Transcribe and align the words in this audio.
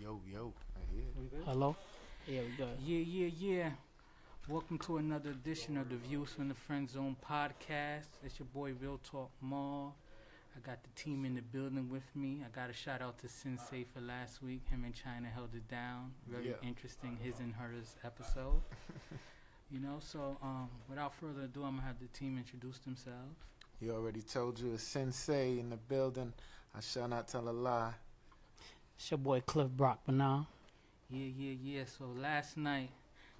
Yo, 0.00 0.20
yo. 0.30 0.52
I 0.76 0.94
hear. 0.94 1.04
We 1.18 1.26
good? 1.26 1.44
Hello? 1.44 1.76
Yeah, 2.26 2.40
we 2.42 2.56
good. 2.56 2.78
Yeah, 2.84 2.98
yeah, 2.98 3.30
yeah. 3.38 3.70
Welcome 4.48 4.78
to 4.80 4.96
another 4.98 5.30
edition 5.30 5.76
of 5.76 5.88
the 5.88 5.96
Views 5.96 6.30
from 6.30 6.48
the 6.48 6.54
Friend 6.54 6.88
Zone 6.88 7.16
podcast. 7.28 8.06
It's 8.24 8.38
your 8.38 8.46
boy 8.54 8.72
Real 8.80 9.00
Talk 9.10 9.30
Mall. 9.40 9.96
I 10.56 10.60
got 10.66 10.82
the 10.82 10.88
team 11.00 11.24
in 11.24 11.34
the 11.34 11.42
building 11.42 11.88
with 11.90 12.04
me. 12.14 12.42
I 12.44 12.48
got 12.56 12.70
a 12.70 12.72
shout 12.72 13.02
out 13.02 13.18
to 13.20 13.28
Sensei 13.28 13.84
for 13.92 14.00
last 14.00 14.42
week. 14.42 14.62
Him 14.68 14.84
and 14.84 14.94
China 14.94 15.28
held 15.28 15.54
it 15.54 15.68
down. 15.68 16.12
Very 16.26 16.48
Yeah. 16.50 16.68
interesting 16.68 17.18
his 17.22 17.38
and 17.40 17.54
hers 17.54 17.94
episode. 18.04 18.62
you 19.70 19.80
know, 19.80 19.98
so 20.00 20.38
um, 20.42 20.68
without 20.88 21.14
further 21.14 21.42
ado, 21.42 21.62
I'm 21.64 21.76
gonna 21.76 21.86
have 21.86 21.98
the 22.00 22.06
team 22.08 22.38
introduce 22.38 22.78
themselves. 22.78 23.36
He 23.80 23.90
already 23.90 24.22
told 24.22 24.58
you 24.58 24.74
a 24.74 24.78
sensei 24.78 25.58
in 25.60 25.70
the 25.70 25.76
building. 25.76 26.32
I 26.74 26.80
shall 26.80 27.08
not 27.08 27.28
tell 27.28 27.48
a 27.48 27.50
lie. 27.52 27.92
It's 28.98 29.12
your 29.12 29.18
boy 29.18 29.40
Cliff 29.46 29.68
Brockman 29.68 30.18
now. 30.18 30.48
Yeah, 31.08 31.28
yeah, 31.38 31.54
yeah. 31.62 31.84
So 31.84 32.06
last 32.20 32.56
night, 32.56 32.90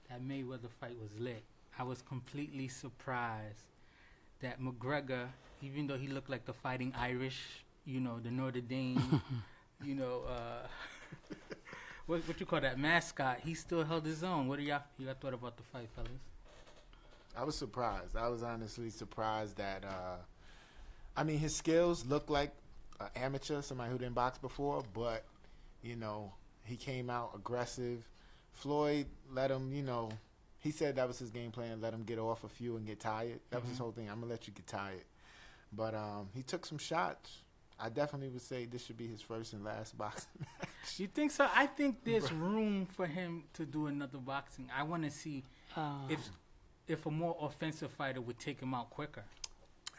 that 0.08 0.22
Mayweather 0.22 0.70
fight 0.80 0.96
was 1.00 1.10
lit. 1.18 1.42
I 1.76 1.82
was 1.82 2.00
completely 2.00 2.68
surprised 2.68 3.64
that 4.40 4.60
McGregor, 4.60 5.26
even 5.60 5.88
though 5.88 5.98
he 5.98 6.06
looked 6.06 6.30
like 6.30 6.44
the 6.46 6.52
fighting 6.52 6.94
Irish, 6.96 7.64
you 7.84 8.00
know, 8.00 8.20
the 8.20 8.30
Notre 8.30 8.60
Dame, 8.60 9.20
you 9.84 9.96
know, 9.96 10.22
uh, 10.28 10.66
what 12.06 12.26
what 12.28 12.38
you 12.38 12.46
call 12.46 12.60
that 12.60 12.78
mascot, 12.78 13.40
he 13.44 13.54
still 13.54 13.84
held 13.84 14.06
his 14.06 14.22
own. 14.22 14.46
What 14.46 14.60
do 14.60 14.64
y'all 14.64 14.82
y'all 14.96 15.14
thought 15.20 15.34
about 15.34 15.56
the 15.56 15.64
fight, 15.64 15.88
fellas? 15.96 16.10
I 17.36 17.42
was 17.42 17.56
surprised. 17.56 18.16
I 18.16 18.28
was 18.28 18.44
honestly 18.44 18.90
surprised 18.90 19.56
that. 19.56 19.84
Uh, 19.84 20.18
I 21.16 21.24
mean, 21.24 21.38
his 21.38 21.54
skills 21.56 22.06
look 22.06 22.30
like 22.30 22.52
an 23.00 23.08
amateur, 23.16 23.60
somebody 23.60 23.90
who 23.90 23.98
didn't 23.98 24.14
box 24.14 24.38
before, 24.38 24.84
but 24.94 25.24
you 25.82 25.96
know, 25.96 26.32
he 26.64 26.76
came 26.76 27.08
out 27.10 27.32
aggressive. 27.34 28.08
Floyd 28.52 29.06
let 29.32 29.50
him, 29.50 29.72
you 29.72 29.82
know, 29.82 30.10
he 30.58 30.70
said 30.70 30.96
that 30.96 31.06
was 31.06 31.18
his 31.18 31.30
game 31.30 31.50
plan. 31.50 31.80
Let 31.80 31.94
him 31.94 32.02
get 32.02 32.18
off 32.18 32.44
a 32.44 32.48
few 32.48 32.76
and 32.76 32.86
get 32.86 33.00
tired. 33.00 33.40
That 33.50 33.60
was 33.60 33.68
his 33.70 33.78
Mhm. 33.78 33.82
whole 33.82 33.92
thing. 33.92 34.08
I'm 34.10 34.20
gonna 34.20 34.30
let 34.32 34.46
you 34.46 34.52
get 34.52 34.66
tired. 34.66 35.04
But 35.72 35.94
um, 35.94 36.28
he 36.34 36.42
took 36.42 36.66
some 36.66 36.78
shots. 36.78 37.42
I 37.80 37.90
definitely 37.90 38.30
would 38.30 38.42
say 38.42 38.64
this 38.66 38.84
should 38.84 38.96
be 38.96 39.06
his 39.06 39.22
first 39.22 39.52
and 39.52 39.62
last 39.64 39.96
boxing. 39.98 40.44
match. 40.58 40.98
You 40.98 41.06
think 41.06 41.30
so? 41.30 41.48
I 41.54 41.66
think 41.66 42.02
there's 42.02 42.32
room 42.32 42.86
for 42.86 43.06
him 43.06 43.44
to 43.54 43.64
do 43.64 43.86
another 43.86 44.18
boxing. 44.18 44.68
I 44.76 44.82
want 44.82 45.04
to 45.04 45.10
see 45.10 45.44
Uh, 45.76 46.06
if 46.08 46.28
if 46.88 47.04
a 47.06 47.10
more 47.10 47.36
offensive 47.40 47.92
fighter 47.92 48.20
would 48.20 48.38
take 48.38 48.58
him 48.60 48.74
out 48.74 48.90
quicker. 48.90 49.24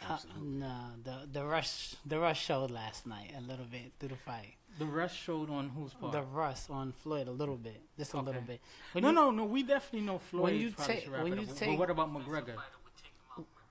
uh, 0.02 0.18
nah, 0.42 0.90
the 1.04 1.30
the 1.32 1.46
rush 1.46 1.96
the 2.06 2.20
rush 2.20 2.44
showed 2.44 2.72
last 2.72 3.06
night 3.06 3.32
a 3.38 3.42
little 3.42 3.66
bit 3.66 3.94
through 4.00 4.10
the 4.10 4.16
fight. 4.18 4.56
The 4.78 4.86
rust 4.86 5.18
showed 5.18 5.50
on 5.50 5.70
whose 5.70 5.94
part? 5.94 6.14
The 6.14 6.22
rush 6.22 6.70
on 6.70 6.92
Floyd 6.92 7.28
a 7.28 7.32
little 7.32 7.58
bit, 7.58 7.82
just 7.98 8.14
a 8.14 8.22
little 8.22 8.42
bit. 8.42 8.62
When 8.94 9.04
no, 9.04 9.10
you- 9.10 9.16
no, 9.16 9.32
no. 9.32 9.46
We 9.46 9.64
definitely 9.64 10.06
know 10.06 10.20
Floyd. 10.20 10.44
When 10.44 10.56
you 10.56 10.72
take- 10.72 11.08
when 11.08 11.38
you 11.40 11.46
take- 11.46 11.78
what 11.80 11.90
about 11.90 12.14
McGregor? 12.14 12.56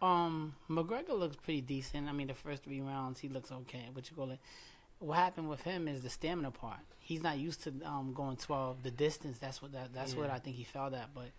Um, 0.00 0.54
McGregor 0.70 1.18
looks 1.18 1.36
pretty 1.36 1.60
decent. 1.60 2.08
I 2.08 2.12
mean, 2.12 2.28
the 2.28 2.34
first 2.34 2.62
three 2.62 2.80
rounds 2.80 3.20
he 3.20 3.28
looks 3.28 3.50
okay. 3.50 3.88
What 3.92 4.08
you 4.10 4.16
call 4.16 4.30
it? 4.30 4.38
What 5.00 5.16
happened 5.16 5.48
with 5.48 5.62
him 5.62 5.88
is 5.88 6.02
the 6.02 6.10
stamina 6.10 6.50
part. 6.50 6.80
He's 7.00 7.22
not 7.22 7.38
used 7.38 7.62
to 7.64 7.72
um 7.84 8.12
going 8.12 8.36
twelve. 8.36 8.82
The 8.82 8.90
distance. 8.90 9.38
That's 9.38 9.60
what 9.62 9.72
that. 9.72 9.92
That's 9.92 10.14
what 10.14 10.30
I 10.30 10.38
think 10.38 10.56
he 10.56 10.64
fell 10.64 10.94
at. 10.94 11.14
But 11.14 11.30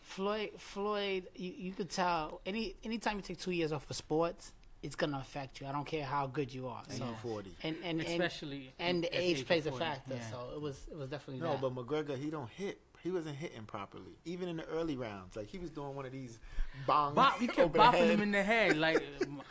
Floyd, 0.00 0.50
Floyd, 0.58 1.28
you, 1.36 1.52
you 1.56 1.72
could 1.72 1.88
tell 1.90 2.40
any 2.44 2.74
anytime 2.84 3.16
you 3.16 3.22
take 3.22 3.38
two 3.38 3.52
years 3.52 3.72
off 3.72 3.88
of 3.88 3.96
sports, 3.96 4.52
it's 4.82 4.96
gonna 4.96 5.18
affect 5.18 5.60
you. 5.60 5.66
I 5.66 5.72
don't 5.72 5.86
care 5.86 6.04
how 6.04 6.26
good 6.26 6.52
you 6.52 6.66
are. 6.68 6.82
and 6.88 6.98
So 6.98 7.04
you 7.04 7.14
40. 7.22 7.50
and 7.62 7.76
and 7.84 8.00
and, 8.00 8.08
Especially 8.08 8.74
and 8.78 9.04
at 9.04 9.12
the 9.12 9.18
age 9.20 9.40
of 9.40 9.46
plays 9.46 9.66
a 9.66 9.72
factor. 9.72 10.14
Yeah. 10.14 10.30
So 10.30 10.50
it 10.54 10.60
was 10.60 10.86
it 10.90 10.96
was 10.96 11.08
definitely 11.08 11.42
No, 11.42 11.52
that. 11.52 11.60
but 11.60 11.74
McGregor, 11.74 12.16
he 12.18 12.30
don't 12.30 12.50
hit. 12.50 12.80
He 13.02 13.10
wasn't 13.10 13.34
hitting 13.36 13.64
properly, 13.64 14.12
even 14.24 14.48
in 14.48 14.56
the 14.58 14.64
early 14.66 14.96
rounds. 14.96 15.34
Like 15.36 15.48
he 15.48 15.58
was 15.58 15.70
doing 15.70 15.94
one 15.94 16.06
of 16.06 16.12
these 16.12 16.38
bong. 16.86 17.14
Bop, 17.14 17.38
he 17.40 17.48
kept 17.48 17.72
bopping 17.72 18.08
him 18.10 18.22
in 18.22 18.30
the 18.30 18.42
head 18.42 18.76
like 18.76 19.02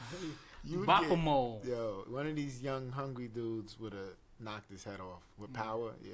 You 0.63 0.85
bop 0.85 1.01
get- 1.01 1.11
him 1.11 1.27
all. 1.27 1.61
Yo, 1.65 2.05
one 2.07 2.27
of 2.27 2.35
these 2.35 2.61
young 2.61 2.91
hungry 2.91 3.27
dudes 3.27 3.77
would 3.79 3.93
have 3.93 4.15
knocked 4.39 4.69
his 4.71 4.83
head 4.83 4.99
off 4.99 5.21
with 5.37 5.49
Mm. 5.51 5.55
power. 5.55 5.91
Yeah. 6.03 6.11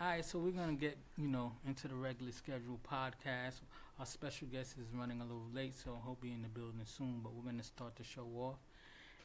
All 0.00 0.06
right, 0.06 0.24
so 0.24 0.38
we're 0.38 0.52
gonna 0.52 0.72
get 0.72 0.96
you 1.18 1.28
know 1.28 1.52
into 1.66 1.86
the 1.88 1.94
regular 1.94 2.32
scheduled 2.32 2.82
podcast. 2.82 3.60
Our 4.00 4.06
special 4.06 4.48
guest 4.48 4.76
is 4.78 4.86
running 4.94 5.20
a 5.20 5.24
little 5.24 5.50
late, 5.54 5.76
so 5.76 6.00
he'll 6.02 6.16
be 6.18 6.32
in 6.32 6.40
the 6.40 6.48
building 6.48 6.80
soon. 6.86 7.20
But 7.22 7.34
we're 7.34 7.42
gonna 7.42 7.62
start 7.62 7.96
the 7.96 8.02
show 8.02 8.26
off. 8.38 8.56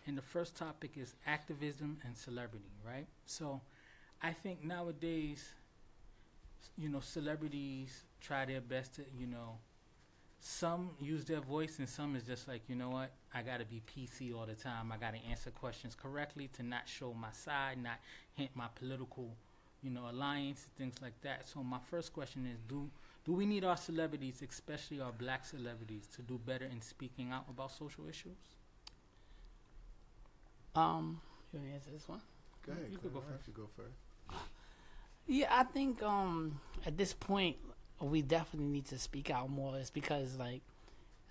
And 0.05 0.17
the 0.17 0.21
first 0.21 0.57
topic 0.57 0.97
is 0.97 1.15
activism 1.25 1.97
and 2.03 2.15
celebrity, 2.17 2.73
right? 2.85 3.07
So, 3.25 3.61
I 4.21 4.33
think 4.33 4.65
nowadays, 4.65 5.53
you 6.77 6.89
know, 6.89 6.99
celebrities 6.99 8.03
try 8.19 8.43
their 8.43 8.59
best 8.59 8.95
to, 8.95 9.05
you 9.17 9.27
know, 9.27 9.59
some 10.41 10.89
use 10.99 11.23
their 11.23 11.39
voice 11.39 11.79
and 11.79 11.87
some 11.87 12.13
is 12.17 12.23
just 12.23 12.45
like, 12.45 12.61
you 12.67 12.75
know 12.75 12.89
what, 12.89 13.11
I 13.33 13.43
gotta 13.43 13.63
be 13.63 13.81
PC 13.87 14.33
all 14.33 14.45
the 14.45 14.55
time. 14.55 14.91
I 14.91 14.97
gotta 14.97 15.19
answer 15.29 15.51
questions 15.51 15.95
correctly 15.95 16.49
to 16.49 16.63
not 16.63 16.89
show 16.89 17.13
my 17.13 17.31
side, 17.31 17.81
not 17.81 17.99
hint 18.33 18.51
my 18.55 18.67
political, 18.75 19.37
you 19.81 19.89
know, 19.89 20.09
alliance, 20.11 20.67
things 20.77 20.95
like 21.01 21.19
that. 21.21 21.47
So 21.47 21.63
my 21.63 21.79
first 21.89 22.11
question 22.11 22.45
is, 22.45 22.59
do 22.67 22.89
do 23.25 23.33
we 23.33 23.45
need 23.45 23.63
our 23.65 23.77
celebrities, 23.77 24.41
especially 24.47 24.99
our 25.01 25.11
black 25.11 25.45
celebrities, 25.45 26.07
to 26.15 26.21
do 26.21 26.37
better 26.37 26.65
in 26.65 26.81
speaking 26.81 27.31
out 27.31 27.45
about 27.49 27.71
social 27.71 28.07
issues? 28.07 28.37
um, 30.75 31.21
you 31.53 31.59
want 31.59 31.69
to 31.69 31.75
answer 31.75 31.89
this 31.91 32.07
one? 32.07 32.21
Go 32.65 32.73
ahead. 32.73 32.85
You 32.91 32.97
could 32.97 33.13
go 33.13 33.19
Why 33.19 33.25
don't 33.29 33.37
first. 33.37 33.47
You 33.47 33.53
go 33.53 33.69
first. 33.75 33.97
Yeah, 35.27 35.47
I 35.51 35.63
think 35.63 36.03
um 36.03 36.59
at 36.85 36.97
this 36.97 37.13
point 37.13 37.57
we 37.99 38.21
definitely 38.21 38.69
need 38.69 38.85
to 38.87 38.99
speak 38.99 39.29
out 39.29 39.49
more. 39.49 39.77
It's 39.77 39.89
because 39.89 40.37
like 40.37 40.61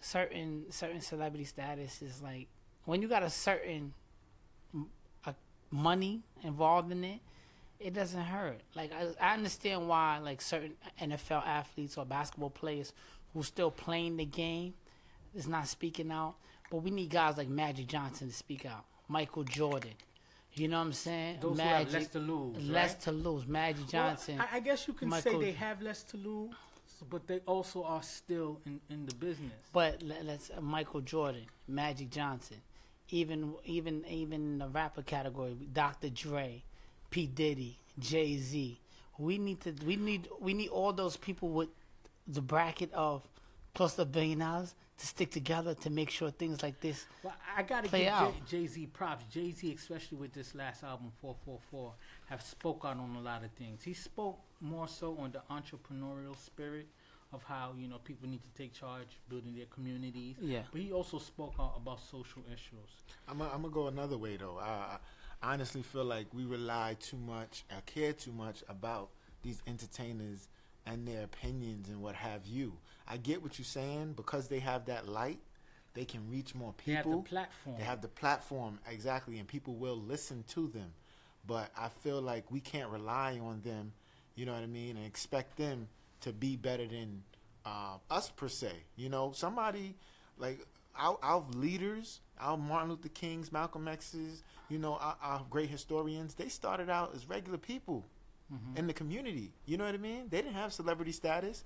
certain 0.00 0.66
certain 0.70 1.00
celebrity 1.00 1.44
status 1.44 2.02
is 2.02 2.22
like 2.22 2.48
when 2.84 3.02
you 3.02 3.08
got 3.08 3.22
a 3.22 3.30
certain 3.30 3.92
m- 4.74 4.88
a 5.26 5.34
money 5.70 6.22
involved 6.42 6.90
in 6.90 7.04
it, 7.04 7.20
it 7.84 7.92
doesn't 7.94 8.20
hurt. 8.22 8.60
Like 8.74 8.92
I, 8.92 9.08
I 9.30 9.34
understand 9.34 9.86
why 9.88 10.18
like 10.18 10.40
certain 10.40 10.72
NFL 11.00 11.46
athletes 11.46 11.96
or 11.98 12.04
basketball 12.04 12.50
players 12.50 12.92
who 13.32 13.42
still 13.42 13.70
playing 13.70 14.16
the 14.16 14.24
game 14.24 14.74
is 15.34 15.46
not 15.46 15.68
speaking 15.68 16.10
out, 16.10 16.34
but 16.70 16.78
we 16.78 16.90
need 16.90 17.10
guys 17.10 17.36
like 17.36 17.48
Magic 17.48 17.86
Johnson 17.86 18.28
to 18.28 18.34
speak 18.34 18.64
out. 18.66 18.84
Michael 19.08 19.44
Jordan. 19.44 19.90
You 20.54 20.68
know 20.68 20.78
what 20.78 20.86
I'm 20.86 20.92
saying? 20.92 21.38
Those 21.40 21.56
Magic, 21.56 21.88
who 21.88 21.94
have 21.94 22.02
less 22.02 22.08
to 22.12 22.18
lose, 22.20 22.68
less 22.70 22.92
right? 22.92 23.00
to 23.02 23.12
lose. 23.12 23.46
Magic 23.46 23.80
Well, 23.80 23.88
Johnson. 23.88 24.40
I, 24.40 24.56
I 24.56 24.60
guess 24.60 24.86
you 24.88 24.94
can 24.94 25.08
Michael- 25.08 25.32
say 25.32 25.38
they 25.46 25.52
have 25.52 25.82
less 25.82 26.04
to 26.04 26.16
lose, 26.16 26.52
but 27.10 27.26
they 27.26 27.40
also 27.40 27.82
are 27.82 28.02
still 28.04 28.60
in, 28.64 28.80
in 28.88 29.04
the 29.04 29.14
business. 29.16 29.52
but 29.72 30.00
let, 30.02 30.24
let's 30.24 30.50
uh, 30.56 30.60
Michael 30.60 31.00
Jordan, 31.00 31.44
Magic 31.68 32.08
Johnson, 32.10 32.58
even 33.10 33.52
even 33.64 34.04
even 34.08 34.32
in 34.52 34.58
the 34.58 34.68
rapper 34.68 35.02
category, 35.02 35.56
Dr. 35.72 36.08
Dre, 36.08 36.62
P 37.14 37.26
Diddy, 37.26 37.78
Jay 37.96 38.36
Z. 38.38 38.80
We 39.18 39.38
need 39.38 39.60
to 39.60 39.72
we 39.86 39.94
need 39.94 40.26
we 40.40 40.52
need 40.52 40.70
all 40.70 40.92
those 40.92 41.16
people 41.16 41.48
with 41.48 41.68
the 42.26 42.40
bracket 42.40 42.92
of 42.92 43.22
plus 43.72 43.94
to 43.94 44.02
a 44.02 44.04
billion 44.04 44.40
dollars 44.40 44.74
to 44.98 45.06
stick 45.06 45.30
together 45.30 45.74
to 45.74 45.90
make 45.90 46.10
sure 46.10 46.32
things 46.32 46.60
like 46.60 46.80
this. 46.80 47.06
Well, 47.22 47.36
I 47.56 47.62
gotta 47.62 47.88
Play 47.88 48.06
give. 48.06 48.46
Jay 48.48 48.66
Z 48.66 48.86
props. 48.86 49.32
Jay 49.32 49.52
Z, 49.52 49.72
especially 49.78 50.18
with 50.18 50.32
this 50.32 50.56
last 50.56 50.82
album, 50.82 51.12
444, 51.20 51.92
have 52.30 52.42
spoke 52.42 52.80
out 52.84 52.98
on 52.98 53.14
a 53.14 53.20
lot 53.20 53.44
of 53.44 53.52
things. 53.52 53.84
He 53.84 53.94
spoke 53.94 54.40
more 54.60 54.88
so 54.88 55.16
on 55.16 55.30
the 55.30 55.42
entrepreneurial 55.48 56.36
spirit 56.36 56.88
of 57.32 57.44
how 57.44 57.74
you 57.78 57.86
know 57.86 57.98
people 57.98 58.28
need 58.28 58.42
to 58.42 58.50
take 58.60 58.72
charge, 58.72 59.20
building 59.28 59.54
their 59.54 59.66
communities. 59.66 60.34
Yeah. 60.40 60.62
But 60.72 60.80
he 60.80 60.90
also 60.90 61.20
spoke 61.20 61.54
out 61.60 61.74
about 61.76 62.00
social 62.00 62.42
issues. 62.48 62.90
I'm 63.28 63.38
gonna 63.38 63.52
I'm 63.54 63.70
go 63.70 63.86
another 63.86 64.18
way 64.18 64.36
though. 64.36 64.58
I, 64.60 64.64
I 64.66 64.98
honestly 65.52 65.82
feel 65.82 66.04
like 66.04 66.26
we 66.32 66.44
rely 66.44 66.96
too 67.00 67.16
much, 67.16 67.64
I 67.70 67.80
care 67.80 68.12
too 68.12 68.32
much 68.32 68.62
about 68.68 69.10
these 69.42 69.60
entertainers 69.66 70.48
and 70.86 71.06
their 71.06 71.24
opinions 71.24 71.88
and 71.88 72.00
what 72.00 72.14
have 72.14 72.46
you. 72.46 72.74
I 73.06 73.16
get 73.16 73.42
what 73.42 73.58
you're 73.58 73.64
saying 73.64 74.14
because 74.14 74.48
they 74.48 74.60
have 74.60 74.86
that 74.86 75.08
light, 75.08 75.40
they 75.94 76.04
can 76.04 76.28
reach 76.30 76.54
more 76.54 76.72
people. 76.72 76.86
They 76.86 76.94
have 76.94 77.24
the 77.24 77.28
platform. 77.28 77.76
They 77.78 77.84
have 77.84 78.00
the 78.02 78.08
platform 78.08 78.78
exactly, 78.90 79.38
and 79.38 79.48
people 79.48 79.74
will 79.74 79.96
listen 79.96 80.44
to 80.48 80.68
them. 80.68 80.92
But 81.46 81.70
I 81.76 81.88
feel 81.88 82.20
like 82.22 82.50
we 82.50 82.60
can't 82.60 82.90
rely 82.90 83.38
on 83.38 83.60
them, 83.62 83.92
you 84.34 84.46
know 84.46 84.52
what 84.52 84.62
I 84.62 84.66
mean, 84.66 84.96
and 84.96 85.06
expect 85.06 85.56
them 85.56 85.88
to 86.22 86.32
be 86.32 86.56
better 86.56 86.86
than 86.86 87.22
uh, 87.66 87.98
us 88.10 88.30
per 88.30 88.48
se. 88.48 88.72
You 88.96 89.08
know, 89.10 89.32
somebody 89.34 89.94
like 90.38 90.66
our, 90.96 91.18
our 91.22 91.44
leaders, 91.54 92.20
our 92.38 92.56
Martin 92.56 92.90
Luther 92.90 93.08
Kings, 93.08 93.50
Malcolm 93.52 93.88
X's, 93.88 94.42
you 94.68 94.78
know, 94.78 94.94
our, 94.96 95.16
our 95.22 95.46
great 95.50 95.68
historians. 95.70 96.34
They 96.34 96.48
started 96.48 96.88
out 96.90 97.14
as 97.14 97.28
regular 97.28 97.58
people 97.58 98.04
Mhm. 98.52 98.76
in 98.78 98.86
the 98.86 98.92
community. 98.92 99.52
You 99.64 99.78
know 99.78 99.84
what 99.86 99.94
I 99.94 99.98
mean? 99.98 100.28
They 100.28 100.42
didn't 100.42 100.54
have 100.54 100.70
celebrity 100.72 101.12
status, 101.12 101.64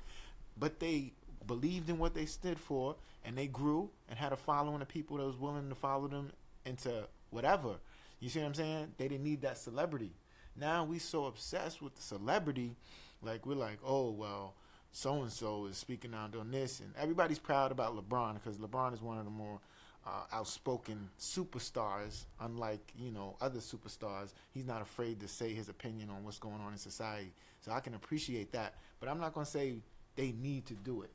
but 0.57 0.79
they 0.79 1.13
believed 1.47 1.91
in 1.91 1.99
what 1.99 2.15
they 2.15 2.25
stood 2.25 2.59
for, 2.59 2.95
and 3.25 3.37
they 3.37 3.49
grew 3.49 3.91
and 4.09 4.17
had 4.17 4.33
a 4.33 4.37
following 4.37 4.81
of 4.81 4.87
people 4.89 5.17
that 5.17 5.25
was 5.25 5.37
willing 5.37 5.69
to 5.71 5.75
follow 5.75 6.07
them 6.07 6.31
into 6.65 7.09
whatever. 7.31 7.81
You 8.21 8.29
see 8.29 8.39
what 8.39 8.47
I'm 8.47 8.55
saying? 8.55 8.95
They 8.97 9.09
didn't 9.09 9.25
need 9.25 9.43
that 9.43 9.59
celebrity. 9.59 10.13
now 10.55 10.85
we 10.85 10.99
so 10.99 11.27
obsessed 11.27 11.81
with 11.83 11.95
the 11.97 12.03
celebrity, 12.03 12.77
like 13.23 13.45
we're 13.47 13.55
like, 13.55 13.79
oh 13.85 14.11
well, 14.11 14.55
so 14.99 15.23
and 15.23 15.31
so 15.31 15.67
is 15.67 15.77
speaking 15.77 16.13
out 16.13 16.35
on 16.35 16.51
this, 16.51 16.81
and 16.81 16.93
everybody's 16.99 17.39
proud 17.39 17.71
about 17.71 17.95
LeBron 17.95 18.35
because 18.35 18.59
LeBron 18.59 18.93
is 18.93 19.01
one 19.01 19.17
of 19.17 19.25
the 19.25 19.31
more 19.31 19.61
uh, 20.05 20.25
outspoken 20.33 21.09
superstars. 21.21 22.25
Unlike 22.41 22.81
you 22.99 23.13
know 23.13 23.37
other 23.41 23.61
superstars, 23.61 24.33
he's 24.53 24.67
not 24.67 24.83
afraid 24.83 25.21
to 25.21 25.29
say 25.29 25.55
his 25.55 25.69
opinion 25.69 26.11
on 26.11 26.25
what's 26.25 26.41
going 26.41 26.61
on 26.61 26.73
in 26.73 26.79
society. 26.79 27.31
So 27.61 27.71
I 27.71 27.79
can 27.79 27.95
appreciate 27.95 28.51
that, 28.53 28.75
but 28.99 29.09
I'm 29.09 29.21
not 29.21 29.35
gonna 29.35 29.47
say 29.47 29.77
they 30.17 30.33
need 30.33 30.67
to 30.67 30.75
do 30.75 31.03
it. 31.03 31.11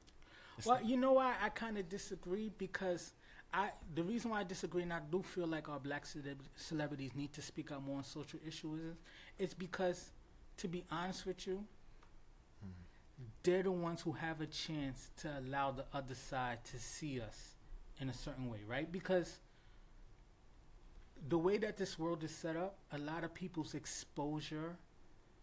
It's 0.58 0.66
Well, 0.66 0.82
you 0.82 0.96
know 0.96 1.12
why 1.12 1.36
I 1.42 1.50
kind 1.50 1.78
of 1.78 1.90
disagree 1.90 2.54
because 2.58 3.12
I 3.54 3.72
the 3.96 4.04
reason 4.04 4.32
why 4.32 4.40
I 4.40 4.44
disagree 4.46 4.84
and 4.84 4.94
I 4.94 5.02
do 5.12 5.22
feel 5.22 5.48
like 5.48 5.68
our 5.68 5.80
black 5.80 6.06
celeb- 6.06 6.48
celebrities 6.56 7.12
need 7.16 7.34
to 7.34 7.42
speak 7.42 7.74
out 7.74 7.84
more 7.84 7.98
on 7.98 8.06
social 8.06 8.40
issues 8.48 8.80
is 8.80 8.96
it's 9.40 9.54
because 9.54 10.12
to 10.56 10.70
be 10.70 10.86
honest 10.90 11.26
with 11.26 11.48
you, 11.48 11.66
they're 13.44 13.64
the 13.64 13.72
ones 13.72 14.02
who 14.02 14.12
have 14.14 14.42
a 14.42 14.46
chance 14.48 15.10
to 15.18 15.30
allow 15.40 15.72
the 15.72 15.86
other 15.94 16.16
side 16.16 16.64
to 16.66 16.80
see 16.80 17.20
us 17.22 17.56
in 18.00 18.10
a 18.10 18.14
certain 18.14 18.50
way, 18.50 18.60
right? 18.68 18.92
Because 18.92 19.40
the 21.30 21.38
way 21.38 21.58
that 21.58 21.78
this 21.78 21.98
world 21.98 22.24
is 22.24 22.32
set 22.32 22.56
up, 22.56 22.78
a 22.92 22.98
lot 22.98 23.24
of 23.24 23.34
people's 23.34 23.74
exposure 23.76 24.76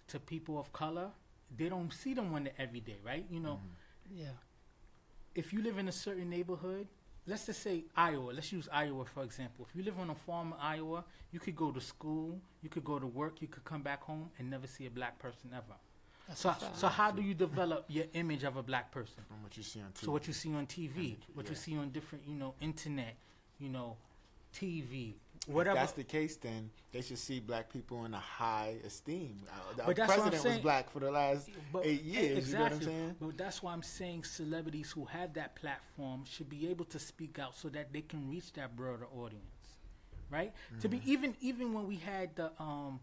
to 0.09 0.19
people 0.19 0.59
of 0.59 0.73
color, 0.73 1.11
they 1.57 1.69
don't 1.69 1.93
see 1.93 2.15
them 2.15 2.35
on 2.35 2.45
the 2.45 2.61
everyday, 2.61 2.99
right? 3.05 3.25
You 3.31 3.41
know, 3.41 3.55
mm-hmm. 3.55 4.21
Yeah. 4.21 4.33
if 5.35 5.53
you 5.53 5.63
live 5.63 5.79
in 5.79 5.89
a 5.89 5.93
certain 5.93 6.29
neighborhood, 6.29 6.89
let's 7.27 7.47
just 7.47 7.63
say 7.63 7.85
Iowa, 7.97 8.33
let's 8.33 8.53
use 8.53 8.69
Iowa 8.73 9.05
for 9.05 9.23
example. 9.23 9.67
If 9.69 9.77
you 9.77 9.83
live 9.85 9.99
on 9.99 10.11
a 10.11 10.15
farm 10.15 10.49
in 10.49 10.61
Iowa, 10.61 11.05
you 11.33 11.39
could 11.41 11.57
go 11.57 11.71
to 11.71 11.81
school, 11.81 12.41
you 12.63 12.69
could 12.69 12.85
go 12.85 12.99
to 12.99 13.07
work, 13.07 13.41
you 13.41 13.49
could 13.49 13.65
come 13.65 13.83
back 13.83 14.03
home 14.03 14.31
and 14.39 14.51
never 14.51 14.67
see 14.67 14.87
a 14.87 14.91
black 14.91 15.19
person 15.19 15.51
ever. 15.55 15.77
That's 16.31 16.41
So, 16.41 16.55
so 16.75 16.89
how 16.89 17.11
do 17.11 17.23
you 17.23 17.35
develop 17.35 17.85
your 17.89 18.07
image 18.15 18.45
of 18.45 18.57
a 18.57 18.63
black 18.63 18.91
person? 18.93 19.23
from 19.29 19.43
what 19.43 19.57
you 19.57 19.63
see 19.63 19.81
on 19.81 19.89
TV. 19.93 20.05
So 20.05 20.13
what 20.13 20.27
you 20.29 20.33
see 20.33 20.55
on 20.55 20.67
TV, 20.67 20.97
Image, 20.97 21.19
what 21.35 21.49
you 21.49 21.55
see 21.57 21.77
on 21.77 21.91
different, 21.91 22.25
you 22.27 22.35
know, 22.35 22.55
internet, 22.61 23.17
you 23.59 23.69
know, 23.69 23.97
TV, 24.55 25.15
If 25.47 25.53
whatever. 25.55 25.75
that's 25.77 25.93
the 25.93 26.05
case, 26.05 26.37
then 26.37 26.71
they 26.93 27.03
should 27.03 27.19
see 27.19 27.39
black 27.41 27.73
people 27.73 28.05
in 28.05 28.15
a 28.15 28.19
high 28.19 28.77
esteem. 28.85 29.37
Uh, 29.49 29.75
the 29.77 29.83
But 29.85 29.97
that's 29.97 30.09
what 30.09 30.19
I'm 30.19 30.23
president 30.31 30.55
was 30.55 30.63
black 30.63 30.91
for 30.91 31.01
the 31.01 31.11
last 31.11 31.49
But- 31.73 31.85
eight 31.87 32.03
years. 32.03 32.39
Exactly. 32.39 32.51
You 32.51 32.59
know 32.59 32.63
what 32.63 32.73
I'm 32.73 32.81
saying? 32.83 33.17
But 33.21 33.39
that's 33.39 33.63
why 33.63 33.73
I'm 33.73 33.83
saying 33.83 34.25
celebrities 34.25 34.91
who 34.93 35.05
have 35.07 35.35
that 35.35 35.55
platform 35.57 36.25
should 36.25 36.49
be 36.49 36.69
able 36.69 36.85
to 36.87 36.99
speak 36.99 37.39
out 37.41 37.57
so 37.57 37.69
that 37.71 37.93
they 37.93 38.03
can 38.03 38.29
reach 38.31 38.53
that 38.55 38.75
broader 38.77 39.07
audience, 39.17 39.45
right? 40.31 40.53
To 40.81 40.89
Mm-hmm. 40.89 40.99
be 40.99 41.13
even 41.13 41.37
even 41.41 41.73
when 41.75 41.87
we 41.89 41.97
had 41.97 42.35
the 42.37 42.51
um 42.61 42.99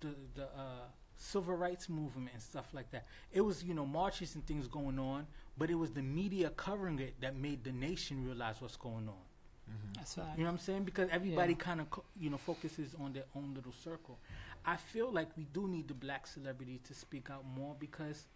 the 0.00 0.14
the 0.36 0.44
uh, 0.44 0.86
civil 1.24 1.54
rights 1.54 1.88
movement 1.88 2.28
and 2.34 2.42
stuff 2.42 2.66
like 2.72 2.90
that, 2.92 3.04
it 3.32 3.40
was 3.40 3.64
you 3.64 3.74
know 3.74 3.86
marches 3.86 4.34
and 4.34 4.46
things 4.46 4.66
going 4.68 4.98
on, 4.98 5.26
but 5.58 5.70
it 5.70 5.74
was 5.74 5.90
the 5.92 6.02
media 6.02 6.50
covering 6.50 6.98
it 6.98 7.14
that 7.20 7.36
made 7.36 7.64
the 7.64 7.72
nation 7.72 8.24
realize 8.24 8.60
what's 8.60 8.76
going 8.76 9.08
on. 9.08 9.24
Mm-hmm. 9.70 9.92
That's 9.96 10.18
right. 10.18 10.26
You 10.36 10.44
know 10.44 10.50
what 10.50 10.52
I'm 10.52 10.58
saying? 10.58 10.84
Because 10.84 11.08
everybody 11.10 11.52
Yeah. 11.54 11.58
kind 11.58 11.80
of 11.80 11.86
you 12.20 12.30
know 12.30 12.36
focuses 12.36 12.94
on 13.00 13.12
their 13.12 13.24
own 13.34 13.54
little 13.54 13.72
circle. 13.72 14.18
I 14.66 14.76
feel 14.76 15.10
like 15.12 15.28
we 15.36 15.44
do 15.52 15.68
need 15.68 15.88
the 15.88 15.94
black 15.94 16.26
celebrity 16.26 16.80
to 16.84 16.94
speak 16.94 17.30
out 17.30 17.44
more 17.46 17.74
because 17.78 18.26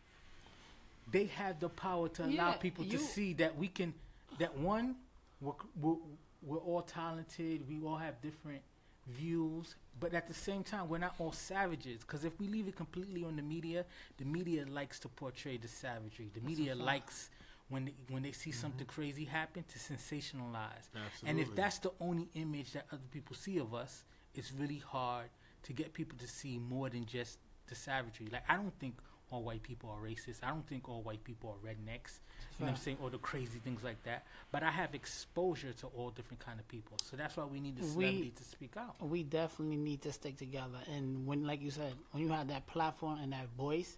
they 1.10 1.26
have 1.26 1.58
the 1.60 1.68
power 1.68 2.08
to 2.08 2.22
allow 2.24 2.50
Yeah, 2.50 2.52
people 2.56 2.84
to 2.84 2.98
see 2.98 3.32
that 3.34 3.56
we 3.56 3.68
can. 3.68 3.94
That 4.38 4.56
one, 4.58 4.96
we're, 5.40 5.52
we're 5.80 5.96
we're 6.42 6.58
all 6.58 6.82
talented. 6.82 7.66
We 7.68 7.82
all 7.82 7.96
have 7.96 8.20
different 8.20 8.62
views, 9.08 9.76
but 10.00 10.14
at 10.14 10.28
the 10.28 10.34
same 10.34 10.62
time, 10.62 10.88
we're 10.88 10.98
not 10.98 11.14
all 11.18 11.32
savages. 11.32 12.00
Because 12.00 12.24
if 12.24 12.38
we 12.38 12.46
leave 12.48 12.68
it 12.68 12.76
completely 12.76 13.24
on 13.24 13.36
the 13.36 13.42
media, 13.42 13.84
the 14.18 14.24
media 14.24 14.64
likes 14.68 14.98
to 15.00 15.08
portray 15.08 15.56
the 15.56 15.68
savagery. 15.68 16.30
The 16.34 16.40
media 16.40 16.74
likes 16.74 17.30
when 17.68 17.86
they, 17.86 17.94
when 18.08 18.22
they 18.22 18.32
see 18.32 18.50
something 18.52 18.86
crazy 18.86 19.24
happen 19.24 19.64
to 19.68 19.78
sensationalize. 19.78 20.88
And 21.26 21.38
if 21.38 21.54
that's 21.54 21.78
the 21.78 21.92
only 22.00 22.28
image 22.34 22.72
that 22.72 22.86
other 22.92 23.02
people 23.10 23.36
see 23.36 23.58
of 23.58 23.74
us, 23.74 24.04
it's 24.34 24.52
really 24.52 24.82
hard 24.86 25.28
to 25.64 25.72
get 25.72 25.92
people 25.92 26.16
to 26.18 26.28
see 26.28 26.58
more 26.58 26.88
than 26.88 27.04
just 27.04 27.38
the 27.66 27.74
savagery. 27.74 28.28
Like 28.32 28.44
I 28.48 28.56
don't 28.56 28.76
think 28.78 28.96
all 29.30 29.42
white 29.42 29.62
people 29.62 29.90
are 29.90 30.00
racist. 30.00 30.38
I 30.42 30.48
don't 30.48 30.66
think 30.66 30.88
all 30.88 31.02
white 31.02 31.22
people 31.24 31.50
are 31.50 31.68
rednecks. 31.68 32.20
You 32.58 32.64
know 32.66 32.72
what 32.72 32.78
I'm 32.78 32.82
saying? 32.82 32.96
All 33.02 33.08
the 33.08 33.18
crazy 33.18 33.60
things 33.60 33.84
like 33.84 34.02
that. 34.04 34.24
But 34.50 34.62
I 34.64 34.70
have 34.70 34.94
exposure 34.94 35.72
to 35.74 35.86
all 35.96 36.10
different 36.10 36.40
kind 36.44 36.58
of 36.58 36.66
people. 36.66 36.96
So 37.04 37.16
that's 37.16 37.36
why 37.36 37.44
we 37.44 37.60
need 37.60 37.76
the 37.76 37.82
We- 37.82 37.88
celebrity 37.92 38.32
to 38.36 38.44
speak 38.44 38.76
out. 38.76 39.00
we 39.00 39.22
definitely 39.22 39.76
need 39.76 40.02
to 40.02 40.12
stick 40.12 40.36
together. 40.38 40.78
And 40.92 41.24
when, 41.26 41.44
like 41.46 41.62
you 41.62 41.70
said, 41.70 41.92
when 42.10 42.22
you 42.24 42.30
have 42.30 42.48
that 42.48 42.66
platform 42.66 43.18
and 43.20 43.32
that 43.32 43.48
voice, 43.56 43.96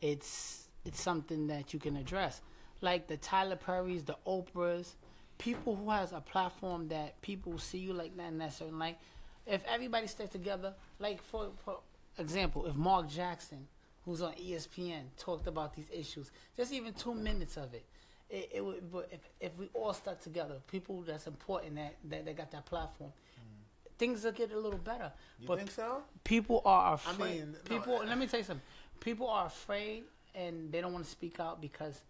it's 0.00 0.68
it's 0.84 1.00
something 1.00 1.46
that 1.46 1.72
you 1.72 1.78
can 1.80 1.96
address. 1.96 2.42
Like 2.82 3.06
the 3.06 3.16
Tyler 3.16 3.56
Perrys, 3.56 4.04
the 4.04 4.16
Oprahs, 4.26 4.94
people 5.38 5.76
who 5.76 5.88
has 5.90 6.12
a 6.12 6.20
platform 6.20 6.88
that 6.88 7.20
people 7.22 7.58
see 7.58 7.78
you 7.78 7.92
like 7.94 8.14
that 8.16 8.26
and 8.26 8.40
that 8.40 8.52
certain 8.52 8.78
light. 8.78 8.98
If 9.46 9.64
everybody 9.66 10.06
sticks 10.08 10.30
together, 10.30 10.74
like 10.98 11.22
for, 11.22 11.50
for 11.64 11.78
example, 12.18 12.66
if 12.66 12.74
Mark 12.74 13.08
Jackson, 13.08 13.66
who's 14.04 14.22
on 14.22 14.32
ESPN, 14.34 15.02
talked 15.18 15.46
about 15.46 15.74
these 15.74 15.88
issues, 15.92 16.30
just 16.56 16.72
even 16.72 16.92
two 16.92 17.14
minutes 17.14 17.56
of 17.56 17.72
it, 17.74 17.84
it, 18.30 18.50
it 18.54 18.64
would. 18.64 18.90
But 18.92 19.08
if, 19.12 19.20
if 19.40 19.58
we 19.58 19.68
all 19.74 19.92
stuck 19.92 20.20
together, 20.20 20.56
people 20.70 21.02
that's 21.02 21.26
important 21.26 21.76
that 21.76 21.94
that, 22.10 22.24
that 22.24 22.36
got 22.36 22.50
that 22.50 22.66
platform, 22.66 23.10
mm. 23.10 23.98
things 23.98 24.24
will 24.24 24.32
get 24.32 24.52
a 24.52 24.58
little 24.58 24.78
better. 24.78 25.12
You 25.40 25.46
but 25.46 25.58
think 25.58 25.70
so? 25.70 26.02
people 26.22 26.62
are 26.64 26.94
afraid. 26.94 27.24
I 27.24 27.34
mean, 27.34 27.56
people. 27.68 28.02
Let 28.06 28.18
me 28.18 28.26
tell 28.26 28.40
you 28.40 28.44
something. 28.44 28.66
People 29.00 29.28
are 29.28 29.46
afraid 29.46 30.04
and 30.34 30.70
they 30.72 30.80
don't 30.80 30.92
want 30.92 31.04
to 31.04 31.10
speak 31.10 31.40
out 31.40 31.60
because 31.60 32.00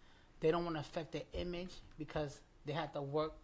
they 0.41 0.51
don't 0.51 0.65
want 0.65 0.77
to 0.77 0.81
affect 0.81 1.13
their 1.13 1.23
image 1.35 1.71
because 1.99 2.41
they 2.67 2.73
have 2.73 2.93
to 2.93 3.03
work 3.03 3.44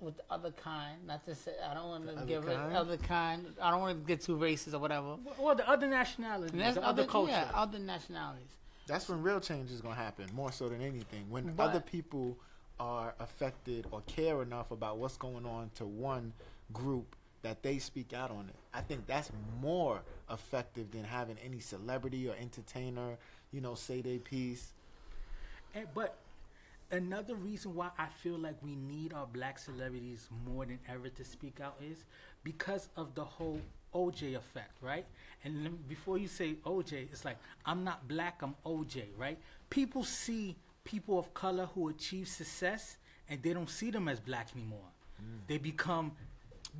with 0.00 0.16
the 0.16 0.22
other 0.30 0.50
kind. 0.50 0.96
Not 1.06 1.24
to 1.26 1.34
say 1.34 1.52
I 1.68 1.74
don't 1.74 1.88
want 1.88 2.06
to 2.06 2.16
other 2.16 2.26
give 2.26 2.44
it 2.48 2.54
kind? 2.56 2.76
other 2.76 2.96
kind. 2.96 3.46
I 3.60 3.70
don't 3.70 3.80
want 3.80 4.00
to 4.00 4.06
get 4.06 4.20
too 4.20 4.36
racist 4.36 4.74
or 4.74 4.78
whatever. 4.78 5.16
Well, 5.38 5.54
the 5.54 5.68
other 5.68 5.86
nationalities, 5.86 6.52
And 6.52 6.60
that's 6.60 6.76
the 6.76 6.84
other, 6.86 7.06
cultures. 7.06 7.34
yeah, 7.36 7.50
other 7.54 7.78
nationalities. 7.78 8.48
That's 8.86 9.08
when 9.08 9.22
real 9.22 9.40
change 9.40 9.70
is 9.70 9.80
going 9.80 9.94
to 9.94 10.00
happen, 10.00 10.26
more 10.34 10.50
so 10.52 10.68
than 10.68 10.80
anything. 10.82 11.28
When 11.30 11.52
But- 11.54 11.62
other 11.70 11.80
people 11.80 12.36
are 12.78 13.14
affected 13.20 13.86
or 13.90 14.00
care 14.06 14.42
enough 14.42 14.70
about 14.70 14.96
what's 14.96 15.16
going 15.18 15.44
on 15.46 15.70
to 15.76 15.84
one 15.84 16.32
group 16.72 17.14
that 17.42 17.62
they 17.62 17.78
speak 17.78 18.12
out 18.12 18.30
on 18.30 18.48
it. 18.48 18.54
I 18.72 18.80
think 18.80 19.06
that's 19.06 19.30
more 19.60 20.02
effective 20.30 20.90
than 20.90 21.04
having 21.04 21.36
any 21.44 21.58
celebrity 21.60 22.28
or 22.28 22.34
entertainer, 22.34 23.16
you 23.52 23.60
know, 23.60 23.74
say 23.74 24.00
their 24.00 24.18
piece. 24.18 24.72
And, 25.74 25.86
but 25.94 26.16
another 26.90 27.34
reason 27.34 27.74
why 27.74 27.90
I 27.98 28.06
feel 28.22 28.38
like 28.38 28.56
we 28.62 28.74
need 28.74 29.12
our 29.12 29.26
black 29.26 29.58
celebrities 29.58 30.28
more 30.46 30.64
than 30.66 30.78
ever 30.88 31.08
to 31.08 31.24
speak 31.24 31.60
out 31.60 31.76
is 31.82 32.04
because 32.44 32.88
of 32.96 33.14
the 33.14 33.24
whole 33.24 33.60
OJ 33.94 34.36
effect, 34.36 34.76
right? 34.82 35.06
And 35.44 35.86
before 35.88 36.18
you 36.18 36.28
say 36.28 36.56
OJ, 36.64 37.08
it's 37.12 37.24
like 37.24 37.38
I'm 37.66 37.84
not 37.84 38.06
black, 38.08 38.40
I'm 38.42 38.54
OJ, 38.64 39.04
right? 39.16 39.38
People 39.68 40.04
see 40.04 40.56
people 40.84 41.18
of 41.18 41.32
color 41.34 41.68
who 41.74 41.88
achieve 41.88 42.28
success, 42.28 42.96
and 43.28 43.42
they 43.42 43.52
don't 43.52 43.70
see 43.70 43.90
them 43.90 44.08
as 44.08 44.20
black 44.20 44.48
anymore. 44.54 44.78
Mm. 45.20 45.46
They 45.46 45.58
become. 45.58 46.12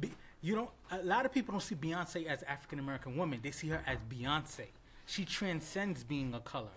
Be, 0.00 0.10
you 0.40 0.54
don't. 0.54 0.70
A 0.90 1.02
lot 1.02 1.26
of 1.26 1.32
people 1.32 1.52
don't 1.52 1.60
see 1.60 1.74
Beyonce 1.74 2.26
as 2.26 2.42
African 2.44 2.78
American 2.78 3.16
woman. 3.16 3.40
They 3.42 3.50
see 3.50 3.68
her 3.68 3.82
as 3.86 3.98
Beyonce. 4.08 4.66
She 5.06 5.24
transcends 5.24 6.04
being 6.04 6.34
a 6.34 6.40
color. 6.40 6.68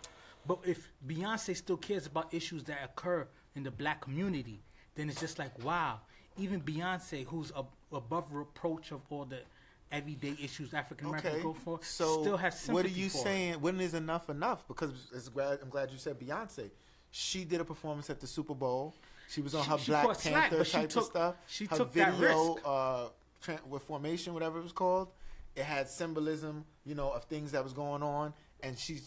But 0.45 0.59
if 0.65 0.91
Beyonce 1.07 1.55
still 1.55 1.77
cares 1.77 2.05
about 2.05 2.33
issues 2.33 2.63
that 2.65 2.79
occur 2.83 3.27
in 3.55 3.63
the 3.63 3.71
black 3.71 4.01
community, 4.01 4.61
then 4.95 5.09
it's 5.09 5.19
just 5.19 5.39
like 5.39 5.63
wow. 5.63 5.99
Even 6.37 6.61
Beyonce, 6.61 7.25
who's 7.25 7.51
ab- 7.55 7.67
above 7.91 8.33
reproach 8.33 8.91
of 8.91 9.01
all 9.11 9.25
the 9.25 9.39
everyday 9.91 10.35
issues 10.41 10.73
African 10.73 11.07
Americans 11.07 11.35
Okay, 11.35 11.43
go 11.43 11.53
for, 11.53 11.79
so 11.83 12.21
still 12.23 12.37
has 12.37 12.67
what 12.67 12.83
are 12.85 12.89
you 12.89 13.09
for 13.09 13.17
it. 13.19 13.21
saying? 13.23 13.53
When 13.61 13.79
is 13.79 13.93
enough 13.93 14.29
enough? 14.29 14.67
Because 14.67 14.91
glad, 15.33 15.59
I'm 15.61 15.69
glad 15.69 15.91
you 15.91 15.97
said 15.99 16.19
Beyonce. 16.19 16.71
She 17.11 17.45
did 17.45 17.61
a 17.61 17.65
performance 17.65 18.09
at 18.09 18.19
the 18.19 18.25
Super 18.25 18.55
Bowl. 18.55 18.95
She 19.29 19.41
was 19.41 19.53
on 19.53 19.63
She- 19.63 19.69
her 19.69 19.77
she 19.77 19.91
Black 19.91 20.15
slack, 20.19 20.49
Panther 20.49 20.65
she 20.65 20.71
type 20.71 20.89
took- 20.89 20.97
of 21.03 21.05
stuff. 21.05 21.35
she 21.47 21.65
her 21.65 21.77
took 21.77 21.93
that 21.93 22.13
video 22.15 22.53
risk. 22.55 22.63
uh, 22.65 23.07
with 23.69 23.83
formation, 23.83 24.33
whatever 24.33 24.57
it 24.59 24.63
was 24.63 24.71
called. 24.71 25.09
It 25.55 25.63
had 25.65 25.87
symbolism, 25.87 26.65
you 26.85 26.95
know, 26.95 27.11
of 27.11 27.25
things 27.25 27.51
that 27.51 27.63
was 27.63 27.73
going 27.73 28.01
on, 28.01 28.33
and 28.63 28.77
she 28.79 29.01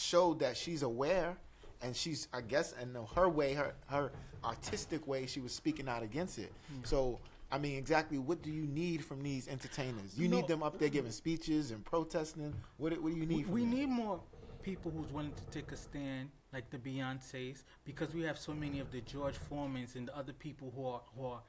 showed 0.00 0.40
that 0.40 0.56
she's 0.56 0.82
aware, 0.82 1.36
and 1.82 1.94
she's, 1.94 2.28
I 2.32 2.40
guess, 2.40 2.74
in 2.80 2.96
her 3.14 3.28
way, 3.28 3.54
her 3.54 3.74
her 3.86 4.10
artistic 4.44 5.06
way, 5.06 5.26
she 5.26 5.40
was 5.40 5.52
speaking 5.52 5.88
out 5.88 6.02
against 6.02 6.38
it. 6.38 6.52
Hmm. 6.68 6.84
So. 6.84 7.20
I 7.52 7.58
mean, 7.58 7.76
exactly. 7.78 8.16
What 8.16 8.42
do 8.42 8.50
you 8.52 8.64
need 8.64 9.04
from 9.04 9.24
these 9.24 9.48
entertainers? 9.48 10.16
You 10.16 10.28
No. 10.28 10.36
need 10.36 10.46
them 10.46 10.62
up 10.62 10.78
there 10.78 10.88
giving 10.88 11.10
speeches 11.10 11.72
and 11.72 11.84
protesting. 11.84 12.54
What, 12.76 12.92
do- 12.94 13.02
what 13.02 13.10
do 13.10 13.16
you 13.16 13.26
We, 13.26 13.34
need? 13.34 13.44
From 13.46 13.54
we 13.54 13.60
them? 13.62 13.70
need 13.70 13.86
more 13.88 14.20
people 14.62 14.92
who's 14.92 15.10
willing 15.12 15.32
to 15.32 15.42
take 15.50 15.72
a 15.72 15.76
stand, 15.76 16.30
like 16.52 16.70
the 16.70 16.78
Beyonces, 16.78 17.64
because 17.84 18.14
we 18.14 18.22
have 18.22 18.38
so 18.38 18.54
many 18.54 18.78
of 18.78 18.92
the 18.92 19.00
George 19.00 19.34
Foremans 19.36 19.96
and 19.96 20.06
the 20.06 20.16
other 20.16 20.32
people 20.32 20.72
who 20.76 20.86
are 20.86 21.02
who 21.16 21.26
are 21.26 21.40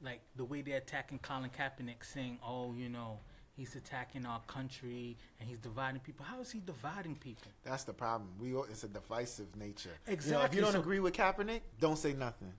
like 0.00 0.20
the 0.36 0.44
way 0.44 0.62
they're 0.62 0.76
attacking 0.78 1.18
Colin 1.18 1.50
Kaepernick, 1.50 2.04
saying, 2.04 2.38
"Oh, 2.40 2.72
you 2.72 2.88
know, 2.88 3.18
he's 3.58 3.74
attacking 3.74 4.24
our 4.24 4.40
country 4.46 5.16
and 5.40 5.48
he's 5.48 5.58
dividing 5.58 6.00
people. 6.00 6.24
How 6.24 6.40
is 6.40 6.50
he 6.52 6.60
dividing 6.64 7.16
people? 7.16 7.50
That's 7.64 7.82
the 7.84 7.92
problem. 7.92 8.30
We 8.40 8.54
all- 8.54 8.64
it's 8.64 8.84
a 8.84 8.88
divisive 8.88 9.54
nature. 9.56 9.90
You 10.08 10.16
know, 10.30 10.42
if 10.42 10.54
you 10.54 10.60
don't 10.60 10.72
so- 10.72 10.80
agree 10.80 11.00
with 11.00 11.12
Kaepernick, 11.14 11.62
don't 11.80 11.98
say 11.98 12.12
nothing. 12.12 12.52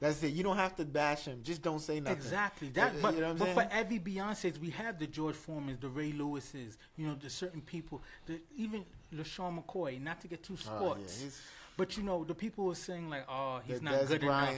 That's 0.00 0.20
it. 0.24 0.34
You 0.34 0.42
don't 0.42 0.56
have 0.56 0.74
to 0.76 0.84
bash 0.84 1.24
him. 1.26 1.40
Just 1.44 1.62
don't 1.62 1.78
say 1.78 2.00
nothing. 2.00 2.18
Exactly. 2.18 2.68
That, 2.70 2.96
Uh, 2.96 2.98
but, 3.00 3.14
you 3.14 3.20
know 3.20 3.34
but 3.34 3.54
for 3.54 3.68
every 3.70 4.00
Beyonce's, 4.00 4.58
we 4.58 4.70
have 4.70 4.98
the 4.98 5.06
George 5.06 5.36
Foremans, 5.36 5.80
the 5.80 5.88
Ray 5.88 6.10
Lewis's. 6.12 6.76
you 6.96 7.06
know, 7.06 7.14
the 7.14 7.30
certain 7.30 7.62
people, 7.62 8.02
the, 8.26 8.40
even 8.56 8.84
LeSean 9.14 9.62
McCoy, 9.64 10.00
not 10.02 10.20
to 10.22 10.28
get 10.28 10.42
too 10.42 10.54
Oh, 10.54 10.56
sports. 10.56 11.22
yeah, 11.22 11.30
but, 11.76 11.96
you 11.96 12.02
know, 12.02 12.24
the 12.24 12.34
people 12.34 12.64
were 12.64 12.74
saying, 12.74 13.08
like, 13.08 13.24
oh, 13.28 13.60
he's 13.64 13.80
not 13.80 13.92
Des 14.00 14.06
good 14.06 14.24
enough. 14.24 14.52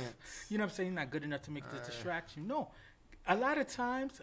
You 0.49 0.57
know 0.57 0.65
what 0.65 0.71
I'm 0.71 0.75
saying? 0.75 0.89
He's 0.91 0.97
not 0.97 1.11
good 1.11 1.23
enough 1.23 1.43
to 1.43 1.51
make 1.51 1.71
the 1.71 1.79
distraction. 1.81 2.47
No. 2.47 2.71
A 3.29 3.37
lot 3.37 3.59
of 3.59 3.69
times, 3.69 4.23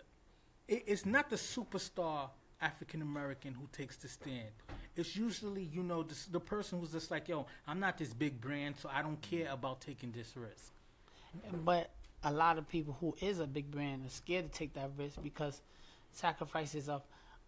it, 0.68 0.84
it's 0.88 1.06
not 1.06 1.30
the 1.30 1.36
superstar 1.36 2.30
African 2.62 3.02
American 3.02 3.54
who 3.54 3.68
takes 3.72 3.98
the 3.98 4.08
stand. 4.08 4.50
It's 4.96 5.16
usually, 5.16 5.64
you 5.64 5.84
know, 5.84 6.04
the, 6.04 6.16
the 6.32 6.40
person 6.40 6.80
who's 6.80 6.92
just 6.92 7.12
like, 7.12 7.28
yo, 7.28 7.46
I'm 7.68 7.80
not 7.80 7.98
this 7.98 8.14
big 8.14 8.40
brand, 8.40 8.76
so 8.78 8.90
I 8.94 9.02
don't 9.02 9.22
care 9.22 9.52
about 9.52 9.82
taking 9.82 10.12
this 10.12 10.34
risk. 10.36 10.72
But 11.66 11.90
a 12.24 12.32
lot 12.32 12.58
of 12.58 12.68
people 12.70 12.96
who 13.02 13.16
is 13.20 13.40
a 13.40 13.48
big 13.48 13.70
brand 13.70 14.06
are 14.06 14.10
scared 14.10 14.52
to 14.52 14.58
take 14.58 14.74
that 14.76 14.92
risk 14.98 15.22
because 15.22 15.62
sacrifices 16.12 16.88
of, 16.88 17.02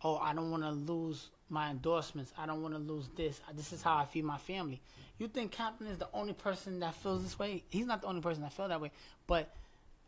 oh, 0.04 0.18
I 0.18 0.34
don't 0.34 0.52
want 0.52 0.64
to 0.64 0.72
lose 0.72 1.30
my 1.50 1.70
endorsements. 1.70 2.34
I 2.38 2.46
don't 2.46 2.62
want 2.62 2.74
to 2.74 2.80
lose 2.80 3.10
this. 3.16 3.40
This 3.54 3.72
is 3.72 3.82
how 3.82 3.98
I 3.98 4.06
feed 4.06 4.26
my 4.26 4.38
family. 4.38 4.82
You 5.18 5.28
think 5.28 5.52
Captain 5.52 5.88
is 5.88 5.98
the 5.98 6.10
only 6.14 6.34
person 6.34 6.80
that 6.82 6.96
feels 6.96 7.24
this 7.24 7.40
way? 7.40 7.64
He's 7.70 7.86
not 7.86 8.02
the 8.02 8.08
only 8.08 8.22
person 8.22 8.42
that 8.44 8.52
feel 8.52 8.68
that 8.68 8.82
way. 8.82 8.92
But 9.28 9.54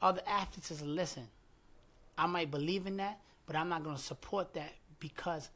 other 0.01 0.21
athletes 0.27 0.71
is 0.71 0.81
listen. 0.81 1.27
I 2.17 2.25
might 2.25 2.51
believe 2.51 2.87
in 2.87 2.97
that, 2.97 3.19
but 3.45 3.55
I'm 3.55 3.69
not 3.69 3.83
going 3.83 3.95
to 3.95 4.01
support 4.01 4.53
that 4.55 4.73
because 4.99 5.49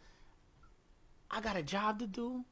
I 1.30 1.42
got 1.42 1.56
a 1.56 1.64
job 1.64 2.00
to 2.00 2.08
do, 2.08 2.44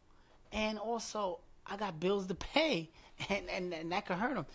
and 0.52 0.80
also 0.80 1.40
I 1.68 1.78
got 1.78 2.00
bills 2.00 2.28
to 2.28 2.36
pay, 2.36 2.90
and 3.30 3.50
and, 3.50 3.74
and 3.74 3.92
that 3.92 4.06
could 4.06 4.18
hurt 4.18 4.38
him. 4.38 4.46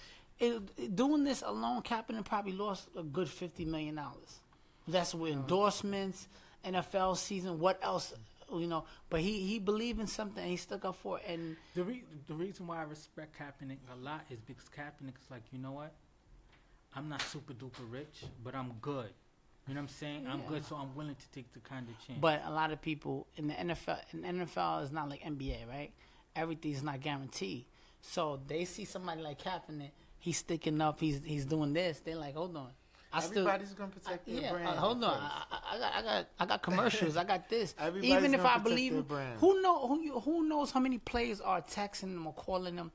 It, 0.40 0.96
doing 0.96 1.22
this 1.22 1.42
alone, 1.42 1.82
Kaepernick 1.82 2.24
probably 2.24 2.52
lost 2.52 2.88
a 2.96 3.02
good 3.02 3.28
fifty 3.28 3.64
million 3.64 3.96
dollars. 3.96 4.40
That's 4.88 5.14
with 5.14 5.32
mm-hmm. 5.32 5.40
endorsements, 5.40 6.28
NFL 6.64 7.16
season. 7.16 7.58
What 7.58 7.78
else, 7.82 8.12
you 8.52 8.66
know? 8.66 8.84
But 9.08 9.20
he 9.20 9.40
he 9.40 9.58
believed 9.58 10.00
in 10.00 10.06
something, 10.06 10.42
and 10.42 10.50
he 10.50 10.56
stuck 10.56 10.84
up 10.84 10.96
for 10.96 11.18
it. 11.18 11.24
And 11.28 11.56
The 11.74 11.84
re- 11.84 12.04
the 12.26 12.34
reason 12.34 12.66
why 12.66 12.78
I 12.78 12.82
respect 12.82 13.38
Kaepernick 13.38 13.78
a 13.92 13.96
lot 13.96 14.24
is 14.30 14.40
because 14.40 14.64
Kaepernick 14.76 15.16
is 15.22 15.30
like, 15.30 15.42
you 15.52 15.58
know 15.58 15.72
what? 15.72 15.92
I'm 16.96 17.08
not 17.08 17.22
super 17.22 17.52
duper 17.52 17.90
rich, 17.90 18.24
but 18.42 18.54
I'm 18.54 18.72
good. 18.80 19.10
You 19.66 19.74
know 19.74 19.80
what 19.80 19.84
I'm 19.84 19.88
saying? 19.96 20.26
I'm 20.26 20.40
Yeah. 20.40 20.48
good, 20.48 20.64
so 20.66 20.76
I'm 20.76 20.94
willing 20.94 21.14
to 21.14 21.28
take 21.30 21.52
the 21.54 21.60
kind 21.60 21.88
of 21.88 21.94
chance. 22.06 22.18
But 22.20 22.42
a 22.44 22.50
lot 22.50 22.70
of 22.70 22.82
people 22.82 23.26
in 23.36 23.48
the 23.48 23.54
NFL, 23.54 23.98
in 24.12 24.20
the 24.22 24.28
NFL 24.44 24.82
is 24.84 24.92
not 24.92 25.08
like 25.08 25.22
NBA, 25.22 25.66
right? 25.68 25.90
Everything's 26.36 26.82
not 26.82 27.00
guaranteed. 27.00 27.64
So 28.02 28.40
they 28.46 28.66
see 28.66 28.84
somebody 28.84 29.22
like 29.22 29.40
Kaepernick, 29.42 29.90
he's 30.18 30.36
sticking 30.38 30.80
up, 30.82 31.00
he's 31.00 31.22
he's 31.24 31.46
doing 31.46 31.72
this. 31.72 32.00
They're 32.00 32.16
like, 32.16 32.34
hold 32.34 32.54
on, 32.56 32.68
I 33.10 33.20
still. 33.20 33.48
Everybody's 33.48 33.72
gonna 33.72 33.90
I, 33.90 33.98
protect 33.98 34.26
their 34.26 34.34
yeah, 34.42 34.50
brand. 34.52 34.68
uh, 34.68 34.72
hold 34.74 35.02
on. 35.04 35.18
first. 35.18 35.32
I, 35.32 35.44
I, 35.50 35.76
I 35.76 35.78
got, 35.78 35.94
I 35.94 36.02
got, 36.02 36.26
I 36.40 36.46
got 36.46 36.62
commercials. 36.62 37.16
I 37.16 37.24
got 37.24 37.48
this. 37.48 37.74
Everybody's 37.78 38.10
Even 38.18 38.34
if 38.34 38.42
gonna 38.42 38.48
I 38.48 38.52
protect 38.58 38.64
believe 38.68 38.92
their 38.92 39.00
him, 39.00 39.06
brand. 39.06 39.40
who 39.40 39.62
know 39.62 39.88
who 39.88 40.00
you, 40.02 40.20
who 40.20 40.46
knows 40.46 40.70
how 40.72 40.80
many 40.80 40.98
players 40.98 41.40
are 41.40 41.62
texting 41.62 42.12
them 42.12 42.26
or 42.26 42.34
calling 42.34 42.76
them 42.76 42.92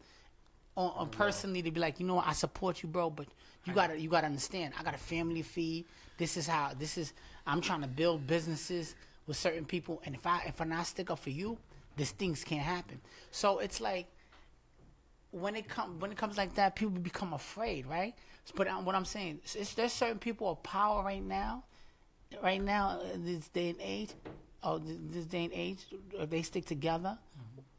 on, 0.77 0.91
on 0.95 1.09
personally 1.09 1.63
to 1.63 1.71
be 1.71 1.79
like, 1.79 1.99
you 1.99 2.05
know, 2.05 2.15
what, 2.15 2.27
I 2.27 2.33
support 2.33 2.83
you, 2.83 2.89
bro, 2.89 3.09
but 3.09 3.25
you 3.69 3.75
gotta 3.75 3.99
you 3.99 4.09
gotta 4.09 4.27
understand, 4.27 4.73
I 4.79 4.83
got 4.83 4.95
a 4.95 4.99
family 4.99 5.41
feed. 5.41 5.85
This 6.17 6.37
is 6.37 6.47
how 6.47 6.71
this 6.77 6.97
is. 6.97 7.13
I'm 7.47 7.61
trying 7.61 7.81
to 7.81 7.87
build 7.87 8.27
businesses 8.27 8.95
with 9.27 9.37
certain 9.37 9.65
people, 9.65 10.01
and 10.05 10.15
if 10.15 10.25
I 10.25 10.43
if 10.47 10.59
I 10.61 10.65
not 10.65 10.87
stick 10.87 11.09
up 11.09 11.19
for 11.19 11.29
you, 11.29 11.57
these 11.95 12.11
things 12.11 12.43
can't 12.43 12.61
happen. 12.61 12.99
So 13.31 13.59
it's 13.59 13.79
like 13.79 14.07
when 15.31 15.55
it 15.55 15.67
comes 15.67 16.01
when 16.01 16.11
it 16.11 16.17
comes 16.17 16.37
like 16.37 16.55
that, 16.55 16.75
people 16.75 16.91
become 16.99 17.33
afraid, 17.33 17.85
right? 17.85 18.15
But 18.55 18.67
what 18.83 18.95
I'm 18.95 19.05
saying 19.05 19.41
is, 19.55 19.73
there's 19.75 19.93
certain 19.93 20.17
people 20.17 20.49
of 20.49 20.63
power 20.63 21.03
right 21.03 21.23
now, 21.23 21.63
right 22.43 22.61
now, 22.61 22.99
this 23.15 23.47
day 23.49 23.69
and 23.69 23.79
age, 23.79 24.09
oh, 24.63 24.73
or 24.73 24.79
this 24.79 25.25
day 25.25 25.45
and 25.45 25.53
age, 25.53 25.85
if 26.13 26.29
they 26.29 26.41
stick 26.41 26.65
together, 26.65 27.17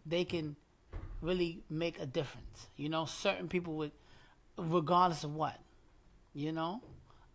they 0.06 0.25
can 0.25 0.56
really 1.20 1.62
make 1.68 2.00
a 2.00 2.06
difference. 2.06 2.68
You 2.76 2.88
know, 2.88 3.04
certain 3.04 3.49
people 3.49 3.75
would, 3.75 3.92
regardless 4.56 5.25
of 5.25 5.35
what, 5.35 5.59
you 6.35 6.53
know, 6.53 6.81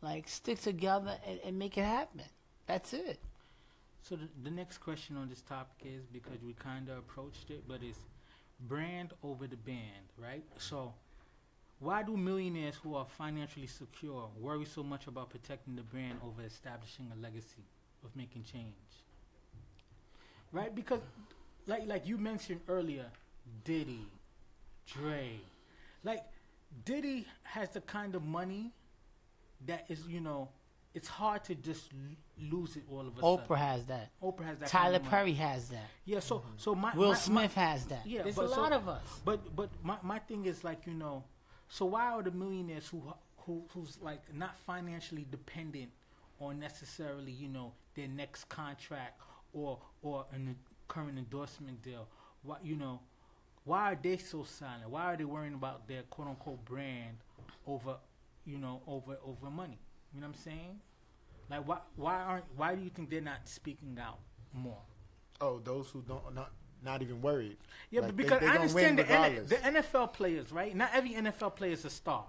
like 0.01 0.27
stick 0.27 0.61
together 0.61 1.17
and, 1.27 1.39
and 1.45 1.59
make 1.59 1.77
it 1.77 1.83
happen. 1.83 2.21
That's 2.67 2.93
it. 2.93 3.19
So 4.01 4.15
the, 4.15 4.27
the 4.43 4.51
next 4.51 4.77
question 4.79 5.17
on 5.17 5.29
this 5.29 5.41
topic 5.41 5.75
is 5.83 6.05
because 6.05 6.41
we 6.45 6.53
kind 6.53 6.89
of 6.89 6.99
approached 6.99 7.49
it, 7.49 7.63
but 7.67 7.79
it's 7.81 7.97
brand 8.67 9.13
over 9.23 9.47
the 9.47 9.57
band, 9.57 10.05
right? 10.17 10.43
So 10.57 10.93
why 11.79 12.03
do 12.03 12.15
millionaires 12.15 12.75
who 12.75 12.95
are 12.95 13.05
financially 13.17 13.67
secure 13.67 14.29
worry 14.39 14.65
so 14.65 14.83
much 14.83 15.07
about 15.07 15.29
protecting 15.29 15.75
the 15.75 15.81
brand 15.81 16.19
over 16.23 16.41
establishing 16.43 17.11
a 17.17 17.21
legacy 17.21 17.65
of 18.03 18.15
making 18.15 18.43
change? 18.43 18.73
Right? 20.51 20.73
Because 20.73 21.01
like 21.67 21.87
like 21.87 22.07
you 22.07 22.17
mentioned 22.17 22.61
earlier, 22.69 23.07
Diddy, 23.63 24.07
Dre, 24.87 25.39
like 26.03 26.23
Diddy 26.85 27.25
has 27.43 27.69
the 27.69 27.81
kind 27.81 28.15
of 28.15 28.23
money 28.23 28.71
that 29.67 29.85
is, 29.89 30.05
you 30.07 30.21
know, 30.21 30.49
it's 30.93 31.07
hard 31.09 31.43
to 31.45 31.55
just 31.55 31.91
lose 32.39 32.77
it 32.77 32.83
all 32.89 33.01
of 33.01 33.17
a 33.17 33.21
Oprah 33.21 33.39
sudden. 33.47 33.57
has 33.57 33.85
that. 33.87 34.11
Oprah 34.23 34.45
has 34.45 34.57
that. 34.59 34.69
Tyler 34.69 34.93
kind 34.93 35.05
of. 35.05 35.09
Perry 35.11 35.33
has 35.33 35.69
that. 35.69 35.89
Yeah, 36.05 36.19
so 36.19 36.39
mm-hmm. 36.39 36.49
so 36.57 36.75
my 36.75 36.95
Will 36.95 37.07
my- 37.07 37.13
my- 37.13 37.17
Smith 37.19 37.53
has 37.55 37.85
that. 37.85 38.05
yeah, 38.05 38.23
There's 38.23 38.35
but 38.35 38.45
a 38.45 38.49
so- 38.49 38.61
lot 38.61 38.71
of 38.71 38.87
us. 38.87 39.21
But 39.25 39.55
but 39.55 39.69
my 39.83 39.97
my 40.03 40.19
thing 40.19 40.45
is 40.45 40.63
like 40.63 40.85
you 40.87 40.93
know, 40.93 41.23
so 41.67 41.85
why 41.85 42.11
are 42.11 42.23
the 42.23 42.31
millionaires 42.31 42.87
who 42.87 43.01
who 43.39 43.63
who's 43.73 43.97
like 44.01 44.21
not 44.33 44.57
financially 44.65 45.25
dependent 45.29 45.89
on 46.39 46.59
necessarily 46.59 47.31
you 47.31 47.47
know 47.49 47.73
their 47.95 48.07
next 48.07 48.47
contract 48.49 49.19
or 49.53 49.79
or 50.01 50.25
a 50.33 50.37
current 50.87 51.17
endorsement 51.17 51.81
deal? 51.81 52.07
Why 52.43 52.57
you 52.63 52.77
know, 52.77 53.01
why 53.65 53.91
are 53.91 53.99
they 54.01 54.15
so 54.17 54.43
silent? 54.43 54.89
Why 54.89 55.13
are 55.13 55.17
they 55.17 55.25
worrying 55.25 55.55
about 55.55 55.87
their 55.89 56.03
quote 56.03 56.29
unquote 56.29 56.63
brand 56.63 57.17
over 57.67 57.97
you 58.45 58.57
know 58.57 58.81
over 58.87 59.17
over 59.25 59.49
money? 59.49 59.79
You 60.13 60.21
know 60.21 60.27
what 60.27 60.35
I'm 60.35 60.41
saying? 60.41 60.79
Like 61.49 61.67
why 61.67 61.77
why 61.95 62.21
aren't 62.21 62.45
why 62.55 62.75
do 62.75 62.81
you 62.81 62.89
think 62.89 63.09
they're 63.09 63.21
not 63.21 63.47
speaking 63.47 63.97
out 64.01 64.19
more? 64.53 64.81
Oh, 65.41 65.59
those 65.59 65.89
who 65.89 66.01
don't 66.01 66.33
not 66.33 66.51
not 66.83 67.01
even 67.01 67.21
worried. 67.21 67.57
Yeah, 67.89 68.01
Like, 68.01 68.09
but 68.09 68.17
because 68.17 68.39
they 68.41 68.47
I 68.47 68.55
understand 68.55 68.99
the, 68.99 69.09
N- 69.09 69.45
the 69.47 69.55
NFL 69.55 70.13
players, 70.13 70.51
right? 70.51 70.75
Not 70.75 70.91
every 70.93 71.11
NFL 71.11 71.55
player 71.55 71.71
is 71.71 71.83
a 71.85 71.89
star, 71.89 72.25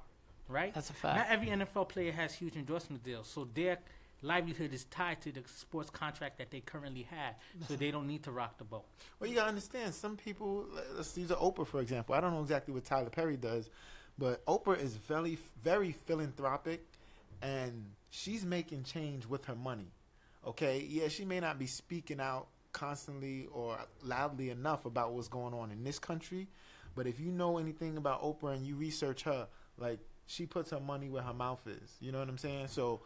right? 0.48 0.72
That's 0.74 0.90
a 0.90 0.94
fact. 0.94 1.16
Not 1.18 1.26
every 1.28 1.48
NFL 1.48 1.88
player 1.88 2.12
has 2.12 2.34
huge 2.34 2.56
endorsement 2.56 3.04
deals, 3.04 3.28
so 3.28 3.48
their 3.54 3.78
livelihood 4.22 4.72
is 4.72 4.84
tied 4.86 5.20
to 5.20 5.30
the 5.30 5.42
sports 5.46 5.90
contract 5.90 6.38
that 6.38 6.50
they 6.50 6.60
currently 6.60 7.02
have, 7.02 7.34
so 7.68 7.76
they 7.76 7.90
don't 7.90 8.06
need 8.06 8.22
to 8.24 8.32
rock 8.32 8.56
the 8.58 8.64
boat. 8.64 8.84
Well, 9.20 9.28
you 9.28 9.36
gotta 9.36 9.48
understand. 9.48 9.94
Some 9.94 10.16
people. 10.16 10.66
Let's 10.96 11.16
use 11.16 11.30
Oprah 11.30 11.66
for 11.66 11.80
example. 11.80 12.14
I 12.14 12.20
don't 12.20 12.32
know 12.32 12.42
exactly 12.42 12.72
what 12.72 12.84
Tyler 12.84 13.10
Perry 13.10 13.36
does, 13.36 13.68
but 14.18 14.44
Oprah 14.46 14.80
is 14.82 14.96
very, 14.96 15.38
very 15.62 15.92
philanthropic, 15.92 16.84
and 17.42 17.84
she's 18.10 18.44
making 18.44 18.84
change 18.84 19.26
with 19.26 19.44
her 19.46 19.54
money. 19.54 19.92
Okay, 20.46 20.86
yeah, 20.88 21.08
she 21.08 21.24
may 21.24 21.40
not 21.40 21.58
be 21.58 21.66
speaking 21.66 22.20
out 22.20 22.46
constantly 22.72 23.48
or 23.52 23.78
loudly 24.02 24.50
enough 24.50 24.84
about 24.84 25.12
what's 25.12 25.28
going 25.28 25.54
on 25.54 25.70
in 25.70 25.82
this 25.82 25.98
country, 25.98 26.46
but 26.94 27.06
if 27.06 27.18
you 27.18 27.32
know 27.32 27.58
anything 27.58 27.96
about 27.96 28.22
Oprah 28.22 28.54
and 28.54 28.66
you 28.66 28.76
research 28.76 29.22
her, 29.24 29.48
like 29.78 29.98
she 30.26 30.46
puts 30.46 30.70
her 30.70 30.80
money 30.80 31.08
where 31.08 31.22
her 31.22 31.32
mouth 31.34 31.60
is. 31.66 31.96
You 32.00 32.12
know 32.12 32.18
what 32.18 32.28
I'm 32.28 32.38
saying? 32.38 32.68
So 32.68 33.00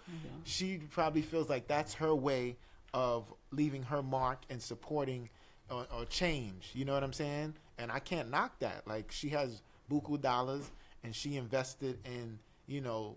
she 0.45 0.79
probably 0.91 1.23
feels 1.23 1.49
like 1.49 1.69
that's 1.69 1.95
her 1.95 2.15
way 2.15 2.57
of 2.95 3.33
leaving 3.53 3.83
her 3.85 4.03
mark 4.03 4.41
and 4.49 4.61
supporting 4.61 5.29
or, 5.71 5.87
or 5.97 6.05
change. 6.07 6.71
You 6.73 6.85
know 6.85 6.95
what 6.95 7.05
I'm 7.05 7.13
saying? 7.13 7.55
And 7.79 7.93
I 7.93 7.99
can't 7.99 8.31
knock 8.31 8.59
that. 8.61 8.87
Like 8.87 9.13
she 9.13 9.29
has 9.31 9.63
buku 9.91 10.21
dollars 10.21 10.71
and 11.05 11.15
she 11.15 11.37
invested 11.37 11.99
in 12.05 12.39
you 12.67 12.81
know 12.81 13.17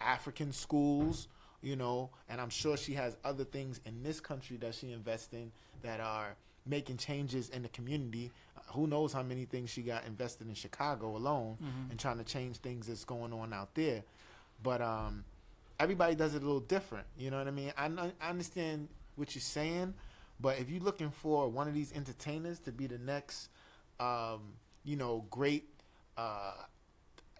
African 0.00 0.52
schools. 0.52 1.28
You 1.60 1.74
know, 1.74 2.10
and 2.28 2.40
I'm 2.40 2.50
sure 2.50 2.76
she 2.76 2.94
has 2.94 3.16
other 3.24 3.42
things 3.42 3.80
in 3.84 4.04
this 4.04 4.20
country 4.20 4.56
that 4.58 4.76
she 4.76 4.92
invests 4.92 5.32
in 5.32 5.50
that 5.82 5.98
are 5.98 6.36
making 6.64 6.98
changes 6.98 7.48
in 7.48 7.62
the 7.62 7.68
community. 7.70 8.30
Uh, 8.56 8.60
who 8.74 8.86
knows 8.86 9.12
how 9.12 9.24
many 9.24 9.44
things 9.44 9.68
she 9.68 9.82
got 9.82 10.06
invested 10.06 10.46
in 10.46 10.54
Chicago 10.54 11.16
alone 11.16 11.56
and 11.90 11.98
trying 11.98 12.18
to 12.18 12.22
change 12.24 12.58
things 12.58 12.86
that's 12.86 13.04
going 13.04 13.32
on 13.32 13.52
out 13.52 13.74
there. 13.74 14.04
But 14.62 14.80
um, 14.80 15.24
everybody 15.80 16.14
does 16.14 16.36
it 16.36 16.42
a 16.42 16.46
little 16.46 16.60
different. 16.60 17.08
You 17.18 17.32
know 17.32 17.38
what 17.38 17.48
I 17.48 17.50
mean? 17.50 17.72
I, 17.76 17.90
I 18.20 18.28
understand 18.30 18.86
what 19.16 19.34
you're 19.34 19.42
saying, 19.42 19.94
but 20.38 20.60
if 20.60 20.70
you're 20.70 20.80
looking 20.82 21.10
for 21.10 21.48
one 21.48 21.66
of 21.66 21.74
these 21.74 21.92
entertainers 21.92 22.60
to 22.60 22.70
be 22.70 22.86
the 22.86 22.98
next, 22.98 23.48
um, 23.98 24.52
you 24.84 24.94
know, 24.94 25.24
great, 25.28 25.68
uh, 26.16 26.52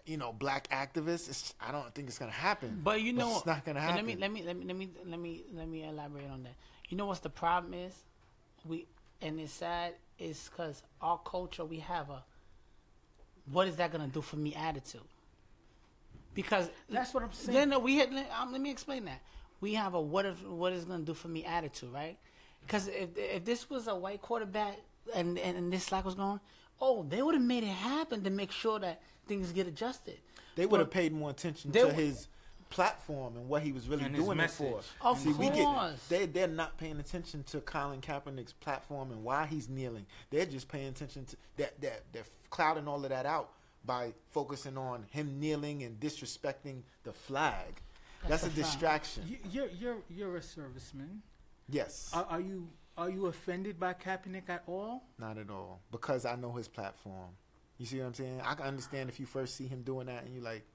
you 0.09 0.17
know, 0.17 0.33
black 0.33 0.67
activists. 0.69 1.29
It's, 1.29 1.53
I 1.61 1.71
don't 1.71 1.93
think 1.93 2.07
it's 2.07 2.17
gonna 2.17 2.31
happen. 2.31 2.81
But 2.83 3.01
you 3.01 3.13
know, 3.13 3.37
it's 3.37 3.45
not 3.45 3.63
gonna 3.63 3.79
happen. 3.79 3.97
Let 3.97 4.05
me 4.05 4.15
let 4.15 4.31
me 4.31 4.43
let 4.43 4.55
me 4.57 4.65
let 4.65 4.75
me 4.75 4.89
let 5.05 5.19
me 5.19 5.43
let 5.53 5.67
me 5.67 5.83
elaborate 5.83 6.29
on 6.29 6.43
that. 6.43 6.55
You 6.89 6.97
know 6.97 7.05
what's 7.05 7.19
the 7.19 7.29
problem 7.29 7.73
is? 7.73 7.93
We 8.65 8.87
and 9.21 9.39
it's 9.39 9.53
sad 9.53 9.93
is 10.17 10.49
because 10.49 10.81
our 11.01 11.19
culture 11.19 11.63
we 11.63 11.79
have 11.79 12.09
a 12.09 12.23
what 13.51 13.67
is 13.67 13.75
that 13.77 13.91
gonna 13.91 14.07
do 14.07 14.21
for 14.21 14.37
me 14.37 14.55
attitude? 14.55 15.01
Because 16.33 16.69
That's 16.89 17.13
what 17.13 17.23
I'm 17.23 17.31
saying. 17.31 17.57
Then 17.57 17.73
uh, 17.73 17.79
we 17.79 17.97
had, 17.97 18.09
um, 18.39 18.51
let 18.51 18.61
me 18.61 18.69
explain 18.69 19.05
that. 19.05 19.21
We 19.61 19.73
have 19.73 19.93
a 19.93 20.01
what 20.01 20.25
if 20.25 20.43
what 20.43 20.73
is 20.73 20.85
gonna 20.85 21.03
do 21.03 21.13
for 21.13 21.27
me 21.27 21.45
attitude, 21.45 21.93
right? 21.93 22.17
Because 22.65 22.87
if 22.87 23.15
if 23.15 23.45
this 23.45 23.69
was 23.69 23.87
a 23.87 23.95
white 23.95 24.21
quarterback 24.21 24.79
and 25.13 25.37
and, 25.37 25.55
and 25.57 25.71
this 25.71 25.83
slack 25.85 26.03
was 26.03 26.15
going, 26.15 26.39
oh, 26.81 27.05
they 27.07 27.21
would 27.21 27.35
have 27.35 27.43
made 27.43 27.63
it 27.63 27.67
happen 27.67 28.23
to 28.23 28.29
make 28.29 28.51
sure 28.51 28.79
that 28.79 29.01
things 29.29 29.51
get 29.53 29.67
adjusted. 29.67 30.17
they 30.55 30.65
would 30.65 30.81
have 30.81 30.91
paid 30.91 31.13
more 31.13 31.29
attention 31.29 31.71
to 31.71 31.79
w- 31.79 31.95
his 31.95 32.27
platform 32.69 33.35
and 33.37 33.47
what 33.49 33.63
he 33.63 33.71
was 33.71 33.87
really 33.87 34.03
doing 34.09 34.39
it 34.39 34.51
for. 34.51 34.65
message. 34.71 34.85
Of 35.01 35.19
See, 35.19 35.31
we 35.31 35.45
get 35.49 35.63
course. 35.65 36.05
they 36.09 36.25
they're 36.25 36.47
not 36.47 36.77
paying 36.77 36.99
attention 36.99 37.43
to 37.45 37.61
Colin 37.61 38.01
Kaepernick's 38.01 38.53
platform 38.53 39.11
and 39.11 39.23
why 39.23 39.45
he's 39.47 39.69
kneeling. 39.69 40.05
They're 40.29 40.45
just 40.45 40.67
paying 40.67 40.89
attention 40.89 41.25
to 41.25 41.35
that 41.57 41.79
that 41.81 42.03
they're 42.11 42.25
clouding 42.49 42.87
all 42.87 43.03
of 43.03 43.09
that 43.09 43.25
out 43.25 43.51
by 43.85 44.13
focusing 44.31 44.77
on 44.77 45.05
him 45.09 45.39
kneeling 45.39 45.83
and 45.83 45.99
disrespecting 45.99 46.81
the 47.03 47.13
flag. 47.13 47.81
That's, 48.27 48.43
That's 48.43 48.55
a 48.57 48.59
a 48.59 48.63
distraction. 48.63 49.23
You, 49.27 49.37
you're 49.49 49.69
you're 49.79 49.97
you're 50.09 50.35
a 50.37 50.41
serviceman. 50.41 51.19
yes. 51.69 52.11
Are, 52.13 52.25
are 52.29 52.41
you 52.41 52.67
are 52.97 53.09
you 53.09 53.27
offended 53.27 53.79
by 53.79 53.93
Kaepernick 53.93 54.49
at 54.49 54.63
all? 54.67 55.03
Not 55.17 55.37
at 55.37 55.49
all. 55.49 55.79
Because 55.89 56.25
I 56.25 56.35
know 56.35 56.51
his 56.51 56.67
platform. 56.67 57.29
You 57.79 57.85
see 57.85 57.97
what 57.99 58.07
I'm 58.07 58.13
saying? 58.13 58.41
I 58.43 58.53
can 58.55 58.65
understand 58.65 59.09
if 59.09 59.19
you 59.19 59.25
first 59.25 59.55
see 59.55 59.65
him 59.65 59.81
doing 59.83 60.07
that 60.07 60.25
and 60.25 60.35
you 60.35 60.41
like, 60.41 60.65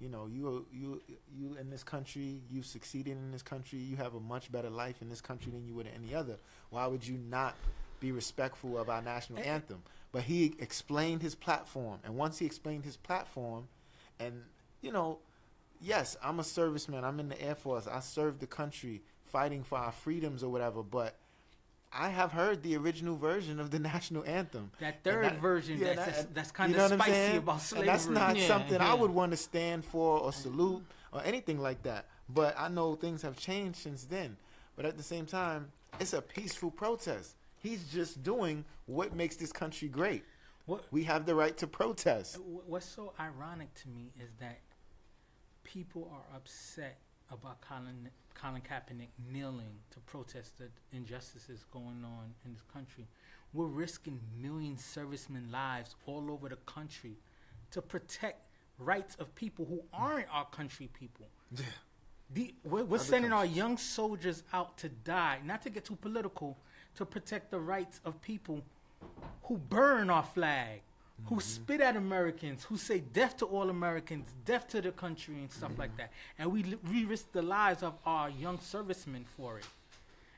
you 0.00 0.08
know, 0.08 0.26
you 0.26 0.66
you 0.72 1.02
you 1.36 1.56
in 1.60 1.70
this 1.70 1.84
country, 1.84 2.40
you've 2.50 2.66
succeeded 2.66 3.12
in 3.12 3.30
this 3.30 3.42
country, 3.42 3.78
you 3.78 3.96
have 3.96 4.14
a 4.14 4.20
much 4.20 4.50
better 4.50 4.70
life 4.70 5.02
in 5.02 5.10
this 5.10 5.20
country 5.20 5.52
than 5.52 5.66
you 5.66 5.74
would 5.74 5.86
in 5.86 5.92
any 5.92 6.14
other. 6.14 6.38
Why 6.70 6.86
would 6.86 7.06
you 7.06 7.18
not 7.18 7.54
be 8.00 8.10
respectful 8.10 8.78
of 8.78 8.88
our 8.88 9.02
national 9.02 9.44
anthem? 9.44 9.82
But 10.12 10.22
he 10.22 10.54
explained 10.58 11.22
his 11.22 11.34
platform, 11.34 12.00
and 12.02 12.16
once 12.16 12.38
he 12.38 12.46
explained 12.46 12.84
his 12.84 12.96
platform, 12.96 13.68
and 14.18 14.44
you 14.80 14.92
know, 14.92 15.18
yes, 15.80 16.16
I'm 16.22 16.40
a 16.40 16.42
serviceman. 16.42 17.04
I'm 17.04 17.20
in 17.20 17.28
the 17.28 17.40
Air 17.40 17.54
Force. 17.54 17.86
I 17.86 18.00
served 18.00 18.40
the 18.40 18.46
country 18.46 19.02
fighting 19.26 19.62
for 19.62 19.76
our 19.76 19.92
freedoms 19.92 20.42
or 20.42 20.50
whatever. 20.50 20.82
But 20.82 21.16
I 21.96 22.08
have 22.08 22.32
heard 22.32 22.62
the 22.62 22.76
original 22.76 23.16
version 23.16 23.60
of 23.60 23.70
the 23.70 23.78
national 23.92 24.24
anthem. 24.24 24.70
That 24.80 25.04
third 25.04 25.34
version 25.40 25.78
yeah, 25.78 25.94
that's, 25.94 26.22
that- 26.24 26.34
that's 26.34 26.50
kind 26.50 26.70
you 26.72 26.74
of 26.74 26.78
know 26.78 26.84
what 26.84 26.92
I'm 26.92 26.98
spicy 26.98 27.12
saying? 27.12 27.36
about 27.38 27.52
And 27.54 27.62
slavery. 27.62 27.86
that's 27.86 28.06
not 28.08 28.36
Yeah, 28.36 28.46
something 28.48 28.80
I 28.80 28.94
would 28.94 29.10
want 29.10 29.30
to 29.32 29.36
stand 29.36 29.84
for 29.84 30.18
or 30.18 30.32
salute 30.32 30.82
or 31.12 31.22
anything 31.24 31.60
like 31.60 31.82
that. 31.84 32.06
But 32.28 32.54
I 32.58 32.68
know 32.68 32.94
things 32.96 33.22
have 33.22 33.36
changed 33.36 33.78
since 33.78 34.04
then. 34.04 34.36
But 34.76 34.86
at 34.86 34.96
the 34.96 35.02
same 35.02 35.26
time, 35.26 35.70
it's 36.00 36.12
a 36.14 36.20
peaceful 36.22 36.70
protest. 36.70 37.36
He's 37.58 37.84
just 37.92 38.22
doing 38.22 38.64
what 38.86 39.14
makes 39.14 39.36
this 39.36 39.52
country 39.52 39.88
great. 39.88 40.24
What, 40.66 40.84
We 40.90 41.04
have 41.04 41.26
the 41.26 41.34
right 41.34 41.56
to 41.58 41.66
protest. 41.66 42.36
Uh, 42.36 42.40
what's 42.66 42.86
so 42.86 43.12
ironic 43.20 43.72
to 43.82 43.88
me 43.88 44.10
is 44.20 44.30
that 44.40 44.58
people 45.62 46.10
are 46.12 46.36
upset 46.36 46.98
about 47.30 47.60
Colin 47.60 48.08
Colin 48.34 48.62
Kaepernick 48.62 49.08
kneeling 49.32 49.78
to 49.90 50.00
protest 50.00 50.58
the 50.58 50.68
injustices 50.92 51.64
going 51.72 52.04
on 52.04 52.34
in 52.44 52.52
this 52.52 52.62
country. 52.72 53.06
We're 53.52 53.66
risking 53.66 54.20
million 54.40 54.76
servicemen 54.76 55.50
lives 55.50 55.94
all 56.06 56.30
over 56.30 56.48
the 56.48 56.56
country 56.66 57.16
to 57.70 57.80
protect 57.80 58.40
rights 58.78 59.16
of 59.20 59.34
people 59.34 59.64
who 59.64 59.82
aren't 59.92 60.26
our 60.32 60.46
country 60.46 60.90
people. 60.98 61.26
The, 62.32 62.54
we're 62.64 62.84
we're 62.84 62.98
sending 62.98 63.32
our 63.32 63.46
young 63.46 63.76
soldiers 63.76 64.42
out 64.52 64.76
to 64.78 64.88
die, 64.88 65.38
not 65.44 65.62
to 65.62 65.70
get 65.70 65.84
too 65.84 65.96
political, 65.96 66.56
to 66.96 67.04
protect 67.04 67.50
the 67.50 67.60
rights 67.60 68.00
of 68.04 68.20
people 68.22 68.62
who 69.44 69.58
burn 69.58 70.10
our 70.10 70.22
flag, 70.22 70.80
who 71.26 71.36
mm-hmm. 71.36 71.40
spit 71.40 71.80
at 71.80 71.96
Americans, 71.96 72.64
who 72.64 72.76
say 72.76 72.98
death 73.00 73.36
to 73.38 73.46
all 73.46 73.70
Americans, 73.70 74.28
death 74.44 74.68
to 74.68 74.80
the 74.80 74.90
country, 74.90 75.34
and 75.34 75.50
stuff 75.50 75.72
like 75.78 75.90
mm-hmm. 75.90 75.98
that. 75.98 76.12
And 76.38 76.52
we, 76.52 76.62
li- 76.62 76.78
we 76.90 77.04
risk 77.04 77.32
the 77.32 77.42
lives 77.42 77.82
of 77.82 77.94
our 78.04 78.28
young 78.30 78.60
servicemen 78.60 79.24
for 79.36 79.58
it. 79.58 79.66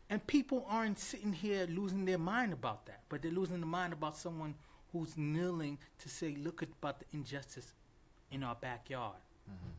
And 0.08 0.24
people 0.26 0.64
aren't 0.68 0.98
sitting 0.98 1.32
here 1.32 1.66
losing 1.68 2.04
their 2.04 2.18
mind 2.18 2.52
about 2.52 2.86
that, 2.86 3.00
but 3.08 3.22
they're 3.22 3.32
losing 3.32 3.56
their 3.56 3.66
mind 3.66 3.92
about 3.92 4.16
someone 4.16 4.54
who's 4.92 5.16
kneeling 5.16 5.78
to 5.98 6.08
say, 6.08 6.36
look 6.42 6.62
at 6.62 6.68
about 6.80 7.00
the 7.00 7.06
injustice 7.12 7.72
in 8.30 8.44
our 8.44 8.54
backyard. 8.54 9.16
Mm-hmm. 9.50 9.70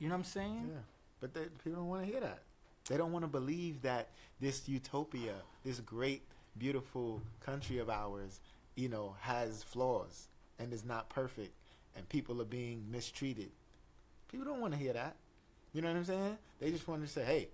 You 0.00 0.08
know 0.08 0.14
what 0.14 0.18
I'm 0.18 0.24
saying? 0.24 0.70
Yeah, 0.72 0.80
but 1.20 1.32
they, 1.32 1.42
people 1.62 1.80
don't 1.80 1.88
want 1.88 2.04
to 2.04 2.10
hear 2.10 2.20
that. 2.20 2.40
They 2.88 2.96
don't 2.96 3.12
want 3.12 3.24
to 3.24 3.28
believe 3.28 3.82
that 3.82 4.08
this 4.40 4.68
utopia, 4.68 5.34
this 5.64 5.80
great, 5.80 6.22
beautiful 6.58 7.20
country 7.40 7.78
of 7.78 7.88
ours, 7.88 8.40
you 8.74 8.88
know, 8.88 9.14
has 9.20 9.62
flaws 9.62 10.28
and 10.58 10.72
is 10.72 10.84
not 10.84 11.08
perfect, 11.08 11.54
and 11.94 12.08
people 12.08 12.40
are 12.40 12.46
being 12.46 12.84
mistreated. 12.90 13.50
People 14.30 14.46
don't 14.46 14.60
want 14.60 14.72
to 14.72 14.78
hear 14.78 14.92
that. 14.92 15.16
You 15.72 15.82
know 15.82 15.88
what 15.88 15.96
I'm 15.98 16.04
saying? 16.04 16.38
They 16.58 16.70
just 16.70 16.88
want 16.88 17.02
to 17.02 17.08
say, 17.08 17.24
"Hey, 17.24 17.48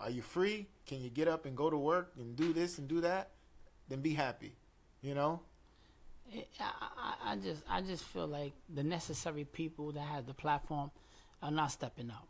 are 0.00 0.10
you 0.10 0.22
free? 0.22 0.66
Can 0.86 1.02
you 1.02 1.10
get 1.10 1.28
up 1.28 1.46
and 1.46 1.56
go 1.56 1.70
to 1.70 1.76
work 1.76 2.12
and 2.18 2.36
do 2.36 2.52
this 2.52 2.78
and 2.78 2.88
do 2.88 3.00
that? 3.00 3.30
Then 3.88 4.00
be 4.00 4.14
happy." 4.14 4.54
You 5.02 5.14
know? 5.14 5.40
Eh, 6.32 6.42
I, 6.60 6.72
I, 6.96 7.32
I 7.32 7.36
just 7.36 7.62
I 7.68 7.80
just 7.82 8.04
feel 8.04 8.26
like 8.26 8.52
the 8.74 8.82
necessary 8.82 9.44
people 9.44 9.92
that 9.92 10.00
have 10.06 10.26
the 10.26 10.34
platform 10.34 10.90
are 11.42 11.50
not 11.50 11.72
stepping 11.72 12.10
up 12.10 12.26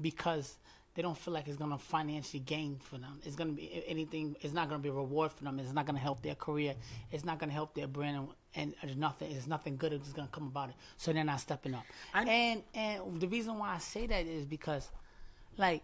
because 0.00 0.56
they 0.96 1.02
don't 1.02 1.16
feel 1.16 1.34
like 1.34 1.46
it's 1.46 1.58
gonna 1.58 1.78
financially 1.78 2.40
gain 2.40 2.78
for 2.82 2.96
them. 2.96 3.20
It's 3.24 3.36
gonna 3.36 3.52
be 3.52 3.84
anything. 3.86 4.34
It's 4.40 4.54
not 4.54 4.68
gonna 4.70 4.82
be 4.82 4.88
a 4.88 4.92
reward 4.92 5.30
for 5.30 5.44
them. 5.44 5.60
It's 5.60 5.72
not 5.74 5.84
gonna 5.86 5.98
help 5.98 6.22
their 6.22 6.34
career. 6.34 6.74
It's 7.12 7.24
not 7.24 7.38
gonna 7.38 7.52
help 7.52 7.74
their 7.74 7.86
brand, 7.86 8.16
and, 8.54 8.74
and 8.80 8.88
there's 8.88 8.96
nothing. 8.96 9.30
There's 9.30 9.46
nothing 9.46 9.76
good 9.76 9.92
that's 9.92 10.14
gonna 10.14 10.28
come 10.32 10.46
about 10.46 10.70
it. 10.70 10.74
So 10.96 11.12
they're 11.12 11.22
not 11.22 11.40
stepping 11.40 11.74
up. 11.74 11.84
I- 12.14 12.24
and 12.24 12.62
and 12.74 13.20
the 13.20 13.28
reason 13.28 13.58
why 13.58 13.74
I 13.74 13.78
say 13.78 14.06
that 14.06 14.26
is 14.26 14.46
because, 14.46 14.88
like, 15.58 15.82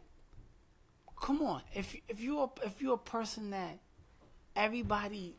come 1.21 1.43
on, 1.43 1.61
if 1.75 1.95
if 2.09 2.19
you're 2.21 2.51
if 2.65 2.81
you're 2.81 2.95
a 2.95 2.99
person 2.99 3.51
that 3.51 3.79
everybody 4.57 5.37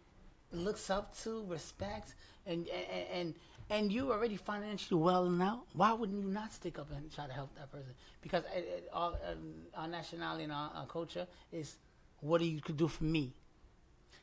looks 0.51 0.91
up 0.91 1.17
to, 1.23 1.43
respects, 1.47 2.13
and 2.45 2.67
and 2.67 3.07
and, 3.11 3.35
and 3.69 3.91
you 3.91 4.11
already 4.11 4.35
financially 4.37 4.99
well 5.01 5.25
enough, 5.25 5.59
why 5.73 5.93
wouldn't 5.93 6.19
you 6.21 6.29
not 6.29 6.51
stick 6.53 6.77
up 6.79 6.87
and 6.95 7.13
try 7.13 7.27
to 7.27 7.33
help 7.33 7.53
that 7.55 7.71
person? 7.71 7.93
Because 8.21 8.43
it, 8.55 8.59
it, 8.77 8.89
our, 8.93 9.11
um, 9.29 9.53
our 9.75 9.87
nationality 9.87 10.43
and 10.43 10.53
our, 10.53 10.71
our 10.75 10.85
culture 10.85 11.27
is, 11.51 11.75
what 12.21 12.39
do 12.39 12.45
you 12.45 12.61
could 12.61 12.77
do 12.77 12.87
for 12.87 13.03
me? 13.03 13.33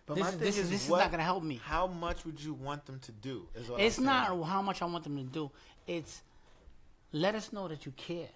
But 0.06 0.14
This 0.16 0.22
my 0.22 0.28
is- 0.30 0.34
thing 0.34 0.44
this 0.46 0.58
is- 0.58 0.64
is, 0.64 0.70
this 0.70 0.84
is 0.84 0.90
not 0.90 1.10
gonna 1.10 1.22
help 1.22 1.42
me. 1.42 1.60
How 1.64 1.86
much 1.86 2.24
would 2.24 2.42
you 2.42 2.54
want 2.54 2.84
them 2.86 2.98
to 3.00 3.12
do? 3.12 3.46
Is 3.54 3.68
what 3.68 3.80
It's 3.80 3.98
not 3.98 4.26
how 4.44 4.62
much 4.62 4.82
I 4.82 4.86
want 4.86 5.04
them 5.04 5.16
to 5.16 5.22
do. 5.24 5.50
It's 5.86 6.22
let 7.12 7.34
us 7.34 7.52
know 7.52 7.68
that 7.68 7.86
you 7.86 7.92
care. 7.92 8.28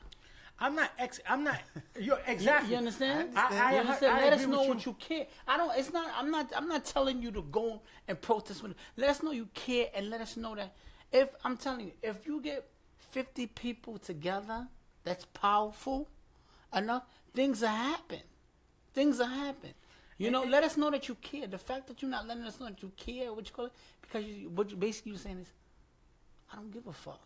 I'm 0.61 0.77
not 0.77 0.91
ex. 1.01 1.19
I'm 1.29 1.43
not. 1.43 1.59
You're 2.01 2.21
exactly. 2.29 2.71
You 2.73 2.77
understand? 2.79 3.31
I- 3.37 3.49
I- 3.59 3.73
You 3.75 3.79
understand? 3.81 4.17
I 4.17 4.21
Let 4.25 4.33
us 4.35 4.47
know 4.47 4.61
with 4.61 4.69
what 4.69 4.87
you. 4.87 4.93
you 4.93 4.97
care. 5.17 5.27
I 5.49 5.57
don't. 5.57 5.77
It's 5.77 5.93
not. 5.93 6.09
I'm 6.17 6.31
not. 6.31 6.53
I'm 6.57 6.69
not 6.69 6.85
telling 6.85 7.21
you 7.21 7.33
to 7.33 7.43
go 7.43 7.81
and 8.07 8.21
protest 8.21 8.63
with. 8.63 8.75
Let 8.97 9.11
us 9.11 9.23
know 9.23 9.33
you 9.33 9.49
care, 9.53 9.89
and 9.95 10.11
let 10.11 10.21
us 10.21 10.37
know 10.37 10.55
that 10.55 10.73
if 11.13 11.29
I'm 11.45 11.57
telling 11.57 11.87
you, 11.87 11.93
if 12.03 12.27
you 12.27 12.41
get 12.41 12.69
50 13.13 13.47
people 13.49 13.99
together, 13.99 14.67
that's 15.05 15.25
powerful 15.27 16.09
enough. 16.75 17.05
Things 17.35 17.61
will 17.61 17.69
happen. 17.69 18.21
Things 18.93 19.19
will 19.19 19.27
happen. 19.27 19.71
You 20.19 20.31
know, 20.31 20.45
let 20.45 20.63
us 20.63 20.77
know 20.77 20.91
that 20.91 21.09
you 21.09 21.17
care. 21.17 21.47
The 21.47 21.59
fact 21.59 21.89
that 21.89 22.01
you're 22.01 22.11
not 22.11 22.27
letting 22.27 22.45
us 22.45 22.61
know 22.61 22.67
that 22.67 22.83
you 22.83 22.93
care, 22.97 23.33
what 23.33 23.47
you 23.47 23.53
call 23.53 23.67
it, 23.67 23.73
because 24.01 24.25
you, 24.25 24.49
what 24.49 24.71
you 24.71 24.77
basically 24.77 25.13
you're 25.13 25.19
saying 25.19 25.39
is, 25.41 25.49
I 26.53 26.57
don't 26.57 26.73
give 26.73 26.87
a 26.87 26.93
fuck. 26.93 27.21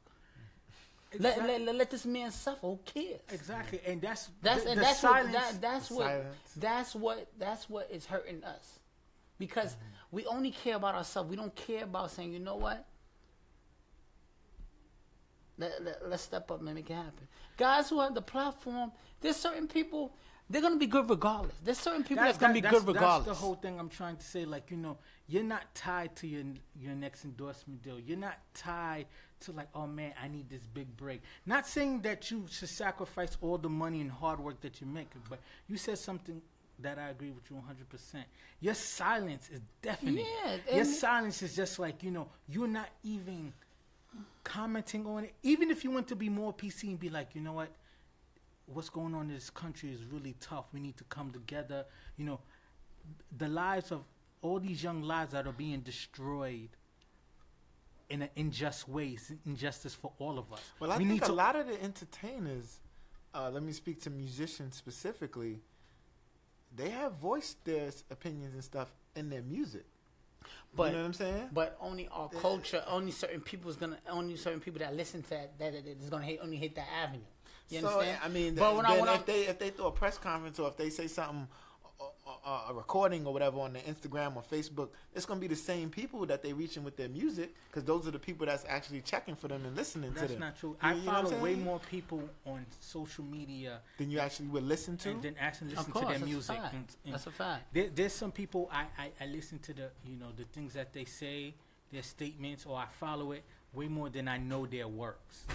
Let, 1.19 1.39
let, 1.39 1.61
let, 1.63 1.75
let 1.75 1.91
this 1.91 2.05
man 2.05 2.31
suffer. 2.31 2.67
Who 2.67 2.79
cares? 2.85 3.21
Exactly, 3.31 3.81
and 3.87 4.01
that's 4.01 4.29
That's 4.43 4.65
the, 4.65 4.71
and 4.71 4.79
the 4.79 4.85
that's 4.85 5.01
silence. 5.01 5.35
what 5.35 5.43
that, 5.43 5.61
that's 5.61 5.91
what 5.91 6.07
Silence. 6.07 6.37
that's 6.57 6.95
what 6.95 7.29
that's 7.39 7.71
what 7.71 7.91
is 7.91 8.05
hurting 8.05 8.45
us, 8.45 8.79
because 9.39 9.73
mm-hmm. 9.73 10.17
we 10.17 10.27
only 10.27 10.51
care 10.51 10.77
about 10.77 10.95
ourselves. 10.95 11.31
We 11.31 11.37
don't 11.37 11.55
care 11.55 11.85
about 11.85 12.11
saying, 12.11 12.33
you 12.33 12.41
know 12.41 12.57
what? 12.57 12.85
Let, 15.59 15.83
let, 15.83 16.09
let's 16.09 16.23
step 16.23 16.51
up 16.51 16.61
and 16.61 16.75
make 16.75 16.89
it 16.89 16.95
happen. 16.95 17.27
Guys 17.57 17.91
who 17.91 18.01
have 18.01 18.15
the 18.15 18.23
platform, 18.23 18.93
there's 19.21 19.37
certain 19.37 19.67
people 19.67 20.13
they're 20.51 20.63
gonna 20.63 20.77
be 20.77 20.87
good 20.87 21.11
regardless. 21.11 21.55
There's 21.63 21.79
certain 21.79 22.03
people 22.03 22.25
that's, 22.25 22.39
gonna 22.39 22.55
be 22.55 22.61
that's- 22.61 22.81
good 22.81 22.89
regardless. 22.89 23.27
That's 23.27 23.39
the 23.39 23.45
whole 23.45 23.57
thing 23.57 23.79
I'm 23.79 23.91
trying 23.91 24.17
to 24.17 24.25
say. 24.25 24.45
Like 24.45 24.71
you 24.71 24.79
know, 24.79 24.97
you're 25.27 25.43
not 25.43 25.75
tied 25.75 26.17
to 26.17 26.27
your 26.27 26.45
your 26.81 26.95
next 26.95 27.25
endorsement 27.25 27.83
deal. 27.83 27.99
You're 28.01 28.17
not 28.17 28.39
tied 28.55 29.07
to 29.41 29.53
like, 29.53 29.69
oh 29.75 29.87
man, 29.87 30.15
I 30.23 30.29
need 30.29 30.49
this 30.49 30.63
big 30.67 30.97
break. 30.97 31.23
Not 31.45 31.67
saying 31.67 32.01
that 32.03 32.31
you 32.31 32.47
should 32.51 32.69
sacrifice 32.69 33.37
all 33.41 33.59
the 33.59 33.69
money 33.69 34.01
and 34.01 34.11
hard 34.11 34.41
work 34.41 34.61
that 34.63 34.81
you 34.81 34.87
make, 34.87 35.11
but 35.29 35.39
you 35.69 35.77
said 35.77 35.99
something 35.99 36.41
that 36.81 36.99
I 36.99 37.11
agree 37.11 37.31
with 37.31 37.51
you 37.51 37.57
100. 37.57 37.89
percent 37.89 38.25
Your 38.61 38.75
silence 38.75 39.51
is 39.53 39.61
deafening. 39.83 40.25
Yeah, 40.45 40.77
your 40.77 40.85
silence 40.85 41.43
is 41.43 41.55
just 41.55 41.79
like 41.79 42.03
you 42.03 42.11
know, 42.11 42.29
you're 42.49 42.69
not 42.69 42.89
even 43.03 43.53
commenting 44.49 45.07
on 45.07 45.25
it, 45.25 45.35
even 45.43 45.71
if 45.71 45.85
you 45.85 45.91
want 45.91 46.09
to 46.09 46.17
be 46.17 46.29
more 46.29 46.53
PC 46.53 46.85
and 46.85 46.99
be 46.99 47.11
like, 47.11 47.35
you 47.35 47.43
know 47.43 47.53
what, 47.53 47.69
what's 48.67 48.89
going 48.89 49.15
on 49.15 49.29
in 49.29 49.35
this 49.35 49.51
country 49.51 49.91
is 49.91 50.01
really 50.11 50.35
tough. 50.41 50.67
We 50.73 50.81
need 50.81 50.97
to 50.97 51.05
come 51.05 51.31
together. 51.31 51.85
You 52.17 52.25
know, 52.25 52.41
the 53.37 53.49
lives 53.49 53.93
of 53.93 54.05
all 54.41 54.59
these 54.59 54.83
young 54.83 55.03
lives 55.03 55.33
that 55.33 55.47
are 55.47 55.53
being 55.53 55.81
destroyed 55.81 56.71
in 58.09 58.23
an 58.23 58.31
unjust 58.37 58.89
ways, 58.89 59.33
injustice 59.45 59.95
for 59.95 60.13
all 60.19 60.39
of 60.39 60.51
us. 60.51 60.63
Well, 60.81 60.93
I 60.93 60.97
we 60.97 61.05
think 61.05 61.23
need 61.23 61.29
a 61.29 61.33
lot 61.33 61.57
of 61.57 61.67
the 61.67 61.83
entertainers, 61.83 62.81
uh, 63.35 63.51
let 63.53 63.63
me 63.63 63.73
speak 63.73 64.01
to 64.03 64.11
musicians 64.11 64.77
specifically, 64.77 65.61
they 66.75 66.89
have 66.89 67.13
voiced 67.15 67.63
their 67.67 67.91
opinions 68.11 68.55
and 68.55 68.65
stuff 68.65 68.91
in 69.15 69.29
their 69.29 69.43
music. 69.43 69.85
But 70.75 70.89
you 70.89 70.93
know 70.93 70.99
what 70.99 71.07
I'm 71.07 71.13
saying? 71.15 71.49
But 71.53 71.77
only 71.81 72.09
our 72.09 72.29
culture, 72.29 72.85
only 72.87 73.11
certain 73.11 73.41
people's 73.41 73.77
gonna, 73.77 73.99
only 74.09 74.37
certain 74.37 74.61
people 74.61 74.81
that 74.81 74.95
listen 74.95 75.23
to 75.23 75.31
that, 75.31 75.59
that, 75.59 75.73
that 75.73 75.87
is 75.87 76.11
gonna 76.11 76.25
hate, 76.25 76.41
only 76.43 76.57
hit 76.57 76.75
that 76.77 76.87
avenue. 77.03 77.23
You 77.69 77.81
so 77.81 77.89
understand? 77.89 78.19
I 78.25 78.29
mean, 78.29 78.55
but 78.55 78.77
when 78.77 78.87
I, 78.87 78.99
when 78.99 79.09
I, 79.09 79.15
if 79.17 79.27
they 79.27 79.47
if 79.47 79.59
they 79.59 79.71
throw 79.71 79.87
a 79.87 79.93
press 79.93 80.19
conference 80.19 80.59
or 80.59 80.69
if 80.69 80.77
they 80.77 80.91
say 80.91 81.07
something, 81.07 81.49
uh, 82.49 82.71
a 82.71 82.75
recording 82.75 83.27
or 83.27 83.33
whatever 83.33 83.61
on 83.61 83.75
their 83.75 83.83
Instagram 83.83 84.35
or 84.37 84.43
Facebook, 84.43 84.89
it's 85.15 85.27
gonna 85.27 85.39
be 85.41 85.47
the 85.47 85.55
same 85.57 85.91
people 85.91 86.25
that 86.25 86.43
they 86.43 86.53
reaching 86.55 86.83
with 86.83 86.97
their 86.97 87.09
music 87.11 87.55
because 87.69 87.85
those 87.85 88.09
are 88.09 88.11
the 88.11 88.19
people 88.19 88.47
that's 88.47 88.65
actually 88.69 89.03
checking 89.03 89.37
for 89.37 89.49
them 89.49 89.65
and 89.67 89.77
listening 89.77 90.13
to 90.15 90.21
them. 90.21 90.29
That's 90.29 90.41
not 90.41 90.57
true. 90.59 90.71
You- 90.71 90.77
I 90.81 90.95
you 90.95 91.01
know 91.03 91.07
what 91.13 91.17
I'm 91.17 91.25
follow 91.27 91.39
way 91.43 91.55
more 91.57 91.79
people 91.91 92.23
on 92.47 92.65
social 92.81 93.25
media 93.25 93.81
than 93.99 94.11
you 94.11 94.19
actually 94.19 94.49
would 94.49 94.63
listen 94.65 94.97
to. 94.99 95.11
and 95.11 95.23
then 95.23 95.35
actually 95.39 95.73
of 95.73 95.79
listen 95.79 95.93
course, 95.93 96.05
to 96.05 96.09
their 96.11 96.19
that's 96.21 96.31
music. 96.31 96.57
a. 96.57 96.61
And, 96.61 96.87
and 97.05 97.15
that's 97.15 97.27
a 97.27 97.31
fact. 97.31 97.75
there, 97.75 97.89
there's 97.95 98.15
some 98.15 98.33
people 98.33 98.71
I, 98.73 98.87
I, 98.99 99.11
I 99.21 99.27
listen 99.27 99.59
to 99.61 99.75
the 99.75 99.91
you 100.07 100.17
know 100.17 100.29
the 100.35 100.45
things 100.45 100.73
that 100.73 100.93
they 100.95 101.05
say, 101.05 101.55
their 101.93 102.03
statements, 102.03 102.65
or 102.65 102.79
I 102.79 102.87
follow 102.99 103.33
it 103.33 103.45
way 103.79 103.87
more 103.87 104.11
than 104.11 104.27
I 104.27 104.39
know 104.39 104.67
their 104.67 104.89
works. 104.89 105.45
Mm. 105.49 105.55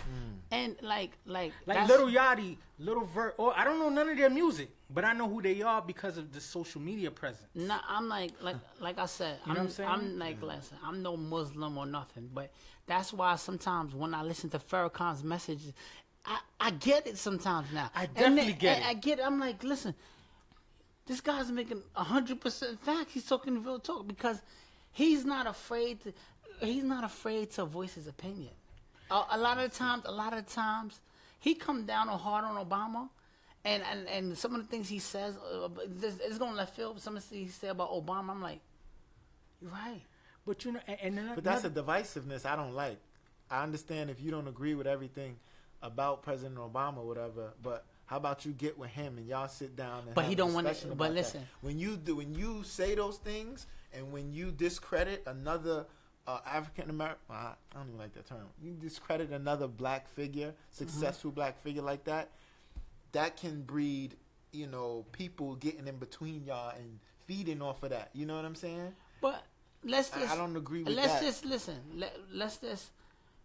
And 0.51 0.75
like, 0.81 1.11
like, 1.25 1.51
Like 1.65 1.87
Little 1.89 2.07
Yachty, 2.07 2.55
Little 2.79 3.03
Vert, 3.05 3.35
or 3.37 3.53
I 3.57 3.65
don't 3.65 3.77
know 3.79 3.89
none 3.89 4.09
of 4.09 4.17
their 4.17 4.29
music, 4.29 4.69
but 4.89 5.03
I 5.03 5.11
know 5.13 5.27
who 5.27 5.41
they 5.41 5.61
are 5.61 5.81
because 5.81 6.17
of 6.17 6.31
the 6.31 6.39
social 6.39 6.79
media 6.79 7.11
presence. 7.11 7.49
No, 7.53 7.77
I'm 7.87 8.07
like, 8.07 8.31
like, 8.41 8.55
like 8.79 8.97
I 8.97 9.05
said, 9.07 9.39
You 9.45 9.51
I'm, 9.51 9.57
what 9.57 9.63
I'm 9.65 9.69
saying? 9.69 9.89
I'm 9.89 10.19
like, 10.19 10.41
listen, 10.41 10.77
I'm 10.85 11.03
no 11.03 11.17
Muslim 11.17 11.77
or 11.77 11.85
nothing, 11.85 12.29
but 12.33 12.51
that's 12.87 13.11
why 13.11 13.35
sometimes 13.35 13.93
when 13.93 14.13
I 14.13 14.23
listen 14.23 14.49
to 14.51 14.59
Farrakhan's 14.59 15.23
messages, 15.23 15.73
I, 16.25 16.39
I 16.59 16.71
get 16.71 17.05
it 17.05 17.17
sometimes 17.17 17.67
now. 17.73 17.91
I 17.93 18.05
definitely 18.05 18.51
then- 18.51 18.59
get 18.59 18.77
it. 18.79 18.85
I 18.85 18.93
get. 18.93 19.19
it. 19.19 19.25
I'm 19.25 19.39
like, 19.39 19.61
listen, 19.63 19.93
this 21.05 21.19
guy's 21.19 21.51
making 21.51 21.81
hundred 21.93 22.39
percent 22.39 22.79
fact. 22.79 23.11
He's 23.11 23.25
talking 23.25 23.61
real 23.61 23.79
talk 23.79 24.07
because 24.07 24.41
he's 24.93 25.25
not 25.25 25.45
afraid 25.47 26.01
to. 26.03 26.13
He's 26.63 26.83
not 26.83 27.03
afraid 27.03 27.51
to 27.51 27.65
voice 27.65 27.93
his 27.95 28.07
opinion. 28.07 28.51
A, 29.11 29.23
a 29.31 29.37
lot 29.37 29.57
of 29.57 29.69
the 29.71 29.77
times, 29.77 30.03
a 30.05 30.11
lot 30.11 30.33
of 30.33 30.45
the 30.45 30.51
times, 30.51 30.99
he 31.39 31.55
come 31.55 31.85
down 31.85 32.07
hard 32.07 32.45
on 32.45 32.63
Obama, 32.65 33.09
and 33.65 33.83
and, 33.83 34.07
and 34.07 34.37
some 34.37 34.55
of 34.55 34.61
the 34.61 34.67
things 34.67 34.87
he 34.89 34.99
says, 34.99 35.37
uh, 35.37 35.67
this- 35.87 36.19
it's 36.23 36.37
going 36.37 36.51
to 36.51 36.57
left 36.57 36.75
field. 36.75 36.99
Some 37.01 37.17
of 37.17 37.23
the 37.23 37.29
things 37.29 37.45
he 37.47 37.51
said 37.51 37.71
about 37.71 37.91
Obama, 37.91 38.29
I'm 38.31 38.41
like, 38.41 38.59
you're 39.61 39.71
right. 39.71 40.01
But 40.45 40.65
you 40.65 40.73
know, 40.73 40.79
and, 40.87 40.97
and 41.01 41.17
then 41.17 41.31
But 41.35 41.43
that's 41.43 41.63
a 41.63 41.69
divisiveness 41.69 42.45
I 42.45 42.55
don't 42.55 42.73
like. 42.73 42.97
I 43.49 43.63
understand 43.63 44.09
if 44.09 44.21
you 44.21 44.31
don't 44.31 44.47
agree 44.47 44.73
with 44.75 44.87
everything 44.87 45.37
about 45.81 46.23
President 46.23 46.57
Obama 46.57 46.97
or 46.97 47.05
whatever, 47.07 47.53
but 47.61 47.85
how 48.05 48.17
about 48.17 48.45
you 48.45 48.51
get 48.51 48.77
with 48.77 48.89
him 48.89 49.17
and 49.17 49.27
y'all 49.27 49.47
sit 49.47 49.75
down 49.75 50.03
and 50.05 50.15
But 50.15 50.21
have 50.21 50.29
he 50.29 50.35
don't 50.35 50.53
wanna- 50.53 50.69
discussion 50.69 50.89
but 50.97 51.05
about 51.05 51.07
that. 51.09 51.13
listen. 51.15 51.47
when 51.61 51.77
you 51.79 51.97
do 51.97 52.15
when 52.17 52.33
you 52.35 52.63
say 52.63 52.95
those 52.95 53.17
things 53.17 53.65
and 53.93 54.11
when 54.11 54.33
you 54.33 54.51
discredit 54.51 55.23
another 55.25 55.85
uh, 56.27 56.39
African 56.45 56.89
American, 56.89 57.19
I 57.29 57.53
don't 57.73 57.87
even 57.87 57.97
like 57.99 58.13
that 58.13 58.25
term. 58.27 58.45
You 58.61 58.73
discredit 58.73 59.29
another 59.31 59.67
black 59.67 60.07
figure, 60.09 60.53
successful 60.71 61.31
Mm-hmm. 61.31 61.35
black 61.35 61.61
figure 61.61 61.81
like 61.81 62.05
that. 62.05 62.29
That 63.11 63.37
can 63.37 63.61
breed, 63.61 64.15
you 64.51 64.67
know, 64.67 65.05
people 65.11 65.55
getting 65.55 65.87
in 65.87 65.97
between 65.97 66.45
y'all 66.45 66.73
and 66.75 66.99
feeding 67.27 67.61
off 67.61 67.83
of 67.83 67.89
that. 67.91 68.09
You 68.13 68.25
know 68.25 68.35
what 68.35 68.45
I'm 68.45 68.55
saying? 68.55 68.93
But 69.21 69.43
let's 69.83 70.09
just 70.09 70.31
I 70.31 70.35
don't 70.37 70.55
agree 70.55 70.83
with 70.83 70.95
that 70.95 71.01
let's 71.01 71.13
that. 71.13 71.23
just 71.23 71.45
listen. 71.45 71.75
Let, 71.95 72.15
let's 72.31 72.57
just 72.57 72.91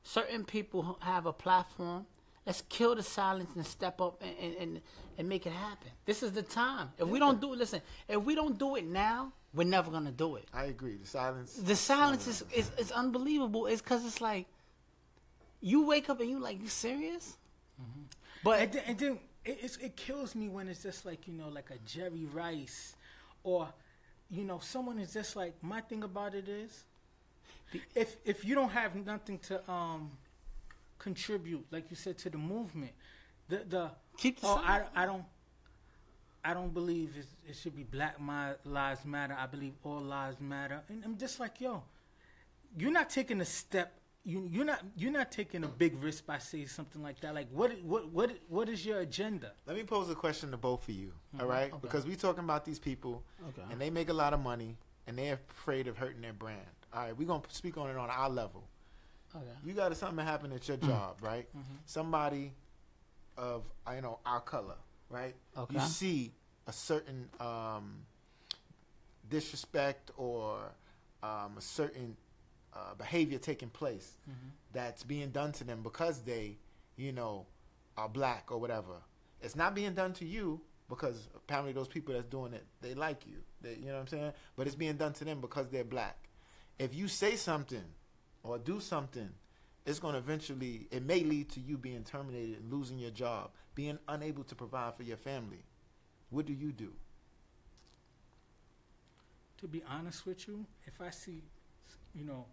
certain 0.02 0.44
people 0.44 0.98
have 1.00 1.26
a 1.26 1.32
platform. 1.32 2.06
Let's 2.46 2.62
kill 2.70 2.94
the 2.94 3.02
silence 3.02 3.50
and 3.56 3.66
step 3.66 4.00
up 4.00 4.22
and, 4.22 4.34
and, 4.40 4.56
and, 4.56 4.80
and 5.18 5.28
make 5.28 5.44
it 5.46 5.52
happen. 5.52 5.90
This 6.06 6.22
is 6.22 6.32
the 6.32 6.40
time. 6.42 6.88
If 6.98 7.06
we 7.06 7.18
don't 7.18 7.42
do 7.42 7.52
it, 7.52 7.58
listen. 7.58 7.82
If 8.08 8.22
we 8.22 8.34
don't 8.34 8.58
do 8.58 8.76
it 8.76 8.86
now, 8.86 9.32
we're 9.58 9.64
never 9.64 9.90
gonna 9.90 10.12
do 10.12 10.36
it. 10.36 10.44
I 10.54 10.66
agree. 10.66 10.96
The 10.96 11.06
silence. 11.08 11.54
The 11.54 11.74
silence 11.74 12.28
is 12.28 12.44
is, 12.54 12.70
is 12.78 12.92
unbelievable. 12.92 13.66
It's 13.66 13.82
because 13.82 14.06
it's 14.06 14.20
like 14.20 14.46
you 15.60 15.84
wake 15.84 16.08
up 16.08 16.20
and 16.20 16.30
you 16.30 16.38
like 16.38 16.62
you 16.62 16.68
serious. 16.68 17.36
But 18.44 18.60
and 18.60 18.72
then, 18.72 18.82
and 18.86 18.98
then 18.98 19.18
it, 19.44 19.58
it's, 19.62 19.76
it 19.78 19.96
kills 19.96 20.36
me 20.36 20.48
when 20.48 20.68
it's 20.68 20.84
just 20.84 21.04
like 21.04 21.26
you 21.26 21.34
know, 21.34 21.48
like 21.48 21.70
a 21.70 21.78
Jerry 21.84 22.26
Rice, 22.32 22.94
or 23.42 23.68
you 24.30 24.44
know, 24.44 24.60
someone 24.60 25.00
is 25.00 25.12
just 25.12 25.34
like. 25.34 25.54
My 25.60 25.80
thing 25.80 26.04
about 26.04 26.36
it 26.36 26.48
is, 26.48 26.84
if 27.96 28.16
if 28.24 28.44
you 28.44 28.54
don't 28.54 28.70
have 28.70 28.94
nothing 28.94 29.40
to 29.48 29.68
um 29.68 30.12
contribute, 31.00 31.66
like 31.72 31.90
you 31.90 31.96
said, 31.96 32.16
to 32.18 32.30
the 32.30 32.38
movement, 32.38 32.92
the 33.48 33.64
the 33.68 33.90
Keep 34.18 34.40
the 34.40 34.46
oh, 34.46 34.62
I. 34.64 34.82
I 34.94 35.04
don't. 35.04 35.24
I 36.44 36.54
don't 36.54 36.72
believe 36.72 37.14
it 37.48 37.56
should 37.56 37.76
be 37.76 37.82
Black 37.82 38.16
Lives 38.64 39.04
Matter. 39.04 39.36
I 39.38 39.46
believe 39.46 39.72
all 39.84 40.00
lives 40.00 40.40
matter, 40.40 40.80
and 40.88 41.04
I'm 41.04 41.16
just 41.16 41.40
like, 41.40 41.60
yo, 41.60 41.82
you're 42.76 42.92
not 42.92 43.10
taking 43.10 43.40
a 43.40 43.44
step. 43.44 43.92
You, 44.24 44.48
you're 44.50 44.64
not. 44.64 44.82
You're 44.96 45.12
not 45.12 45.32
taking 45.32 45.64
a 45.64 45.68
big 45.68 46.02
risk 46.02 46.26
by 46.26 46.38
saying 46.38 46.68
something 46.68 47.02
like 47.02 47.20
that. 47.20 47.34
Like, 47.34 47.48
what? 47.50 47.72
What? 47.82 48.08
What? 48.10 48.30
What 48.48 48.68
is 48.68 48.84
your 48.84 49.00
agenda? 49.00 49.52
Let 49.66 49.76
me 49.76 49.84
pose 49.84 50.10
a 50.10 50.14
question 50.14 50.50
to 50.50 50.56
both 50.56 50.88
of 50.88 50.94
you, 50.94 51.12
mm-hmm. 51.34 51.40
all 51.40 51.46
right? 51.46 51.72
Because 51.80 52.04
we're 52.04 52.16
talking 52.16 52.44
about 52.44 52.64
these 52.64 52.78
people, 52.78 53.22
Okay. 53.48 53.62
and 53.70 53.80
they 53.80 53.90
make 53.90 54.10
a 54.10 54.12
lot 54.14 54.34
of 54.34 54.40
money, 54.40 54.76
and 55.06 55.18
they're 55.18 55.40
afraid 55.50 55.88
of 55.88 55.96
hurting 55.96 56.20
their 56.20 56.32
brand. 56.32 56.60
All 56.92 57.02
right, 57.04 57.16
we're 57.16 57.28
gonna 57.28 57.42
speak 57.48 57.76
on 57.78 57.90
it 57.90 57.96
on 57.96 58.10
our 58.10 58.30
level. 58.30 58.64
okay. 59.34 59.44
You 59.64 59.72
got 59.72 59.96
something 59.96 60.24
happen 60.24 60.52
at 60.52 60.66
your 60.68 60.76
mm-hmm. 60.76 60.88
job, 60.88 61.16
right? 61.20 61.46
Mm-hmm. 61.50 61.74
Somebody 61.86 62.52
of 63.36 63.62
you 63.94 64.00
know 64.00 64.18
our 64.26 64.40
color, 64.40 64.76
right? 65.10 65.34
Okay. 65.56 65.74
You 65.74 65.80
see 65.80 66.32
a 66.66 66.72
certain 66.72 67.28
um, 67.40 68.02
disrespect 69.28 70.10
or 70.16 70.58
um, 71.22 71.54
a 71.56 71.60
certain 71.60 72.16
uh, 72.74 72.94
behavior 72.96 73.38
taking 73.38 73.68
place 73.70 74.12
that's 74.72 75.02
being 75.02 75.30
done 75.30 75.52
to 75.52 75.64
them 75.64 75.82
because 75.82 76.20
they, 76.20 76.56
you 76.96 77.12
know, 77.12 77.46
are 77.96 78.08
black 78.08 78.50
or 78.50 78.58
whatever. 78.58 78.94
It's 79.40 79.56
not 79.56 79.74
being 79.74 79.94
done 79.94 80.12
to 80.14 80.24
you 80.24 80.60
because 80.88 81.28
apparently 81.36 81.72
those 81.72 81.88
people 81.88 82.14
that's 82.14 82.26
doing 82.26 82.52
it 82.52 82.64
they 82.80 82.94
like 82.94 83.26
you. 83.26 83.36
They, 83.60 83.74
you 83.74 83.86
know 83.86 83.94
what 83.94 84.00
I'm 84.00 84.06
saying? 84.08 84.32
But 84.56 84.66
it's 84.66 84.76
being 84.76 84.96
done 84.96 85.12
to 85.14 85.24
them 85.24 85.40
because 85.40 85.68
they're 85.68 85.84
black. 85.84 86.16
If 86.78 86.94
you 86.94 87.08
say 87.08 87.36
something 87.36 87.84
or 88.42 88.58
do 88.58 88.80
something, 88.80 89.30
it's 89.84 89.98
going 89.98 90.12
to 90.12 90.18
eventually 90.18 90.86
it 90.90 91.04
may 91.04 91.20
lead 91.20 91.48
to 91.50 91.60
you 91.60 91.76
being 91.78 92.04
terminated 92.04 92.58
and 92.60 92.72
losing 92.72 92.98
your 92.98 93.10
job, 93.10 93.50
being 93.78 93.98
unable 94.08 94.42
to 94.42 94.56
provide 94.56 94.96
for 94.96 95.04
your 95.04 95.16
family. 95.16 95.62
What 96.30 96.46
do 96.46 96.52
you 96.52 96.72
do? 96.72 96.90
To 99.58 99.68
be 99.68 99.84
honest 99.88 100.26
with 100.26 100.48
you, 100.48 100.66
if 100.84 101.00
I 101.00 101.10
see, 101.10 101.44
you 102.12 102.24
know, 102.24 102.46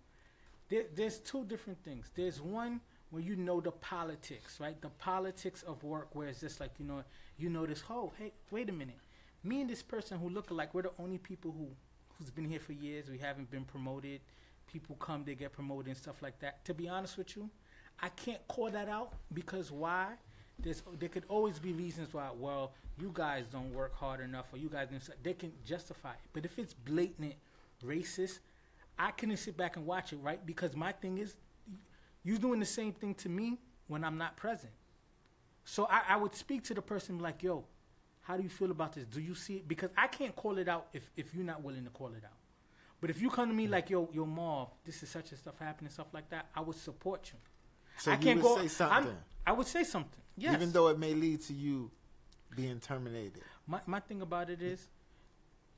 there, 0.70 0.84
there's 0.94 1.18
two 1.18 1.44
different 1.46 1.84
things. 1.84 2.12
There's 2.14 2.40
one 2.40 2.80
where 3.10 3.24
you 3.24 3.36
know 3.36 3.60
the 3.60 3.72
politics, 3.72 4.60
right? 4.60 4.80
The 4.80 4.90
politics 4.90 5.64
of 5.64 5.84
work, 5.84 6.10
where 6.14 6.28
it's 6.28 6.42
just 6.42 6.60
like 6.60 6.74
you 6.78 6.86
know, 6.86 7.04
you 7.40 7.50
know 7.50 7.66
this. 7.66 7.82
Oh, 7.90 8.14
hey, 8.20 8.32
wait 8.52 8.70
a 8.70 8.74
minute. 8.74 9.00
Me 9.44 9.62
and 9.62 9.70
this 9.70 9.82
person 9.82 10.20
who 10.20 10.30
look 10.30 10.52
alike, 10.52 10.76
we're 10.76 10.84
the 10.84 10.92
only 11.00 11.18
people 11.18 11.52
who 11.52 11.70
who's 12.20 12.30
been 12.30 12.48
here 12.48 12.60
for 12.60 12.74
years. 12.74 13.10
We 13.10 13.18
haven't 13.18 13.50
been 13.50 13.66
promoted. 13.66 14.22
People 14.72 14.96
come, 14.98 15.24
they 15.26 15.34
get 15.34 15.54
promoted 15.54 15.88
and 15.88 15.98
stuff 15.98 16.22
like 16.22 16.38
that. 16.42 16.64
To 16.66 16.76
be 16.76 16.88
honest 16.88 17.18
with 17.18 17.36
you, 17.36 17.50
I 18.00 18.10
can't 18.10 18.48
call 18.48 18.70
that 18.70 18.90
out 18.90 19.14
because 19.34 19.72
why? 19.72 20.10
There's 20.60 20.82
there 21.00 21.10
could 21.10 21.26
always 21.28 21.60
be 21.60 21.74
reasons 21.74 22.14
why. 22.14 22.30
Well, 22.38 22.74
you 23.00 23.12
guys 23.14 23.46
don't 23.52 23.74
work 23.74 23.94
hard 23.96 24.22
enough, 24.22 24.46
or 24.54 24.58
you 24.58 24.70
guys 24.70 24.88
didn't. 24.90 25.10
They 25.24 25.34
can 25.34 25.52
justify 25.66 26.12
it. 26.12 26.20
But 26.34 26.46
if 26.46 26.58
it's 26.58 26.74
blatant 26.74 27.36
racist, 27.86 28.40
I 28.98 29.12
couldn't 29.12 29.38
sit 29.38 29.58
back 29.58 29.76
and 29.76 29.86
watch 29.86 30.14
it, 30.14 30.18
right? 30.18 30.44
Because 30.46 30.76
my 30.76 30.92
thing 30.92 31.18
is, 31.18 31.36
you're 32.24 32.38
doing 32.38 32.60
the 32.60 32.66
same 32.66 32.94
thing 32.94 33.14
to 33.16 33.30
me 33.30 33.58
when 33.88 34.04
I'm 34.04 34.18
not 34.18 34.38
present. 34.38 34.72
So 35.66 35.88
I, 35.90 36.02
I 36.10 36.18
would 36.18 36.36
speak 36.36 36.64
to 36.66 36.74
the 36.74 36.82
person 36.82 37.20
like, 37.20 37.44
yo, 37.44 37.66
how 38.22 38.38
do 38.38 38.44
you 38.44 38.50
feel 38.50 38.72
about 38.72 38.94
this? 38.94 39.06
Do 39.06 39.20
you 39.20 39.36
see 39.36 39.58
it? 39.58 39.68
Because 39.68 39.90
I 39.98 40.08
can't 40.08 40.36
call 40.36 40.58
it 40.58 40.68
out 40.68 40.88
if, 40.94 41.10
if 41.18 41.34
you're 41.34 41.46
not 41.46 41.64
willing 41.64 41.84
to 41.84 41.90
call 41.90 42.08
it 42.08 42.24
out. 42.24 42.38
But 43.02 43.10
if 43.10 43.22
you 43.22 43.30
come 43.30 43.50
to 43.50 43.54
me 43.54 43.66
hmm. 43.66 43.72
like, 43.74 43.90
yo, 43.90 44.10
yo, 44.14 44.26
Marv, 44.26 44.70
this 44.86 45.04
is 45.04 45.10
such 45.10 45.32
and 45.32 45.40
stuff 45.40 45.56
happening, 45.60 45.92
stuff 45.92 46.08
like 46.14 46.30
that, 46.30 46.48
I 46.56 46.62
would 46.62 46.76
support 46.76 47.32
you. 47.34 47.40
So 47.98 48.12
I 48.12 48.18
can't 48.18 48.42
would 48.42 48.44
go. 48.44 48.58
say 48.58 48.68
something, 48.68 49.10
I'm, 49.10 49.18
I 49.48 49.52
would 49.52 49.68
say 49.68 49.84
something. 49.84 50.22
Yes. 50.38 50.54
even 50.54 50.72
though 50.72 50.90
it 50.90 51.00
may 51.00 51.14
lead 51.14 51.42
to 51.44 51.54
you 51.54 51.92
being 52.56 52.80
terminated. 52.80 53.42
My 53.68 53.80
my 53.86 54.00
thing 54.00 54.22
about 54.22 54.50
it 54.50 54.62
is, 54.62 54.88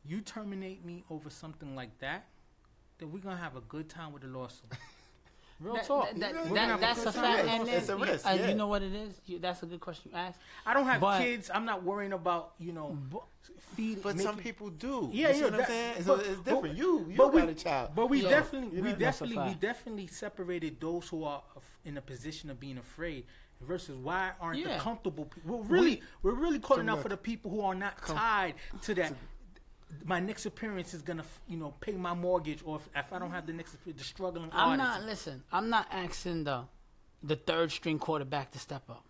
you 0.03 0.21
terminate 0.21 0.83
me 0.83 1.03
over 1.09 1.29
something 1.29 1.75
like 1.75 1.97
that, 1.99 2.27
then 2.97 3.11
we're 3.11 3.19
gonna 3.19 3.37
have 3.37 3.55
a 3.55 3.61
good 3.61 3.89
time 3.89 4.13
with 4.13 4.23
the 4.23 4.27
lawsuit. 4.29 4.71
Real 5.59 5.73
That- 5.75 5.85
talk. 5.85 6.09
that- 6.11 6.19
that- 6.19 6.53
that- 6.53 6.79
that's 6.79 7.05
a 7.05 7.11
fact. 7.11 7.47
time. 7.47 7.61
And 7.61 7.69
It's 7.69 7.89
a 7.89 7.97
risk, 7.97 8.25
uh, 8.27 8.29
yeah. 8.31 8.49
You 8.49 8.55
know 8.55 8.67
what 8.67 8.83
it 8.83 8.93
is? 8.93 9.19
You, 9.25 9.39
that's 9.39 9.63
a 9.63 9.65
good 9.65 9.79
question 9.79 10.11
you 10.11 10.17
asked. 10.17 10.39
I 10.65 10.73
don't 10.73 10.85
have 10.85 11.01
But- 11.01 11.19
kids. 11.21 11.49
I'm 11.51 11.65
not 11.65 11.81
worrying 11.83 12.13
about 12.13 12.53
you 12.59 12.73
know 12.73 12.95
feed. 13.75 14.03
But 14.03 14.19
some 14.19 14.37
people 14.37 14.69
do. 14.69 15.09
Yeah, 15.11 15.29
you 15.29 15.33
see 15.33 15.39
yeah, 15.39 15.45
what 15.45 15.59
I'm 15.61 15.65
saying? 15.65 16.03
but- 16.05 16.19
it's, 16.19 16.27
it's 16.29 16.41
but- 16.41 16.53
different. 16.53 16.77
you, 16.77 16.99
you 17.09 17.15
but 17.17 17.25
got 17.31 17.33
we- 17.33 17.41
a 17.41 17.53
child. 17.55 17.91
But 17.95 18.07
we 18.07 18.21
Yeah. 18.23 18.29
definitely, 18.29 18.77
You 18.77 18.83
we 18.83 18.89
know, 18.91 18.95
that's 18.97 19.19
definitely, 19.19 19.49
we 19.49 19.55
definitely 19.55 20.07
separated 20.07 20.79
those 20.79 21.07
who 21.09 21.23
are 21.23 21.41
in 21.85 21.97
a 21.97 22.01
position 22.01 22.49
of 22.51 22.59
being 22.59 22.77
afraid 22.77 23.25
versus 23.61 23.97
why 23.97 24.33
aren't 24.39 24.59
Yeah. 24.59 24.77
the 24.77 24.79
comfortable 24.83 25.25
people? 25.25 25.57
We're 25.59 25.63
really, 25.63 26.03
we, 26.21 26.29
are 26.31 26.35
really 26.35 26.59
calling 26.59 26.87
out 26.87 27.01
for 27.01 27.09
the 27.09 27.17
people 27.17 27.49
who 27.49 27.61
are 27.61 27.73
not 27.73 27.97
tied 28.05 28.53
to 28.83 28.93
that. 28.95 29.13
My 30.03 30.19
next 30.19 30.45
appearance 30.45 30.93
is 30.93 31.01
gonna, 31.01 31.23
you 31.47 31.57
know, 31.57 31.73
pay 31.79 31.93
my 31.93 32.13
mortgage, 32.13 32.61
or 32.65 32.77
if, 32.77 32.89
if 32.95 33.13
I 33.13 33.19
don't 33.19 33.31
have 33.31 33.45
the 33.45 33.53
next, 33.53 33.75
the 33.85 34.03
struggling 34.03 34.49
I'm 34.51 34.79
artist. 34.79 34.87
not 34.87 35.03
listen. 35.03 35.43
I'm 35.51 35.69
not 35.69 35.87
asking 35.91 36.43
the 36.43 36.63
the 37.23 37.35
third 37.35 37.71
string 37.71 37.97
quarterback 37.99 38.51
to 38.51 38.59
step 38.59 38.89
up. 38.89 39.03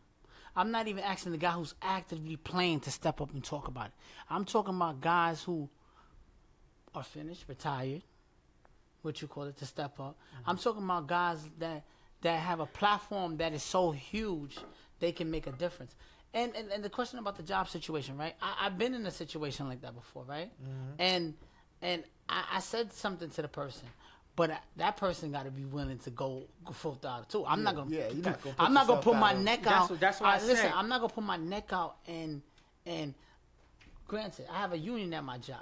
I'm 0.55 0.71
not 0.71 0.87
even 0.87 1.03
asking 1.03 1.33
the 1.33 1.37
guy 1.37 1.51
who's 1.51 1.75
actively 1.81 2.35
playing 2.35 2.79
to 2.81 2.91
step 2.91 3.21
up 3.21 3.31
and 3.33 3.43
talk 3.43 3.67
about 3.67 3.87
it. 3.87 3.91
I'm 4.29 4.43
talking 4.45 4.75
about 4.75 5.01
guys 5.01 5.43
who 5.43 5.69
are 6.95 7.03
finished, 7.03 7.45
retired, 7.47 8.01
what 9.03 9.21
you 9.21 9.27
call 9.27 9.43
it, 9.43 9.57
to 9.57 9.65
step 9.65 9.99
up. 9.99 10.15
Mm-hmm. 10.15 10.49
I'm 10.49 10.57
talking 10.57 10.83
about 10.83 11.07
guys 11.07 11.39
that 11.59 11.83
that 12.21 12.39
have 12.39 12.59
a 12.59 12.65
platform 12.65 13.37
that 13.37 13.53
is 13.53 13.61
so 13.61 13.91
huge 13.91 14.57
they 14.99 15.11
can 15.11 15.29
make 15.29 15.45
a 15.47 15.51
difference. 15.51 15.95
And 16.33 16.55
and, 16.55 16.71
and 16.71 16.83
the 16.83 16.89
question 16.89 17.19
about 17.19 17.37
the 17.37 17.43
job 17.43 17.69
situation, 17.69 18.17
right? 18.17 18.35
I, 18.41 18.65
I've 18.65 18.77
been 18.77 18.93
in 18.93 19.05
a 19.05 19.11
situation 19.11 19.67
like 19.67 19.81
that 19.81 19.95
before, 19.95 20.23
right? 20.23 20.51
Mm-hmm. 20.61 20.91
And 20.99 21.33
and 21.81 22.03
I, 22.29 22.43
I 22.53 22.59
said 22.59 22.91
something 22.93 23.29
to 23.31 23.41
the 23.41 23.47
person. 23.47 23.87
But 24.35 24.51
I- 24.51 24.59
that 24.75 24.97
person 24.97 25.31
got 25.31 25.45
to 25.45 25.51
be 25.51 25.65
willing 25.65 25.97
to 25.99 26.09
go, 26.11 26.43
go 26.63 26.71
full 26.73 26.95
throttle 27.01 27.25
too. 27.25 27.45
I'm 27.45 27.63
not 27.63 27.75
gonna. 27.75 27.89
yeah, 27.95 28.07
you're 28.09 28.23
not 28.23 28.41
gonna 28.43 28.55
put 28.55 28.65
I'm 28.65 28.73
not 28.73 28.87
gonna 28.87 29.01
put 29.01 29.15
my 29.15 29.31
out. 29.33 29.39
neck 29.39 29.63
That's 29.63 29.75
out. 29.85 29.89
what- 29.89 29.99
that's 29.99 30.19
what 30.21 30.29
I 30.29 30.35
listen. 30.39 30.55
said. 30.57 30.71
I'm 30.75 30.87
not 30.89 31.01
gonna 31.01 31.13
put 31.13 31.23
my 31.23 31.37
neck 31.37 31.69
out 31.71 31.95
and 32.07 32.41
and 32.85 33.13
granted, 34.07 34.45
I 34.51 34.59
have 34.59 34.73
a 34.73 34.77
union 34.77 35.13
at 35.13 35.23
my 35.23 35.37
job. 35.37 35.57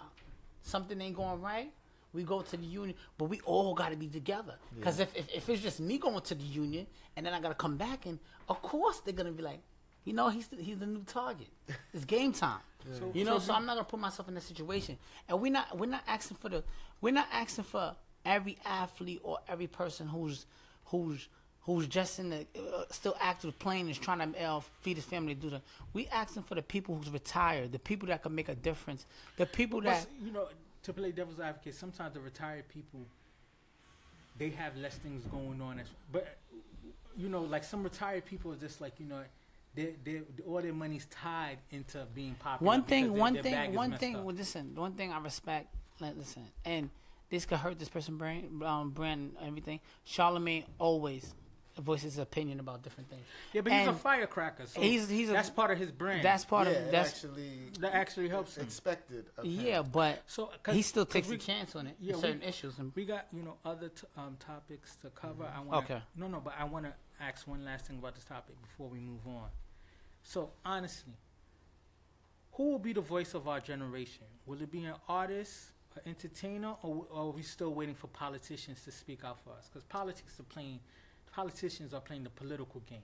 Something 0.61 0.99
ain't 1.01 1.15
going 1.15 1.41
right, 1.41 1.71
we 2.13 2.23
go 2.23 2.41
to 2.41 2.57
the 2.57 2.65
union, 2.65 2.97
but 3.17 3.25
we 3.25 3.39
all 3.41 3.73
got 3.75 3.89
to 3.89 3.95
be 3.95 4.07
together. 4.07 4.55
Because 4.75 4.99
if, 4.99 5.15
if 5.15 5.29
if 5.33 5.47
it's 5.49 5.61
just 5.61 5.79
me 5.79 5.97
going 5.97 6.19
to 6.21 6.35
the 6.35 6.43
union 6.43 6.87
and 7.15 7.25
then 7.25 7.33
I 7.33 7.39
got 7.39 7.49
to 7.49 7.55
come 7.55 7.77
back, 7.77 8.05
and 8.07 8.19
of 8.49 8.61
course 8.61 8.99
they're 8.99 9.13
gonna 9.13 9.31
be 9.31 9.43
like, 9.43 9.61
you 10.05 10.13
know, 10.13 10.29
he's 10.29 10.47
the, 10.47 10.57
he's 10.57 10.77
the 10.77 10.85
new 10.85 11.03
target. 11.03 11.47
It's 11.93 12.05
game 12.05 12.31
time. 12.31 12.59
So- 12.99 13.11
you 13.15 13.25
know, 13.25 13.39
so 13.39 13.47
so 13.47 13.53
I'm 13.55 13.65
not 13.65 13.77
gonna 13.77 13.85
put 13.85 13.99
myself 13.99 14.27
in 14.27 14.35
that 14.35 14.43
situation. 14.43 14.99
And 15.27 15.41
we're 15.41 15.51
not 15.51 15.75
we're 15.75 15.89
not 15.89 16.03
asking 16.07 16.37
for 16.37 16.49
the 16.49 16.63
we're 17.01 17.13
not 17.13 17.27
asking 17.33 17.63
for 17.63 17.95
every 18.23 18.59
athlete 18.63 19.21
or 19.23 19.39
every 19.47 19.65
person 19.65 20.07
who's 20.07 20.45
who's 20.85 21.27
who's 21.61 21.87
just 21.87 22.19
in 22.19 22.29
the 22.29 22.45
uh, 22.55 22.83
still 22.91 23.17
active 23.19 23.57
playing 23.57 23.89
is 23.89 23.97
trying 23.97 24.19
to 24.31 24.39
uh, 24.39 24.59
feed 24.81 24.97
his 24.97 25.05
family 25.05 25.33
do 25.33 25.49
that. 25.49 25.63
We 25.93 26.05
asking 26.09 26.43
for 26.43 26.53
the 26.53 26.61
people 26.61 26.95
who's 26.95 27.09
retired, 27.09 27.71
the 27.71 27.79
people 27.79 28.07
that 28.09 28.21
can 28.21 28.35
make 28.35 28.49
a 28.49 28.55
difference, 28.55 29.07
the 29.37 29.47
people 29.47 29.81
But, 29.81 29.89
that 29.89 30.07
you 30.23 30.31
know, 30.31 30.47
to 30.83 30.93
play 30.93 31.11
devil's 31.11 31.39
advocate, 31.39 31.73
sometimes 31.73 32.13
the 32.13 32.19
retired 32.19 32.67
people 32.69 32.99
they 34.37 34.49
have 34.51 34.77
less 34.77 34.95
things 34.97 35.25
going 35.25 35.59
on. 35.59 35.79
As, 35.79 35.87
but 36.11 36.37
you 37.17 37.29
know, 37.29 37.41
like 37.41 37.63
some 37.63 37.81
retired 37.83 38.25
people 38.25 38.51
are 38.53 38.57
just 38.57 38.79
like 38.79 38.99
you 38.99 39.07
know, 39.07 39.23
they 39.75 39.95
they 40.03 40.21
all 40.47 40.61
their 40.61 40.73
money's 40.73 41.05
tied 41.07 41.57
into 41.71 42.05
being 42.15 42.35
popular. 42.35 42.65
one 42.67 42.83
thing, 42.83 43.11
their- 43.11 43.19
one 43.21 43.41
thing, 43.43 43.73
one 43.73 43.97
thing. 43.97 44.15
up. 44.15 44.23
Well, 44.23 44.35
listen, 44.35 44.75
one 44.75 44.93
thing 44.93 45.11
I 45.11 45.19
respect. 45.19 45.73
Like, 45.99 46.15
listen, 46.17 46.43
and 46.65 46.89
this 47.29 47.45
could 47.45 47.57
hurt 47.59 47.79
this 47.79 47.89
person, 47.89 48.17
brand, 48.17 48.63
um, 48.63 48.91
brand, 48.91 49.35
and 49.39 49.47
everything. 49.47 49.79
Charlemagne 50.03 50.65
always 50.79 51.33
voices 51.77 52.13
his 52.13 52.19
opinion 52.19 52.61
about 52.61 52.81
different 52.83 53.09
things. 53.09 53.25
Yeah, 53.51 53.59
but 53.59 53.73
he's 53.73 53.87
a 53.87 53.91
firecracker. 53.93 54.65
So 54.65 54.79
he's- 54.79 55.09
he's 55.09 55.29
a- 55.29 55.33
that's 55.33 55.49
part 55.49 55.71
of 55.71 55.77
his 55.77 55.91
brand. 55.91 56.23
That's 56.23 56.45
part 56.45 56.67
yeah, 56.67 56.73
of 56.75 56.91
that's 56.91 57.09
actually 57.15 57.69
that 57.79 57.93
actually 57.93 58.29
helps 58.29 58.55
him. 58.57 58.63
expected. 58.63 59.25
Of 59.37 59.43
him. 59.43 59.51
yeah, 59.51 59.81
but 59.81 60.23
So 60.25 60.51
'cause- 60.63 60.73
he 60.73 60.81
still 60.81 61.05
'cause 61.05 61.11
takes 61.13 61.27
we- 61.27 61.35
a 61.35 61.37
chance 61.37 61.75
on 61.75 61.87
it. 61.87 61.97
yeah, 61.99 62.11
in 62.11 62.15
we- 62.15 62.21
certain 62.21 62.43
issues. 62.43 62.79
And, 62.79 62.93
We 62.95 63.03
got 63.05 63.27
you 63.33 63.43
know 63.43 63.57
other 63.65 63.89
t- 63.89 64.07
um, 64.15 64.37
topics 64.39 64.95
to 64.97 65.09
cover. 65.09 65.43
I 65.53 65.59
want 65.59 65.83
Okay. 65.83 66.01
No, 66.15 66.27
no, 66.27 66.39
but 66.39 66.53
I 66.57 66.63
want 66.63 66.85
to 66.85 66.93
ask 67.19 67.45
one 67.45 67.65
last 67.65 67.87
thing 67.87 67.97
about 67.97 68.15
this 68.15 68.23
topic 68.23 68.55
before 68.61 68.87
we 68.87 68.99
move 68.99 69.27
on. 69.27 69.49
So 70.27 70.49
honestly, 70.65 71.13
who 72.53 72.71
will 72.71 72.79
be 72.79 72.93
the 72.93 73.01
voice 73.01 73.35
of 73.35 73.47
our 73.47 73.59
generation? 73.59 74.23
Will 74.47 74.59
it 74.61 74.71
be 74.71 74.83
an 74.83 74.95
artist, 75.07 75.67
an 75.95 76.01
entertainer, 76.07 76.73
or, 76.81 77.05
or 77.11 77.27
are 77.27 77.29
we 77.29 77.43
still 77.43 77.73
waiting 77.73 77.93
for 77.93 78.07
politicians 78.07 78.83
to 78.85 78.91
speak 78.91 79.23
out 79.23 79.37
for 79.43 79.51
us? 79.51 79.69
Because 79.71 79.83
politics 79.83 80.39
are 80.39 80.43
playing, 80.43 80.79
politicians 81.31 81.93
are 81.93 82.01
playing 82.01 82.23
the 82.23 82.31
political 82.31 82.81
game. 82.89 83.03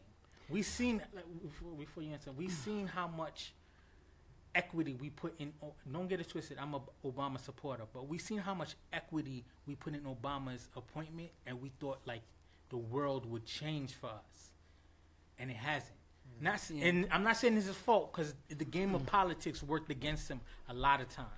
We've 0.49 0.65
seen 0.65 1.01
like, 1.15 1.25
before, 1.43 1.71
before 1.77 2.03
you 2.03 2.11
answer, 2.11 2.31
we've 2.31 2.51
seen 2.51 2.87
how 2.87 3.07
much 3.07 3.53
equity 4.55 4.97
we 4.99 5.11
put 5.11 5.39
in. 5.39 5.53
Don't 5.89 6.09
get 6.09 6.19
it 6.19 6.27
twisted. 6.27 6.57
I'm 6.59 6.73
a 6.73 6.81
Obama 7.05 7.39
supporter, 7.39 7.83
but 7.93 8.07
we've 8.07 8.19
seen 8.19 8.39
how 8.39 8.55
much 8.55 8.75
equity 8.91 9.45
we 9.67 9.75
put 9.75 9.93
in 9.93 10.01
Obama's 10.01 10.67
appointment, 10.75 11.29
and 11.45 11.61
we 11.61 11.69
thought 11.79 11.99
like 12.05 12.23
the 12.69 12.77
world 12.77 13.29
would 13.29 13.45
change 13.45 13.93
for 13.93 14.07
us, 14.07 14.51
and 15.37 15.51
it 15.51 15.57
hasn't. 15.57 16.00
Not, 16.39 16.59
Yeah. 16.69 16.85
and 16.87 17.07
I'm 17.11 17.23
not 17.23 17.37
saying 17.37 17.55
this 17.55 17.67
is 17.67 17.75
fault 17.75 18.11
because 18.11 18.33
the 18.49 18.65
game 18.65 18.95
of 18.95 19.05
politics 19.05 19.61
worked 19.61 19.91
against 19.91 20.27
him 20.27 20.41
a 20.69 20.73
lot 20.73 21.01
of 21.01 21.09
times. 21.09 21.29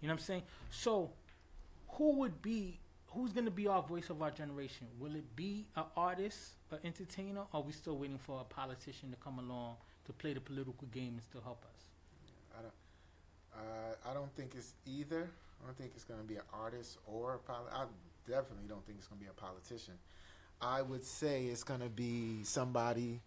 You 0.00 0.08
know 0.08 0.14
what 0.14 0.20
I'm 0.20 0.24
saying? 0.26 0.42
So, 0.70 1.10
who 1.90 2.12
would 2.18 2.42
be? 2.42 2.78
Who's 3.08 3.32
going 3.32 3.46
to 3.46 3.50
be 3.50 3.66
our 3.66 3.82
voice 3.82 4.08
of 4.10 4.22
our 4.22 4.30
generation? 4.30 4.86
Will 5.00 5.16
it 5.16 5.34
be 5.34 5.66
an 5.76 5.84
artist, 5.96 6.52
an 6.70 6.78
entertainer, 6.84 7.40
or 7.40 7.60
are 7.60 7.62
we 7.62 7.72
still 7.72 7.96
waiting 7.98 8.18
for 8.18 8.40
a 8.40 8.44
politician 8.44 9.10
to 9.10 9.16
come 9.16 9.38
along 9.38 9.76
to 10.06 10.12
play 10.12 10.32
the 10.32 10.40
political 10.40 10.86
game 10.92 11.14
and 11.14 11.22
still 11.22 11.40
help 11.40 11.64
us? 11.64 11.84
I 12.58 12.62
don't. 12.62 12.72
Uh, 13.52 14.10
I 14.10 14.14
don't 14.14 14.32
think 14.36 14.54
it's 14.56 14.74
either. 14.86 15.28
I 15.62 15.66
don't 15.66 15.76
think 15.76 15.92
it's 15.94 16.04
going 16.04 16.20
to 16.20 16.26
be 16.26 16.36
an 16.36 16.42
artist 16.52 16.98
or 17.06 17.34
a 17.34 17.38
poli- 17.38 17.70
I 17.72 17.84
definitely 18.28 18.68
don't 18.68 18.84
think 18.86 18.98
it's 18.98 19.08
going 19.08 19.18
to 19.18 19.24
be 19.24 19.30
a 19.30 19.34
politician. 19.34 19.94
I 20.62 20.80
would 20.82 21.04
say 21.04 21.46
it's 21.46 21.64
going 21.64 21.80
to 21.80 21.88
be 21.88 22.44
somebody 22.44 23.20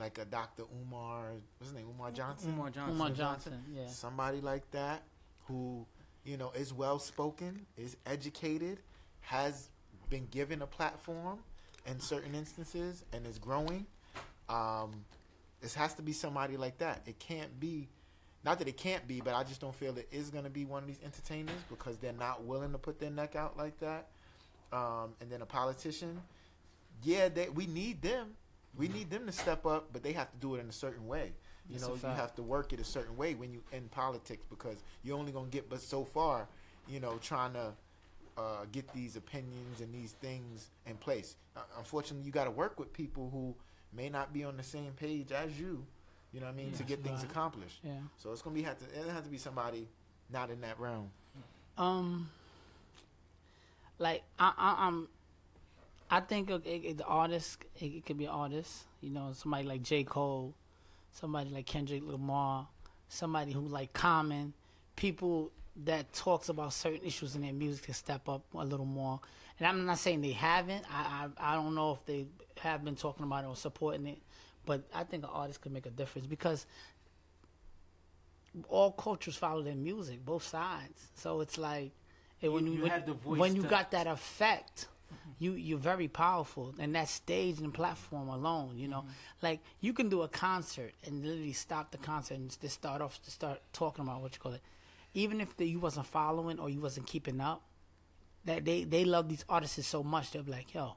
like 0.00 0.18
a 0.18 0.24
Dr. 0.24 0.64
Umar. 0.82 1.32
What's 1.58 1.70
his 1.70 1.74
name? 1.74 1.86
Umar 1.94 2.10
Johnson. 2.10 2.52
Umar 2.54 2.70
Johnson. 2.70 2.94
Umar 2.94 3.10
Johnson. 3.10 3.52
Johnson, 3.52 3.74
yeah. 3.76 3.88
Somebody 3.88 4.40
like 4.40 4.68
that 4.72 5.02
who 5.46 5.86
you 6.24 6.36
know 6.36 6.50
is 6.56 6.72
well 6.72 6.98
spoken, 6.98 7.66
is 7.76 7.96
educated, 8.06 8.78
has 9.20 9.68
been 10.08 10.26
given 10.30 10.62
a 10.62 10.66
platform 10.66 11.38
in 11.86 12.00
certain 12.00 12.34
instances, 12.34 13.04
and 13.12 13.26
is 13.26 13.38
growing. 13.38 13.86
Um, 14.48 15.04
this 15.60 15.74
has 15.74 15.94
to 15.94 16.02
be 16.02 16.12
somebody 16.12 16.56
like 16.56 16.78
that. 16.78 17.02
It 17.06 17.18
can't 17.18 17.60
be. 17.60 17.88
Not 18.42 18.58
that 18.58 18.68
it 18.68 18.78
can't 18.78 19.06
be, 19.06 19.20
but 19.20 19.34
I 19.34 19.44
just 19.44 19.60
don't 19.60 19.74
feel 19.74 19.98
it 19.98 20.08
is 20.10 20.30
going 20.30 20.44
to 20.44 20.50
be 20.50 20.64
one 20.64 20.82
of 20.82 20.88
these 20.88 21.00
entertainers 21.04 21.60
because 21.68 21.98
they're 21.98 22.14
not 22.14 22.44
willing 22.44 22.72
to 22.72 22.78
put 22.78 22.98
their 22.98 23.10
neck 23.10 23.36
out 23.36 23.58
like 23.58 23.78
that. 23.80 24.08
Um, 24.72 25.10
and 25.20 25.30
then 25.30 25.42
a 25.42 25.46
politician, 25.46 26.22
yeah, 27.02 27.28
they, 27.28 27.50
we 27.50 27.66
need 27.66 28.00
them. 28.00 28.28
We 28.76 28.88
need 28.88 29.10
them 29.10 29.26
to 29.26 29.32
step 29.32 29.66
up, 29.66 29.92
but 29.92 30.02
they 30.02 30.12
have 30.12 30.30
to 30.30 30.36
do 30.38 30.54
it 30.54 30.60
in 30.60 30.68
a 30.68 30.72
certain 30.72 31.06
way. 31.06 31.32
You 31.68 31.78
That's 31.78 32.02
know, 32.02 32.10
you 32.10 32.16
have 32.16 32.34
to 32.36 32.42
work 32.42 32.72
it 32.72 32.80
a 32.80 32.84
certain 32.84 33.16
way 33.16 33.34
when 33.34 33.52
you 33.52 33.62
in 33.72 33.88
politics 33.88 34.44
because 34.48 34.76
you're 35.02 35.18
only 35.18 35.32
gonna 35.32 35.48
get 35.48 35.68
but 35.68 35.80
so 35.80 36.04
far. 36.04 36.48
You 36.88 36.98
know, 36.98 37.18
trying 37.20 37.52
to 37.52 37.72
uh, 38.36 38.64
get 38.72 38.92
these 38.92 39.16
opinions 39.16 39.80
and 39.80 39.92
these 39.94 40.12
things 40.12 40.70
in 40.86 40.96
place. 40.96 41.36
Uh, 41.56 41.60
unfortunately, 41.78 42.24
you 42.24 42.32
got 42.32 42.44
to 42.44 42.50
work 42.50 42.80
with 42.80 42.92
people 42.92 43.28
who 43.30 43.54
may 43.92 44.08
not 44.08 44.32
be 44.32 44.44
on 44.44 44.56
the 44.56 44.62
same 44.62 44.92
page 44.92 45.30
as 45.30 45.58
you. 45.58 45.84
You 46.32 46.40
know 46.40 46.46
what 46.46 46.52
I 46.52 46.56
mean? 46.56 46.72
to 46.72 46.84
get 46.84 47.02
things 47.02 47.20
right. 47.20 47.30
accomplished. 47.30 47.80
Yeah. 47.82 47.92
So 48.16 48.32
it's 48.32 48.42
gonna 48.42 48.54
be 48.54 48.62
have 48.62 48.78
to 48.78 48.84
it 48.84 49.10
has 49.12 49.24
to 49.24 49.30
be 49.30 49.38
somebody 49.38 49.88
not 50.32 50.50
in 50.50 50.60
that 50.60 50.78
realm. 50.78 51.10
Um, 51.76 52.30
like 53.98 54.22
I, 54.38 54.52
I, 54.56 54.86
I'm, 54.86 55.08
I 56.10 56.20
think 56.20 56.50
it, 56.50 56.62
it, 56.66 56.98
the 56.98 57.04
artist 57.04 57.64
it, 57.78 57.84
it 57.86 58.06
could 58.06 58.18
be 58.18 58.24
an 58.24 58.30
artist. 58.30 58.84
You 59.00 59.10
know, 59.10 59.30
somebody 59.32 59.64
like 59.64 59.82
J. 59.82 60.04
Cole, 60.04 60.54
somebody 61.12 61.50
like 61.50 61.66
Kendrick 61.66 62.02
Lamar, 62.04 62.66
somebody 63.08 63.52
who 63.52 63.60
like 63.60 63.92
Common, 63.92 64.52
people 64.96 65.52
that 65.84 66.12
talks 66.12 66.48
about 66.48 66.72
certain 66.72 67.00
issues 67.06 67.36
in 67.36 67.42
their 67.42 67.52
music 67.52 67.86
to 67.86 67.94
step 67.94 68.28
up 68.28 68.42
a 68.54 68.64
little 68.64 68.84
more. 68.86 69.20
And 69.58 69.66
I'm 69.68 69.86
not 69.86 69.98
saying 69.98 70.20
they 70.22 70.32
haven't. 70.32 70.84
I, 70.92 71.28
I, 71.38 71.52
I 71.52 71.54
don't 71.54 71.74
know 71.74 71.92
if 71.92 72.04
they 72.06 72.26
have 72.58 72.84
been 72.84 72.96
talking 72.96 73.24
about 73.24 73.44
it 73.44 73.46
or 73.46 73.56
supporting 73.56 74.06
it, 74.06 74.18
but 74.66 74.82
I 74.92 75.04
think 75.04 75.22
an 75.24 75.30
artist 75.32 75.60
could 75.60 75.72
make 75.72 75.86
a 75.86 75.90
difference 75.90 76.26
because 76.26 76.66
all 78.68 78.90
cultures 78.92 79.36
follow 79.36 79.62
their 79.62 79.76
music, 79.76 80.24
both 80.24 80.42
sides. 80.42 81.08
So 81.14 81.40
it's 81.40 81.56
like 81.56 81.92
it, 82.40 82.48
when 82.48 82.66
You- 82.66 82.72
you, 82.72 82.82
when, 82.82 83.04
the 83.06 83.12
voice 83.12 83.38
when 83.38 83.54
you 83.56 83.62
got 83.62 83.90
that 83.92 84.06
effect, 84.06 84.88
Mm-hmm. 85.12 85.30
you 85.38 85.52
you're 85.52 85.78
very 85.78 86.08
powerful, 86.08 86.74
and 86.78 86.94
that 86.94 87.08
stage 87.08 87.58
and 87.58 87.74
platform 87.74 88.28
alone, 88.28 88.78
you 88.78 88.88
know, 88.88 89.00
mm-hmm. 89.00 89.42
like 89.42 89.60
you 89.80 89.92
can 89.92 90.08
do 90.08 90.22
a 90.22 90.28
concert 90.28 90.92
and 91.04 91.24
literally 91.24 91.52
stop 91.52 91.90
the 91.90 91.98
concert 91.98 92.34
and 92.34 92.60
just 92.60 92.74
start 92.74 93.02
off 93.02 93.22
to 93.24 93.30
start 93.30 93.60
talking 93.72 94.04
about 94.04 94.22
what 94.22 94.34
you 94.34 94.40
call 94.40 94.52
it, 94.52 94.62
even 95.14 95.40
if 95.40 95.56
the, 95.56 95.66
you 95.66 95.80
wasn't 95.80 96.06
following 96.06 96.58
or 96.58 96.70
you 96.70 96.80
wasn't 96.80 97.06
keeping 97.06 97.40
up. 97.40 97.62
That 98.44 98.64
they 98.64 98.84
they 98.84 99.04
love 99.04 99.28
these 99.28 99.44
artists 99.48 99.86
so 99.86 100.02
much, 100.02 100.30
they'll 100.30 100.42
be 100.42 100.52
like, 100.52 100.72
yo, 100.72 100.96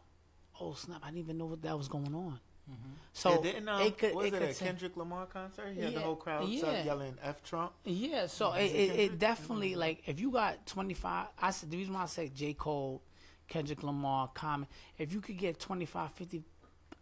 oh 0.62 0.74
snap, 0.74 1.02
I 1.04 1.08
didn't 1.08 1.20
even 1.20 1.38
know 1.38 1.46
what 1.46 1.62
that 1.64 1.78
was 1.78 1.88
going 1.88 2.14
on. 2.14 2.40
Mm-hmm. 2.70 2.92
So 3.12 3.30
yeah, 3.30 3.52
didn't, 3.52 3.68
um, 3.68 3.82
it 3.82 3.98
could, 3.98 4.16
was 4.16 4.26
it 4.26 4.34
it, 4.34 4.40
could 4.40 4.50
a 4.50 4.54
say- 4.54 4.66
Kendrick 4.66 4.96
Lamar 4.96 5.26
concert? 5.26 5.74
He 5.76 5.82
had 5.82 5.94
the 5.94 6.00
whole 6.00 6.16
crowd 6.16 6.48
yeah. 6.48 6.86
yelling 6.86 7.18
"F 7.22 7.44
Trump." 7.44 7.74
Yeah, 7.84 8.28
so 8.28 8.54
it, 8.54 8.72
it, 8.72 9.00
it 9.00 9.20
definitely 9.20 9.76
like 9.76 10.04
if 10.06 10.20
you 10.22 10.32
got 10.32 10.66
twenty 10.66 10.94
five. 10.94 11.28
I 11.42 11.52
said 11.52 11.72
the 11.72 11.78
reason 11.78 11.94
why 11.94 12.04
I 12.04 12.06
say 12.06 12.32
J 12.34 12.54
Cole, 12.54 13.02
Kendrick 13.48 13.84
Lamar, 13.84 14.30
Common. 14.34 14.68
If 14.98 15.14
you 15.14 15.22
could 15.22 15.38
get 15.38 15.60
25, 15.60 16.12
50, 16.12 16.44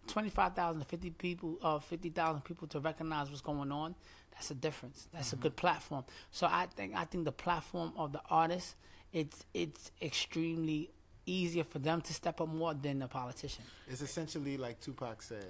25,000 0.07 0.79
to 0.79 0.85
50 0.85 1.09
people, 1.11 1.57
uh, 1.61 1.79
fifty 1.79 2.09
thousand 2.09 2.41
people 2.41 2.67
to 2.67 2.79
recognize 2.79 3.29
what's 3.29 3.41
going 3.41 3.71
on, 3.71 3.95
that's 4.33 4.51
a 4.51 4.55
difference. 4.55 5.07
That's 5.13 5.33
a 5.33 5.35
good 5.35 5.55
platform. 5.55 6.03
So 6.31 6.47
I 6.47 6.67
think 6.75 6.95
I 6.95 7.05
think 7.05 7.25
the 7.25 7.31
platform 7.31 7.93
of 7.95 8.11
the 8.11 8.21
artist, 8.29 8.75
it's 9.13 9.45
it's 9.53 9.91
extremely 10.01 10.89
easier 11.25 11.63
for 11.63 11.79
them 11.79 12.01
to 12.01 12.13
step 12.13 12.41
up 12.41 12.47
more 12.47 12.73
than 12.73 12.99
the 12.99 13.07
politician. 13.07 13.63
It's 13.87 14.01
essentially 14.01 14.57
like 14.57 14.79
Tupac 14.79 15.21
said. 15.21 15.45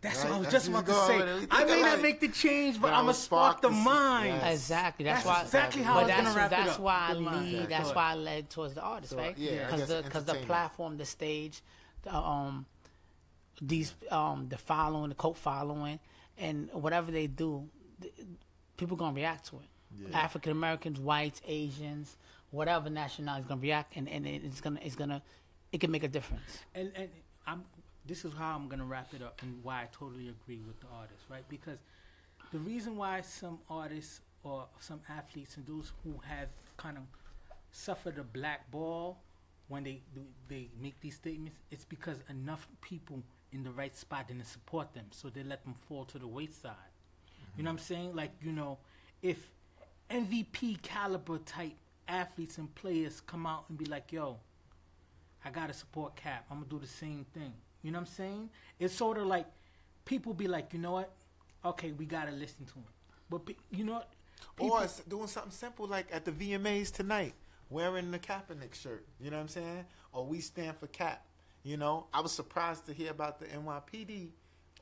That's 0.00 0.18
Right? 0.18 0.28
what 0.30 0.36
I 0.36 0.38
was 0.40 0.48
just 0.50 0.68
about 0.68 0.86
to 0.86 0.92
say. 0.94 1.14
over 1.16 1.24
there. 1.24 1.36
We 1.40 1.46
I 1.50 1.64
may 1.64 1.80
not 1.82 2.00
make 2.02 2.20
the 2.20 2.28
change, 2.28 2.76
but 2.80 2.88
But 2.88 2.92
I 2.94 2.98
I'm 2.98 3.06
will 3.06 3.12
gonna 3.12 3.22
spark 3.22 3.58
spark 3.58 3.62
the 3.62 3.68
the 3.68 3.74
mind. 3.74 4.26
yes. 4.34 4.54
Exactly. 4.54 5.04
That's, 5.04 5.24
That's 5.24 5.36
why. 5.38 5.42
exactly 5.42 5.82
how 5.82 5.92
I 5.92 5.94
but 5.94 6.02
was 6.02 6.08
that's, 6.08 6.34
gonna 6.34 6.46
it 6.46 6.50
that's 6.50 6.70
up. 6.72 6.80
why 6.80 7.06
I 7.08 7.12
lead. 7.14 7.52
Yeah, 7.52 7.66
That's 7.78 7.94
why 7.94 8.10
I 8.10 8.14
led 8.14 8.50
towards 8.50 8.74
the 8.74 8.82
artist, 8.82 9.12
So, 9.12 9.18
right? 9.18 9.36
yeah, 9.38 9.66
because 9.66 9.88
the 9.88 10.02
because 10.02 10.24
the 10.24 10.34
platform, 10.34 10.96
the 10.96 11.04
stage, 11.04 11.62
the, 12.02 12.14
um, 12.14 12.66
these 13.62 13.94
um 14.10 14.48
the 14.48 14.58
following, 14.58 15.10
the 15.10 15.14
cult 15.14 15.36
following, 15.38 16.00
and 16.38 16.68
whatever 16.72 17.10
they 17.12 17.26
do, 17.26 17.68
th- 18.00 18.12
people 18.76 18.96
gonna 18.96 19.14
react 19.14 19.46
to 19.50 19.56
it. 19.56 19.68
Yeah. 20.10 20.18
African 20.18 20.50
Americans, 20.52 20.98
whites, 20.98 21.40
Asians, 21.46 22.16
whatever 22.50 22.90
nationality 22.90 23.42
is 23.42 23.48
gonna 23.48 23.60
react, 23.60 23.96
and, 23.96 24.08
and 24.08 24.26
it's 24.26 24.60
gonna 24.60 24.80
it's 24.82 24.96
gonna 24.96 25.22
it 25.72 25.78
can 25.80 25.90
make 25.90 26.02
a 26.04 26.08
difference. 26.08 26.58
and 26.74 26.90
and 26.96 27.08
I'm 27.46 27.64
this 28.06 28.24
is 28.24 28.32
how 28.34 28.54
I'm 28.54 28.68
gonna 28.68 28.84
wrap 28.84 29.14
it 29.14 29.22
up 29.22 29.40
and 29.42 29.62
why 29.62 29.82
I 29.82 29.88
totally 29.92 30.28
agree 30.28 30.60
with 30.66 30.78
the 30.80 30.86
artist, 30.94 31.22
right? 31.30 31.44
Because 31.48 31.78
the 32.52 32.58
reason 32.58 32.96
why 32.96 33.20
some 33.22 33.58
artists 33.68 34.20
or 34.42 34.66
some 34.78 35.00
athletes 35.08 35.56
and 35.56 35.66
those 35.66 35.92
who 36.02 36.20
have 36.28 36.48
kind 36.76 36.98
of 36.98 37.04
suffered 37.70 38.18
a 38.18 38.22
black 38.22 38.70
ball 38.70 39.22
when 39.68 39.84
they 39.84 40.00
they 40.48 40.68
make 40.80 41.00
these 41.00 41.16
statements, 41.16 41.58
it's 41.70 41.84
because 41.84 42.18
enough 42.28 42.68
people 42.82 43.22
in 43.52 43.62
the 43.62 43.70
right 43.70 43.96
spot 43.96 44.28
didn't 44.28 44.46
support 44.46 44.92
them, 44.92 45.06
so 45.10 45.30
they 45.30 45.42
let 45.42 45.64
them 45.64 45.74
fall 45.88 46.04
to 46.04 46.18
the 46.18 46.26
wayside. 46.26 46.74
You 47.56 47.62
know 47.62 47.70
what 47.70 47.80
I'm 47.80 47.84
saying? 47.84 48.14
Like 48.14 48.32
you 48.42 48.52
know, 48.52 48.78
if 49.22 49.50
MVP 50.10 50.82
caliber 50.82 51.38
type 51.38 51.74
athletes 52.06 52.58
and 52.58 52.72
players 52.74 53.22
come 53.22 53.46
out 53.46 53.64
and 53.70 53.78
be 53.78 53.86
like, 53.86 54.12
"Yo, 54.12 54.38
I 55.44 55.50
gotta 55.50 55.72
support 55.72 56.16
Cap. 56.16 56.44
I'm 56.50 56.58
gonna 56.58 56.68
do 56.68 56.78
the 56.78 56.86
same 56.86 57.24
thing. 57.32 57.54
You 57.84 57.90
know 57.92 57.98
what 57.98 58.08
I'm 58.08 58.14
saying? 58.14 58.50
It's 58.80 58.94
sort 58.94 59.18
of 59.18 59.26
like 59.26 59.46
people 60.06 60.34
be 60.34 60.48
like, 60.48 60.72
you 60.72 60.78
know 60.80 60.92
what? 60.92 61.12
Okay, 61.64 61.92
we 61.92 62.06
gotta 62.06 62.32
listen 62.32 62.64
to 62.64 62.74
him. 62.74 62.84
But 63.30 63.46
pe- 63.46 63.54
you 63.70 63.84
know 63.84 63.92
what? 63.94 64.08
People, 64.56 64.72
Or 64.76 64.86
doing 65.08 65.26
something 65.28 65.52
simple 65.52 65.86
like 65.86 66.06
at 66.12 66.24
the 66.24 66.32
VMAs 66.32 66.90
tonight, 66.92 67.34
wearing 67.70 68.10
the 68.10 68.18
Kaepernick 68.18 68.74
shirt. 68.74 69.04
You 69.20 69.30
know 69.30 69.36
what 69.36 69.42
I'm 69.42 69.48
saying? 69.48 69.84
Or 70.12 70.26
we 70.26 70.40
stand 70.40 70.76
for 70.78 70.86
Cap. 70.88 71.24
You 71.62 71.76
know, 71.76 72.06
I 72.12 72.20
was 72.20 72.32
surprised 72.32 72.86
to 72.86 72.92
hear 72.92 73.10
about 73.10 73.38
the 73.38 73.46
NYPD 73.46 74.30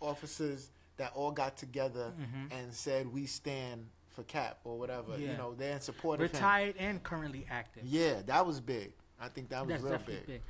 officers 0.00 0.70
that 0.96 1.12
all 1.14 1.30
got 1.30 1.56
together 1.56 2.12
and 2.50 2.72
said 2.72 3.12
we 3.12 3.26
stand 3.26 3.86
for 4.10 4.22
Cap 4.24 4.58
or 4.64 4.78
whatever. 4.78 5.12
Mm-hmm. 5.12 5.22
Yeah. 5.22 5.30
You 5.32 5.36
know, 5.38 5.54
they're 5.56 5.72
in 5.74 5.80
support 5.80 6.20
of 6.20 6.26
him. 6.30 6.34
retired 6.34 6.74
and 6.78 7.02
currently 7.02 7.46
active. 7.50 7.84
Yeah, 7.86 8.22
that 8.26 8.46
was 8.46 8.60
big. 8.60 8.92
I 9.20 9.28
think 9.28 9.48
that 9.50 9.66
was 9.66 9.80
That's 9.82 9.84
real 9.84 10.00
big. 10.18 10.26
big. 10.26 10.42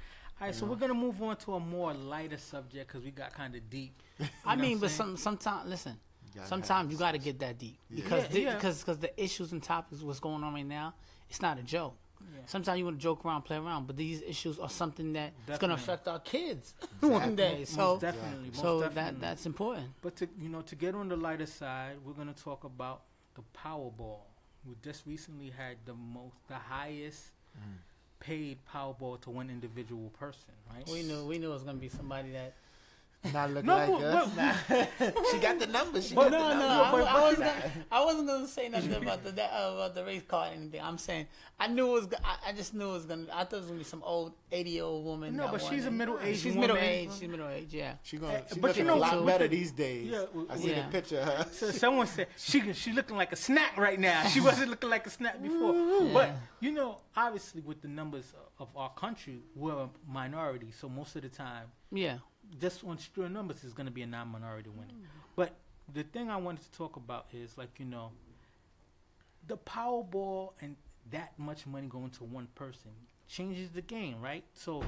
All 0.42 0.48
right, 0.48 0.54
so 0.56 0.66
we're 0.66 0.74
gonna 0.74 0.92
move 0.92 1.22
on 1.22 1.36
to 1.36 1.54
a 1.54 1.60
more 1.60 1.94
lighter 1.94 2.36
subject 2.36 2.88
because 2.88 3.04
we 3.04 3.12
got 3.12 3.32
kind 3.32 3.54
of 3.54 3.70
deep. 3.70 4.02
I 4.44 4.56
mean, 4.56 4.78
but 4.78 4.90
some 4.90 5.16
sometimes 5.16 5.70
listen. 5.70 5.96
gotta 6.34 6.48
Sometimes 6.48 6.90
you 6.90 6.98
got 6.98 7.12
to 7.12 7.18
get 7.18 7.38
that 7.38 7.58
deep 7.58 7.78
Yeah. 7.88 8.02
because 8.02 8.22
Yeah, 8.24 8.28
the, 8.28 8.40
yeah. 8.40 8.54
because 8.56 8.80
because 8.80 8.98
the 8.98 9.22
issues 9.22 9.52
and 9.52 9.62
topics 9.62 10.02
what's 10.02 10.18
going 10.18 10.42
on 10.42 10.52
right 10.52 10.66
now, 10.66 10.94
it's 11.30 11.40
not 11.40 11.60
a 11.60 11.62
joke. 11.62 11.94
Yeah. 12.20 12.40
Sometimes 12.46 12.76
you 12.80 12.84
want 12.86 12.98
to 12.98 13.02
joke 13.02 13.24
around, 13.24 13.42
play 13.42 13.56
around, 13.56 13.86
but 13.86 13.96
these 13.96 14.20
issues 14.22 14.58
are 14.58 14.68
something 14.68 15.12
that 15.12 15.32
it's 15.46 15.58
going 15.58 15.68
to 15.68 15.74
affect 15.76 16.08
our 16.08 16.18
kids 16.18 16.74
one 17.00 17.36
day. 17.36 17.58
Most 17.60 17.74
So 17.74 17.98
definitely, 18.00 18.48
most 18.48 18.60
so 18.60 18.80
definitely. 18.80 19.12
that 19.12 19.20
that's 19.20 19.46
important. 19.46 19.90
But 20.02 20.16
to 20.16 20.28
you 20.40 20.48
know, 20.48 20.62
to 20.62 20.74
get 20.74 20.96
on 20.96 21.08
the 21.08 21.16
lighter 21.16 21.46
side, 21.46 21.98
we're 22.04 22.14
gonna 22.14 22.32
talk 22.34 22.64
about 22.64 23.02
the 23.36 23.42
Powerball. 23.56 24.22
We 24.64 24.74
just 24.82 25.06
recently 25.06 25.50
had 25.50 25.76
the 25.84 25.94
most, 25.94 26.34
the 26.48 26.54
highest 26.56 27.26
Mm. 27.56 27.76
Paid 28.22 28.58
Powerball 28.72 29.20
to 29.22 29.30
one 29.30 29.50
individual 29.50 30.10
person, 30.18 30.54
right? 30.72 30.86
We 30.88 31.02
knew 31.02 31.24
we 31.26 31.38
knew 31.38 31.50
it 31.50 31.54
was 31.54 31.64
to 31.76 31.80
be 31.80 31.88
somebody 31.88 32.30
that. 32.32 32.54
Not 33.32 33.50
looking 33.50 33.66
No, 33.66 33.76
like 33.76 33.88
but- 33.88 34.02
us. 34.04 34.30
but- 34.68 35.00
Nah. 35.14 35.22
she 35.30 35.38
got 35.38 35.58
the 35.60 35.66
numbers. 35.68 36.08
She 36.08 36.14
No, 36.16 36.22
got 36.22 36.32
no, 36.32 36.48
the 36.48 36.54
no. 36.54 36.58
numbers. 36.58 36.84
I, 36.84 36.90
but- 36.90 37.06
I 37.06 37.28
was 37.28 37.38
gonna, 37.38 37.72
I 37.92 38.04
wasn't 38.04 38.26
going 38.26 38.42
to 38.42 38.48
say 38.48 38.68
nothing 38.68 38.94
about 38.94 39.22
the 39.22 39.30
that, 39.32 39.50
uh, 39.52 39.74
about 39.74 39.94
the 39.94 40.04
race 40.04 40.22
car 40.26 40.46
or 40.48 40.50
anything. 40.52 40.80
I'm 40.82 40.98
saying 40.98 41.26
I 41.60 41.68
knew 41.68 41.86
it 41.90 41.92
was. 41.92 42.06
go- 42.06 42.16
I, 42.24 42.48
I 42.48 42.52
just 42.52 42.74
knew 42.74 42.90
it 42.90 42.92
was 42.94 43.04
going. 43.04 43.26
to 43.26 43.32
I 43.36 43.44
thought 43.44 43.52
it 43.52 43.56
was 43.58 43.66
going 43.66 43.78
to 43.78 43.84
be 43.84 43.88
some 43.88 44.02
old 44.02 44.32
80 44.50 44.70
year 44.70 44.82
old 44.84 45.04
woman. 45.04 45.36
No, 45.36 45.48
but 45.52 45.62
won 45.62 45.70
she's 45.72 45.86
a 45.86 45.90
middle-aged 45.92 46.40
She's 46.42 46.56
middle 46.56 46.76
aged. 46.76 47.12
She's 47.20 47.28
middle 47.28 47.48
aged. 47.48 47.72
Yeah. 47.72 47.94
She 48.02 48.16
gonna, 48.16 48.32
Eh, 48.34 48.40
she 48.54 48.60
but 48.60 48.68
looking 48.68 48.82
you 48.86 48.90
know, 48.90 48.96
a 48.96 48.98
lot 48.98 49.16
with 49.18 49.26
better 49.26 49.46
the- 49.46 49.56
these 49.56 49.70
days. 49.70 50.10
Yeah, 50.10 50.18
w- 50.22 50.46
I 50.50 50.56
see 50.56 50.70
yeah. 50.70 50.86
the 50.86 50.92
picture 50.92 51.18
of 51.20 51.28
her. 51.28 51.46
So 51.52 51.70
someone 51.70 52.08
said 52.08 52.26
she 52.36 52.72
she 52.72 52.92
looking 52.92 53.16
like 53.16 53.30
a 53.32 53.36
snack 53.36 53.76
right 53.76 54.00
now. 54.00 54.24
She 54.26 54.40
wasn't 54.48 54.70
looking 54.70 54.90
like 54.90 55.06
a 55.06 55.10
snack 55.10 55.40
before. 55.40 55.74
But 56.12 56.30
you 56.58 56.72
know, 56.72 56.98
obviously 57.16 57.60
with 57.60 57.82
the 57.82 57.88
numbers 57.88 58.32
of 58.58 58.68
our 58.76 58.90
country, 58.90 59.42
we're 59.54 59.74
a 59.84 59.88
minority. 60.08 60.72
So 60.72 60.88
most 60.88 61.14
of 61.14 61.22
the 61.22 61.28
time, 61.28 61.66
Yeah. 61.92 62.18
Just 62.60 62.84
on 62.84 62.98
sheer 62.98 63.28
numbers 63.28 63.64
is 63.64 63.72
going 63.72 63.86
to 63.86 63.92
be 63.92 64.02
a 64.02 64.06
non-minority 64.06 64.70
winning. 64.70 64.96
Mm. 64.96 65.06
But 65.36 65.54
the 65.92 66.02
thing 66.02 66.30
I 66.30 66.36
wanted 66.36 66.62
to 66.64 66.72
talk 66.72 66.96
about 66.96 67.26
is 67.32 67.56
like 67.56 67.78
you 67.78 67.84
know, 67.86 68.10
the 69.46 69.56
Powerball 69.56 70.52
and 70.60 70.76
that 71.10 71.32
much 71.38 71.66
money 71.66 71.86
going 71.86 72.10
to 72.10 72.24
one 72.24 72.48
person 72.54 72.90
changes 73.28 73.70
the 73.70 73.82
game, 73.82 74.20
right? 74.20 74.44
So 74.54 74.84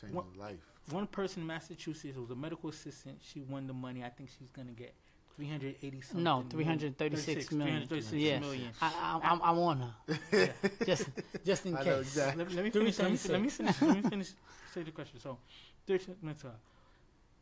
Changing 0.00 0.16
What- 0.16 0.36
life. 0.36 0.60
one 0.90 1.06
person 1.06 1.42
in 1.42 1.46
Massachusetts 1.46 2.16
was 2.16 2.30
a 2.30 2.36
medical 2.36 2.70
assistant. 2.70 3.20
She 3.22 3.40
won 3.40 3.66
the 3.66 3.72
money. 3.72 4.04
I 4.04 4.10
think 4.10 4.30
she's 4.30 4.50
going 4.50 4.68
to 4.68 4.74
get. 4.74 4.94
380 5.36 6.00
something. 6.00 6.24
No, 6.24 6.42
million. 6.52 6.78
336 6.80 7.52
million. 7.52 7.86
336 7.86 8.12
Yeah. 8.12 8.40
million. 8.40 8.70
I, 8.82 8.86
I, 9.22 9.30
I'm, 9.30 9.40
I'm 9.40 9.58
on 9.58 9.78
her. 9.78 10.54
just, 10.84 11.08
just 11.44 11.64
in 11.64 11.76
case. 11.76 11.86
exactly. 11.86 12.44
let, 12.44 12.54
let 12.54 12.64
me 12.64 12.70
finish. 12.70 12.98
Let 12.98 13.12
me, 13.12 13.18
let 13.28 13.40
me 13.42 13.48
finish. 13.48 13.82
let 13.82 14.02
me 14.02 14.10
finish. 14.10 14.30
Say 14.74 14.82
the 14.82 14.90
question. 14.90 15.20
So, 15.20 15.38
30 15.86 16.14
minutes. 16.22 16.44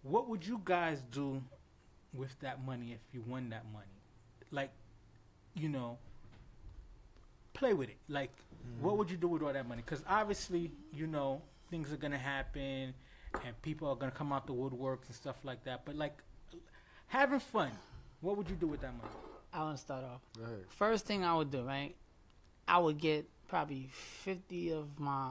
What 0.09 0.29
would 0.29 0.47
you 0.47 0.61
guys 0.65 1.03
do 1.11 1.43
with 2.15 2.39
that 2.41 2.65
money 2.65 2.93
if 2.93 3.01
you 3.13 3.25
won 3.27 3.49
that 3.51 3.65
money? 3.73 3.87
Like, 4.51 4.71
you 5.55 5.69
know, 5.69 5.99
play 7.55 7.75
with 7.75 7.89
it. 7.89 7.97
Like, 8.09 8.31
what 8.81 8.91
mm-hmm. 8.91 8.99
would 8.99 9.11
you 9.11 9.17
do 9.17 9.29
with 9.29 9.43
all 9.43 9.53
that 9.53 9.69
money? 9.69 9.83
Because 9.85 10.05
obviously, 10.09 10.71
you 10.95 11.07
know, 11.07 11.43
things 11.71 11.93
are 11.93 11.97
gonna 11.97 12.19
happen, 12.19 12.95
and 13.45 13.63
people 13.63 13.89
are 13.89 13.97
gonna 13.97 14.13
come 14.13 14.33
out 14.33 14.47
the 14.47 14.53
woodworks 14.53 15.07
and 15.07 15.15
stuff 15.15 15.37
like 15.43 15.65
that. 15.65 15.85
But 15.85 15.97
like, 15.97 16.23
having 17.09 17.41
fun. 17.41 17.71
What 18.21 18.37
would 18.37 18.49
you 18.49 18.57
do 18.57 18.67
with 18.67 18.81
that 18.81 18.93
money? 18.97 19.11
I 19.53 19.61
want 19.61 19.77
to 19.77 19.81
start 19.81 20.05
off. 20.05 20.21
Go 20.39 20.45
ahead. 20.45 20.65
First 20.69 21.07
thing 21.07 21.25
I 21.25 21.35
would 21.35 21.51
do, 21.51 21.63
right? 21.63 21.95
I 22.69 22.79
would 22.79 22.99
get 22.99 23.29
probably 23.49 23.91
50 23.93 24.73
of 24.73 24.99
my 24.99 25.31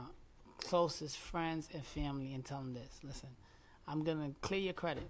closest 0.58 1.18
friends 1.18 1.68
and 1.74 1.84
family 1.84 2.34
and 2.34 2.44
tell 2.44 2.60
them 2.60 2.74
this. 2.74 3.00
Listen, 3.04 3.30
I'm 3.88 4.04
going 4.04 4.18
to 4.20 4.40
clear 4.42 4.60
your 4.60 4.74
credit. 4.74 5.10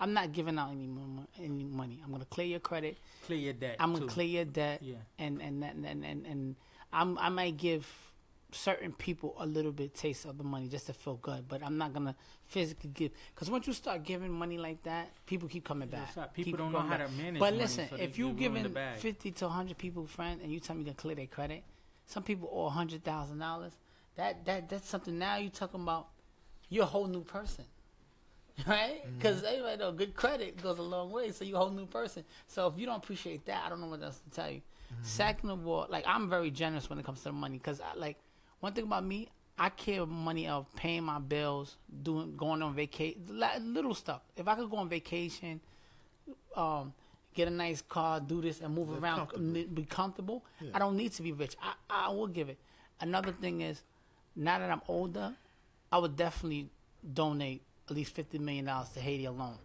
I'm 0.00 0.12
not 0.12 0.32
giving 0.32 0.58
out 0.58 0.70
any 0.72 0.86
more 0.86 1.26
any 1.38 1.62
money. 1.64 2.00
I'm 2.02 2.10
going 2.10 2.22
to 2.22 2.28
clear 2.28 2.46
your 2.46 2.60
credit. 2.60 2.98
Clear 3.26 3.38
your 3.38 3.52
debt. 3.52 3.76
I'm 3.78 3.90
going 3.90 4.02
too. 4.02 4.08
to 4.08 4.12
clear 4.14 4.26
your 4.26 4.44
debt. 4.44 4.82
Yeah. 4.82 4.96
and 5.18 5.40
and 5.40 5.62
and 5.62 5.86
and, 5.86 6.04
and, 6.04 6.26
and 6.26 6.56
I'm, 6.92 7.18
I 7.18 7.28
might 7.28 7.56
give 7.56 7.86
certain 8.54 8.92
people 8.92 9.34
a 9.38 9.46
little 9.46 9.72
bit 9.72 9.94
taste 9.94 10.24
of 10.24 10.38
the 10.38 10.44
money 10.44 10.68
just 10.68 10.86
to 10.86 10.92
feel 10.92 11.16
good, 11.16 11.48
but 11.48 11.62
I'm 11.62 11.78
not 11.78 11.92
gonna 11.92 12.14
physically 12.46 12.90
give 12.92 13.12
because 13.34 13.50
once 13.50 13.66
you 13.66 13.72
start 13.72 14.02
giving 14.02 14.30
money 14.30 14.58
like 14.58 14.82
that, 14.82 15.10
people 15.26 15.48
keep 15.48 15.64
coming 15.64 15.88
back. 15.88 16.14
people 16.34 16.52
Keep 16.52 16.58
don't 16.58 16.72
know 16.72 16.80
how 16.80 16.98
back. 16.98 17.06
to 17.06 17.12
manage 17.12 17.40
But 17.40 17.54
listen, 17.54 17.88
so 17.88 17.96
if 17.96 18.18
you're 18.18 18.34
giving 18.34 18.74
50 18.98 19.30
to 19.32 19.46
100 19.46 19.78
people 19.78 20.06
friend 20.06 20.40
and 20.42 20.52
you 20.52 20.60
tell 20.60 20.76
me 20.76 20.84
can 20.84 20.94
clear 20.94 21.14
their 21.14 21.26
credit, 21.26 21.62
some 22.06 22.22
people 22.22 22.50
owe 22.52 22.68
hundred 22.68 23.04
thousand 23.04 23.38
dollars. 23.38 23.72
That 24.16 24.44
that 24.44 24.68
that's 24.68 24.88
something. 24.88 25.18
Now 25.18 25.36
you're 25.36 25.50
talking 25.50 25.80
about 25.80 26.08
you're 26.68 26.84
a 26.84 26.86
whole 26.86 27.06
new 27.06 27.22
person. 27.24 27.64
Right? 28.66 29.04
Mm-hmm. 29.04 29.16
Because 29.18 29.42
everybody 29.42 29.78
know 29.78 29.92
good 29.92 30.14
credit 30.14 30.62
goes 30.62 30.78
a 30.78 30.82
long 30.82 31.10
way, 31.10 31.32
so 31.32 31.44
you're 31.44 31.56
a 31.56 31.60
whole 31.60 31.70
new 31.70 31.86
person. 31.86 32.24
So 32.46 32.66
if 32.66 32.78
you 32.78 32.86
don't 32.86 32.96
appreciate 33.02 33.44
that, 33.46 33.64
I 33.64 33.68
don't 33.68 33.80
know 33.80 33.86
what 33.86 34.02
else 34.02 34.20
to 34.20 34.30
tell 34.30 34.50
you. 34.50 34.58
Mm-hmm. 34.60 35.04
Second 35.04 35.50
of 35.50 35.66
all, 35.66 35.86
like 35.88 36.04
I'm 36.06 36.28
very 36.28 36.50
generous 36.50 36.88
when 36.90 36.98
it 36.98 37.04
comes 37.04 37.18
to 37.20 37.24
the 37.24 37.32
money 37.32 37.56
because 37.58 37.80
I 37.80 37.94
like 37.96 38.18
one 38.60 38.72
thing 38.74 38.84
about 38.84 39.04
me, 39.04 39.28
I 39.58 39.70
care 39.70 40.04
money 40.06 40.48
of 40.48 40.66
paying 40.76 41.02
my 41.04 41.18
bills, 41.18 41.76
doing 42.02 42.36
going 42.36 42.62
on 42.62 42.74
vacation, 42.74 43.22
little 43.60 43.94
stuff. 43.94 44.20
If 44.36 44.46
I 44.48 44.54
could 44.54 44.70
go 44.70 44.76
on 44.76 44.88
vacation, 44.88 45.60
um, 46.54 46.92
get 47.34 47.48
a 47.48 47.50
nice 47.50 47.80
car, 47.82 48.20
do 48.20 48.40
this, 48.42 48.60
and 48.60 48.74
move 48.74 48.90
Live 48.90 49.02
around, 49.02 49.16
comfortably. 49.18 49.62
n- 49.62 49.74
be 49.74 49.84
comfortable. 49.84 50.44
Yeah. 50.60 50.70
I 50.74 50.78
don't 50.78 50.96
need 50.96 51.12
to 51.12 51.22
be 51.22 51.32
rich. 51.32 51.56
I, 51.62 51.72
I 51.88 52.08
will 52.10 52.26
give 52.26 52.48
it. 52.48 52.58
Another 53.00 53.32
thing 53.32 53.62
is, 53.62 53.82
now 54.36 54.58
that 54.58 54.70
I'm 54.70 54.82
older, 54.88 55.34
I 55.90 55.98
would 55.98 56.16
definitely 56.16 56.68
donate 57.14 57.62
at 57.88 57.96
least 57.96 58.14
fifty 58.14 58.38
million 58.38 58.64
dollars 58.66 58.88
to 58.90 59.00
Haiti 59.00 59.24
alone. 59.26 59.58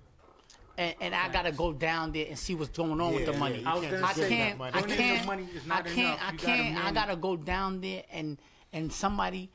And, 0.77 0.93
and 1.01 1.15
I 1.15 1.29
gotta 1.29 1.51
go 1.51 1.73
down 1.73 2.11
there 2.11 2.27
and 2.27 2.37
see 2.37 2.53
what's 2.53 2.69
going 2.69 3.01
on 3.01 3.13
with 3.15 3.25
the 3.25 3.33
money. 3.33 3.59
you 3.81 3.89
can't 3.89 4.03
I 4.03 4.13
can't. 4.29 4.61
I 4.75 4.81
can't. 4.81 5.27
I 5.71 5.81
can't. 5.81 6.27
I 6.27 6.31
can't. 6.35 6.85
I 6.85 6.91
gotta 6.91 7.15
go 7.15 7.35
down 7.35 7.81
there 7.81 8.03
and 8.11 8.37
and 8.73 8.91
somebody 8.93 9.49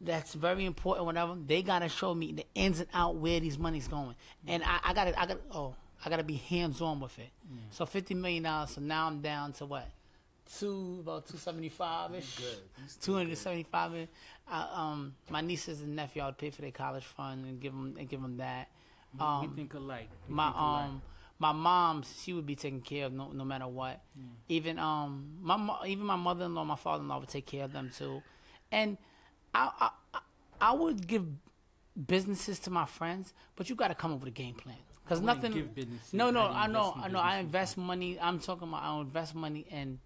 that's 0.00 0.34
very 0.34 0.66
important. 0.66 1.06
Whatever 1.06 1.34
they 1.46 1.62
gotta 1.62 1.88
show 1.88 2.14
me 2.14 2.32
the 2.32 2.44
ins 2.54 2.80
and 2.80 2.88
out 2.92 3.16
where 3.16 3.40
these 3.40 3.58
money's 3.58 3.88
going. 3.88 4.16
And 4.46 4.62
I, 4.64 4.80
I 4.84 4.94
gotta. 4.94 5.18
I 5.18 5.26
gotta. 5.26 5.40
Oh, 5.50 5.74
I 6.04 6.10
gotta 6.10 6.24
be 6.24 6.34
hands 6.34 6.82
on 6.82 7.00
with 7.00 7.18
it. 7.18 7.30
So 7.70 7.86
fifty 7.86 8.12
million 8.14 8.42
dollars. 8.42 8.70
So 8.70 8.82
now 8.82 9.06
I'm 9.06 9.20
down 9.22 9.52
to 9.54 9.64
what? 9.66 9.88
Two 10.58 10.98
about 11.00 11.26
two 11.26 11.38
seventy 11.38 11.68
five 11.70 12.14
ish. 12.14 12.38
Two 13.00 13.14
hundred 13.14 13.36
seventy 13.38 13.62
five. 13.64 14.08
Um, 14.50 15.14
my 15.30 15.40
nieces 15.40 15.80
and 15.80 15.96
nephew, 15.96 16.20
I 16.22 16.26
would 16.26 16.38
pay 16.38 16.50
for 16.50 16.60
their 16.62 16.70
college 16.70 17.04
fund 17.04 17.46
and 17.46 17.58
give 17.60 17.72
them 17.72 17.94
and 17.98 18.08
give 18.08 18.20
them 18.20 18.36
that. 18.36 18.68
Um, 19.18 19.40
we 19.48 19.56
think 19.56 19.74
alike. 19.74 20.08
We 20.28 20.34
my 20.34 20.46
think 20.48 20.56
alike. 20.58 20.84
um 20.84 21.02
my 21.38 21.52
mom 21.52 22.02
she 22.18 22.32
would 22.32 22.46
be 22.46 22.54
taken 22.56 22.80
care 22.80 23.06
of 23.06 23.12
no 23.12 23.30
no 23.32 23.44
matter 23.44 23.66
what. 23.66 24.02
Even 24.48 24.78
um 24.78 25.38
my 25.40 25.56
mo- 25.56 25.80
even 25.86 26.04
my 26.04 26.16
mother 26.16 26.44
in 26.44 26.54
law, 26.54 26.64
my 26.64 26.76
father 26.76 27.02
in 27.02 27.08
law 27.08 27.18
would 27.20 27.28
take 27.28 27.46
care 27.46 27.64
of 27.64 27.72
them 27.72 27.90
too, 27.96 28.22
and 28.70 28.98
I 29.54 29.90
I 30.12 30.18
I- 30.60 30.72
would 30.74 31.06
give 31.06 31.26
businesses 32.06 32.58
to 32.60 32.70
my 32.70 32.84
friends, 32.86 33.32
but 33.56 33.70
you 33.70 33.76
got 33.76 33.88
to 33.88 33.94
come 33.94 34.12
up 34.12 34.20
with 34.20 34.28
a 34.28 34.30
game 34.32 34.54
plan 34.54 34.76
because 35.04 35.20
wouldn't 35.20 35.42
nothing. 35.42 35.52
give 35.74 35.88
no, 36.12 36.30
no, 36.30 36.40
I 36.42 36.66
know, 36.66 36.92
I 36.96 37.08
know. 37.08 37.18
I 37.18 37.38
invest 37.38 37.76
money. 37.78 38.18
I'm 38.20 38.38
talking 38.40 38.68
about 38.68 38.82
I 38.82 39.00
invest 39.00 39.34
money 39.34 39.66
and. 39.70 39.98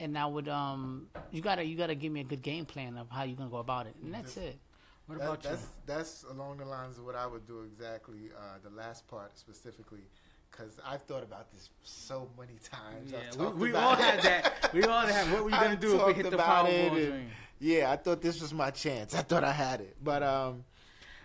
And 0.00 0.16
I 0.16 0.24
would 0.26 0.48
um, 0.48 1.08
you 1.30 1.42
gotta 1.42 1.62
you 1.62 1.76
gotta 1.76 1.94
give 1.94 2.10
me 2.10 2.20
a 2.20 2.24
good 2.24 2.42
game 2.42 2.64
plan 2.64 2.96
of 2.96 3.08
how 3.10 3.22
you're 3.24 3.36
gonna 3.36 3.50
go 3.50 3.58
about 3.58 3.86
it, 3.86 3.94
and 4.02 4.12
that's 4.14 4.36
it. 4.38 4.58
What 5.06 5.18
That- 5.18 5.24
about 5.24 5.44
you? 5.44 5.50
that's 5.50 5.66
that's 5.86 6.24
along 6.30 6.56
the 6.58 6.64
lines 6.64 6.96
of 6.98 7.04
what 7.04 7.14
I 7.16 7.26
would 7.26 7.46
do 7.46 7.60
exactly. 7.62 8.30
Uh, 8.36 8.58
the 8.62 8.70
last 8.70 9.06
part 9.08 9.36
specifically, 9.38 10.00
because 10.50 10.80
I've 10.86 11.02
thought 11.02 11.22
about 11.22 11.52
this 11.52 11.68
so 11.82 12.30
many 12.38 12.58
times. 12.62 13.12
I've 13.12 13.36
Yeah, 13.38 13.48
we, 13.50 13.54
we 13.64 13.70
about 13.70 13.84
all 13.84 13.92
it. 13.92 13.98
had 14.00 14.22
that. 14.22 14.70
We 14.72 14.84
all 14.84 15.00
had. 15.06 15.30
What 15.32 15.44
were 15.44 15.50
you 15.50 15.56
gonna 15.60 15.70
I've 15.70 15.80
do 15.80 16.00
if 16.00 16.06
we 16.06 16.12
hit 16.14 16.30
the 16.30 16.34
about 16.34 16.66
Powerball 16.66 16.88
and- 16.88 16.96
dream? 17.12 17.30
Yeah, 17.62 17.90
I 17.90 17.96
thought 17.96 18.22
this 18.22 18.40
was 18.40 18.54
my 18.54 18.70
chance. 18.70 19.14
I 19.14 19.20
thought 19.20 19.44
I 19.44 19.52
had 19.52 19.82
it, 19.82 19.94
but 20.02 20.22
um, 20.22 20.64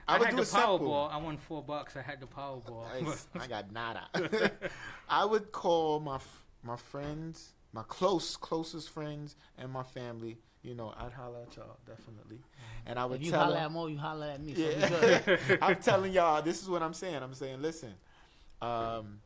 I, 0.06 0.16
I, 0.16 0.18
would 0.20 0.26
had 0.26 0.32
do 0.32 0.36
the 0.36 0.42
it 0.42 0.46
simple. 0.48 0.80
Powerball. 0.80 1.12
I 1.14 1.18
won 1.18 1.38
four 1.38 1.64
bucks. 1.64 1.96
I 1.96 2.02
had 2.02 2.20
the 2.20 2.26
Powerball. 2.28 2.84
Nice. 3.06 3.28
I 3.40 3.48
got 3.48 3.72
nada. 3.72 4.10
I 5.10 5.24
would 5.24 5.54
call 5.54 6.02
my 6.02 6.16
f- 6.16 6.44
my 6.62 6.76
friends, 6.76 7.54
my 7.76 7.84
close 7.90 8.38
closest 8.38 8.90
friends, 8.90 9.36
and 9.58 9.72
my 9.72 9.84
family. 9.84 10.38
You 10.64 10.74
know, 10.74 10.94
I'd 10.98 11.12
holler 11.12 11.42
at 11.48 11.56
y'all 11.56 11.78
definitely, 11.86 12.40
and 12.88 12.98
I 12.98 13.06
would 13.06 13.20
If 13.20 13.26
you 13.28 13.32
tell 13.32 13.42
holler 13.44 13.56
them. 13.56 13.66
at 13.66 13.72
Mo, 13.72 13.86
you 13.86 13.98
holler 14.00 14.26
at 14.28 14.42
me. 14.42 14.54
Yeah. 14.54 15.20
good. 15.24 15.40
I'm 15.62 15.76
telling 15.76 16.12
y'all, 16.12 16.42
this 16.42 16.64
is 16.64 16.68
what 16.70 16.82
I'm 16.82 16.94
saying. 16.96 17.22
I'm 17.22 17.36
saying, 17.36 17.62
listen. 17.62 17.94
Um, 18.64 19.20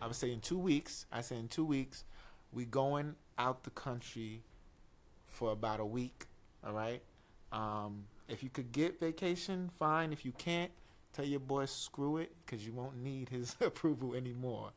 I 0.00 0.06
would 0.06 0.14
say 0.14 0.30
in 0.30 0.40
two 0.40 0.58
weeks. 0.58 1.06
I 1.10 1.22
say 1.22 1.36
in 1.36 1.48
two 1.48 1.64
weeks, 1.64 2.04
we 2.52 2.64
going 2.64 3.16
out 3.38 3.64
the 3.64 3.70
country 3.70 4.42
for 5.26 5.50
about 5.50 5.80
a 5.80 5.86
week. 5.86 6.26
All 6.64 6.72
right. 6.72 7.02
Um, 7.50 8.04
if 8.28 8.44
you 8.44 8.50
could 8.50 8.70
get 8.70 9.00
vacation, 9.00 9.70
fine. 9.80 10.12
If 10.12 10.24
you 10.24 10.32
can't, 10.32 10.70
tell 11.12 11.24
your 11.24 11.40
boy 11.40 11.64
screw 11.64 12.18
it, 12.18 12.30
because 12.44 12.64
you 12.64 12.72
won't 12.72 12.98
need 13.02 13.30
his 13.30 13.56
approval 13.60 14.14
anymore. 14.14 14.70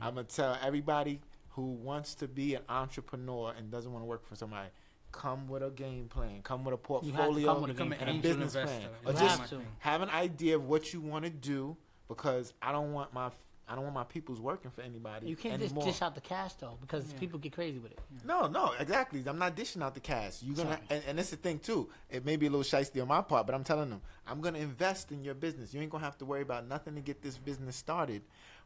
I'm 0.00 0.14
gonna 0.14 0.24
tell 0.24 0.56
everybody 0.62 1.20
who 1.58 1.72
wants 1.72 2.14
to 2.14 2.28
be 2.28 2.54
an 2.54 2.62
entrepreneur 2.68 3.52
and 3.58 3.68
doesn't 3.68 3.92
want 3.92 4.02
to 4.02 4.06
work 4.06 4.24
for 4.24 4.36
somebody. 4.36 4.68
Come 5.10 5.48
with 5.48 5.64
a 5.64 5.70
game 5.70 6.06
plan. 6.06 6.40
Come 6.44 6.64
with 6.64 6.74
a 6.74 6.76
You 6.76 6.94
have 6.94 7.02
to 7.02 7.12
portfolio 7.12 7.46
come 7.52 7.62
with 7.62 7.70
a 7.70 7.74
Become 7.74 7.88
game 7.90 7.98
an 8.00 8.08
and 8.08 8.18
a 8.18 8.22
business 8.22 8.54
investor. 8.54 8.78
plan. 8.78 8.90
is 9.02 9.08
Or 9.08 9.12
You 9.12 9.28
just 9.28 9.40
have 9.40 9.50
to. 9.50 9.60
have 9.80 10.02
an 10.02 10.10
idea 10.10 10.54
of 10.54 10.68
what 10.68 10.92
you 10.92 11.00
want 11.00 11.24
to 11.24 11.30
do 11.30 11.76
because 12.06 12.52
I 12.62 12.70
don't 12.70 12.92
want 12.92 13.12
my 13.12 13.30
I 13.70 13.74
don't 13.74 13.82
want 13.84 13.94
my 13.96 14.04
people's 14.04 14.40
working 14.40 14.70
for 14.70 14.80
anybody 14.80 15.26
You 15.28 15.36
can't 15.36 15.60
anymore. 15.62 15.84
just 15.84 15.98
dish 15.98 16.02
out 16.06 16.14
the 16.14 16.22
cash 16.22 16.54
though, 16.54 16.78
because 16.80 17.04
Yeah. 17.12 17.18
people 17.18 17.38
get 17.38 17.52
crazy 17.52 17.78
with 17.78 17.92
it. 17.92 17.98
no, 18.24 18.46
no, 18.46 18.72
exactly. 18.78 19.22
I'm 19.26 19.38
not 19.38 19.56
dishing 19.56 19.82
out 19.82 19.92
the 19.92 20.00
cash. 20.00 20.42
You're 20.42 20.56
gonna, 20.56 20.80
and, 20.88 21.02
and 21.06 21.18
that's 21.18 21.28
the 21.28 21.36
thing 21.36 21.58
too. 21.58 21.90
It 22.08 22.24
may 22.24 22.36
be 22.36 22.46
a 22.46 22.50
little 22.50 22.64
shisty 22.64 23.02
on 23.02 23.08
my 23.08 23.20
part, 23.20 23.44
but 23.44 23.54
I'm 23.54 23.64
telling 23.64 23.90
them 23.90 24.00
I'm 24.26 24.40
gonna 24.40 24.58
invest 24.60 25.12
in 25.12 25.22
your 25.22 25.34
business. 25.34 25.74
You 25.74 25.82
ain't 25.82 25.90
gonna 25.90 26.02
have 26.04 26.16
to 26.18 26.24
worry 26.24 26.40
about 26.40 26.66
nothing 26.66 26.94
to 26.94 27.02
get 27.02 27.20
this 27.20 27.36
business 27.36 27.76
started. 27.76 28.22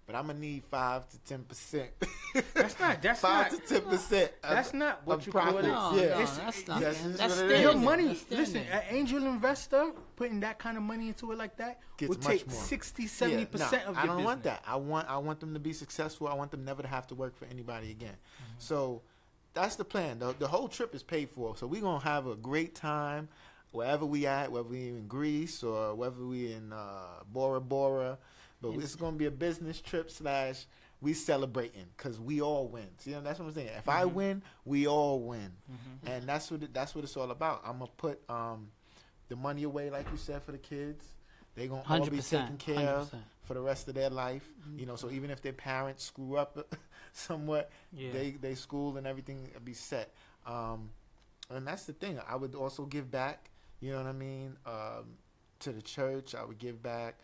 But 0.06 0.16
I'm 0.16 0.26
gonna 0.26 0.38
need 0.40 0.64
five 0.64 1.08
to 1.10 1.18
ten 1.20 1.44
percent. 1.44 1.90
That's 2.54 2.78
not. 2.80 3.00
That's 3.00 3.20
five 3.22 3.52
not. 3.52 3.60
to 3.62 3.68
ten 3.68 3.82
percent. 3.82 4.32
That's 4.42 4.74
not 4.74 5.06
what 5.06 5.18
of 5.18 5.26
you 5.26 5.32
call 5.32 5.58
it. 5.58 5.64
profits. 5.64 5.66
No, 5.68 6.02
yeah. 6.02 6.08
no, 6.08 6.18
that's 6.18 6.68
not. 6.68 6.80
yes, 6.80 7.02
man. 7.04 7.12
that's 7.12 7.20
what 7.20 7.30
it 7.30 7.34
standard. 7.36 7.60
Your 7.60 7.74
money, 7.76 8.08
That's 8.08 8.30
listen, 8.30 8.62
an 8.72 8.82
angel 8.90 9.26
investor 9.26 9.92
putting 10.16 10.40
that 10.40 10.58
kind 10.58 10.76
of 10.76 10.82
money 10.82 11.08
into 11.08 11.30
it 11.30 11.38
like 11.38 11.56
that 11.58 11.78
Gets 11.98 12.08
will 12.08 12.16
take 12.16 12.50
more. 12.50 12.60
60, 12.60 13.06
70 13.06 13.36
no, 13.38 13.46
percent 13.46 13.84
of 13.84 13.94
your 13.94 14.02
I 14.02 14.06
don't 14.06 14.16
business. 14.16 14.24
want 14.24 14.42
that. 14.42 14.62
I 14.66 14.76
want 14.76 15.08
I 15.08 15.18
want 15.18 15.40
them 15.40 15.54
to 15.54 15.60
be 15.60 15.72
successful. 15.72 16.26
I 16.26 16.34
want 16.34 16.50
them 16.50 16.64
never 16.64 16.82
to 16.82 16.88
have 16.88 17.06
to 17.08 17.14
work 17.14 17.36
for 17.36 17.44
anybody 17.44 17.92
again. 17.92 18.14
Mm-hmm. 18.14 18.54
So 18.58 19.02
that's 19.54 19.76
the 19.76 19.84
plan. 19.84 20.18
The, 20.18 20.34
the 20.38 20.48
whole 20.48 20.68
trip 20.68 20.94
is 20.94 21.02
paid 21.02 21.30
for. 21.30 21.56
So 21.56 21.66
we're 21.66 21.82
gonna 21.82 22.02
have 22.04 22.26
a 22.26 22.34
great 22.34 22.74
time 22.74 23.28
wherever 23.70 24.04
we 24.04 24.26
at, 24.26 24.52
whether 24.52 24.68
we 24.68 24.88
in 24.88 25.06
Greece 25.06 25.62
or 25.62 25.94
whether 25.94 26.24
we 26.24 26.52
in 26.52 26.72
uh, 26.72 27.22
Bora 27.30 27.60
Bora. 27.60 28.18
But 28.62 28.74
it's 28.82 28.94
gonna 28.94 29.16
be 29.16 29.26
a 29.26 29.30
business 29.30 29.80
trip 29.80 30.10
slash 30.10 30.66
we 31.00 31.14
celebrating 31.14 31.86
because 31.96 32.20
we 32.20 32.40
all 32.40 32.68
win. 32.68 32.86
See, 32.98 33.12
that's 33.12 33.38
what 33.40 33.46
I'm 33.46 33.52
saying. 33.54 33.70
If 33.76 33.88
I 33.88 34.04
Mhm. 34.04 34.12
win, 34.12 34.42
we 34.64 34.86
all 34.86 35.20
win, 35.20 35.52
Mhm. 35.70 36.08
and 36.08 36.28
that's 36.28 36.50
what 36.50 36.62
it, 36.62 36.72
that's 36.72 36.94
what 36.94 37.02
it's 37.04 37.16
all 37.16 37.30
about. 37.32 37.62
I'm 37.64 37.78
gonna 37.80 37.90
put 37.96 38.20
um, 38.30 38.70
the 39.28 39.34
money 39.36 39.64
away, 39.64 39.90
like 39.90 40.08
you 40.12 40.16
said, 40.16 40.42
for 40.44 40.52
the 40.52 40.58
kids. 40.58 41.04
They 41.54 41.66
gonna 41.68 41.82
all 41.88 42.06
be 42.08 42.20
taken 42.22 42.56
care 42.56 42.76
Hundred 42.76 42.90
of 42.90 43.14
for 43.42 43.54
the 43.54 43.60
rest 43.60 43.88
of 43.88 43.94
their 43.94 44.10
life. 44.10 44.48
You 44.76 44.86
know, 44.86 44.94
so 44.96 45.10
even 45.10 45.30
if 45.30 45.42
their 45.42 45.52
parents 45.52 46.04
screw 46.04 46.36
up 46.36 46.56
somewhat, 47.12 47.70
Yeah. 47.92 48.12
they 48.12 48.30
they 48.30 48.54
school 48.54 48.96
and 48.96 49.06
everything 49.06 49.50
will 49.52 49.60
be 49.60 49.74
set. 49.74 50.14
Um, 50.46 50.90
and 51.50 51.66
that's 51.66 51.84
the 51.84 51.92
thing. 51.92 52.18
I 52.26 52.36
would 52.36 52.54
also 52.54 52.86
give 52.86 53.10
back. 53.10 53.50
You 53.80 53.90
know 53.90 53.96
what 53.98 54.06
I 54.06 54.12
mean? 54.12 54.56
Um, 54.64 55.18
to 55.58 55.72
the 55.72 55.82
church, 55.82 56.34
I 56.36 56.44
would 56.44 56.58
give 56.58 56.80
back 56.82 57.18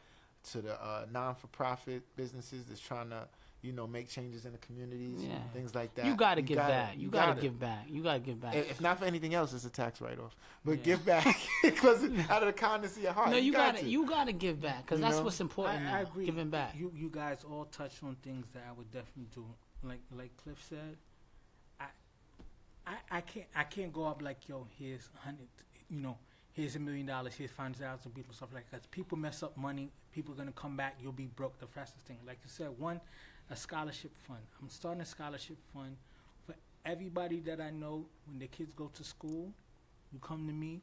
to 0.53 0.63
the 0.63 0.75
uh, 0.83 1.07
non-for-profit 1.13 2.03
businesses 2.17 2.67
that's 2.67 2.81
trying 2.81 3.11
to, 3.11 3.27
you 3.63 3.73
know, 3.73 3.87
make 3.87 4.09
changes 4.09 4.45
in 4.45 4.53
the 4.53 4.59
communities, 4.59 5.23
Yeah. 5.23 5.37
and 5.37 5.53
things 5.53 5.75
like 5.75 5.95
that. 5.97 6.07
You 6.07 6.15
gotta 6.15 6.43
give 6.43 6.57
gotta- 6.59 6.73
back. 6.73 6.95
You, 6.99 7.09
gotta, 7.09 7.41
give 7.41 7.59
back. 7.59 7.87
You 7.89 8.03
gotta 8.03 8.21
give 8.21 8.41
back. 8.41 8.55
If 8.55 8.71
if 8.71 8.81
not 8.81 8.99
for 8.99 9.05
anything 9.05 9.35
else, 9.35 9.53
it's 9.53 9.65
a 9.65 9.71
tax 9.71 10.01
write-off. 10.01 10.35
But 10.65 10.79
Yeah. 10.79 10.85
give 10.85 11.05
back 11.05 11.37
because 11.63 12.05
out 12.31 12.43
of 12.43 12.47
the 12.47 12.53
kindness 12.53 12.97
of 12.97 13.03
your 13.03 13.13
heart. 13.13 13.31
no, 13.31 13.37
you, 13.37 13.53
got 13.53 13.75
gotta 13.75 13.85
to. 13.85 13.91
you 13.91 14.07
gotta 14.07 14.33
give 14.33 14.61
back 14.61 14.87
because 14.87 15.01
that's 15.01 15.17
know? 15.17 15.25
what's 15.25 15.41
important. 15.41 15.87
I, 15.87 15.99
I 15.99 16.01
agree. 16.03 16.25
Giving 16.27 16.51
back. 16.51 16.75
You 16.79 16.93
you 16.95 17.09
guys 17.11 17.45
all 17.51 17.65
touched 17.67 18.03
on 18.05 18.17
things 18.23 18.47
that 18.55 18.65
I 18.69 18.73
would 18.73 18.91
definitely 18.91 19.29
do. 19.35 19.45
Like 19.83 20.01
like 20.17 20.37
Cliff 20.37 20.65
said, 20.69 20.97
I 21.81 21.87
I, 22.87 22.95
I 23.19 23.21
can't 23.23 23.47
I 23.57 23.65
can't 23.65 23.93
go 23.93 24.05
up 24.07 24.23
like 24.23 24.49
yo 24.49 24.67
here's 24.79 25.09
a 25.17 25.19
hundred 25.25 25.49
you 25.91 26.01
know 26.01 26.17
here's 26.53 26.75
a 26.77 26.79
million 26.81 27.07
dollars 27.07 27.35
here's 27.35 27.51
five 27.51 27.75
thousand 27.77 28.13
people 28.15 28.35
stuff 28.35 28.51
like 28.55 28.71
that. 28.71 28.89
People 28.91 29.19
mess 29.19 29.43
up 29.43 29.57
money. 29.57 29.91
People 30.19 30.35
are 30.35 30.37
gonna 30.37 30.51
come 30.51 30.77
back. 30.77 30.97
You'll 31.01 31.13
be 31.13 31.29
broke. 31.29 31.61
The 31.61 31.69
fastest 31.69 32.05
thing. 32.05 32.17
Like 32.27 32.39
you 32.43 32.51
said, 32.51 32.77
one 32.77 33.01
a 33.51 33.55
scholarship 33.55 34.11
fund. 34.27 34.41
I'm 34.61 34.69
starting 34.69 35.01
a 35.01 35.05
scholarship 35.05 35.59
fund 35.73 35.97
for 36.45 36.57
everybody 36.85 37.39
that 37.43 37.61
I 37.61 37.71
know. 37.71 38.05
When 38.27 38.41
their 38.41 38.49
kids 38.49 38.73
go 38.75 38.91
to 38.95 39.05
school, 39.05 39.53
you 40.13 40.19
come 40.19 40.49
to 40.49 40.53
me. 40.53 40.83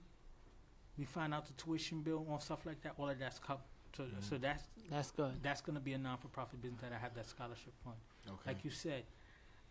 We 0.98 1.04
find 1.04 1.34
out 1.34 1.48
the 1.48 1.54
tuition 1.62 2.00
bill 2.00 2.26
on 2.30 2.40
stuff 2.40 2.66
like 2.66 2.82
that. 2.84 2.94
All 2.98 3.10
of 3.10 3.20
that's 3.20 3.38
covered. 3.40 3.66
So, 3.98 4.04
mm-hmm. 4.04 4.22
so 4.22 4.38
that's 4.38 4.64
That's 4.90 5.12
good. 5.12 5.34
that's 5.44 5.60
going 5.60 5.76
to 5.76 5.82
be 5.82 5.92
a 5.92 5.98
non-for-profit 5.98 6.62
business 6.62 6.80
that 6.82 6.94
I 6.94 6.98
have 6.98 7.14
that 7.16 7.28
scholarship 7.28 7.74
fund. 7.84 7.98
Okay. 8.26 8.36
Like 8.48 8.64
you 8.64 8.72
said, 8.72 9.04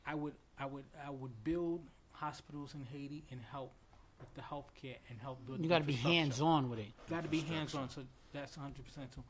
I 0.06 0.14
would, 0.14 0.34
I 0.58 0.66
would, 0.66 0.84
I 1.06 1.10
would 1.10 1.42
build 1.42 1.80
hospitals 2.12 2.74
in 2.74 2.84
Haiti 2.92 3.24
and 3.30 3.40
help 3.50 3.72
with 4.20 4.34
the 4.34 4.42
healthcare 4.42 4.96
and 5.08 5.18
help 5.22 5.46
build. 5.46 5.62
You 5.62 5.70
gotta 5.70 5.84
be 5.84 5.94
hands 5.94 6.42
on 6.42 6.68
with 6.68 6.80
it. 6.80 6.92
Got 7.08 7.22
to 7.22 7.30
be 7.30 7.40
hands-on. 7.40 7.88
So 7.88 8.02
that's 8.34 8.58
100 8.58 8.84
percent. 8.84 9.08
So 9.14 9.24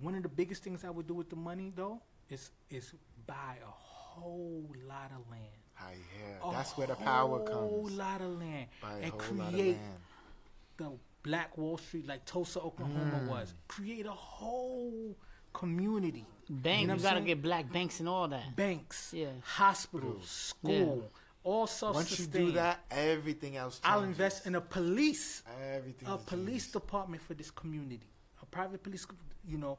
one 0.00 0.14
of 0.14 0.22
the 0.22 0.28
biggest 0.28 0.62
things 0.62 0.84
I 0.84 0.90
would 0.90 1.06
do 1.06 1.14
with 1.14 1.30
the 1.30 1.36
money 1.36 1.72
though 1.74 2.00
is 2.30 2.50
is 2.70 2.92
buy 3.26 3.56
a 3.62 3.70
whole 3.70 4.64
lot 4.86 5.10
of 5.12 5.30
land. 5.30 5.44
Ah, 5.80 5.90
yeah, 5.92 6.48
A 6.48 6.52
that's 6.52 6.76
where 6.76 6.86
the 6.88 6.96
power 6.96 7.38
comes. 7.40 7.52
A 7.54 7.56
whole 7.56 7.88
lot 7.90 8.20
of 8.20 8.38
land 8.38 8.66
Buy 8.82 8.94
a 8.98 9.02
and 9.02 9.10
whole 9.12 9.36
lot 9.36 9.48
of 9.48 9.52
create 9.54 9.76
land. 9.76 10.00
the 10.76 10.90
Black 11.22 11.56
Wall 11.58 11.78
Street, 11.78 12.06
like 12.06 12.24
Tulsa, 12.24 12.60
Oklahoma 12.60 13.18
Mm. 13.18 13.26
was. 13.26 13.54
Create 13.68 14.06
a 14.06 14.10
whole 14.12 15.16
community. 15.52 16.24
Bank, 16.50 16.76
You 16.76 16.80
you, 16.82 16.86
know 16.86 16.92
what 16.94 16.98
I'm 16.98 17.02
gotta 17.02 17.16
saying? 17.16 17.26
get 17.26 17.42
black 17.42 17.70
banks 17.72 18.00
and 18.00 18.08
all 18.08 18.26
that. 18.28 18.56
Banks, 18.56 19.12
Yeah. 19.12 19.32
hospitals, 19.42 20.28
school, 20.30 21.10
all 21.44 21.66
self 21.66 21.94
Once 21.94 22.18
you 22.18 22.26
do 22.26 22.52
that, 22.52 22.80
everything 22.90 23.56
else. 23.56 23.80
I'll 23.84 24.02
invest 24.02 24.46
in 24.46 24.54
a 24.54 24.60
police, 24.60 25.42
everything. 25.72 26.08
a 26.08 26.16
police 26.18 26.64
changed. 26.64 26.72
department 26.72 27.22
for 27.22 27.34
this 27.34 27.50
community, 27.50 28.08
a 28.42 28.46
private 28.46 28.82
police, 28.82 29.06
you 29.46 29.58
know, 29.58 29.78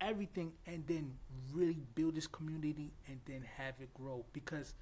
everything, 0.00 0.52
and 0.66 0.84
then 0.86 1.12
really 1.52 1.82
build 1.94 2.14
this 2.14 2.26
community 2.26 2.92
and 3.08 3.18
then 3.26 3.44
have 3.56 3.74
it 3.80 3.92
grow. 3.94 4.24
Because 4.32 4.74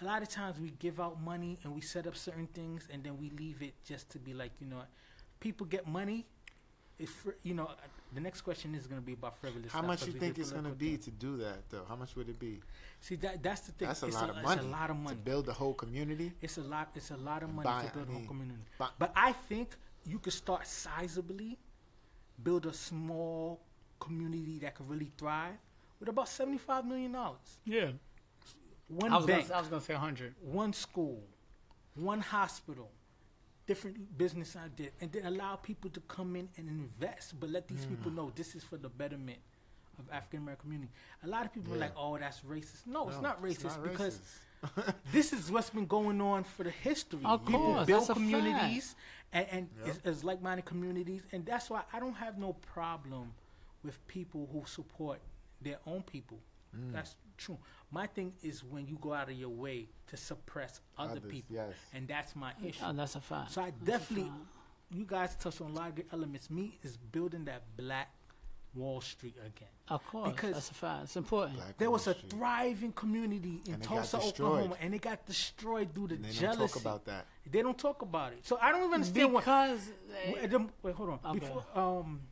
a 0.00 0.04
lot 0.04 0.22
of 0.22 0.28
times 0.28 0.58
we 0.60 0.70
give 0.78 1.00
out 1.00 1.20
money 1.22 1.58
and 1.64 1.74
we 1.74 1.80
set 1.80 2.06
up 2.06 2.16
certain 2.16 2.46
things 2.48 2.88
and 2.92 3.02
then 3.04 3.18
we 3.18 3.30
leave 3.30 3.62
it 3.62 3.74
just 3.84 4.08
to 4.10 4.18
be 4.18 4.32
like, 4.34 4.52
you 4.60 4.66
know, 4.66 4.82
people 5.40 5.66
get 5.66 5.86
money, 5.86 6.24
If 6.98 7.26
you 7.42 7.54
know, 7.54 7.68
the 8.14 8.20
next 8.20 8.42
question 8.42 8.74
is 8.74 8.86
going 8.86 9.00
to 9.00 9.04
be 9.06 9.14
about 9.14 9.36
frivolous. 9.38 9.72
How 9.72 9.78
stuff, 9.80 9.86
much 9.88 10.06
you 10.06 10.12
think 10.12 10.38
it's 10.38 10.52
going 10.52 10.64
to 10.64 10.70
be 10.70 10.96
to 10.98 11.10
do 11.10 11.36
that 11.38 11.68
though? 11.70 11.84
How 11.88 11.96
much 11.96 12.14
would 12.16 12.28
it 12.28 12.38
be? 12.38 12.60
See, 13.00 13.16
that 13.16 13.42
that's 13.42 13.62
the 13.62 13.72
thing. 13.72 13.88
That's 13.88 14.02
a 14.02 14.06
it's 14.06 14.16
lot 14.16 14.28
a, 14.28 14.32
of 14.32 14.36
it's 14.38 14.46
money. 14.46 14.60
a 14.60 14.70
lot 14.70 14.90
of 14.90 14.96
money. 14.96 15.16
to 15.16 15.22
build 15.22 15.48
a 15.48 15.52
whole 15.52 15.74
community. 15.74 16.32
It's 16.40 16.58
a 16.58 16.62
lot. 16.62 16.90
It's 16.94 17.10
a 17.10 17.16
lot 17.16 17.42
of 17.42 17.50
money 17.52 17.64
Buy- 17.64 17.86
to 17.86 17.92
build 17.96 18.08
I 18.08 18.12
a 18.12 18.14
whole 18.18 18.26
community. 18.26 18.60
buy- 18.78 18.90
but 18.98 19.12
I 19.16 19.32
think 19.32 19.68
you 20.04 20.18
could 20.18 20.32
start 20.44 20.62
sizably, 20.64 21.56
build 22.42 22.66
a 22.66 22.72
small 22.72 23.60
community 24.06 24.58
that 24.62 24.74
could 24.74 24.88
really 24.88 25.10
thrive 25.16 25.54
with 26.00 26.08
about 26.08 26.28
seventy-five 26.28 26.84
million 26.84 27.12
dollars. 27.12 27.58
Yeah. 27.64 27.90
One 28.88 29.12
I 29.12 29.16
was, 29.16 29.26
bank, 29.26 29.42
gonna, 29.48 29.58
I 29.58 29.60
was 29.60 29.68
gonna 29.68 29.82
say 29.82 29.94
hundred. 29.94 30.34
one 30.42 30.72
school, 30.72 31.22
one 31.94 32.20
hospital, 32.20 32.90
different 33.66 33.96
business 34.18 34.56
ideas, 34.56 34.92
and 35.00 35.10
then 35.12 35.24
allow 35.26 35.56
people 35.56 35.88
to 35.90 36.00
come 36.16 36.36
in 36.36 36.48
and 36.58 36.68
invest. 36.68 37.38
But 37.40 37.48
let 37.50 37.68
these 37.68 37.84
people 37.86 38.10
Mm. 38.12 38.16
know 38.16 38.32
this 38.34 38.54
is 38.54 38.62
for 38.64 38.76
the 38.76 38.88
betterment 38.90 39.38
of 39.98 40.04
African 40.10 40.40
American 40.40 40.64
community. 40.64 40.92
A 41.24 41.28
lot 41.28 41.46
of 41.46 41.52
people 41.54 41.72
are 41.74 41.78
like, 41.86 41.92
"Oh, 41.96 42.18
that's 42.18 42.40
racist." 42.40 42.86
No, 42.86 43.08
it's 43.08 43.20
not 43.20 43.40
racist 43.42 43.64
not 43.64 43.82
because 43.84 44.18
racist. 44.18 44.94
this 45.12 45.32
is 45.32 45.50
what's 45.50 45.70
been 45.70 45.86
going 45.86 46.20
on 46.20 46.44
for 46.44 46.62
the 46.64 46.70
history. 46.70 47.20
Of 47.24 47.44
People 47.46 47.74
course, 47.74 47.86
build 47.86 48.00
that's 48.00 48.10
a 48.10 48.14
communities 48.14 48.94
and, 49.32 49.46
and 49.50 49.68
Yep. 49.86 49.88
as, 49.88 49.98
as 50.04 50.24
like-minded 50.24 50.64
communities, 50.66 51.22
and 51.32 51.44
that's 51.46 51.68
why 51.70 51.82
I 51.92 51.98
don't 51.98 52.14
have 52.24 52.38
no 52.38 52.52
problem 52.74 53.32
with 53.82 54.04
people 54.06 54.48
who 54.52 54.62
support 54.66 55.20
their 55.60 55.78
own 55.86 56.02
people. 56.02 56.38
Mm. 56.76 56.92
That's 56.92 57.14
true. 57.36 57.58
My 57.90 58.06
thing 58.06 58.32
is 58.42 58.64
when 58.64 58.86
you 58.86 58.96
go 59.00 59.12
out 59.12 59.28
of 59.28 59.34
your 59.36 59.50
way 59.50 59.88
to 60.08 60.16
suppress 60.16 60.80
other 60.98 61.12
Others, 61.18 61.30
people, 61.30 61.56
yes. 61.56 61.74
and 61.92 62.08
that's 62.08 62.34
my 62.34 62.52
issue. 62.64 62.82
Oh, 62.84 62.92
that's 62.92 63.14
a 63.16 63.20
fact. 63.20 63.52
So 63.52 63.60
I 63.62 63.72
That's 63.82 64.00
definitely, 64.08 64.30
you 64.90 65.04
guys 65.04 65.34
touched 65.36 65.60
on 65.60 65.70
a 65.70 65.74
lot 65.74 65.88
of 65.90 65.94
good 65.96 66.06
elements. 66.12 66.50
Me 66.50 66.78
is 66.82 66.96
building 66.96 67.44
that 67.46 67.62
black 67.76 68.08
Wall 68.74 69.02
Street 69.02 69.34
again. 69.44 69.68
Of 69.88 70.02
course, 70.06 70.30
because- 70.32 70.54
that's 70.54 70.70
a 70.70 70.74
fact. 70.74 71.02
It's 71.04 71.16
important. 71.16 71.56
Black 71.56 71.76
There 71.76 71.90
Wall 71.90 71.94
was 71.98 72.06
a 72.06 72.14
Street. 72.14 72.30
thriving 72.30 72.92
community 72.92 73.60
in 73.66 73.74
And 73.74 73.82
Tulsa. 73.82 74.16
Oklahoma, 74.18 74.76
and 74.80 74.94
it 74.94 75.02
got 75.02 75.26
destroyed 75.26 75.92
due 75.92 76.08
to 76.08 76.14
And 76.14 76.24
they 76.24 76.28
don't 76.28 76.40
jealousy. 76.40 76.72
talk 76.72 76.80
about 76.80 77.04
that. 77.04 77.26
They 77.50 77.60
don't 77.60 77.76
talk 77.78 78.00
about 78.00 78.32
it. 78.32 78.46
So 78.46 78.56
I 78.58 78.70
don't 78.72 78.80
even 78.84 78.94
understand 78.94 79.30
what. 79.34 79.40
because 79.44 79.90
Wait, 80.26 80.50
them- 80.50 80.70
wait, 80.82 80.94
hold 80.94 81.10
on. 81.10 81.20
Okay. 81.36 81.40
Before, 81.40 81.64
um, 81.74 82.22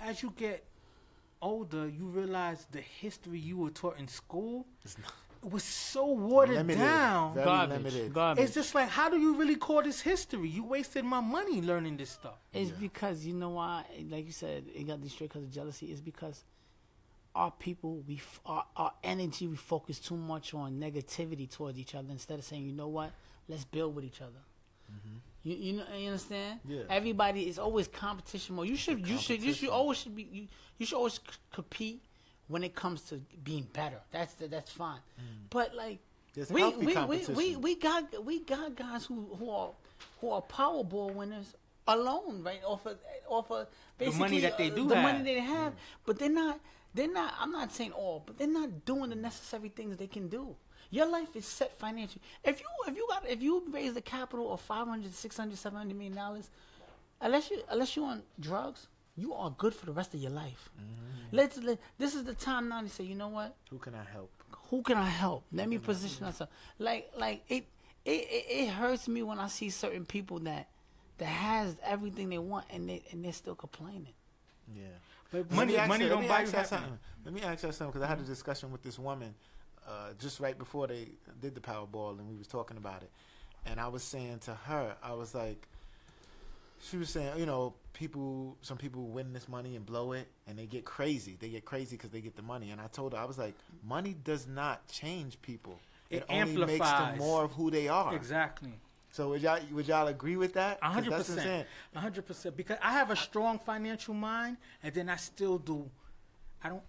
as 0.00 0.22
you 0.24 0.32
get 0.36 0.64
older, 1.50 1.84
you 1.98 2.04
realize 2.20 2.66
the 2.72 2.80
history 2.80 3.38
you 3.38 3.56
were 3.62 3.70
taught 3.80 3.96
in 3.98 4.08
school 4.08 4.66
It's 4.84 4.98
not 4.98 5.12
was 5.42 5.62
so 5.62 6.04
watered 6.06 6.56
limited. 6.56 6.80
down. 6.80 7.34
Very 7.34 7.44
garbage, 7.46 7.76
limited. 7.78 8.12
garbage. 8.12 8.44
It's 8.44 8.54
just 8.54 8.74
like, 8.74 8.88
how 8.88 9.08
do 9.08 9.16
you 9.24 9.36
really 9.36 9.54
call 9.66 9.80
this 9.82 10.00
history? 10.00 10.48
You 10.48 10.64
wasted 10.64 11.04
my 11.04 11.20
money 11.20 11.58
learning 11.62 11.96
this 11.98 12.10
stuff. 12.10 12.38
It's 12.52 12.70
Yeah. 12.70 12.76
because 12.86 13.24
you 13.24 13.34
know 13.42 13.50
why, 13.50 13.84
like 14.10 14.26
you 14.26 14.32
said, 14.32 14.64
it 14.74 14.84
got 14.90 15.00
destroyed 15.00 15.28
because 15.30 15.44
of 15.44 15.52
jealousy. 15.52 15.86
It's 15.92 16.00
because 16.00 16.42
our 17.34 17.52
people, 17.52 18.02
we 18.08 18.16
f- 18.16 18.40
our, 18.44 18.64
our 18.76 18.92
energy, 19.04 19.46
we 19.46 19.56
focus 19.56 20.00
too 20.00 20.16
much 20.16 20.52
on 20.54 20.80
negativity 20.80 21.48
towards 21.48 21.78
each 21.78 21.94
other 21.94 22.10
instead 22.10 22.38
of 22.40 22.44
saying, 22.44 22.64
you 22.66 22.72
know 22.72 22.88
what, 22.88 23.10
let's 23.48 23.64
build 23.64 23.94
with 23.94 24.04
each 24.04 24.20
other. 24.22 24.42
Mm-hmm. 24.90 25.16
You 25.46 25.54
you 25.54 25.72
know 25.74 25.84
you 25.96 26.06
understand? 26.08 26.58
Yeah. 26.66 26.80
Everybody 26.90 27.48
is 27.48 27.56
always 27.56 27.86
competition 27.86 28.56
mode. 28.56 28.68
You 28.68 28.74
should 28.74 29.06
you 29.06 29.16
should 29.16 29.40
you 29.40 29.52
should 29.52 29.68
always 29.68 29.98
should 29.98 30.16
be 30.16 30.26
you, 30.32 30.46
you 30.76 30.86
should 30.86 30.96
always 30.96 31.14
c- 31.14 31.20
compete 31.52 32.02
when 32.48 32.64
it 32.64 32.74
comes 32.74 33.02
to 33.10 33.20
being 33.44 33.68
better. 33.72 34.00
That's 34.10 34.34
that's 34.34 34.72
fine. 34.72 34.98
Mm. 34.98 35.46
But 35.50 35.76
like 35.76 36.00
There's 36.34 36.50
we 36.50 36.64
we, 36.74 36.96
we, 36.96 37.26
we 37.28 37.56
we 37.56 37.74
got 37.76 38.24
we 38.24 38.40
got 38.40 38.74
guys 38.74 39.06
who 39.06 39.36
who 39.38 39.48
are 39.50 39.70
who 40.20 40.30
are 40.30 40.42
Powerball 40.42 41.14
winners 41.14 41.54
alone, 41.86 42.42
right? 42.42 42.62
Off 42.66 42.84
of 42.84 42.98
off 43.28 43.48
of 43.52 43.68
basically 43.98 44.16
the 44.16 44.20
money 44.24 44.40
that 44.40 44.58
they 44.58 44.70
do 44.70 44.88
the 44.88 44.96
have. 44.96 45.04
money 45.04 45.22
they 45.22 45.38
have, 45.38 45.74
mm. 45.74 45.76
but 46.04 46.18
they're 46.18 46.28
not 46.28 46.58
they're 46.92 47.12
not. 47.12 47.34
I'm 47.38 47.52
not 47.52 47.72
saying 47.72 47.92
all, 47.92 48.24
but 48.26 48.36
they're 48.36 48.48
not 48.48 48.84
doing 48.84 49.10
the 49.10 49.16
necessary 49.16 49.68
things 49.68 49.96
they 49.96 50.08
can 50.08 50.26
do. 50.28 50.56
Your 50.90 51.06
life 51.06 51.34
is 51.34 51.44
set 51.46 51.78
financially. 51.78 52.22
If 52.44 52.60
you 52.60 52.66
if 52.86 52.96
you 52.96 53.06
got 53.08 53.28
if 53.28 53.42
you 53.42 53.62
raise 53.70 53.94
the 53.94 54.00
capital 54.00 54.52
of 54.52 54.60
500, 54.60 55.12
600, 55.12 55.58
700 55.58 55.94
million 55.94 56.14
dollars, 56.14 56.50
unless 57.20 57.50
you 57.50 57.62
unless 57.68 57.96
you're 57.96 58.06
on 58.06 58.22
drugs, 58.38 58.88
you 59.16 59.34
are 59.34 59.50
good 59.50 59.74
for 59.74 59.86
the 59.86 59.92
rest 59.92 60.14
of 60.14 60.20
your 60.20 60.32
life. 60.32 60.70
Mm-hmm. 60.78 61.36
Let's 61.36 61.58
let, 61.58 61.78
this 61.98 62.14
is 62.14 62.24
the 62.24 62.34
time 62.34 62.68
now 62.68 62.82
to 62.82 62.88
say, 62.88 63.04
you 63.04 63.16
know 63.16 63.28
what? 63.28 63.56
Who 63.70 63.78
can 63.78 63.94
I 63.94 64.04
help? 64.12 64.30
who 64.70 64.82
can 64.82 64.96
I 64.96 65.08
help? 65.08 65.44
Let 65.52 65.68
me 65.68 65.78
position 65.78 66.24
myself. 66.24 66.50
Like 66.78 67.10
like 67.16 67.42
it, 67.48 67.66
it 68.04 68.10
it 68.10 68.44
it 68.48 68.68
hurts 68.68 69.08
me 69.08 69.22
when 69.22 69.38
I 69.38 69.48
see 69.48 69.70
certain 69.70 70.04
people 70.04 70.38
that 70.40 70.68
that 71.18 71.26
has 71.26 71.76
everything 71.84 72.28
they 72.28 72.38
want 72.38 72.66
and 72.70 72.88
they 72.88 73.02
and 73.10 73.24
they're 73.24 73.32
still 73.32 73.54
complaining. 73.54 74.14
Yeah. 74.74 74.84
But 75.30 75.50
money, 75.52 75.76
money 75.88 76.08
don't 76.08 76.26
buy 76.28 76.42
ask 76.42 76.52
you 76.52 76.58
you 76.58 76.64
something. 76.64 76.98
Let 77.24 77.34
me 77.34 77.42
ask 77.42 77.62
you 77.62 77.72
something 77.72 77.92
because 77.92 78.02
I 78.02 78.06
had 78.06 78.20
a 78.20 78.22
discussion 78.22 78.70
with 78.70 78.82
this 78.82 78.98
woman 78.98 79.34
uh, 79.86 80.12
just 80.18 80.40
right 80.40 80.58
before 80.58 80.86
they 80.86 81.08
did 81.40 81.54
the 81.54 81.60
Powerball, 81.60 82.18
and 82.18 82.28
we 82.28 82.36
was 82.36 82.46
talking 82.46 82.76
about 82.76 83.02
it. 83.02 83.10
And 83.66 83.80
I 83.80 83.88
was 83.88 84.02
saying 84.02 84.40
to 84.40 84.54
her, 84.54 84.96
I 85.02 85.12
was 85.14 85.34
like, 85.34 85.66
she 86.80 86.96
was 86.96 87.10
saying, 87.10 87.38
you 87.38 87.46
know, 87.46 87.74
people, 87.92 88.56
some 88.62 88.76
people 88.76 89.08
win 89.08 89.32
this 89.32 89.48
money 89.48 89.76
and 89.76 89.84
blow 89.84 90.12
it, 90.12 90.28
and 90.46 90.58
they 90.58 90.66
get 90.66 90.84
crazy. 90.84 91.36
They 91.38 91.48
get 91.48 91.64
crazy 91.64 91.96
because 91.96 92.10
they 92.10 92.20
get 92.20 92.36
the 92.36 92.42
money. 92.42 92.70
And 92.70 92.80
I 92.80 92.86
told 92.86 93.12
her, 93.12 93.18
I 93.18 93.24
was 93.24 93.38
like, 93.38 93.54
money 93.84 94.14
does 94.24 94.46
not 94.46 94.86
change 94.88 95.40
people. 95.42 95.78
It 96.10 96.24
only 96.28 96.64
makes 96.64 96.88
them 96.88 97.18
more 97.18 97.44
of 97.44 97.52
who 97.52 97.70
they 97.70 97.88
are. 97.88 98.14
Exactly. 98.14 98.72
So 99.10 99.30
would 99.30 99.40
y'all 99.40 99.58
would 99.72 99.88
y'all 99.88 100.08
agree 100.08 100.36
with 100.36 100.52
that? 100.54 100.78
Hundred 100.82 101.12
that's 101.12 101.30
what 101.30 101.38
I'm 101.38 101.44
saying. 101.44 101.64
percent. 101.64 101.68
A 101.94 102.00
hundred 102.00 102.26
percent. 102.26 102.56
Because 102.56 102.76
I 102.82 102.92
have 102.92 103.10
a 103.10 103.16
strong 103.16 103.58
financial 103.58 104.12
mind, 104.12 104.58
and 104.82 104.94
then 104.94 105.08
I 105.08 105.16
still 105.16 105.56
do. 105.58 105.88
I 106.62 106.68
don't 106.68 106.82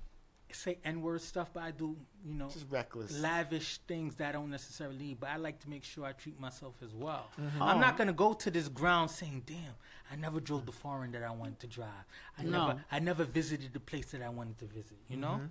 say 0.55 0.77
n-word 0.85 1.21
stuff, 1.21 1.49
but 1.53 1.63
I 1.63 1.71
do, 1.71 1.95
you 2.25 2.33
know, 2.33 2.49
Just 2.49 2.65
reckless. 2.69 3.17
lavish 3.19 3.79
things 3.87 4.15
that 4.15 4.29
I 4.29 4.31
don't 4.31 4.49
necessarily 4.49 4.97
need. 4.97 5.19
But 5.19 5.29
I 5.29 5.37
like 5.37 5.59
to 5.61 5.69
make 5.69 5.83
sure 5.83 6.05
I 6.05 6.13
treat 6.13 6.39
myself 6.39 6.75
as 6.83 6.93
well. 6.93 7.27
Mm-hmm. 7.39 7.61
I'm 7.61 7.77
Oh. 7.77 7.79
not 7.79 7.97
gonna 7.97 8.13
go 8.13 8.33
to 8.33 8.49
this 8.51 8.67
ground 8.69 9.11
saying, 9.11 9.43
"Damn, 9.45 9.75
I 10.11 10.15
never 10.15 10.39
drove 10.39 10.65
the 10.65 10.71
foreign 10.71 11.11
that 11.11 11.23
I 11.23 11.31
wanted 11.31 11.59
to 11.61 11.67
drive. 11.67 12.05
I 12.37 12.43
No. 12.43 12.67
never, 12.67 12.83
I 12.91 12.99
never 12.99 13.23
visited 13.25 13.73
the 13.73 13.79
place 13.79 14.11
that 14.11 14.21
I 14.21 14.29
wanted 14.29 14.57
to 14.59 14.65
visit." 14.65 14.97
You 15.09 15.17
know. 15.17 15.27
Mm-hmm. 15.41 15.45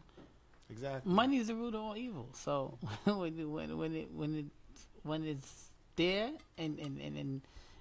Exactly. 0.71 1.13
Money 1.13 1.37
is 1.39 1.47
the 1.47 1.55
root 1.55 1.75
of 1.75 1.81
all 1.83 1.97
evil. 1.97 2.29
So 2.33 2.79
when 3.05 3.39
it, 3.39 3.45
when 3.45 3.79
when 3.79 3.95
it 3.95 4.11
when 4.13 4.35
it 4.37 4.47
when 5.05 5.25
it's 5.25 5.71
there 5.97 6.31
and 6.59 6.79
and 6.79 7.01
and 7.01 7.17
and, 7.17 7.41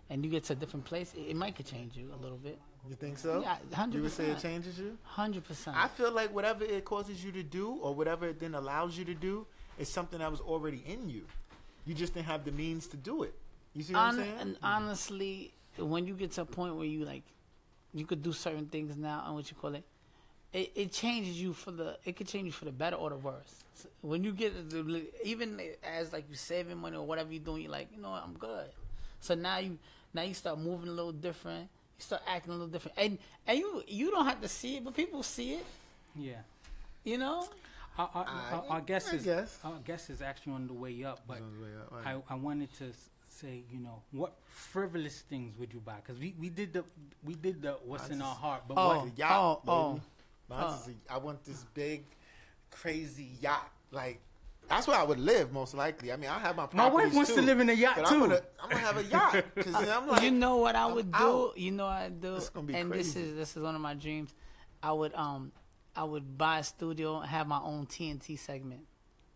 and 0.09 0.23
you 0.23 0.29
get 0.29 0.43
to 0.45 0.53
a 0.53 0.55
different 0.55 0.85
place, 0.85 1.13
it, 1.15 1.21
it 1.31 1.35
might 1.35 1.55
could 1.55 1.65
change 1.65 1.97
you 1.97 2.11
a 2.13 2.19
little 2.21 2.37
bit. 2.37 2.59
You 2.89 2.95
think 2.95 3.17
so? 3.17 3.41
Yeah, 3.41 3.57
hundred 3.73 3.97
You 3.97 4.03
would 4.03 4.11
say 4.11 4.29
it 4.31 4.39
changes 4.39 4.77
you? 4.79 4.97
Hundred 5.03 5.43
percent. 5.43 5.75
I 5.77 5.87
feel 5.87 6.11
like 6.11 6.33
whatever 6.33 6.63
it 6.63 6.85
causes 6.85 7.23
you 7.23 7.31
to 7.31 7.43
do 7.43 7.71
or 7.81 7.93
whatever 7.95 8.27
it 8.27 8.39
then 8.39 8.53
allows 8.55 8.97
you 8.97 9.05
to 9.05 9.13
do 9.13 9.45
is 9.77 9.89
something 9.89 10.19
that 10.19 10.29
was 10.31 10.39
already 10.41 10.83
in 10.87 11.09
you. 11.09 11.25
You 11.85 11.93
just 11.93 12.13
didn't 12.13 12.27
have 12.27 12.45
the 12.45 12.51
means 12.51 12.87
to 12.87 12.97
do 12.97 13.23
it. 13.23 13.33
You 13.73 13.83
see 13.83 13.93
what 13.93 13.99
I'm 14.01 14.15
saying? 14.15 14.33
and 14.39 14.57
honestly, 14.63 15.53
when 15.77 16.05
you 16.07 16.13
get 16.13 16.31
to 16.33 16.41
a 16.41 16.45
point 16.45 16.75
where 16.75 16.85
you 16.85 17.05
like, 17.05 17.23
you 17.93 18.05
could 18.05 18.21
do 18.21 18.31
certain 18.33 18.67
things 18.67 18.95
now, 18.97 19.23
and 19.25 19.35
what 19.35 19.49
you 19.49 19.57
call 19.57 19.75
it, 19.75 19.83
it, 20.53 20.71
it 20.75 20.91
changes 20.91 21.41
you 21.41 21.53
for 21.53 21.71
the. 21.71 21.97
It 22.05 22.15
could 22.15 22.27
change 22.27 22.45
you 22.45 22.51
for 22.51 22.65
the 22.65 22.71
better 22.71 22.95
or 22.95 23.09
the 23.09 23.17
worse. 23.17 23.63
So 23.73 23.89
when 24.01 24.23
you 24.23 24.31
get 24.31 24.69
the- 24.69 25.05
even 25.23 25.59
as 25.83 26.13
like 26.13 26.29
you 26.29 26.35
saving 26.35 26.77
money 26.77 26.95
or 26.95 27.05
whatever 27.05 27.31
you're 27.33 27.43
doing, 27.43 27.63
you're 27.63 27.71
like, 27.71 27.89
you 27.93 28.01
know, 28.01 28.11
what, 28.11 28.23
I'm 28.23 28.33
good. 28.37 28.69
So 29.19 29.33
now 29.35 29.57
you 29.57 29.77
now 30.13 30.21
you 30.21 30.33
start 30.33 30.59
moving 30.59 30.87
a 30.87 30.91
little 30.93 31.11
different. 31.11 31.67
You 31.97 32.03
start 32.03 32.21
acting 32.27 32.51
a 32.51 32.55
little 32.55 32.67
different, 32.67 32.97
and 32.97 33.17
and 33.47 33.57
you 33.59 33.83
you 33.87 34.11
don't 34.11 34.25
have 34.25 34.41
to 34.41 34.47
see 34.49 34.77
it, 34.77 34.83
but 34.83 34.95
people 34.95 35.23
see 35.23 35.53
it. 35.55 35.65
Yeah. 36.15 36.41
You 37.03 37.17
know, 37.19 37.47
Our, 37.97 38.09
our, 38.13 38.25
our, 38.25 38.63
our 38.69 38.81
guest 38.81 39.09
I 39.11 39.15
is 39.17 39.21
ah, 39.21 39.25
guess. 39.25 39.59
our 39.63 39.79
guest 39.85 40.09
is 40.09 40.21
actually 40.21 40.53
on 40.53 40.67
the 40.67 40.73
way 40.73 41.03
up, 41.03 41.21
but 41.27 41.37
On 41.37 41.53
the 41.57 41.63
way 41.63 41.71
up, 41.79 41.91
right. 41.91 42.15
I, 42.29 42.33
I 42.33 42.35
wanted 42.35 42.73
to 42.79 42.85
say, 43.29 43.61
you 43.71 43.79
know, 43.79 44.01
what 44.11 44.33
frivolous 44.49 45.19
things 45.29 45.57
would 45.59 45.71
you 45.73 45.79
buy? 45.81 45.95
Because 46.03 46.19
we, 46.19 46.33
we 46.39 46.49
did 46.49 46.73
the 46.73 46.83
we 47.23 47.35
did 47.35 47.61
the 47.61 47.73
what's 47.85 48.09
in 48.09 48.21
our 48.21 48.35
heart, 48.35 48.63
but 48.67 48.73
Oh. 48.77 48.87
what 49.05 49.15
The 49.15 49.19
yacht, 49.21 49.61
oh. 49.67 49.93
baby. 49.93 50.01
Mine's 50.49 50.81
is 50.81 50.87
a- 51.09 51.13
I 51.13 51.17
want 51.17 51.43
this 51.45 51.63
big, 51.73 52.03
crazy 52.71 53.29
yacht. 53.41 53.69
Like 53.91 54.19
that's 54.67 54.87
where 54.87 54.97
I 54.97 55.03
would 55.03 55.19
live 55.19 55.51
most 55.53 55.73
likely. 55.73 56.11
I 56.11 56.15
mean, 56.17 56.29
I 56.29 56.39
have 56.39 56.55
my 56.55 56.67
My 56.73 56.85
wife 56.85 56.91
properties, 56.93 57.13
wants 57.15 57.33
to 57.35 57.41
live 57.41 57.59
in 57.59 57.69
a 57.69 57.73
yacht, 57.73 57.97
too. 57.97 58.03
I'm 58.05 58.19
gonna, 58.19 58.41
I'm 58.61 58.69
gonna 58.69 58.81
have 58.81 58.97
a 58.97 59.03
yacht 59.03 59.45
because 59.55 59.75
I'm 59.75 60.07
like, 60.09 60.23
you 60.23 60.31
know 60.31 60.57
what 60.57 60.75
I 60.75 60.83
I'm 60.87 60.95
would 60.95 61.11
do? 61.11 61.17
out. 61.17 61.53
You 61.57 61.71
know 61.71 61.85
what 61.85 61.93
I 61.97 62.09
do? 62.09 62.35
It's 62.35 62.49
gonna 62.49 62.67
be 62.67 62.73
and 62.75 62.91
this 62.91 63.15
is 63.15 63.35
this 63.35 63.55
is 63.55 63.61
one 63.63 63.75
of 63.75 63.81
my 63.81 63.93
dreams. 63.93 64.33
I 64.81 64.91
would 64.91 65.13
um 65.15 65.51
I 65.95 66.03
would 66.03 66.37
buy 66.37 66.59
a 66.59 66.63
studio 66.63 67.19
and 67.19 67.29
have 67.29 67.47
my 67.47 67.59
own 67.59 67.85
TNT 67.85 68.37
segment. 68.37 68.81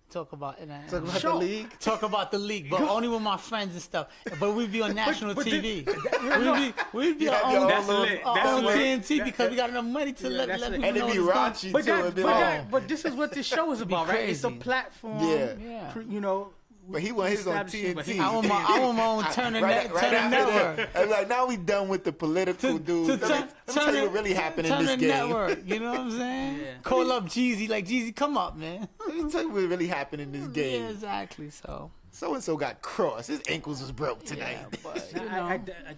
Talk 0.10 0.34
about 0.34 0.58
it. 0.60 0.68
and- 0.70 0.90
Talk 0.90 1.04
about 1.04 1.22
Sure. 1.22 1.32
the 1.34 1.38
league. 1.38 1.80
Talk 1.80 2.02
about 2.04 2.32
the 2.32 2.40
league, 2.40 2.70
but 2.70 2.82
only 2.82 3.08
with 3.08 3.22
my 3.22 3.38
friends 3.38 3.74
and 3.74 3.82
stuff. 3.82 4.08
But 4.40 4.56
we'd 4.56 4.72
be 4.72 4.82
on 4.82 4.96
national 5.06 5.36
but 5.36 5.46
TV. 5.46 5.86
we'd 5.86 5.86
be 5.86 6.74
we'd 6.94 7.20
be 7.20 7.26
You 7.26 7.32
have 7.32 7.44
on, 7.46 7.52
your 7.52 7.60
on, 7.62 7.64
own 7.66 7.70
That's 7.70 7.88
little- 7.88 8.02
lit. 8.04 8.26
on 8.26 8.36
That's 8.36 8.64
lit. 8.64 8.78
TNT 8.78 9.18
That- 9.20 9.26
because 9.26 9.50
we 9.52 9.56
got 9.56 9.70
enough 9.70 9.86
money 9.86 10.14
to 10.14 10.24
Yeah, 10.30 10.38
let, 10.38 10.48
that's 10.48 10.62
let 10.62 10.72
people 10.72 10.86
And 10.90 10.98
know 10.98 11.06
it'd 11.08 11.14
be 11.18 11.24
what's 11.24 11.34
going- 11.34 11.52
raunchy 11.54 11.72
But 11.74 11.80
too. 11.86 11.86
that, 12.04 12.16
be 12.16 12.22
but, 12.24 12.32
like, 12.32 12.40
that, 12.40 12.62
oh. 12.62 12.68
but 12.72 12.88
this 12.88 13.06
is 13.06 13.14
what 13.14 13.32
this 13.34 13.46
show 13.46 13.72
is 13.72 13.82
about, 13.82 14.08
right? 14.08 14.30
It's 14.30 14.44
a 14.44 14.50
platform. 14.52 15.20
Yeah. 15.20 15.54
Yeah. 15.62 15.94
You 16.10 16.22
know, 16.22 16.50
but 16.90 17.02
he 17.02 17.12
want 17.12 17.30
his 17.32 17.46
on 17.48 17.54
establishing, 17.68 17.98
he- 18.00 18.14
TNT. 18.14 18.20
I 18.20 18.32
want 18.34 18.48
my- 18.48 18.66
I 18.68 18.80
want 18.80 18.98
my 18.98 19.06
own 19.06 19.24
Turner 19.34 19.62
net- 19.62 19.88
Turner 19.88 20.18
after 20.18 20.30
network. 20.30 20.94
that, 20.94 21.02
I'm 21.04 21.10
like, 21.10 21.30
now 21.30 21.46
we 21.46 21.58
done 21.58 21.88
with 21.88 22.04
the 22.04 22.12
political 22.14 22.78
dudes. 22.78 23.08
To 23.08 23.14
let 23.18 23.22
me, 23.22 23.28
turn- 23.28 23.48
let 23.68 23.68
me 23.68 23.74
tell 23.74 23.96
you 23.96 24.02
what 24.04 24.14
really 24.14 24.34
happened 24.34 24.68
in 24.68 24.80
this 24.80 24.92
the 24.92 24.98
game. 24.98 25.08
network. 25.10 25.60
You 25.66 25.80
know 25.80 25.92
what 25.92 26.00
I'm 26.00 26.12
saying? 26.12 26.58
Yeah. 26.60 26.66
Call 26.84 27.12
up 27.12 27.26
Jeezy, 27.26 27.70
like 27.70 27.86
Jeezy, 27.88 28.16
come 28.16 28.38
up, 28.38 28.58
man. 28.58 28.88
Let 29.08 29.16
me 29.18 29.32
tell 29.32 29.42
you 29.44 29.50
what 29.50 29.64
really 29.64 29.88
happened 29.88 30.22
in 30.22 30.32
this 30.32 30.48
game. 30.48 30.74
Yeah, 30.74 30.88
game. 30.88 30.92
exactly. 30.96 31.50
So, 31.50 31.92
So 32.12 32.34
and 32.34 32.44
so 32.44 32.58
got 32.58 32.82
crossed. 32.82 33.28
His 33.28 33.42
ankles 33.48 33.82
was 33.82 33.92
broke 33.92 34.24
tonight. 34.26 34.58
yeah, 34.62 34.80
but 34.84 35.14
Now, 35.16 35.22
you 35.24 35.30
I- 35.30 35.36
know, 35.38 35.44
I- 35.46 35.54
I- 35.54 35.58
ha- 35.88 35.94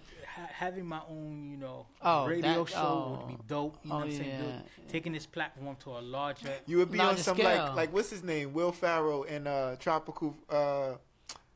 having 0.50 0.86
my 0.86 1.00
own, 1.08 1.48
you 1.50 1.56
know, 1.56 1.86
Oh, 2.00 2.26
radio 2.26 2.64
that- 2.64 2.72
show 2.72 3.18
would 3.20 3.28
be 3.28 3.36
oh. 3.40 3.44
dope. 3.48 3.78
You 3.82 3.90
know 3.90 3.94
Oh, 3.96 3.98
what 4.00 4.06
I'm 4.08 4.12
saying? 4.16 4.42
yeah. 4.42 4.60
Taking 4.88 5.12
this 5.12 5.26
platform 5.26 5.76
to 5.84 5.90
a 5.90 6.00
larger. 6.00 6.52
You 6.66 6.78
would 6.78 6.90
be 6.90 6.98
on 6.98 7.06
Larger 7.06 7.22
some 7.22 7.36
scale. 7.36 7.64
like 7.66 7.74
like 7.76 7.92
what's 7.92 8.10
his 8.10 8.22
name? 8.22 8.52
Will 8.52 8.72
Ferrell 8.72 9.22
in 9.24 9.46
uh 9.46 9.76
Tropical 9.76 10.36
uh 10.50 10.90
what 10.90 11.00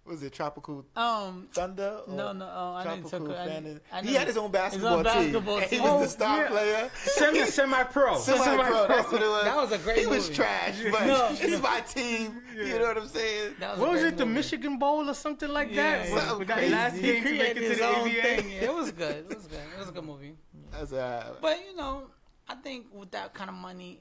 was 0.07 0.23
it 0.23 0.33
Tropical 0.33 0.85
um, 0.97 1.49
Thunder? 1.53 2.01
or 2.07 2.15
no, 2.15 2.33
no, 2.33 2.49
oh, 2.53 2.73
I 2.75 2.85
didn't 2.85 3.09
Tropical 3.09 3.27
talk. 3.35 3.37
I, 3.39 3.47
Fan- 3.47 3.81
I 3.93 3.97
he 4.01 4.07
didn't- 4.07 4.19
had 4.19 4.27
his 4.29 4.37
own 4.37 4.51
basketball, 4.51 5.03
basketball 5.03 5.57
team. 5.57 5.63
And 5.63 5.71
team. 5.71 5.81
He 5.81 5.85
was 5.87 5.93
Oh, 5.93 6.01
the 6.03 6.09
star 6.09 6.39
yeah. 6.43 6.49
player. 6.49 6.91
Semi 6.95 7.45
semi 7.47 7.83
pro. 7.85 8.17
Semi-pro, 8.19 8.89
that's 8.89 9.11
what 9.13 9.23
it 9.23 9.27
was. 9.29 9.45
That 9.45 9.57
was 9.57 9.73
a 9.73 9.79
great 9.79 9.99
He 9.99 10.07
was 10.07 10.29
trash, 10.31 10.77
but 10.91 11.07
No, 11.07 11.29
it's 11.33 11.47
no. 11.51 11.59
my 11.61 11.81
team. 11.81 12.41
You 12.55 12.79
know 12.79 12.87
what 12.87 12.99
I'm 12.99 13.09
saying? 13.09 13.55
That 13.61 13.71
was 13.73 13.81
What 13.81 13.91
was 13.91 14.01
great 14.01 14.13
it? 14.15 14.17
The. 14.19 14.27
Michigan 14.27 14.79
Bowl 14.79 15.09
or 15.11 15.15
something 15.15 15.49
like 15.49 15.71
Yeah, 15.71 15.99
that? 15.99 16.09
yeah. 16.09 16.15
With- 16.15 16.25
Something 16.25 16.47
that 16.49 16.57
crazy. 16.59 16.73
last 16.73 16.95
He 16.97 17.01
He 17.01 17.13
game 17.13 17.23
to 17.25 17.31
make 17.31 17.39
created 17.39 17.57
it 17.57 17.61
to 17.65 17.69
his 17.71 17.79
the 17.79 17.87
own 17.89 18.09
NBA. 18.09 18.23
thing. 18.23 18.51
Yeah, 18.51 18.63
it 18.65 18.75
was 18.75 18.91
good. 19.03 19.17
It 19.31 19.37
was 19.37 19.47
good. 19.47 19.61
It 19.75 19.79
was 19.79 19.89
a 19.89 19.93
good 19.93 20.05
movie. 20.05 20.35
That's 20.73 20.93
uh, 20.93 21.35
But 21.41 21.59
you 21.69 21.77
know, 21.77 22.05
I 22.49 22.55
think 22.55 22.87
with 22.93 23.11
that 23.13 23.35
kind 23.35 23.51
of 23.51 23.57
money, 23.57 24.01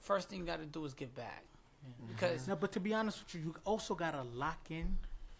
first 0.00 0.28
thing 0.28 0.40
you 0.40 0.44
got 0.44 0.58
to 0.60 0.66
do 0.66 0.84
is 0.84 0.92
give 0.94 1.14
back. 1.14 1.44
Because 2.08 2.48
No, 2.48 2.56
but 2.56 2.72
to 2.72 2.80
be 2.80 2.92
honest 2.94 3.22
with 3.24 3.34
you, 3.36 3.40
you 3.42 3.54
also 3.64 3.94
gotta 3.94 4.22
lock 4.34 4.70
in 4.70 4.98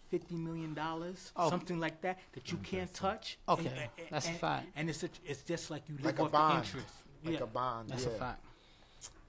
fifty 0.09 0.35
million 0.35 0.73
dollars, 0.73 1.31
Oh. 1.35 1.49
something 1.49 1.79
like 1.79 2.01
that, 2.01 2.19
that 2.33 2.51
you 2.51 2.57
can't 2.57 2.93
touch. 2.93 3.37
Okay, 3.47 3.67
And- 3.67 3.77
and- 3.79 4.07
that's 4.09 4.25
a 4.27 4.29
and- 4.29 4.39
fact. 4.39 4.67
And 4.75 4.89
it's 4.89 5.03
a, 5.03 5.09
it's 5.25 5.41
just 5.43 5.69
like 5.71 5.83
you 5.89 5.95
live 5.95 6.05
like 6.05 6.19
a 6.19 6.23
off 6.23 6.31
bond, 6.31 6.53
the 6.53 6.65
interest. 6.67 6.93
like 7.23 7.33
yeah. 7.37 7.43
a 7.43 7.47
bond. 7.47 7.89
that's 7.89 8.05
yeah, 8.05 8.11
a 8.11 8.19
fact. 8.19 8.43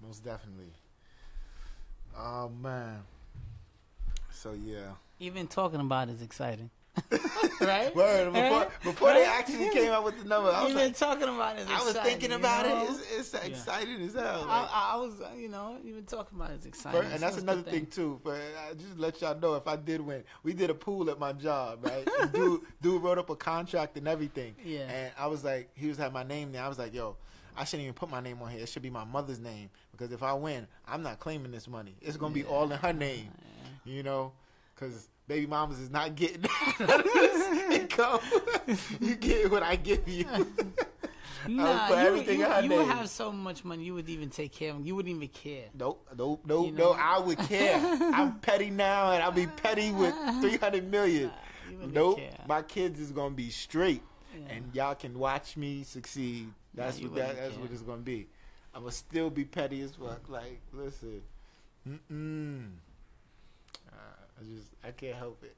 most 0.01 0.25
definitely. 0.25 0.73
Oh 2.17 2.49
man. 2.49 3.03
So 4.31 4.53
yeah. 4.53 4.93
Even 5.21 5.47
talking 5.49 5.81
about 5.81 6.09
it 6.09 6.13
is 6.13 6.23
exciting. 6.23 6.71
right? 7.61 7.95
Word. 7.95 8.33
Before, 8.33 8.43
Right? 8.61 8.69
before 8.83 9.13
they 9.15 9.21
Right? 9.23 9.29
actually 9.39 9.71
came 9.71 9.91
out 9.91 10.05
with 10.05 10.19
the 10.19 10.25
number, 10.29 10.51
I 10.51 10.65
was 10.65 10.75
like, 10.75 10.97
talking 10.97 11.25
about 11.29 11.59
it 11.59 11.67
I 11.69 11.85
was 11.85 11.95
thinking 11.99 12.31
you 12.31 12.37
about 12.37 12.67
know? 12.67 12.85
it. 12.85 12.91
It's, 13.19 13.33
it's 13.35 13.45
exciting 13.47 14.01
as 14.03 14.15
hell. 14.15 14.47
I, 14.49 14.61
Like, 14.63 14.71
I 14.73 14.97
was, 14.97 15.21
uh, 15.21 15.31
you 15.37 15.49
know, 15.49 15.77
even 15.85 16.05
talking 16.05 16.39
about 16.39 16.51
it 16.53 16.61
is 16.61 16.67
exciting. 16.67 17.01
Fir- 17.03 17.07
and 17.09 17.21
that's 17.23 17.35
it's 17.37 17.43
another 17.43 17.63
good 17.63 17.73
thing 17.73 17.87
too. 17.87 18.21
But 18.25 18.41
I 18.69 18.75
just 18.75 18.95
to 18.97 19.01
let 19.01 19.21
y'all 19.21 19.39
know 19.39 19.55
if 19.55 19.67
I 19.67 19.77
did 19.77 20.01
win, 20.01 20.25
we 20.43 20.53
did 20.55 20.71
a 20.71 20.75
pool 20.75 21.11
at 21.11 21.19
my 21.19 21.33
job, 21.33 21.85
right? 21.85 22.09
Dude, 22.33 22.63
dude 22.81 23.03
wrote 23.03 23.19
up 23.19 23.31
a 23.31 23.37
contract 23.37 23.97
and 23.97 24.07
everything. 24.09 24.55
Yeah. 24.65 24.89
And 24.91 25.13
I 25.19 25.27
was 25.27 25.45
like, 25.45 25.71
he 25.75 25.89
was 25.89 25.97
had 25.99 26.13
my 26.13 26.23
name 26.23 26.53
there. 26.53 26.63
I 26.63 26.69
was 26.69 26.79
like, 26.79 26.95
yo, 26.95 27.17
I 27.57 27.65
shouldn't 27.65 27.83
even 27.85 27.95
put 27.95 28.11
my 28.11 28.21
name 28.21 28.41
on 28.43 28.51
here. 28.51 28.61
It 28.61 28.69
should 28.69 28.83
be 28.83 28.91
my 28.91 29.05
mother's 29.05 29.41
name 29.41 29.71
because 29.93 30.13
if 30.13 30.23
I 30.23 30.33
win, 30.35 30.67
I'm 30.87 31.03
not 31.03 31.19
claiming 31.19 31.51
this 31.51 31.67
money. 31.67 31.97
It's 32.01 32.17
gonna 32.17 32.35
be 32.35 32.45
all 32.45 32.71
in 32.71 32.79
her 32.79 32.93
name, 32.93 33.31
you 33.85 34.03
know, 34.05 34.33
because 34.75 35.09
baby 35.29 35.47
mamas 35.47 35.79
is 35.79 35.91
not 35.91 36.15
getting 36.17 36.45
income. 37.71 38.21
you 39.01 39.15
get 39.15 39.51
what 39.51 39.63
I 39.63 39.77
give 39.77 40.09
you. 40.09 40.25
Nah, 41.47 41.89
you, 41.91 41.95
everything 41.95 42.41
you, 42.41 42.47
you 42.63 42.71
would 42.71 42.87
have 42.89 43.09
so 43.09 43.31
much 43.31 43.65
money, 43.65 43.85
you 43.85 43.95
would 43.95 44.09
even 44.09 44.31
take 44.31 44.53
care 44.53 44.71
of 44.71 44.77
them. 44.77 44.87
You 44.87 44.97
wouldn't 44.97 45.15
even 45.15 45.29
care. 45.29 45.67
Nope, 45.79 46.09
nope, 46.17 46.43
nope, 46.47 46.67
You 46.67 46.73
no. 46.73 46.93
I 46.99 47.19
would 47.19 47.39
care. 47.39 47.79
I'm 47.79 48.39
petty 48.41 48.71
now, 48.71 49.13
and 49.13 49.23
I'll 49.23 49.31
be 49.31 49.47
petty 49.47 49.93
with 49.93 50.15
300 50.41 50.91
million. 50.91 51.31
Wouldn't 51.71 51.93
Nope, 51.93 52.21
my 52.49 52.63
kids 52.63 52.99
is 52.99 53.13
gonna 53.13 53.35
be 53.35 53.51
straight, 53.51 54.03
Yeah. 54.35 54.55
and 54.55 54.75
y'all 54.75 54.95
can 54.95 55.19
watch 55.19 55.57
me 55.57 55.83
succeed. 55.85 56.49
That's 56.75 56.99
you 56.99 57.09
what 57.09 57.17
that, 57.17 57.37
that's 57.37 57.53
care. 57.53 57.61
what 57.63 57.71
it's 57.71 57.83
gonna 57.83 57.99
be. 58.01 58.27
I'm 58.75 58.83
gonna 58.83 58.93
still 58.93 59.29
be 59.29 59.45
petty 59.45 59.83
as 59.83 59.95
fuck. 59.95 60.29
Like, 60.29 60.61
listen, 60.73 61.21
mm-mm. 61.87 62.67
Uh, 62.67 62.88
I 64.41 64.45
just 64.57 64.69
I 64.85 64.91
can't 64.93 65.17
help 65.17 65.43
it. 65.43 65.57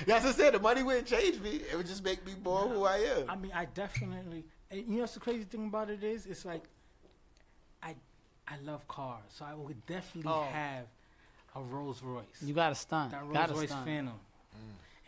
that's 0.06 0.24
what 0.24 0.34
I 0.34 0.36
said. 0.36 0.54
The 0.54 0.60
money 0.60 0.82
wouldn't 0.82 1.06
change 1.06 1.40
me. 1.40 1.60
It 1.70 1.76
would 1.76 1.86
just 1.86 2.04
make 2.04 2.24
me 2.24 2.32
more 2.44 2.68
who 2.68 2.84
I 2.84 2.96
am. 2.98 3.28
I 3.30 3.36
mean, 3.36 3.52
I 3.54 3.64
definitely. 3.66 4.44
And 4.70 4.80
you 4.80 4.94
know, 4.94 5.00
what's 5.00 5.14
the 5.14 5.20
crazy 5.20 5.44
thing 5.44 5.66
about 5.66 5.90
it 5.90 6.02
is, 6.04 6.26
it's 6.26 6.44
like, 6.44 6.62
I, 7.82 7.94
I 8.48 8.54
love 8.64 8.86
cars, 8.88 9.22
so 9.30 9.44
I 9.44 9.54
would 9.54 9.84
definitely 9.86 10.30
Oh. 10.32 10.44
have 10.52 10.84
a 11.56 11.60
Rolls 11.60 12.02
Royce, 12.02 12.24
You 12.40 12.54
got 12.54 12.72
a 12.72 12.74
stunt. 12.74 13.10
that 13.10 13.22
Rolls 13.22 13.32
Got 13.34 13.48
to 13.48 13.54
Royce 13.54 13.68
stunt. 13.68 13.84
Phantom, 13.84 14.14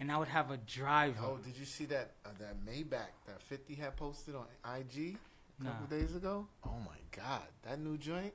and 0.01 0.11
I 0.13 0.19
would 0.19 0.29
have 0.29 0.51
a 0.51 0.57
driver. 0.59 1.19
Oh, 1.23 1.39
did 1.43 1.57
you 1.57 1.65
see 1.65 1.85
that 1.87 2.11
uh, 2.27 2.31
that 2.41 2.57
Maybach 2.67 3.07
that 3.27 3.41
50 3.49 3.75
had 3.77 3.97
posted 3.97 4.35
on 4.35 4.45
IG 4.79 5.17
a 5.61 5.65
couple 5.65 5.87
Nah. 5.89 5.97
days 6.03 6.15
ago? 6.17 6.47
Oh 6.67 6.77
my 6.85 6.99
god, 7.17 7.43
that 7.63 7.79
new 7.79 7.97
joint. 7.97 8.35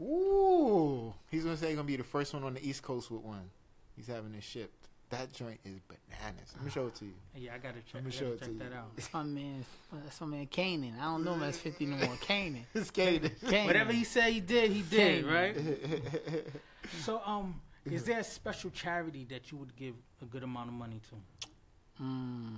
Ooh, 0.00 1.14
he's 1.30 1.44
gonna 1.44 1.56
say 1.56 1.68
he's 1.68 1.76
gonna 1.76 1.86
be 1.86 1.96
the 1.96 2.04
first 2.04 2.34
one 2.34 2.44
on 2.44 2.54
the 2.54 2.66
East 2.68 2.82
Coast 2.82 3.10
with 3.10 3.22
one. 3.22 3.50
He's 3.96 4.06
having 4.08 4.34
it 4.34 4.42
shipped. 4.42 4.88
That 5.10 5.32
joint 5.32 5.60
is 5.64 5.78
bananas. 5.88 6.52
Let 6.56 6.64
me 6.64 6.70
show 6.70 6.88
it 6.88 6.96
to 6.96 7.04
you. 7.04 7.12
Yeah, 7.36 7.54
I 7.54 7.58
gotta 7.58 7.76
check, 7.76 7.94
Let 7.94 8.04
me 8.04 8.10
I 8.10 8.12
show 8.12 8.20
gotta 8.24 8.32
it 8.34 8.38
to 8.38 8.44
check 8.46 8.52
you. 8.54 8.58
that 8.58 8.72
out. 8.76 8.96
That's 8.96 9.12
my 9.14 9.22
man. 9.22 9.64
That's 9.92 10.20
my 10.20 10.26
man 10.26 10.46
Kanan. 10.48 10.98
I 11.00 11.04
don't 11.04 11.24
know 11.24 11.34
him 11.34 11.44
as 11.44 11.58
50 11.58 11.86
no 11.86 11.96
more. 11.96 12.16
Kanan. 12.16 12.64
It's 12.74 12.88
skating. 12.88 13.30
Kanan. 13.44 13.66
Whatever 13.66 13.92
he 13.92 14.02
said 14.04 14.32
he 14.32 14.40
did, 14.40 14.70
he 14.72 14.82
did, 14.82 15.24
King. 15.24 15.32
right? 15.32 15.56
so, 17.04 17.22
um, 17.24 17.60
is 17.84 18.02
there 18.02 18.18
a 18.18 18.24
special 18.24 18.70
charity 18.70 19.24
that 19.30 19.52
you 19.52 19.58
would 19.58 19.74
give 19.76 19.94
a 20.20 20.24
good 20.24 20.42
amount 20.42 20.68
of 20.68 20.74
money 20.74 21.00
to? 21.08 22.02
Mm. 22.02 22.48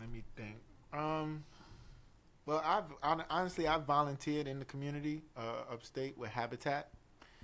Let 0.00 0.10
me 0.10 0.22
think. 0.36 0.54
Um, 0.92 1.42
well, 2.46 2.62
I've 2.64 2.84
honestly 3.30 3.66
I've 3.68 3.84
volunteered 3.84 4.46
in 4.46 4.58
the 4.58 4.64
community 4.64 5.22
uh, 5.36 5.72
upstate 5.72 6.16
with 6.18 6.30
Habitat, 6.30 6.88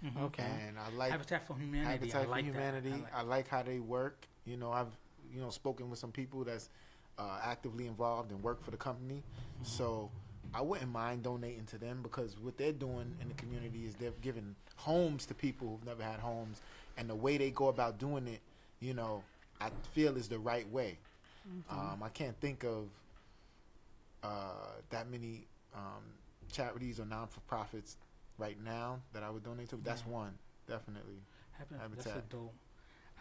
Mhm. 0.04 0.22
Okay. 0.22 0.42
and 0.66 0.78
I 0.78 0.90
like 0.90 1.10
Habitat 1.10 1.46
for 1.46 1.54
Humanity. 1.56 1.90
Habitat 2.08 2.20
I 2.20 2.24
for 2.24 2.30
like 2.30 2.44
Humanity. 2.44 2.90
That. 2.90 3.10
I 3.14 3.22
like. 3.22 3.48
how 3.48 3.62
they 3.62 3.78
work. 3.80 4.26
You 4.44 4.56
know, 4.56 4.72
I've 4.72 4.96
you 5.32 5.40
know 5.40 5.50
spoken 5.50 5.90
with 5.90 5.98
some 5.98 6.12
people 6.12 6.44
that's 6.44 6.70
uh, 7.18 7.40
actively 7.42 7.86
involved 7.86 8.30
and 8.30 8.42
work 8.42 8.62
for 8.62 8.70
the 8.70 8.76
company. 8.76 9.22
Mm-hmm. 9.54 9.64
So 9.64 10.10
I 10.54 10.62
wouldn't 10.62 10.90
mind 10.90 11.24
donating 11.24 11.66
to 11.66 11.78
them 11.78 12.00
because 12.02 12.38
what 12.38 12.56
they're 12.56 12.72
doing 12.72 13.14
in 13.20 13.28
the 13.28 13.34
community 13.34 13.84
is 13.86 13.94
they're 13.96 14.12
giving 14.22 14.54
homes 14.76 15.26
to 15.26 15.34
people 15.34 15.68
who've 15.68 15.84
never 15.86 16.02
had 16.02 16.20
homes, 16.20 16.62
and 16.96 17.10
the 17.10 17.14
way 17.14 17.36
they 17.38 17.50
go 17.50 17.68
about 17.68 17.98
doing 17.98 18.26
it, 18.28 18.40
you 18.80 18.94
know, 18.94 19.22
I 19.60 19.70
feel 19.92 20.16
is 20.16 20.28
the 20.28 20.38
right 20.38 20.68
way. 20.70 20.98
Um, 21.70 22.02
I 22.02 22.08
can't 22.10 22.38
think 22.40 22.62
of 22.64 22.88
uh, 24.22 24.28
that 24.90 25.10
many 25.10 25.46
um, 25.74 26.02
charities 26.52 26.98
or 27.00 27.04
non 27.06 27.26
for 27.28 27.40
profits 27.40 27.96
right 28.38 28.56
now 28.64 29.00
that 29.12 29.22
I 29.22 29.30
would 29.30 29.44
donate 29.44 29.68
to. 29.70 29.76
But 29.76 29.84
that's 29.84 30.02
Yeah. 30.06 30.12
one 30.12 30.38
definitely. 30.66 31.20
Habitat. 31.58 32.04
That's 32.04 32.16
a 32.16 32.22
dope. 32.30 32.54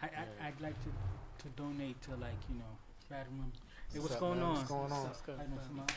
I, 0.02 0.06
I 0.06 0.10
Yeah. 0.10 0.46
I'd 0.46 0.60
like 0.60 0.74
to 0.84 0.90
to 1.42 1.48
donate 1.56 2.00
to 2.02 2.10
like 2.16 2.38
you 2.48 2.56
know 2.56 2.76
bad 3.08 3.26
women. 3.30 3.52
Hey, 3.92 3.98
what's 4.00 4.14
up, 4.14 4.20
going 4.20 4.42
on? 4.42 4.54
What's 4.54 4.68
going 4.68 4.92
on? 4.92 5.04
What's 5.04 5.20
good? 5.22 5.36
How 5.38 5.42
you 5.44 5.48
doing, 5.48 5.60
Samad? 5.60 5.90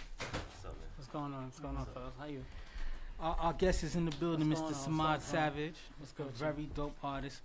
What's 0.98 1.10
going 1.10 1.34
on? 1.34 1.44
What's 1.46 1.60
going 1.60 1.78
on, 1.78 1.86
fellas? 1.88 2.14
How 2.20 2.26
you? 2.26 2.46
Our, 3.20 3.36
our 3.40 3.54
guest 3.54 3.84
is 3.84 3.96
in 3.96 4.06
the 4.06 4.16
building, 4.18 4.50
What's 4.50 4.62
Mr. 4.62 4.64
going 4.64 4.74
on? 4.76 4.80
Samad 4.80 5.14
What's 5.18 5.32
going 5.32 5.44
on? 5.44 5.52
Savage. 5.52 5.76
What's 6.00 6.12
good 6.14 6.32
very 6.32 6.70
dope 6.76 6.96
artist. 7.04 7.42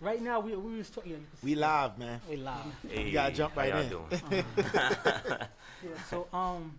Right 0.00 0.22
now, 0.22 0.40
we 0.40 0.56
we 0.56 0.78
was 0.78 0.90
talking. 0.90 1.12
Yeah, 1.12 1.18
We 1.42 1.54
live, 1.54 1.98
man. 1.98 2.20
We 2.28 2.36
live. 2.36 2.64
Hey, 2.88 3.10
gotta 3.12 3.34
jump 3.34 3.54
how 3.54 3.60
right 3.60 3.68
y'all 3.70 3.80
in. 3.82 3.88
doing? 3.88 4.44
Yeah, 5.84 5.90
so 6.08 6.26
um, 6.32 6.78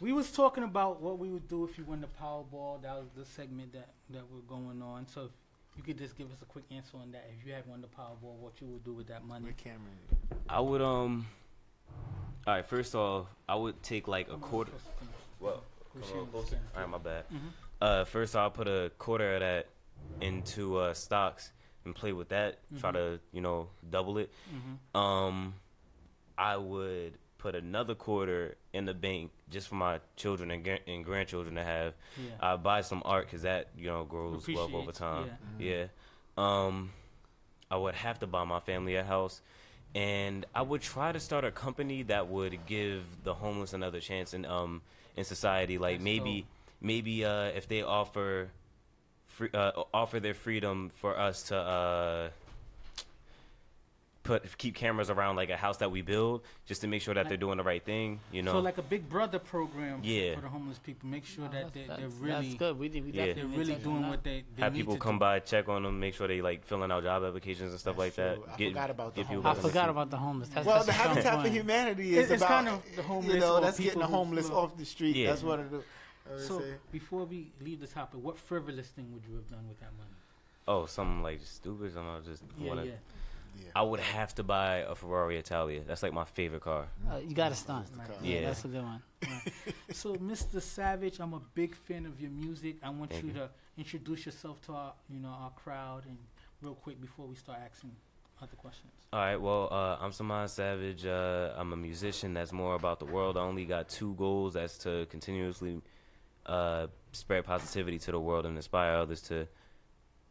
we 0.00 0.12
was 0.12 0.30
talking 0.30 0.64
about 0.64 1.00
what 1.00 1.18
we 1.18 1.28
would 1.28 1.48
do 1.48 1.64
if 1.64 1.76
you 1.78 1.84
won 1.84 2.00
the 2.00 2.06
Powerball. 2.22 2.80
That 2.82 2.96
was 2.96 3.08
the 3.16 3.24
segment 3.24 3.72
that 3.72 3.88
that 4.10 4.22
we're 4.32 4.40
going 4.48 4.80
on. 4.82 5.06
So 5.08 5.22
if 5.24 5.30
you 5.76 5.82
could 5.82 5.98
just 5.98 6.16
give 6.16 6.28
us 6.32 6.40
a 6.42 6.44
quick 6.44 6.64
answer 6.70 6.96
on 6.96 7.12
that. 7.12 7.28
If 7.40 7.46
you 7.46 7.52
had 7.52 7.66
won 7.66 7.80
the 7.80 7.86
Powerball, 7.88 8.36
what 8.40 8.52
you 8.60 8.66
would 8.68 8.84
do 8.84 8.92
with 8.92 9.08
that 9.08 9.24
money? 9.24 9.46
With 9.46 9.56
Cameron. 9.56 9.98
I 10.48 10.60
would 10.60 10.80
um. 10.82 11.26
All 12.46 12.54
right, 12.54 12.64
first 12.66 12.94
off, 12.94 13.26
I 13.48 13.54
would 13.56 13.82
take 13.82 14.08
like 14.08 14.28
a 14.30 14.36
quarter. 14.36 14.72
Well, 15.38 15.62
come 15.92 16.02
on, 16.18 16.26
closer. 16.28 16.58
All 16.74 16.80
right, 16.80 16.88
my 16.90 16.98
bad. 16.98 17.24
Mhm. 17.30 17.38
Uh, 17.80 18.04
first 18.04 18.34
I'll 18.34 18.50
put 18.50 18.66
a 18.68 18.90
quarter 18.98 19.34
of 19.34 19.40
that 19.40 19.66
into 20.20 20.78
uh, 20.78 20.94
stocks 20.94 21.52
and 21.84 21.94
play 21.94 22.12
with 22.12 22.30
that. 22.30 22.58
Try 22.78 22.90
Mhm. 22.90 22.94
to 22.94 23.20
you 23.32 23.40
know 23.40 23.68
double 23.90 24.18
it. 24.18 24.32
Mm-hmm. 24.54 24.96
Um, 24.96 25.54
I 26.38 26.56
would 26.56 27.18
put 27.38 27.54
another 27.54 27.94
quarter 27.94 28.56
in 28.72 28.84
the 28.84 28.94
bank 28.94 29.30
just 29.48 29.68
for 29.68 29.76
my 29.76 30.00
children 30.16 30.50
and, 30.50 30.64
gra- 30.64 30.80
and 30.86 31.04
grandchildren 31.04 31.54
to 31.54 31.62
have. 31.64 31.94
Yeah. 32.16 32.30
I 32.40 32.56
buy 32.56 32.82
some 32.82 33.02
art 33.04 33.26
because 33.26 33.42
that 33.42 33.68
you 33.78 33.86
know 33.86 34.04
grows 34.04 34.46
wealth 34.48 34.74
over 34.74 34.92
time. 34.92 35.30
yeah. 35.58 35.86
Yeah. 36.36 36.66
Um, 36.66 36.90
I 37.70 37.76
would 37.76 37.94
have 37.94 38.18
to 38.20 38.26
buy 38.26 38.44
my 38.44 38.60
family 38.60 38.96
a 38.96 39.04
house, 39.04 39.40
and 39.94 40.44
I 40.54 40.62
would 40.62 40.82
try 40.82 41.12
to 41.12 41.20
start 41.20 41.44
a 41.44 41.50
company 41.50 42.02
that 42.04 42.28
would 42.28 42.66
give 42.66 43.02
the 43.24 43.34
homeless 43.34 43.72
another 43.72 44.00
chance 44.00 44.34
in 44.34 44.44
um 44.44 44.82
in 45.16 45.24
society. 45.24 45.78
Like 45.78 45.96
That's 45.96 46.04
maybe 46.04 46.40
dope. 46.40 46.48
maybe 46.80 47.24
uh 47.24 47.44
if 47.54 47.68
they 47.68 47.82
offer 47.82 48.50
free, 49.26 49.50
uh, 49.54 49.72
offer 49.94 50.18
their 50.20 50.34
freedom 50.34 50.90
for 51.00 51.18
us 51.18 51.44
to 51.44 51.56
uh, 51.56 52.28
put 54.28 54.58
keep 54.58 54.74
cameras 54.74 55.08
around 55.08 55.36
like 55.36 55.48
a 55.48 55.56
house 55.56 55.78
that 55.78 55.90
we 55.90 56.02
build, 56.02 56.42
just 56.66 56.82
to 56.82 56.86
make 56.86 57.00
sure 57.00 57.14
that 57.14 57.28
they're 57.28 57.38
doing 57.38 57.56
the 57.56 57.62
right 57.64 57.82
thing. 57.82 58.20
You 58.30 58.42
know. 58.42 58.52
So 58.52 58.60
like 58.60 58.76
a 58.76 58.82
Big 58.82 59.08
Brother 59.08 59.38
program 59.38 60.00
Yeah. 60.02 60.34
for 60.34 60.42
the 60.42 60.48
homeless 60.48 60.78
people. 60.78 61.08
Make 61.08 61.24
sure 61.24 61.44
No, 61.46 61.50
that 61.52 61.72
they're, 61.72 61.86
that's, 61.88 62.00
they're 62.00 62.08
really 62.10 62.48
that's 62.50 62.54
good. 62.58 62.78
We 62.78 62.88
did. 62.90 63.04
We 63.06 63.12
Yeah. 63.12 63.32
they're 63.32 63.46
really 63.46 63.74
doing 63.76 64.02
that. 64.02 64.10
what 64.10 64.22
they, 64.24 64.44
they 64.54 64.62
have 64.62 64.74
need 64.74 64.80
people 64.80 64.94
to 64.94 65.00
come 65.00 65.16
do. 65.16 65.20
by, 65.20 65.38
check 65.40 65.68
on 65.70 65.82
them, 65.82 65.98
make 65.98 66.14
sure 66.14 66.28
they 66.28 66.42
like 66.42 66.64
filling 66.66 66.92
out 66.92 67.02
job 67.02 67.24
applications 67.24 67.70
and 67.72 67.80
stuff 67.80 67.96
That's 67.96 68.18
like 68.18 68.36
true. 68.36 68.44
that. 68.46 68.52
I 68.54 68.56
Get- 68.58 68.68
forgot 68.72 68.90
about 68.90 69.14
the 69.14 69.22
get 69.22 69.28
people 69.30 69.42
homeless. 69.42 69.44
I 69.44 69.54
back 69.54 69.56
on 69.56 69.62
the 69.62 69.68
forgot 69.70 69.88
about 69.90 70.10
the 70.10 70.16
homeless. 70.18 70.48
That's, 70.50 70.66
well, 70.66 70.74
that's 70.84 70.86
the 70.86 70.92
a 70.92 70.94
strong 70.94 71.08
Habitat 71.16 71.42
for. 71.42 71.48
Humanity 71.48 72.18
is 72.18 72.30
it's 72.30 72.42
about 72.42 72.48
kind 72.64 72.68
of 72.68 72.82
the 72.96 73.02
homeless 73.02 73.34
you 73.34 73.40
know 73.40 73.54
or 73.56 73.60
that's 73.62 73.78
getting 73.78 73.92
people 73.94 74.02
the 74.08 74.14
homeless 74.14 74.50
off 74.50 74.76
the 74.76 74.84
street. 74.84 75.16
Yeah. 75.16 75.30
That's 75.30 75.42
what 75.42 75.60
it 75.60 75.66
is. 75.72 76.46
So 76.46 76.62
before 76.92 77.24
we 77.24 77.50
leave 77.62 77.80
the 77.80 77.86
topic, 77.86 78.20
what 78.22 78.36
frivolous 78.38 78.88
thing 78.88 79.06
would 79.14 79.22
you 79.26 79.36
have 79.36 79.48
done 79.48 79.66
with 79.66 79.80
that 79.80 79.92
money? 79.96 80.10
Oh, 80.66 80.84
something 80.84 81.22
like 81.22 81.40
stupid. 81.42 81.94
Something 81.94 82.10
I 82.12 82.20
just 82.20 82.42
Yeah, 82.58 82.68
wanna. 82.68 82.84
yeah. 82.84 82.92
Yeah. 83.56 83.70
I 83.74 83.82
would 83.82 84.00
have 84.00 84.34
to 84.36 84.42
buy 84.42 84.78
a 84.78 84.94
Ferrari 84.94 85.38
Italia. 85.38 85.82
That's 85.86 86.02
like 86.02 86.12
my 86.12 86.24
favorite 86.24 86.62
car. 86.62 86.86
Uh, 87.10 87.18
you 87.18 87.34
got 87.34 87.50
to 87.50 87.54
stunt. 87.54 87.86
Yeah. 88.22 88.42
that's 88.42 88.64
a 88.64 88.68
good 88.68 88.82
one. 88.82 89.02
So, 89.92 90.14
Mr. 90.32 90.60
Savage, 90.60 91.20
I'm 91.20 91.34
a 91.34 91.40
big 91.54 91.74
fan 91.74 92.06
of 92.06 92.20
your 92.20 92.30
music. 92.30 92.76
I 92.82 92.90
want 92.90 93.10
Thank 93.10 93.24
you 93.24 93.28
you. 93.30 93.34
to 93.36 93.50
introduce 93.76 94.26
yourself 94.26 94.60
to 94.62 94.72
our, 94.72 94.92
you 95.08 95.20
know, 95.20 95.28
our 95.28 95.50
crowd, 95.50 96.04
and 96.06 96.18
real 96.62 96.74
quick 96.74 97.00
before 97.00 97.26
we 97.26 97.36
start 97.36 97.58
asking 97.64 97.92
other 98.42 98.56
questions. 98.56 98.92
All 99.12 99.20
right. 99.20 99.36
Well, 99.36 99.68
uh, 99.70 99.96
I'm 100.00 100.10
Samad 100.10 100.50
Savage. 100.50 101.06
Uh, 101.06 101.52
I'm 101.56 101.72
a 101.72 101.76
musician 101.76 102.34
that's 102.34 102.52
more 102.52 102.74
about 102.74 102.98
the 102.98 103.06
world. 103.06 103.36
I 103.36 103.40
only 103.40 103.64
got 103.64 103.88
two 103.88 104.14
goals. 104.14 104.54
That's 104.54 104.78
to 104.78 105.06
continuously 105.10 105.80
uh, 106.46 106.86
spread 107.12 107.44
positivity 107.44 107.98
to 108.00 108.12
the 108.12 108.20
world 108.20 108.46
and 108.46 108.56
inspire 108.56 108.94
others 108.94 109.22
to 109.22 109.46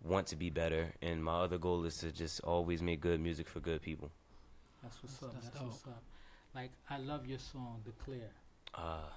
want 0.03 0.27
to 0.27 0.35
be 0.35 0.49
better. 0.49 0.93
And 1.01 1.23
my 1.23 1.39
other 1.41 1.57
goal 1.57 1.85
is 1.85 1.97
to 1.99 2.11
just 2.11 2.41
always 2.41 2.81
make 2.81 3.01
good 3.01 3.19
music 3.19 3.47
for 3.47 3.59
good 3.59 3.81
people. 3.81 4.11
That's 4.83 5.01
what's 5.03 5.17
That's- 5.17 5.35
up. 5.35 5.41
that's 5.43 5.53
That's, 5.59 5.65
what's 5.65 5.87
up. 5.87 6.03
Like, 6.55 6.71
I 6.89 6.97
love 6.97 7.25
your 7.27 7.39
song, 7.39 7.81
"Declare." 7.85 8.31
Uh, 8.73 9.09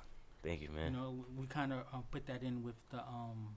thank 0.43 0.61
you, 0.62 0.70
man. 0.70 0.93
You 0.93 0.99
know, 0.99 1.24
we 1.37 1.47
kind 1.47 1.72
of 1.72 1.81
uh, 1.93 1.99
put 2.11 2.26
that 2.26 2.43
in 2.43 2.62
with 2.62 2.74
the, 2.91 2.99
um, 2.99 3.55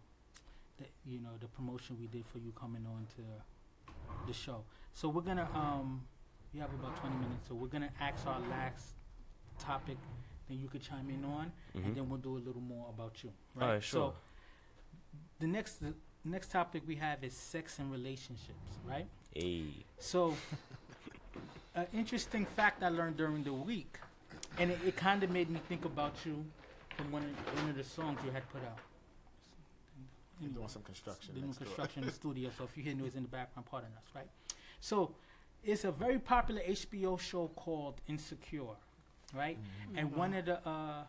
the, 0.77 0.85
you 1.05 1.19
know, 1.19 1.31
the 1.39 1.47
promotion 1.47 1.97
we 1.99 2.07
did 2.07 2.25
for 2.27 2.39
you 2.39 2.51
coming 2.51 2.85
on 2.85 3.07
to 3.15 3.21
the 4.27 4.33
show. 4.33 4.63
So 4.93 5.09
we're 5.09 5.21
gonna, 5.21 5.49
um, 5.53 6.05
we 6.53 6.59
have 6.59 6.71
about 6.73 6.95
20 6.97 7.15
minutes, 7.15 7.47
so 7.47 7.55
we're 7.55 7.67
gonna 7.67 7.91
ask 7.99 8.25
our 8.27 8.39
last 8.41 8.93
topic, 9.59 9.97
then 10.47 10.59
you 10.59 10.67
could 10.67 10.81
chime 10.81 11.09
in 11.09 11.23
on, 11.25 11.51
Mhm. 11.75 11.85
and 11.85 11.95
then 11.95 12.09
we'll 12.09 12.19
do 12.19 12.37
a 12.37 12.39
little 12.47 12.61
more 12.61 12.89
about 12.89 13.23
you. 13.23 13.33
Right? 13.55 13.65
All 13.65 13.73
right, 13.73 13.83
sure. 13.83 14.11
So 14.13 14.15
the 15.39 15.47
next, 15.47 15.77
the 15.79 15.93
next 16.25 16.51
topic 16.51 16.83
we 16.87 16.95
have 16.95 17.23
is 17.23 17.33
sex 17.33 17.79
and 17.79 17.91
relationships, 17.91 18.71
right? 18.87 19.07
Hey. 19.33 19.65
So, 19.99 20.35
an 21.75 21.87
interesting 21.93 22.45
fact 22.45 22.83
I 22.83 22.89
learned 22.89 23.17
during 23.17 23.43
the 23.43 23.53
week, 23.53 23.97
and 24.57 24.71
it, 24.71 24.79
it 24.85 24.95
kind 24.95 25.23
of 25.23 25.29
made 25.29 25.49
me 25.49 25.59
think 25.67 25.85
about 25.85 26.13
you 26.25 26.43
from 26.95 27.11
one 27.11 27.23
of, 27.23 27.59
one 27.59 27.69
of 27.69 27.75
the 27.75 27.83
songs 27.83 28.19
you 28.25 28.31
had 28.31 28.47
put 28.51 28.61
out. 28.63 28.79
You're 30.39 30.51
doing 30.51 30.67
some 30.67 30.81
construction. 30.83 31.33
Doing 31.33 31.47
next 31.47 31.59
door. 31.59 31.67
construction 31.67 32.03
in 32.03 32.09
the 32.09 32.15
studio, 32.21 32.49
so 32.57 32.63
if 32.63 32.77
you 32.77 32.83
hear 32.83 32.95
noise 32.95 33.15
in 33.15 33.23
the 33.23 33.29
background, 33.29 33.65
pardon 33.69 33.89
us, 33.97 34.05
right? 34.15 34.27
So, 34.79 35.15
it's 35.63 35.85
a 35.85 35.91
very 35.91 36.19
popular 36.19 36.61
HBO 36.61 37.19
show 37.19 37.49
called 37.55 37.95
Insecure, 38.07 38.75
right? 39.33 39.57
Mm-hmm. 39.57 39.97
And 39.97 40.15
one 40.15 40.33
of 40.33 40.45
the 40.45 40.67
uh, 40.67 41.03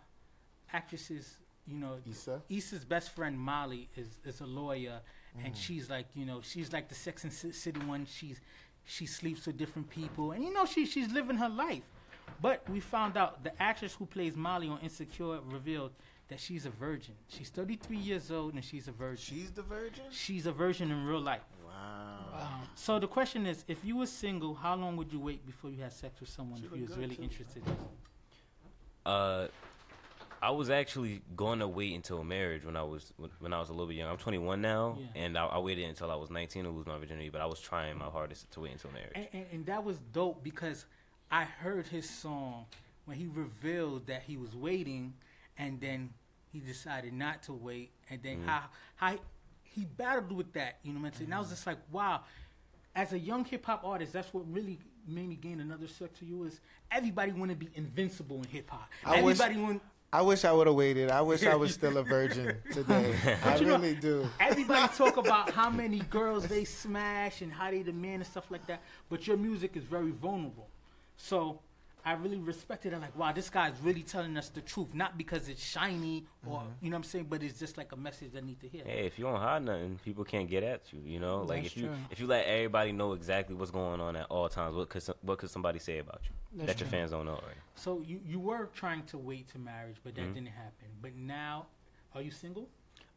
actresses, 0.72 1.38
you 1.66 1.78
know, 1.78 1.96
Issa. 2.08 2.42
Issa's 2.48 2.84
best 2.84 3.10
friend 3.14 3.38
Molly 3.38 3.88
is 3.96 4.18
is 4.24 4.40
a 4.40 4.46
lawyer, 4.46 5.00
Mm. 5.36 5.46
and 5.46 5.56
she's 5.56 5.90
like, 5.90 6.06
you 6.14 6.24
know, 6.24 6.40
she's 6.42 6.72
like 6.72 6.88
the 6.88 6.94
Sex 6.94 7.24
and 7.24 7.32
City 7.32 7.80
one. 7.80 8.06
She's 8.06 8.40
she 8.84 9.06
sleeps 9.06 9.46
with 9.46 9.56
different 9.56 9.88
people, 9.90 10.32
and 10.32 10.44
you 10.44 10.52
know, 10.52 10.64
she 10.66 10.86
she's 10.86 11.10
living 11.10 11.36
her 11.36 11.48
life. 11.48 11.82
But 12.40 12.68
we 12.70 12.80
found 12.80 13.16
out 13.16 13.42
the 13.44 13.52
actress 13.62 13.94
who 13.94 14.06
plays 14.06 14.36
Molly 14.36 14.68
on 14.68 14.78
Insecure 14.80 15.40
revealed 15.44 15.92
that 16.28 16.40
she's 16.40 16.64
a 16.66 16.70
virgin. 16.70 17.14
She's 17.28 17.50
33 17.50 17.96
years 17.98 18.30
old 18.30 18.54
and 18.54 18.64
she's 18.64 18.88
a 18.88 18.92
virgin. 18.92 19.36
She's 19.36 19.50
the 19.50 19.62
virgin. 19.62 20.04
She's 20.10 20.46
a 20.46 20.52
virgin 20.52 20.90
in 20.90 21.04
real 21.04 21.20
life. 21.20 21.42
Wow. 21.66 22.18
Wow. 22.32 22.60
So 22.76 22.98
the 22.98 23.06
question 23.06 23.44
is, 23.46 23.62
if 23.68 23.84
you 23.84 23.96
were 23.98 24.06
single, 24.06 24.54
how 24.54 24.74
long 24.74 24.96
would 24.96 25.12
you 25.12 25.20
wait 25.20 25.44
before 25.44 25.70
you 25.70 25.82
had 25.82 25.92
sex 25.92 26.18
with 26.20 26.30
someone 26.30 26.60
She 26.60 26.66
if 26.66 26.72
you 26.74 26.80
was 26.86 26.96
really 26.96 27.16
too. 27.16 27.22
interested? 27.24 27.62
Uh, 29.04 29.48
I 30.44 30.50
was 30.50 30.68
actually 30.68 31.22
going 31.34 31.60
to 31.60 31.66
wait 31.68 31.94
until 31.94 32.22
marriage 32.22 32.66
when 32.66 32.76
I 32.76 32.82
was 32.82 33.12
when 33.38 33.54
I 33.54 33.58
was 33.60 33.70
a 33.70 33.72
little 33.72 33.86
bit 33.86 33.96
young. 33.96 34.10
I'm 34.10 34.18
21 34.18 34.60
now, 34.60 34.98
Yeah. 35.00 35.22
and 35.22 35.38
I, 35.38 35.46
I 35.46 35.58
waited 35.58 35.88
until 35.88 36.10
I 36.10 36.16
was 36.16 36.28
19 36.30 36.64
to 36.64 36.70
lose 36.70 36.86
my 36.86 36.98
virginity. 36.98 37.30
But 37.30 37.40
I 37.40 37.46
was 37.46 37.60
trying 37.60 37.96
my 37.96 38.04
hardest 38.06 38.50
to 38.52 38.60
wait 38.60 38.72
until 38.72 38.90
marriage. 38.92 39.12
And, 39.14 39.26
and, 39.32 39.46
and 39.52 39.66
that 39.66 39.82
was 39.82 39.96
dope 40.12 40.44
because 40.44 40.84
I 41.30 41.44
heard 41.44 41.86
his 41.86 42.08
song 42.08 42.66
when 43.06 43.16
he 43.16 43.26
revealed 43.32 44.06
that 44.08 44.22
he 44.26 44.36
was 44.36 44.54
waiting, 44.54 45.14
and 45.56 45.80
then 45.80 46.10
he 46.52 46.58
decided 46.60 47.14
not 47.14 47.42
to 47.44 47.54
wait, 47.54 47.92
and 48.10 48.22
then 48.22 48.36
Mm-hmm. 48.40 48.48
how 48.48 48.62
how 48.96 49.16
he 49.62 49.86
battled 49.96 50.30
with 50.32 50.52
that. 50.52 50.76
You 50.82 50.92
know 50.92 51.00
what 51.00 51.06
I'm 51.06 51.12
saying? 51.14 51.24
And 51.24 51.34
I 51.34 51.38
was 51.40 51.48
just 51.48 51.66
like, 51.66 51.78
wow. 51.90 52.20
As 52.96 53.12
a 53.12 53.18
young 53.18 53.44
hip 53.46 53.64
hop 53.66 53.82
artist, 53.84 54.12
that's 54.12 54.32
what 54.34 54.44
really 54.52 54.78
made 55.08 55.28
me 55.28 55.34
gain 55.36 55.58
another 55.60 55.88
step 55.88 56.16
to 56.18 56.24
you 56.24 56.44
is 56.44 56.60
everybody 56.92 57.32
want 57.32 57.50
to 57.50 57.56
be 57.56 57.68
invincible 57.74 58.36
in 58.38 58.44
hip 58.44 58.70
hop. 58.70 58.88
I 59.04 59.20
wish- 59.22 59.40
Everybody 59.40 59.60
want 59.60 59.82
I 60.14 60.22
wish 60.22 60.44
I 60.44 60.52
would 60.52 60.68
have 60.68 60.76
waited. 60.76 61.10
I 61.10 61.22
wish 61.22 61.44
I 61.44 61.56
was 61.56 61.74
still 61.80 61.96
a 61.96 62.04
virgin 62.04 62.56
today. 62.72 63.16
I 63.44 63.56
you 63.56 63.66
know- 63.66 63.72
really 63.78 63.96
do. 63.96 64.30
Everybody 64.38 64.92
talk 64.96 65.16
about 65.16 65.50
how 65.50 65.68
many 65.68 65.98
girls 65.98 66.46
they 66.46 66.62
smash 66.62 67.42
and 67.42 67.52
how 67.52 67.72
they 67.72 67.82
demand 67.82 68.22
and 68.22 68.26
stuff 68.26 68.48
like 68.48 68.64
that, 68.68 68.80
but 69.10 69.26
your 69.26 69.36
music 69.36 69.76
is 69.76 69.82
very 69.82 70.12
vulnerable. 70.12 70.68
So 71.16 71.58
I 72.06 72.12
really 72.12 72.36
respected 72.36 72.92
it. 72.92 73.00
Like, 73.00 73.16
wow, 73.18 73.32
this 73.32 73.48
guy's 73.48 73.72
really 73.82 74.02
telling 74.02 74.36
us 74.36 74.50
the 74.50 74.60
truth, 74.60 74.94
not 74.94 75.16
because 75.16 75.48
it's 75.48 75.64
shiny 75.64 76.26
or 76.46 76.62
you 76.82 76.90
know 76.90 76.96
what 76.96 76.98
I'm 76.98 77.04
saying, 77.04 77.26
but 77.30 77.42
it's 77.42 77.58
just 77.58 77.78
like 77.78 77.92
a 77.92 77.96
message 77.96 78.32
they 78.32 78.42
need 78.42 78.60
to 78.60 78.68
hear. 78.68 78.82
Hey, 78.84 79.06
if 79.06 79.18
you 79.18 79.24
don't 79.24 79.40
hide 79.40 79.64
nothing, 79.64 79.98
people 80.04 80.22
can't 80.24 80.48
get 80.48 80.62
at 80.62 80.92
you. 80.92 81.00
You 81.04 81.18
know, 81.18 81.40
like 81.42 81.62
That's 81.62 81.74
if 81.74 81.76
you 81.78 81.86
true. 81.86 81.96
if 82.10 82.20
you 82.20 82.26
let 82.26 82.44
everybody 82.46 82.92
know 82.92 83.14
exactly 83.14 83.54
what's 83.54 83.70
going 83.70 84.00
on 84.00 84.16
at 84.16 84.26
all 84.30 84.48
times, 84.50 84.76
what 84.76 84.90
could 84.90 85.02
some- 85.02 85.14
what 85.22 85.38
could 85.38 85.48
somebody 85.50 85.78
say 85.78 85.98
about 85.98 86.20
you 86.24 86.30
That's 86.58 86.74
that 86.74 86.80
your 86.80 86.88
fans 86.90 87.10
don't 87.12 87.24
know 87.24 87.32
already? 87.36 87.60
So 87.74 88.00
you 88.00 88.20
you 88.26 88.38
were 88.38 88.66
trying 88.74 89.04
to 89.06 89.16
wait 89.18 89.48
to 89.48 89.58
marriage, 89.58 89.96
but 90.04 90.14
that 90.16 90.22
Mhm. 90.24 90.34
didn't 90.34 90.48
happen. 90.48 90.88
But 91.00 91.14
now, 91.16 91.66
are 92.14 92.20
you 92.20 92.30
single? 92.30 92.68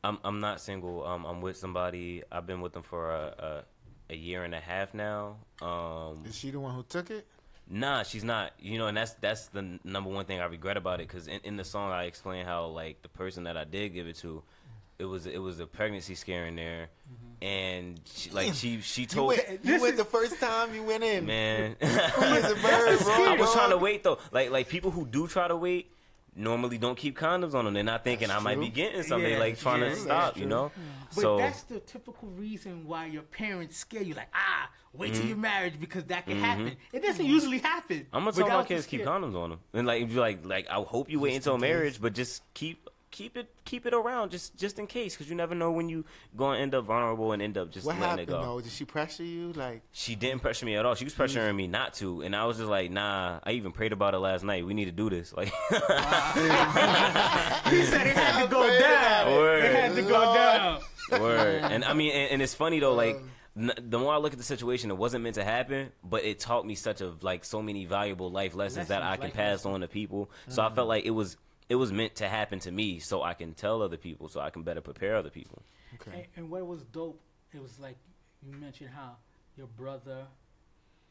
I'm 0.04 0.18
I'm 0.24 0.40
not 0.40 0.62
single. 0.62 1.06
Um, 1.06 1.26
I'm 1.26 1.42
with 1.42 1.58
somebody. 1.58 2.24
I've 2.32 2.46
been 2.48 2.62
with 2.62 2.72
them 2.72 2.84
for 2.84 3.12
a 3.12 3.66
a, 4.10 4.14
a 4.14 4.16
year 4.16 4.46
and 4.46 4.56
a 4.56 4.62
half 4.62 4.94
now. 4.94 5.36
Um, 5.62 6.24
Is 6.26 6.36
she 6.36 6.52
the 6.52 6.60
one 6.62 6.74
who 6.74 6.84
took 6.84 7.12
it? 7.12 7.28
Nah, 7.70 8.04
she's 8.04 8.24
not. 8.24 8.54
You 8.60 8.78
know, 8.78 8.88
and 8.88 8.96
that's 8.98 9.14
that's 9.16 9.48
the 9.48 9.80
number 9.84 10.10
one 10.10 10.26
thing 10.26 10.40
I 10.40 10.46
regret 10.46 10.78
about 10.78 11.00
it. 11.02 11.08
Because 11.08 11.28
in, 11.28 11.40
in 11.44 11.58
the 11.58 11.64
song, 11.64 11.92
I 11.92 12.04
explain 12.06 12.46
how 12.46 12.68
like 12.68 13.02
the 13.02 13.10
person 13.10 13.44
that 13.46 13.58
I 13.58 13.64
did 13.66 13.94
give 13.94 14.08
it 14.08 14.16
to, 14.18 14.42
it 15.00 15.06
was 15.06 15.26
it 15.26 15.40
was 15.40 15.60
a 15.60 15.68
pregnancy 15.68 16.16
scare 16.16 16.46
in 16.48 16.56
there, 16.56 16.88
mm-hmm. 17.12 17.44
and 17.46 18.00
she, 18.06 18.30
like 18.32 18.54
she 18.54 18.82
she 18.82 19.02
You 19.02 19.08
told 19.08 19.28
went, 19.30 19.60
you 19.64 19.82
went 19.82 19.98
the 19.98 20.06
first 20.06 20.40
time 20.40 20.74
you 20.74 20.84
went 20.84 21.04
in. 21.04 21.26
man. 21.26 21.76
Free 21.76 21.88
as 21.90 22.52
a 22.52 22.56
bird, 22.62 23.00
bro. 23.00 23.26
I 23.26 23.36
was 23.38 23.52
trying 23.54 23.72
to 23.72 23.78
wait 23.78 24.04
though. 24.04 24.20
Like 24.32 24.50
like 24.50 24.70
people 24.70 24.92
who 24.92 25.06
do 25.06 25.28
try 25.28 25.48
to 25.48 25.56
wait 25.56 25.92
normally 26.38 26.78
don't 26.78 26.98
keep 26.98 27.18
condoms 27.18 27.54
on 27.54 27.66
them. 27.66 27.74
They're 27.74 27.84
not 27.84 28.04
thinking 28.04 28.30
I 28.32 28.40
might 28.40 28.60
be 28.60 28.70
getting 28.70 29.04
something. 29.04 29.32
Yeah, 29.32 29.40
like 29.40 29.60
trying 29.60 29.82
yeah, 29.82 29.90
to 29.90 29.96
stop. 29.96 30.38
You 30.38 30.46
know. 30.46 30.72
But 31.16 31.22
So 31.22 31.38
that's 31.38 31.64
the 31.64 31.80
typical 31.80 32.30
reason 32.30 32.86
why 32.88 33.08
your 33.08 33.24
parents 33.24 33.78
scare 33.78 34.04
you. 34.04 34.14
Like, 34.14 34.30
ah, 34.34 34.70
wait 34.94 35.14
till 35.14 35.26
you're 35.26 35.38
married 35.38 35.80
because 35.80 36.06
that 36.06 36.26
can 36.26 36.40
happen. 36.40 36.76
It 36.94 37.02
doesn't 37.02 37.26
usually 37.26 37.60
happen. 37.60 38.08
I'm 38.14 38.24
gonna 38.24 38.36
tell 38.36 38.48
my 38.48 38.64
kids 38.64 38.86
keep 38.86 39.04
condoms 39.04 39.36
on 39.36 39.52
them, 39.52 39.60
and 39.74 39.88
like 39.88 40.04
if 40.04 40.12
you 40.12 40.20
like 40.20 40.46
like 40.46 40.68
I 40.70 40.76
hope 40.76 41.10
you 41.10 41.20
wait 41.20 41.36
until 41.36 41.58
marriage, 41.58 42.00
but 42.02 42.14
just 42.14 42.42
keep 42.54 42.90
keep 43.10 43.38
it 43.38 43.50
keep 43.66 43.86
it 43.86 43.94
around 43.94 44.32
just 44.32 44.56
just 44.58 44.78
in 44.80 44.88
case, 44.88 45.14
because 45.16 45.30
you 45.30 45.36
never 45.36 45.56
know 45.56 45.72
when 45.72 45.88
you 45.90 46.04
gonna 46.36 46.60
end 46.60 46.76
up 46.76 46.86
vulnerable 46.86 47.32
and 47.32 47.42
end 47.42 47.58
up 47.58 47.72
just 47.72 47.86
What 47.86 47.94
letting 47.96 48.10
happened 48.10 48.30
it 48.30 48.32
go. 48.32 48.42
though? 48.42 48.62
Did 48.62 48.72
she 48.72 48.86
pressure 48.86 49.24
you? 49.24 49.54
Like, 49.54 49.82
She 49.92 50.16
didn't 50.16 50.42
pressure 50.42 50.66
me 50.66 50.76
at 50.76 50.86
all. 50.86 50.96
She 50.96 51.04
was 51.06 51.14
pressuring 51.16 51.56
me 51.56 51.68
not 51.68 51.94
to, 51.96 52.22
and 52.22 52.36
I 52.36 52.46
was 52.46 52.58
just 52.58 52.70
like, 52.70 52.92
nah. 52.92 53.40
I 53.44 53.52
even 53.52 53.72
prayed 53.72 53.94
about 53.94 54.14
it 54.14 54.20
last 54.20 54.44
night. 54.44 54.66
We 54.66 54.74
need 54.74 54.86
to 54.86 54.92
do 54.92 55.10
this. 55.10 55.34
Like, 55.34 55.48
He 57.70 57.84
said 57.84 58.08
it 58.08 58.16
had 58.16 58.44
to 58.44 58.48
go 58.50 58.80
down. 58.80 59.32
Word. 59.34 59.64
It 59.66 59.76
had 59.76 59.96
to 59.96 60.02
go 60.04 60.10
Lord. 60.20 60.36
down. 60.36 60.82
Word. 61.22 61.64
And 61.64 61.84
I 61.84 61.94
mean, 61.94 62.12
and, 62.14 62.32
and 62.34 62.42
it's 62.42 62.54
funny 62.54 62.80
though, 62.80 62.94
like 62.94 63.16
Um, 63.16 63.72
the 63.90 63.98
more 63.98 64.14
I 64.14 64.18
look 64.18 64.34
at 64.34 64.38
the 64.38 64.44
situation, 64.44 64.92
it 64.92 64.98
wasn't 64.98 65.24
meant 65.24 65.36
to 65.36 65.44
happen, 65.44 65.92
but 66.04 66.24
it 66.24 66.40
taught 66.40 66.66
me 66.66 66.76
such 66.76 67.02
of 67.02 67.24
like 67.24 67.44
so 67.44 67.62
many 67.62 67.86
valuable 67.86 68.30
life 68.32 68.54
lessons, 68.56 68.90
that 68.90 69.02
I 69.02 69.18
can 69.18 69.32
pass 69.32 69.66
lessons. 69.66 69.74
on 69.74 69.82
to 69.82 69.88
people. 69.88 70.30
So 70.48 70.62
I 70.62 70.70
felt 70.70 70.88
like 70.88 71.06
it 71.06 71.12
was 71.12 71.38
it 71.70 71.76
was 71.76 71.92
meant 71.92 72.16
to 72.16 72.28
happen 72.28 72.60
to 72.60 72.72
me, 72.72 73.00
so 73.00 73.22
I 73.24 73.34
can 73.34 73.54
tell 73.54 73.82
other 73.82 73.98
people, 73.98 74.30
so 74.30 74.40
I 74.40 74.50
can 74.50 74.64
better 74.64 74.82
prepare 74.82 75.16
other 75.18 75.30
people. 75.30 75.62
okay. 75.96 76.12
And, 76.20 76.26
and 76.36 76.50
what 76.50 76.66
was 76.66 76.84
dope, 76.84 77.20
it 77.54 77.62
was 77.62 77.80
like 77.80 77.98
you 78.46 78.54
mentioned 78.54 78.90
how 78.96 79.18
your 79.58 79.68
brother 79.68 80.26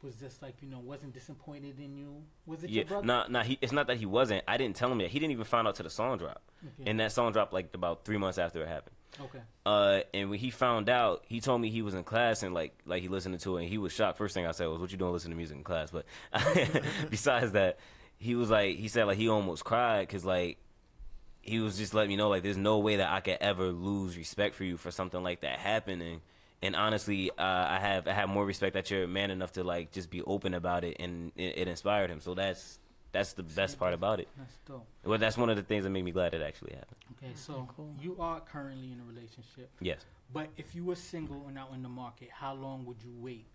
was 0.03 0.15
just 0.17 0.41
like 0.43 0.55
you 0.63 0.69
know 0.69 0.79
wasn't 0.79 1.13
disappointed 1.15 1.79
in 1.81 1.97
you. 1.97 2.23
Was 2.45 2.63
it 2.63 2.71
Yeah, 2.71 2.77
your 2.83 2.85
brother? 2.87 3.07
nah, 3.07 3.27
nah. 3.29 3.43
He, 3.43 3.59
it's 3.61 3.73
not 3.73 3.87
that 3.89 3.97
he 3.97 4.07
wasn't. 4.07 4.45
I 4.47 4.57
didn't 4.57 4.77
tell 4.77 4.93
him 4.93 5.01
yet. 5.01 5.11
He 5.11 5.19
didn't 5.19 5.33
even 5.33 5.45
find 5.45 5.67
out 5.67 5.75
till 5.77 5.85
the 5.85 5.91
song 5.91 6.19
dropped, 6.19 6.49
Okay. 6.81 6.89
and 6.91 7.01
that 7.01 7.13
song 7.13 7.33
dropped 7.33 7.53
like 7.53 7.71
about 7.75 8.05
three 8.05 8.19
months 8.19 8.39
after 8.39 8.63
it 8.63 8.69
happened. 8.69 8.95
Okay. 9.19 9.41
Uh, 9.65 10.01
and 10.13 10.29
when 10.29 10.39
he 10.39 10.51
found 10.51 10.91
out, 10.91 11.25
he 11.27 11.41
told 11.41 11.61
me 11.63 11.71
he 11.71 11.81
was 11.81 11.95
in 11.95 12.05
class 12.05 12.43
and 12.43 12.53
like 12.55 12.75
like 12.85 13.01
he 13.03 13.09
listened 13.09 13.41
to 13.41 13.57
it 13.57 13.63
and 13.63 13.69
he 13.71 13.79
was 13.79 13.93
shocked. 13.93 14.19
First 14.19 14.35
thing 14.35 14.47
I 14.47 14.53
said 14.53 14.69
was, 14.69 14.79
"What 14.79 14.93
you 14.93 14.99
doing 14.99 15.13
listening 15.13 15.33
to 15.33 15.37
music 15.37 15.57
in 15.57 15.65
class?" 15.65 15.91
But 15.91 16.05
besides 17.11 17.53
that, 17.53 17.79
he 18.19 18.35
was 18.35 18.51
like 18.51 18.77
he 18.77 18.89
said 18.89 19.05
like 19.05 19.19
he 19.19 19.29
almost 19.29 19.65
cried 19.65 20.07
because 20.07 20.25
like 20.25 20.59
he 21.43 21.61
was 21.61 21.79
just 21.79 21.95
letting 21.95 22.09
me 22.11 22.17
know 22.17 22.29
like 22.29 22.43
there's 22.43 22.57
no 22.57 22.79
way 22.79 22.97
that 22.97 23.09
I 23.11 23.21
could 23.21 23.39
ever 23.41 23.69
lose 23.71 24.17
respect 24.17 24.55
for 24.55 24.65
you 24.65 24.77
for 24.77 24.91
something 24.91 25.23
like 25.23 25.43
that 25.43 25.59
happening. 25.59 26.21
And 26.63 26.75
honestly, 26.75 27.31
uh, 27.31 27.35
I 27.43 27.79
have 27.79 28.09
I 28.09 28.13
have 28.13 28.29
more 28.29 28.45
respect 28.45 28.75
that 28.75 28.91
you're 28.91 29.07
man 29.07 29.31
enough 29.31 29.53
to 29.53 29.63
like 29.63 29.93
just 29.93 30.11
be 30.11 30.23
open 30.23 30.55
about 30.55 30.85
it, 30.85 30.97
and 30.99 31.31
it, 31.37 31.59
it 31.59 31.69
inspired 31.69 32.11
him. 32.11 32.21
So 32.21 32.35
that's 32.35 32.81
that's 33.13 33.35
the 33.35 33.43
best 33.43 33.79
part 33.79 33.95
about 33.95 34.21
it. 34.21 34.29
That's 34.37 34.57
dope. 34.67 34.87
Well, 35.05 35.19
that's 35.19 35.37
one 35.37 35.51
of 35.51 35.57
the 35.57 35.63
things 35.63 35.85
that 35.85 35.91
made 35.91 36.05
me 36.05 36.11
glad 36.11 36.35
it 36.35 36.43
actually 36.43 36.73
happened. 36.73 36.97
Okay, 37.23 37.33
so 37.35 37.69
cool. 37.77 37.95
you 38.01 38.17
are 38.19 38.41
currently 38.41 38.91
in 38.93 39.01
a 39.01 39.05
relationship, 39.05 39.71
Yes. 39.81 40.05
but 40.33 40.49
if 40.57 40.75
you 40.75 40.85
were 40.85 40.97
single 40.97 41.45
and 41.47 41.57
out 41.59 41.71
in 41.75 41.83
the 41.83 41.89
market, 41.89 42.29
how 42.31 42.55
long 42.55 42.85
would 42.87 43.03
you 43.03 43.13
wait 43.17 43.47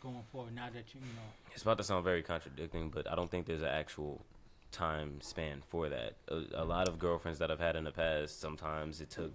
going 0.00 0.22
forward? 0.32 0.54
Now 0.54 0.66
that 0.72 0.94
you, 0.94 1.00
you 1.00 1.06
know, 1.14 1.22
It's 1.52 1.62
about 1.62 1.78
to 1.78 1.84
sound 1.84 2.04
very 2.04 2.22
contradicting, 2.22 2.90
but 2.90 3.10
I 3.10 3.14
don't 3.14 3.30
think 3.30 3.46
there's 3.46 3.62
an 3.62 3.68
actual 3.68 4.24
time 4.72 5.20
span 5.20 5.62
for 5.68 5.88
that. 5.88 6.14
A, 6.28 6.62
a 6.62 6.64
lot 6.64 6.88
of 6.88 6.98
girlfriends 6.98 7.38
that 7.40 7.50
I've 7.50 7.60
had 7.60 7.76
in 7.76 7.84
the 7.84 7.90
past, 7.92 8.40
sometimes 8.40 9.00
it 9.00 9.10
took 9.10 9.32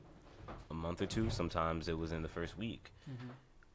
a 0.70 0.74
month 0.74 1.02
or 1.02 1.06
two. 1.06 1.30
Sometimes 1.30 1.88
it 1.88 1.98
was 1.98 2.12
in 2.12 2.22
the 2.22 2.28
first 2.30 2.58
week. 2.58 2.92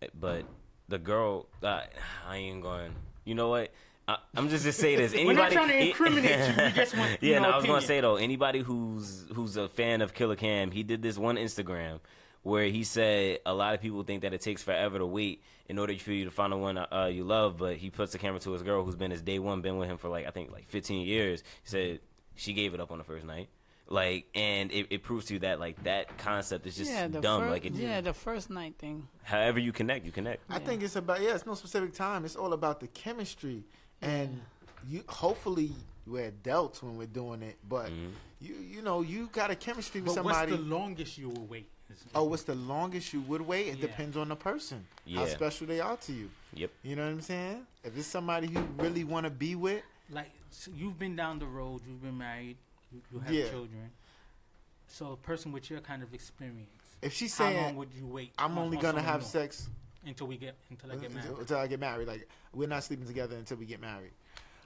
Eh, 0.02 0.06
But 0.18 0.44
the 0.88 0.98
girl, 0.98 1.46
uh, 1.62 1.82
I 2.28 2.36
ain't 2.36 2.62
going. 2.62 2.92
You 3.24 3.34
know 3.34 3.48
what? 3.48 3.70
I, 4.08 4.16
I'm 4.34 4.48
just 4.48 4.64
just 4.64 4.80
say 4.80 4.96
this. 4.96 5.12
We're 5.14 5.32
not 5.34 5.52
Anybody, 5.52 5.54
trying 5.54 5.68
to 5.80 5.86
incriminate 5.88 6.56
you. 6.56 6.64
We 6.64 6.70
just 6.72 6.96
want, 6.96 7.18
yeah, 7.22 7.38
no, 7.38 7.50
I 7.50 7.56
was 7.58 7.66
gonna 7.66 7.80
say 7.82 8.00
though, 8.00 8.16
anybody 8.16 8.60
who's 8.60 9.26
who's 9.34 9.56
a 9.56 9.68
fan 9.68 10.00
of 10.00 10.14
Killer 10.14 10.36
Cam, 10.36 10.70
he 10.72 10.82
did 10.82 11.02
this 11.02 11.16
one 11.18 11.36
Instagram 11.36 12.00
where 12.42 12.64
he 12.64 12.84
said 12.84 13.38
a 13.44 13.52
lot 13.52 13.74
of 13.74 13.80
people 13.80 14.02
think 14.02 14.22
that 14.22 14.32
it 14.32 14.40
takes 14.40 14.62
forever 14.62 14.98
to 14.98 15.06
wait 15.06 15.42
in 15.68 15.78
order 15.78 15.94
for 15.96 16.12
you 16.12 16.24
to 16.24 16.30
find 16.30 16.52
the 16.52 16.56
one 16.56 16.78
uh, 16.78 17.08
you 17.12 17.22
love, 17.24 17.58
but 17.58 17.76
he 17.76 17.90
puts 17.90 18.12
the 18.12 18.18
camera 18.18 18.40
to 18.40 18.52
his 18.52 18.62
girl 18.62 18.84
who's 18.84 18.96
been 18.96 19.10
his 19.10 19.22
day 19.22 19.38
one, 19.38 19.60
been 19.60 19.76
with 19.78 19.88
him 19.88 19.98
for 19.98 20.08
like 20.08 20.26
I 20.26 20.30
think 20.30 20.50
like 20.50 20.68
15 20.68 21.06
years. 21.06 21.42
He 21.62 21.68
said 21.68 22.00
she 22.34 22.52
gave 22.52 22.74
it 22.74 22.80
up 22.80 22.90
on 22.90 22.98
the 22.98 23.04
first 23.04 23.26
night. 23.26 23.48
Like, 23.92 24.26
and 24.36 24.70
it, 24.70 24.86
it 24.90 25.02
proves 25.02 25.26
to 25.26 25.34
you 25.34 25.40
that 25.40 25.58
like 25.58 25.82
that 25.82 26.16
concept 26.16 26.64
is 26.66 26.76
just 26.76 26.90
yeah, 26.92 27.08
the 27.08 27.20
dumb. 27.20 27.42
First, 27.42 27.50
like, 27.50 27.64
it, 27.66 27.72
yeah, 27.74 28.00
the 28.00 28.12
first 28.12 28.48
night 28.48 28.76
thing. 28.78 29.08
however 29.24 29.58
you 29.58 29.72
connect, 29.72 30.06
you 30.06 30.12
connect. 30.12 30.42
I 30.48 30.60
think 30.60 30.82
it's 30.84 30.94
about 30.94 31.20
yeah. 31.20 31.34
It's 31.34 31.44
no 31.44 31.54
specific 31.54 31.92
time. 31.92 32.24
It's 32.24 32.36
all 32.36 32.52
about 32.52 32.78
the 32.78 32.86
chemistry, 32.86 33.64
and 34.00 34.40
you 34.88 35.02
hopefully 35.08 35.72
we're 36.06 36.26
adults 36.26 36.84
when 36.84 36.96
we're 36.96 37.06
doing 37.06 37.42
it. 37.42 37.58
But 37.68 37.86
Mhm. 37.90 38.12
you 38.40 38.54
you 38.54 38.82
know 38.82 39.02
you 39.02 39.28
got 39.32 39.50
a 39.50 39.56
chemistry 39.56 40.00
with 40.02 40.14
But 40.14 40.24
what's 40.24 40.38
somebody. 40.38 40.56
the 40.62 40.68
longest 40.68 41.18
you 41.18 41.28
will 41.30 41.46
wait? 41.46 41.68
Is- 41.90 42.04
oh, 42.14 42.24
what's 42.24 42.44
the 42.44 42.54
longest 42.54 43.12
you 43.12 43.20
would 43.22 43.40
wait? 43.42 43.68
It 43.68 43.76
Yeah. 43.78 43.86
depends 43.86 44.16
on 44.16 44.28
the 44.28 44.36
person. 44.36 44.86
How 45.14 45.26
special 45.26 45.66
they 45.66 45.80
are 45.80 45.96
to 45.96 46.12
you. 46.12 46.30
Yep. 46.54 46.70
You 46.82 46.96
know 46.96 47.04
what 47.04 47.12
I'm 47.12 47.20
saying? 47.20 47.66
If 47.84 47.96
it's 47.96 48.06
somebody 48.06 48.48
you 48.48 48.60
really 48.78 49.04
want 49.04 49.24
to 49.24 49.30
be 49.30 49.54
with, 49.54 49.82
like 50.10 50.30
so 50.50 50.70
you've 50.74 50.98
been 50.98 51.16
down 51.16 51.38
the 51.38 51.46
road, 51.46 51.82
you've 51.86 52.02
been 52.02 52.18
married, 52.18 52.56
you, 52.92 53.00
you 53.12 53.18
have 53.20 53.32
Yeah. 53.32 53.48
children. 53.50 53.90
So 54.88 55.12
a 55.12 55.16
person 55.16 55.52
with 55.52 55.70
your 55.70 55.80
kind 55.80 56.02
of 56.02 56.12
experience, 56.12 56.68
if 57.02 57.12
she's 57.12 57.36
how 57.36 57.44
long 57.44 57.54
saying 57.54 57.76
would 57.76 57.94
you 57.94 58.06
wait? 58.06 58.32
I'm 58.38 58.58
only 58.58 58.76
gonna 58.76 59.02
have 59.02 59.20
new? 59.20 59.26
sex 59.26 59.68
until 60.04 60.26
we 60.26 60.36
get 60.36 60.56
until 60.70 60.92
I 60.92 60.96
get 60.96 61.14
married. 61.14 61.38
until 61.38 61.58
I 61.58 61.66
get 61.66 61.80
married, 61.80 62.08
like 62.08 62.28
we're 62.52 62.68
not 62.68 62.82
sleeping 62.84 63.06
together 63.06 63.36
until 63.36 63.56
we 63.56 63.66
get 63.66 63.80
married. 63.80 64.10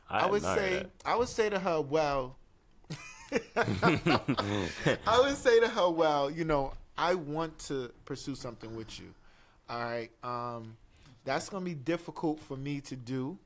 I, 0.08 0.20
I, 0.20 0.26
would 0.26 0.42
say 0.42 0.70
that. 0.74 0.90
I 1.04 1.16
would 1.16 1.28
say 1.28 1.48
to 1.50 1.58
her, 1.58 1.80
well, 1.80 2.36
I 3.56 5.20
would 5.22 5.36
say 5.36 5.60
to 5.60 5.68
her, 5.68 5.90
well, 5.90 6.30
you 6.30 6.44
know, 6.44 6.72
I 6.96 7.14
want 7.14 7.58
to 7.60 7.90
pursue 8.04 8.34
something 8.34 8.74
with 8.76 8.98
you. 8.98 9.14
All 9.68 9.82
right, 9.82 10.10
um, 10.22 10.76
that's 11.24 11.48
gonna 11.48 11.64
be 11.64 11.74
difficult 11.74 12.40
for 12.40 12.56
me 12.56 12.80
to 12.82 12.96
do. 12.96 13.38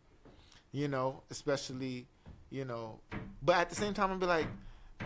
You 0.73 0.89
know, 0.89 1.23
especially, 1.31 2.07
you 2.51 2.65
know, 2.65 2.99
but 3.43 3.57
at 3.57 3.71
the 3.71 3.75
same 3.75 3.95
time, 3.95 4.11
I'll 4.11 4.19
be 4.19 4.27
like, 4.27 4.47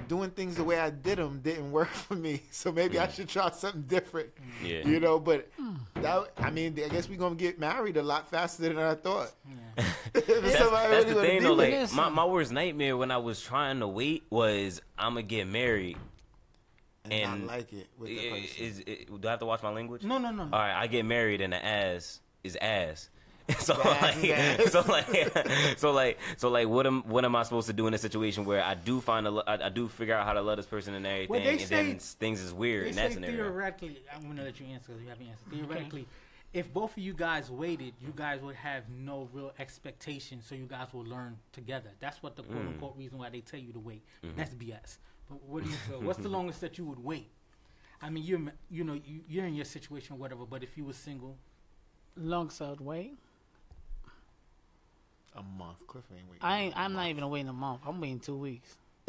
doing 0.08 0.30
things 0.30 0.56
the 0.56 0.64
way 0.64 0.78
I 0.78 0.90
did 0.90 1.18
them 1.18 1.40
didn't 1.42 1.70
work 1.70 1.88
for 2.04 2.14
me, 2.14 2.42
so 2.50 2.72
maybe 2.72 2.98
I 2.98 3.08
should 3.08 3.28
try 3.28 3.50
something 3.50 3.82
different. 3.82 4.30
Yeah. 4.64 4.86
You 4.86 5.00
know, 5.00 5.18
but 5.18 5.48
that 5.96 6.32
I 6.38 6.50
mean, 6.50 6.78
I 6.84 6.88
guess 6.88 7.08
we're 7.08 7.18
gonna 7.18 7.34
get 7.34 7.58
married 7.58 7.96
a 7.96 8.02
lot 8.02 8.28
faster 8.30 8.62
than 8.62 8.78
I 8.78 8.94
thought. 8.94 9.32
Yeah. 9.48 9.84
That's, 10.12 10.26
that's 10.26 10.90
really 10.90 11.14
the 11.14 11.20
thing 11.20 11.42
though. 11.42 11.54
Like 11.54 11.92
my, 11.92 12.08
my 12.08 12.24
worst 12.24 12.52
nightmare 12.52 12.96
when 12.96 13.10
I 13.10 13.16
was 13.16 13.40
trying 13.40 13.80
to 13.80 13.88
wait 13.88 14.24
was 14.30 14.82
I'm 14.98 15.14
gonna 15.14 15.22
get 15.22 15.46
married. 15.46 15.96
And, 17.04 17.12
and 17.12 17.40
not 17.46 17.56
like 17.56 17.72
it 17.72 17.88
with 17.98 18.08
the 18.10 18.18
I- 18.28 18.30
person. 18.40 18.64
Is, 18.64 18.78
it, 18.86 19.20
do 19.20 19.28
I 19.28 19.30
have 19.32 19.40
to 19.40 19.46
watch 19.46 19.62
my 19.62 19.70
language? 19.70 20.04
No, 20.04 20.18
no, 20.18 20.30
no. 20.30 20.44
All 20.44 20.48
right, 20.50 20.74
I 20.74 20.86
get 20.86 21.04
married 21.04 21.40
and 21.40 21.52
the 21.52 21.64
ass 21.64 22.20
is 22.44 22.56
ass. 22.60 23.08
So 23.58 23.74
like, 23.74 24.14
so 24.68 24.82
like, 24.88 25.76
so 25.76 25.90
like, 25.92 26.18
so 26.36 26.48
like, 26.48 26.68
what 26.68 26.86
am 26.86 27.02
what 27.02 27.24
am 27.24 27.34
I 27.36 27.42
supposed 27.42 27.66
to 27.66 27.72
do 27.72 27.86
in 27.88 27.92
a 27.92 27.98
situation 27.98 28.44
where 28.44 28.62
I 28.62 28.74
do 28.74 29.00
find 29.00 29.26
a, 29.26 29.30
lo- 29.30 29.42
I, 29.46 29.64
I 29.64 29.68
do 29.68 29.88
figure 29.88 30.14
out 30.14 30.24
how 30.26 30.32
to 30.32 30.40
love 30.40 30.56
this 30.56 30.64
person 30.66 30.94
and 30.94 31.04
everything, 31.04 31.28
Well, 31.28 31.40
they 31.40 31.50
and 31.58 31.60
then 31.68 31.98
things 31.98 32.40
is 32.40 32.54
weird 32.54 32.84
They 32.84 32.90
in 32.90 32.96
that 32.96 33.08
say 33.08 33.14
scenario. 33.14 33.36
theoretically, 33.36 33.98
I'm 34.14 34.22
gonna 34.28 34.44
let 34.44 34.58
you 34.60 34.66
answer 34.66 34.92
because 34.92 35.02
you 35.02 35.08
haven't 35.08 35.26
answered. 35.26 35.50
Theoretically, 35.68 36.06
if 36.54 36.72
both 36.72 36.92
of 36.92 37.02
you 37.02 37.12
guys 37.14 37.50
waited, 37.50 37.94
you 38.00 38.12
guys 38.14 38.40
would 38.42 38.54
have 38.56 38.84
no 38.88 39.28
real 39.32 39.52
expectation, 39.58 40.40
so 40.40 40.54
you 40.54 40.66
guys 40.66 40.86
will 40.92 41.04
learn 41.04 41.36
together. 41.52 41.90
That's 41.98 42.22
what 42.22 42.36
the 42.36 42.44
quote 42.44 42.58
Mm. 42.62 42.68
unquote 42.68 42.96
reason 42.96 43.18
why 43.18 43.28
they 43.30 43.40
tell 43.40 43.60
you 43.60 43.72
to 43.72 43.80
wait. 43.80 44.02
Mm-hmm. 44.24 44.38
That's 44.38 44.54
BS. 44.54 44.98
But 45.28 45.42
what 45.44 45.64
do 45.64 45.70
you 45.70 45.76
feel? 45.76 46.00
What's 46.02 46.18
the 46.20 46.28
longest 46.36 46.60
that 46.60 46.78
you 46.78 46.84
would 46.84 47.02
wait? 47.02 47.28
I 48.00 48.10
mean, 48.10 48.24
you're 48.24 48.40
you 48.70 48.84
know 48.84 48.94
you, 48.94 49.20
you're 49.28 49.46
in 49.46 49.54
your 49.54 49.64
situation, 49.64 50.18
whatever. 50.18 50.44
But 50.44 50.62
if 50.62 50.76
you 50.76 50.84
were 50.84 50.92
single, 50.92 51.36
Long 52.16 52.50
side 52.50 52.80
wait. 52.80 53.16
a 55.34 55.42
month. 55.42 55.78
Cliff 55.86 56.04
ain't 56.14 56.28
waiting. 56.28 56.42
I 56.42 56.58
ain't. 56.60 56.76
I'm 56.76 56.92
not 56.92 57.08
even 57.08 57.28
waiting 57.30 57.48
a 57.48 57.52
month. 57.54 57.80
I'm 57.86 58.00
waiting 58.00 58.20
two 58.20 58.36
weeks. 58.36 58.76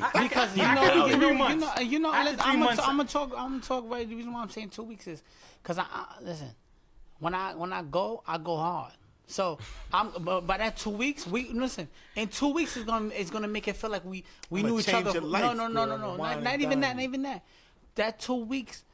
I, 0.00 0.22
Because 0.22 0.56
you 0.56 0.62
I 0.62 0.74
know, 0.74 1.06
you, 1.06 1.16
do 1.16 1.26
you 1.26 1.34
know, 1.34 1.48
you 1.48 1.56
know, 1.56 1.74
you 1.80 1.98
know. 1.98 2.10
Listen, 2.10 2.40
I'm 2.40 2.60
gonna, 2.60 2.76
months, 2.86 3.12
talk. 3.12 3.32
I'm 3.36 3.50
gonna 3.50 3.60
talk. 3.60 3.90
Right. 3.90 4.08
The 4.08 4.14
reason 4.14 4.32
why 4.32 4.42
I'm 4.42 4.50
saying 4.50 4.70
two 4.70 4.84
weeks 4.84 5.06
is 5.06 5.22
because 5.62 5.78
I, 5.78 5.84
I 5.90 6.14
listen. 6.22 6.50
When 7.18 7.34
I 7.34 7.54
when 7.54 7.72
I 7.72 7.82
go, 7.82 8.22
I 8.26 8.38
go 8.38 8.56
hard. 8.56 8.92
So 9.28 9.58
I'm. 9.92 10.10
But 10.20 10.46
by 10.46 10.56
that 10.58 10.76
two 10.76 10.90
weeks, 10.90 11.26
we 11.26 11.50
listen. 11.50 11.86
In 12.16 12.28
two 12.28 12.52
weeks, 12.52 12.76
it's 12.76 12.86
gonna 12.86 13.10
it's 13.14 13.30
gonna 13.30 13.46
make 13.46 13.68
it 13.68 13.76
feel 13.76 13.90
like 13.90 14.04
we 14.04 14.24
we 14.50 14.60
I'ma 14.60 14.68
knew 14.70 14.78
each 14.80 14.86
change 14.86 15.06
other. 15.06 15.20
your 15.20 15.22
no, 15.22 15.28
life, 15.28 15.42
no, 15.42 15.68
no, 15.68 15.86
girl. 15.86 15.86
no, 15.86 15.96
no. 15.96 16.16
Not, 16.16 16.42
not 16.42 16.60
even 16.60 16.80
that. 16.80 16.96
Not 16.96 17.02
even 17.02 17.22
that. 17.22 17.44
That 17.94 18.18
two 18.18 18.34
weeks 18.34 18.84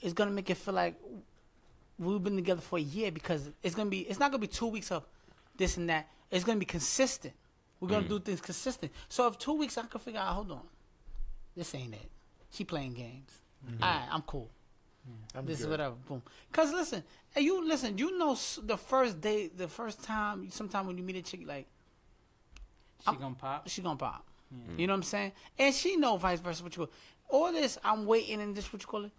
is 0.00 0.12
gonna 0.12 0.32
make 0.32 0.50
it 0.50 0.56
feel 0.56 0.74
like 0.74 0.96
we've 1.98 2.22
been 2.22 2.36
together 2.36 2.60
for 2.60 2.78
a 2.78 2.82
year 2.82 3.12
because 3.12 3.48
it's 3.62 3.76
gonna 3.76 3.88
be. 3.88 4.00
It's 4.00 4.18
not 4.18 4.32
gonna 4.32 4.40
be 4.40 4.48
two 4.48 4.66
weeks 4.66 4.90
of 4.90 5.04
this 5.56 5.76
and 5.76 5.88
that. 5.88 6.08
It's 6.30 6.44
gonna 6.44 6.58
be 6.58 6.66
consistent. 6.66 7.34
We're 7.80 7.88
gonna 7.88 8.04
mm. 8.04 8.08
do 8.08 8.18
things 8.18 8.40
consistent. 8.40 8.90
So 9.08 9.28
if 9.28 9.38
two 9.38 9.54
weeks, 9.54 9.78
I 9.78 9.82
can 9.82 10.00
figure 10.00 10.20
out. 10.20 10.34
Hold 10.34 10.50
on, 10.50 10.62
this 11.56 11.72
ain't 11.76 11.94
it. 11.94 12.10
She 12.50 12.64
playing 12.64 12.94
games. 12.94 13.30
Mm-hmm. 13.64 13.82
All 13.82 13.88
right, 13.88 14.08
I'm 14.10 14.22
cool. 14.22 14.50
I'm 15.34 15.46
This 15.46 15.60
is 15.60 15.64
good. 15.66 15.72
whatever. 15.72 15.94
Boom. 16.06 16.22
Cause 16.52 16.72
listen, 16.72 17.02
and 17.34 17.44
you 17.44 17.66
listen. 17.66 17.96
You 17.98 18.16
know 18.18 18.36
the 18.62 18.76
first 18.76 19.20
day, 19.20 19.48
the 19.48 19.68
first 19.68 20.02
time, 20.02 20.50
sometime 20.50 20.86
when 20.86 20.96
you 20.98 21.04
meet 21.04 21.16
a 21.16 21.22
chick, 21.22 21.40
like 21.46 21.66
she 23.08 23.14
gonna 23.16 23.34
pop. 23.34 23.68
she 23.68 23.82
gonna 23.82 23.96
pop. 23.96 24.24
You 24.78 24.86
know 24.86 24.94
what 24.94 24.98
I'm 24.98 25.02
saying? 25.02 25.32
And 25.58 25.74
she 25.74 25.96
know 25.96 26.16
vice 26.16 26.40
versa. 26.40 26.62
What 26.64 26.74
you 26.76 26.86
call 26.86 26.92
all 27.46 27.52
this? 27.52 27.76
I'm 27.84 28.06
waiting 28.06 28.40
and 28.40 28.56
this 28.56 28.72
what 28.72 28.80
you 28.82 28.88
call 28.88 29.04
it? 29.04 29.12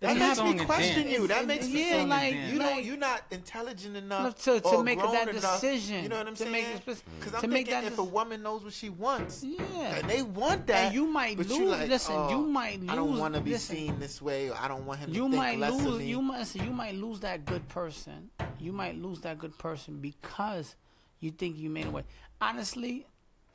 That 0.00 0.16
makes 0.16 0.40
me 0.40 0.64
question 0.64 1.08
you. 1.08 1.26
That 1.26 1.46
makes 1.46 1.66
me 1.66 1.82
feel 1.90 2.06
like- 2.06 2.34
you 2.34 2.58
don't. 2.60 2.84
You're 2.84 2.96
not 2.96 3.22
intelligent 3.32 3.96
enough 3.96 4.20
Enough 4.20 4.42
to- 4.44 4.60
to 4.60 4.82
make 4.84 5.00
that 5.00 5.28
enough, 5.28 5.60
decision, 5.60 6.04
You 6.04 6.08
know 6.08 6.18
what 6.18 6.28
I'm 6.28 6.34
to 6.36 6.42
saying? 6.44 6.52
make 6.52 6.66
a 6.66 6.80
spec- 6.94 7.02
Because 7.18 7.32
to 7.32 7.38
I'm 7.46 7.50
make 7.50 7.66
thinking 7.66 7.84
that 7.84 7.92
if 7.92 7.98
a 7.98 8.04
woman 8.04 8.42
knows 8.44 8.62
what 8.62 8.72
she 8.74 8.90
wants, 8.90 9.42
Yeah. 9.42 9.96
and 9.96 10.08
they 10.08 10.22
want 10.22 10.68
that, 10.68 10.86
And 10.86 10.94
you 10.94 11.06
might 11.08 11.36
lose- 11.36 11.50
like, 11.50 11.88
listen, 11.88 12.14
oh, 12.16 12.30
you 12.30 12.46
might 12.46 12.78
lose. 12.80 12.90
I 12.90 12.94
don't 12.94 13.18
want 13.18 13.34
to 13.34 13.40
be 13.40 13.50
listen. 13.50 13.76
seen 13.76 13.98
this 13.98 14.22
way. 14.22 14.50
Or 14.50 14.56
I 14.56 14.68
don't 14.68 14.86
want 14.86 15.00
him 15.00 15.10
you 15.10 15.22
to 15.24 15.30
think 15.30 15.34
might 15.36 15.58
less 15.58 15.74
of 15.74 15.82
lose 15.84 15.98
me. 15.98 16.06
you 16.06 16.22
might 16.22 16.46
so 16.46 16.62
you 16.62 16.70
might 16.70 16.94
lose 16.94 17.18
that 17.20 17.44
good 17.44 17.68
person 17.68 18.30
you 18.60 18.70
might 18.72 18.96
lose 18.96 19.20
that 19.22 19.38
good 19.38 19.56
person 19.58 19.98
because 20.00 20.76
you 21.20 21.30
think 21.32 21.56
you 21.58 21.70
made 21.70 21.86
a 21.86 21.90
way 21.90 22.04
honestly 22.40 23.06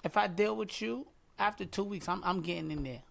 if 0.03 0.15
i 0.17 0.27
deal 0.27 0.55
with 0.55 0.81
you 0.81 1.05
after 1.39 1.65
two 1.65 1.83
weeks 1.83 2.07
i'm, 2.09 2.21
I'm 2.23 2.41
getting 2.41 2.71
in 2.71 2.83
there 2.83 3.01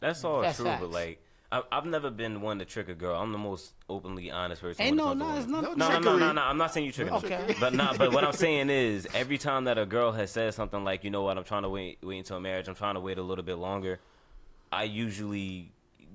That's 0.00 0.24
all 0.24 0.40
That's 0.42 0.56
true, 0.56 0.64
facts. 0.66 0.80
but 0.80 0.90
like. 0.90 1.22
I, 1.52 1.62
I've 1.72 1.86
never 1.86 2.10
been 2.10 2.40
one 2.40 2.60
to 2.60 2.64
trick 2.64 2.88
a 2.88 2.94
girl. 2.94 3.20
I'm 3.20 3.32
the 3.32 3.38
most 3.38 3.72
openly 3.88 4.30
honest 4.30 4.62
person. 4.62 4.84
ain't 4.86 4.96
no 4.96 5.12
no 5.14 5.36
it's 5.36 5.46
not 5.48 5.62
No 5.62 5.74
No, 5.74 5.98
no, 5.98 6.16
no, 6.16 6.32
no, 6.32 6.42
I'm 6.42 6.56
not 6.56 6.72
saying 6.72 6.86
you 6.86 6.92
tricking. 6.92 7.12
Okay. 7.14 7.44
me. 7.48 7.56
But 7.58 7.74
not. 7.74 7.98
But 7.98 8.12
what 8.12 8.22
I'm 8.22 8.32
saying 8.32 8.70
is, 8.70 9.08
every 9.14 9.36
time 9.36 9.64
that 9.64 9.76
a 9.76 9.84
girl 9.84 10.12
has 10.12 10.30
said 10.30 10.54
something 10.54 10.84
like, 10.84 11.02
you 11.02 11.10
know 11.10 11.22
what, 11.22 11.36
I'm 11.36 11.44
trying 11.44 11.62
to 11.62 11.68
wait, 11.68 11.98
wait 12.02 12.18
until 12.18 12.38
marriage. 12.38 12.68
I'm 12.68 12.76
trying 12.76 12.94
to 12.94 13.00
wait 13.00 13.18
a 13.18 13.22
little 13.22 13.44
bit 13.44 13.56
longer. 13.56 13.98
I 14.70 14.84
usually, 14.84 15.72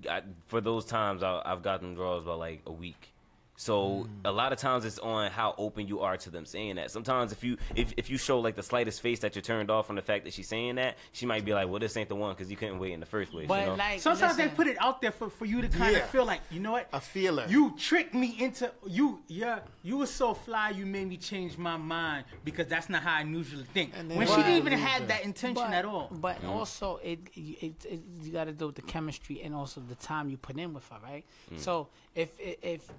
I, 0.10 0.22
for 0.48 0.62
those 0.62 0.86
times, 0.86 1.22
I, 1.22 1.42
I've 1.44 1.62
gotten 1.62 1.96
draws 1.96 2.24
by 2.24 2.34
like 2.34 2.62
a 2.66 2.72
week, 2.72 3.10
So 3.58 4.06
mm. 4.06 4.10
a 4.26 4.32
lot 4.32 4.52
of 4.52 4.60
times 4.60 4.86
it's 4.86 5.00
on 5.00 5.32
how 5.32 5.56
open 5.58 5.88
you 5.88 6.02
are 6.02 6.18
to 6.18 6.30
them 6.30 6.46
saying 6.46 6.76
that. 6.76 6.92
Sometimes 6.92 7.32
if 7.32 7.44
you 7.44 7.58
if, 7.76 7.94
if 7.98 8.10
you 8.10 8.18
show 8.18 8.40
like 8.40 8.56
the 8.56 8.64
slightest 8.64 9.02
face 9.02 9.20
that 9.20 9.36
you're 9.36 9.42
turned 9.42 9.72
off 9.72 9.88
from 9.88 9.96
the 9.96 10.02
fact 10.02 10.26
that 10.26 10.34
she's 10.34 10.48
saying 10.48 10.76
that, 10.76 10.98
she 11.14 11.26
might 11.26 11.46
be 11.46 11.54
like, 11.54 11.70
"Well, 11.70 11.80
this 11.80 11.96
ain't 11.96 12.10
the 12.10 12.16
one 12.16 12.34
because 12.34 12.52
you 12.52 12.58
couldn't 12.58 12.80
wait 12.80 12.94
in 12.94 13.00
the 13.00 13.06
first 13.06 13.32
place." 13.32 13.48
But 13.48 13.62
you 13.62 13.66
know? 13.68 13.76
like 13.76 14.00
Sometimes 14.02 14.38
they 14.38 14.50
put 14.50 14.68
it 14.68 14.78
out 14.80 15.02
there 15.02 15.12
for, 15.12 15.30
for 15.30 15.46
you 15.46 15.62
to 15.62 15.68
kind 15.68 15.94
Yeah. 15.94 16.04
of 16.04 16.10
feel 16.10 16.26
like, 16.26 16.42
you 16.52 16.60
know 16.60 16.74
what? 16.74 16.90
A 16.94 17.00
feeler. 17.00 17.46
You 17.48 17.76
tricked 17.78 18.14
me 18.14 18.36
into 18.40 18.72
you. 18.86 19.22
Yeah, 19.28 19.60
you 19.84 19.98
were 19.98 20.08
so 20.08 20.34
fly. 20.34 20.72
You 20.72 20.86
made 20.86 21.08
me 21.08 21.18
change 21.18 21.58
my 21.58 21.78
mind 21.78 22.26
because 22.44 22.68
that's 22.68 22.90
not 22.90 23.04
how 23.04 23.16
I 23.16 23.22
usually 23.24 23.64
think. 23.64 23.94
When 23.96 24.28
she 24.28 24.36
didn't 24.36 24.54
even 24.54 24.74
leave 24.74 24.82
have 24.82 25.08
that 25.08 25.24
intention 25.24 25.64
but, 25.68 25.74
at 25.74 25.86
all. 25.86 26.10
But 26.12 26.42
mm. 26.42 26.50
also, 26.50 27.00
it, 27.04 27.20
it, 27.36 27.86
it 27.86 28.02
you 28.22 28.32
got 28.32 28.46
to 28.46 28.54
do 28.54 28.68
with 28.68 28.76
the 28.76 28.82
chemistry 28.82 29.42
and 29.44 29.56
also 29.56 29.82
the 29.82 29.96
time 29.96 30.30
you 30.30 30.38
put 30.38 30.58
in 30.58 30.74
with 30.74 30.88
her, 30.90 30.98
right? 31.04 31.24
Mm. 31.54 31.60
So 31.60 31.88
if 32.16 32.30
if 32.40 32.58
if 32.64 32.92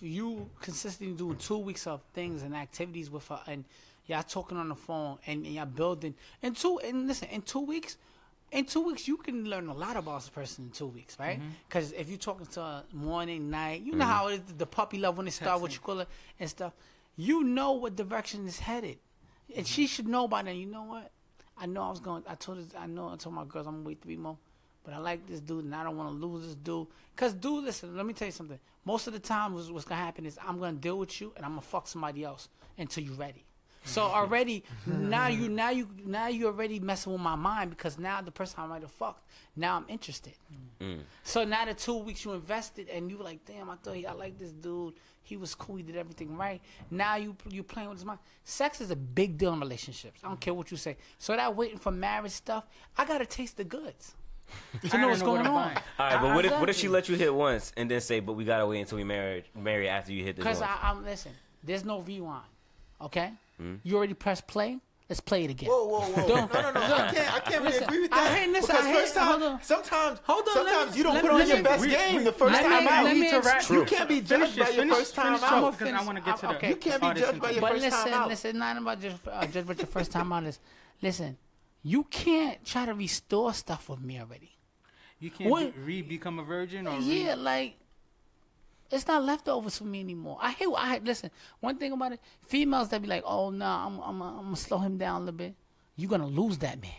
you 0.00 0.48
consistently 0.60 1.16
doing 1.16 1.36
two 1.36 1.58
weeks 1.58 1.86
of 1.86 2.00
things 2.14 2.42
and 2.42 2.54
activities 2.54 3.10
with 3.10 3.26
her, 3.28 3.40
and 3.46 3.64
y'all 4.06 4.22
talking 4.22 4.58
on 4.58 4.68
the 4.68 4.74
phone 4.74 5.18
and, 5.26 5.44
and 5.44 5.54
y'all 5.54 5.66
building, 5.66 6.14
in 6.42 6.54
two 6.54 6.78
and 6.84 7.06
listen, 7.08 7.28
in 7.28 7.42
two 7.42 7.60
weeks. 7.60 7.96
In 8.50 8.64
two 8.64 8.80
weeks, 8.80 9.06
you 9.06 9.18
can 9.18 9.44
learn 9.44 9.68
a 9.68 9.74
lot 9.74 9.98
about 9.98 10.20
this 10.20 10.30
person 10.30 10.64
in 10.64 10.70
two 10.70 10.86
weeks, 10.86 11.18
right? 11.20 11.38
Mm-hmm. 11.38 11.50
Because 11.68 11.92
if 11.92 12.08
you're 12.08 12.16
talking 12.16 12.46
to 12.46 12.60
her 12.62 12.82
morning, 12.94 13.50
night, 13.50 13.82
you 13.82 13.92
know 13.92 14.06
mm-hmm. 14.06 14.10
how 14.10 14.28
it 14.28 14.36
is, 14.36 14.54
the 14.56 14.64
puppy 14.64 14.96
love 14.96 15.18
when 15.18 15.28
it 15.28 15.32
start, 15.32 15.60
what 15.60 15.74
you 15.74 15.80
call 15.80 16.00
it, 16.00 16.08
and 16.40 16.48
stuff. 16.48 16.72
You 17.14 17.44
know 17.44 17.72
what 17.72 17.94
direction 17.94 18.46
is 18.46 18.58
headed, 18.58 18.96
and 19.54 19.66
she 19.66 19.84
mm-hmm. 19.84 19.88
should 19.88 20.08
know 20.08 20.28
by 20.28 20.40
then. 20.40 20.56
You 20.56 20.64
know 20.64 20.84
what? 20.84 21.10
I 21.58 21.66
know 21.66 21.82
I 21.82 21.90
was 21.90 22.00
going. 22.00 22.22
I 22.26 22.36
told 22.36 22.58
her 22.58 22.64
I 22.78 22.86
know. 22.86 23.10
I 23.10 23.16
told 23.16 23.34
my 23.34 23.44
girls 23.44 23.66
I'm 23.66 23.74
gonna 23.74 23.86
wait 23.86 24.00
three 24.00 24.16
more, 24.16 24.38
but 24.88 24.96
I 24.96 25.00
like 25.00 25.26
this 25.26 25.40
dude 25.40 25.66
and 25.66 25.74
I 25.74 25.84
don't 25.84 25.98
want 25.98 26.18
to 26.18 26.26
lose 26.26 26.46
this 26.46 26.54
dude. 26.54 26.86
Cause 27.14 27.34
dude, 27.34 27.64
listen. 27.64 27.94
Let 27.94 28.06
me 28.06 28.14
tell 28.14 28.24
you 28.24 28.32
something. 28.32 28.58
Most 28.86 29.06
of 29.06 29.12
the 29.12 29.18
time, 29.18 29.52
what's, 29.52 29.68
what's 29.68 29.84
gonna 29.84 30.00
happen 30.00 30.24
is 30.24 30.38
I'm 30.42 30.58
gonna 30.58 30.78
deal 30.78 30.98
with 30.98 31.20
you 31.20 31.30
and 31.36 31.44
I'm 31.44 31.50
gonna 31.50 31.60
fuck 31.60 31.86
somebody 31.86 32.24
else 32.24 32.48
until 32.78 33.04
you're 33.04 33.12
ready. 33.12 33.44
So 33.84 34.02
already 34.20 34.64
now 34.86 35.26
you 35.28 35.50
now 35.50 35.68
you 35.68 35.90
now 36.06 36.28
you 36.28 36.46
already 36.46 36.80
messing 36.80 37.12
with 37.12 37.20
my 37.20 37.34
mind 37.34 37.68
because 37.68 37.98
now 37.98 38.22
the 38.22 38.30
person 38.30 38.60
I 38.60 38.66
might 38.66 38.80
have 38.80 38.90
fucked 38.90 39.28
now 39.56 39.76
I'm 39.76 39.84
interested. 39.88 40.32
Mm. 40.80 40.86
Mm. 40.86 41.00
So 41.22 41.44
now 41.44 41.66
the 41.66 41.74
two 41.74 41.96
weeks 41.98 42.24
you 42.24 42.32
invested 42.32 42.88
and 42.88 43.10
you 43.10 43.18
were 43.18 43.24
like, 43.24 43.44
damn, 43.44 43.68
I 43.68 43.74
thought 43.76 43.94
he, 43.94 44.06
I 44.06 44.12
like 44.12 44.38
this 44.38 44.52
dude. 44.52 44.94
He 45.22 45.36
was 45.36 45.54
cool. 45.54 45.76
He 45.76 45.82
did 45.82 45.96
everything 45.96 46.34
right. 46.34 46.62
Now 46.90 47.16
you 47.16 47.36
you 47.50 47.62
playing 47.62 47.90
with 47.90 47.98
his 47.98 48.06
mind. 48.06 48.20
Sex 48.42 48.80
is 48.80 48.90
a 48.90 48.96
big 48.96 49.36
deal 49.36 49.52
in 49.52 49.60
relationships. 49.60 50.22
I 50.24 50.28
don't 50.28 50.40
care 50.40 50.54
what 50.54 50.70
you 50.70 50.78
say. 50.78 50.96
So 51.18 51.36
that 51.36 51.54
waiting 51.54 51.76
for 51.76 51.92
marriage 51.92 52.32
stuff, 52.32 52.64
I 52.96 53.04
gotta 53.04 53.26
taste 53.26 53.58
the 53.58 53.64
goods 53.64 54.14
to 54.88 54.96
I 54.96 55.00
know 55.00 55.08
what's 55.08 55.22
going 55.22 55.46
on. 55.46 55.54
All 55.54 55.72
right, 55.98 56.20
but 56.20 56.34
what 56.34 56.44
if 56.44 56.52
what 56.60 56.68
if 56.70 56.76
she 56.76 56.88
let 56.88 57.08
you 57.08 57.16
hit 57.16 57.34
once 57.34 57.72
and 57.76 57.90
then 57.90 58.00
say, 58.00 58.20
"But 58.20 58.32
we 58.34 58.44
gotta 58.44 58.66
wait 58.66 58.80
until 58.80 58.98
we 58.98 59.04
marry 59.04 59.44
marry 59.54 59.88
after 59.88 60.12
you 60.12 60.24
hit 60.24 60.36
this 60.36 60.44
Because? 60.44 60.62
I'm 60.62 61.04
listen. 61.04 61.32
There's 61.62 61.84
no 61.84 62.00
rewind. 62.00 62.44
Okay, 63.00 63.32
Hmm? 63.58 63.76
you 63.84 63.96
already 63.96 64.14
pressed 64.14 64.46
play. 64.46 64.78
Let's 65.08 65.20
play 65.20 65.44
it 65.44 65.50
again. 65.50 65.70
Whoa, 65.70 65.86
whoa, 65.86 66.00
whoa! 66.00 66.28
Don't- 66.28 66.52
no, 66.52 66.60
no, 66.60 66.70
no! 66.72 66.80
I 66.82 67.10
can't, 67.14 67.34
I 67.34 67.40
can't 67.40 67.62
really 67.62 67.64
Listen, 67.72 67.84
agree 67.84 68.00
with 68.02 68.10
that. 68.10 68.30
I 68.30 68.36
hate 68.36 68.52
this, 68.52 68.66
because 68.66 68.84
I 68.84 68.88
hate- 68.88 68.94
first 68.98 69.14
time, 69.14 69.26
hold 69.26 69.42
on. 69.42 69.62
sometimes, 69.62 70.18
Hold 70.24 70.48
on, 70.48 70.54
sometimes 70.54 70.90
me- 70.92 70.98
you 70.98 71.02
don't 71.04 71.20
put 71.22 71.32
me- 71.32 71.40
on 71.40 71.48
your 71.48 71.56
me- 71.56 71.62
best 71.62 71.80
we- 71.80 71.88
game 71.90 72.16
we- 72.16 72.24
the 72.24 72.32
first 72.32 72.52
let 72.52 72.62
me- 72.64 72.68
time 72.68 72.88
out. 72.88 73.04
let 73.04 73.16
me 73.16 73.22
You 73.30 73.36
interact- 73.36 73.66
True. 73.66 73.84
can't 73.86 74.08
be 74.08 74.20
Finish 74.20 74.28
judged 74.28 74.58
by 74.58 74.64
this, 74.66 74.74
your 74.76 74.82
finish- 74.84 74.96
first 74.98 75.14
time 75.14 75.32
out. 75.34 75.38
Trump, 75.40 75.54
I'ma 75.54 75.70
because 75.70 75.94
I 75.94 76.04
want 76.04 76.18
to 76.18 76.24
get 76.24 76.36
to 76.36 76.46
the. 76.48 76.56
okay. 76.56 76.68
You 76.68 76.76
can't 76.76 77.00
be 77.00 77.20
judged 77.20 77.40
by 77.40 77.48
into 77.48 77.60
your 77.60 77.70
first 77.70 78.04
time 78.04 78.12
out. 78.12 78.28
listen, 78.28 78.48
listen, 78.50 78.58
not 78.58 78.76
about 78.76 79.00
just 79.00 79.16
uh, 79.28 79.46
judge 79.46 79.64
about 79.64 79.78
your 79.78 79.86
first 79.86 80.12
time 80.12 80.30
out 80.30 80.44
is, 80.44 80.58
listen, 81.00 81.38
you 81.82 82.04
can't 82.04 82.64
try 82.64 82.86
to 82.86 82.94
restore 82.94 83.52
stuff 83.54 83.88
with 83.88 84.00
me 84.00 84.18
already. 84.20 84.50
You 85.20 85.30
can't 85.30 85.50
What- 85.50 85.74
be, 85.74 85.80
re 85.80 86.02
become 86.02 86.38
a 86.38 86.42
virgin 86.44 86.86
or 86.86 86.98
Yeah, 86.98 87.30
re- 87.30 87.36
like 87.36 87.74
it's 88.90 89.06
not 89.06 89.22
leftovers 89.22 89.76
for 89.78 89.84
me 89.84 90.00
anymore. 90.00 90.38
I 90.40 90.52
hate. 90.52 90.68
I 90.76 90.98
listen. 91.04 91.30
One 91.60 91.76
thing 91.76 91.92
about 91.92 92.12
it, 92.12 92.20
females 92.46 92.88
that 92.88 93.02
be 93.02 93.08
like, 93.08 93.22
"Oh 93.26 93.50
no, 93.50 93.66
I'm 93.66 93.98
I'm 94.00 94.22
I'm 94.22 94.36
gonna 94.44 94.56
slow 94.56 94.78
him 94.78 94.96
down 94.96 95.16
a 95.22 95.24
little 95.24 95.36
bit." 95.36 95.54
You're 95.96 96.08
gonna 96.10 96.26
lose 96.26 96.58
that 96.58 96.80
man. 96.80 96.90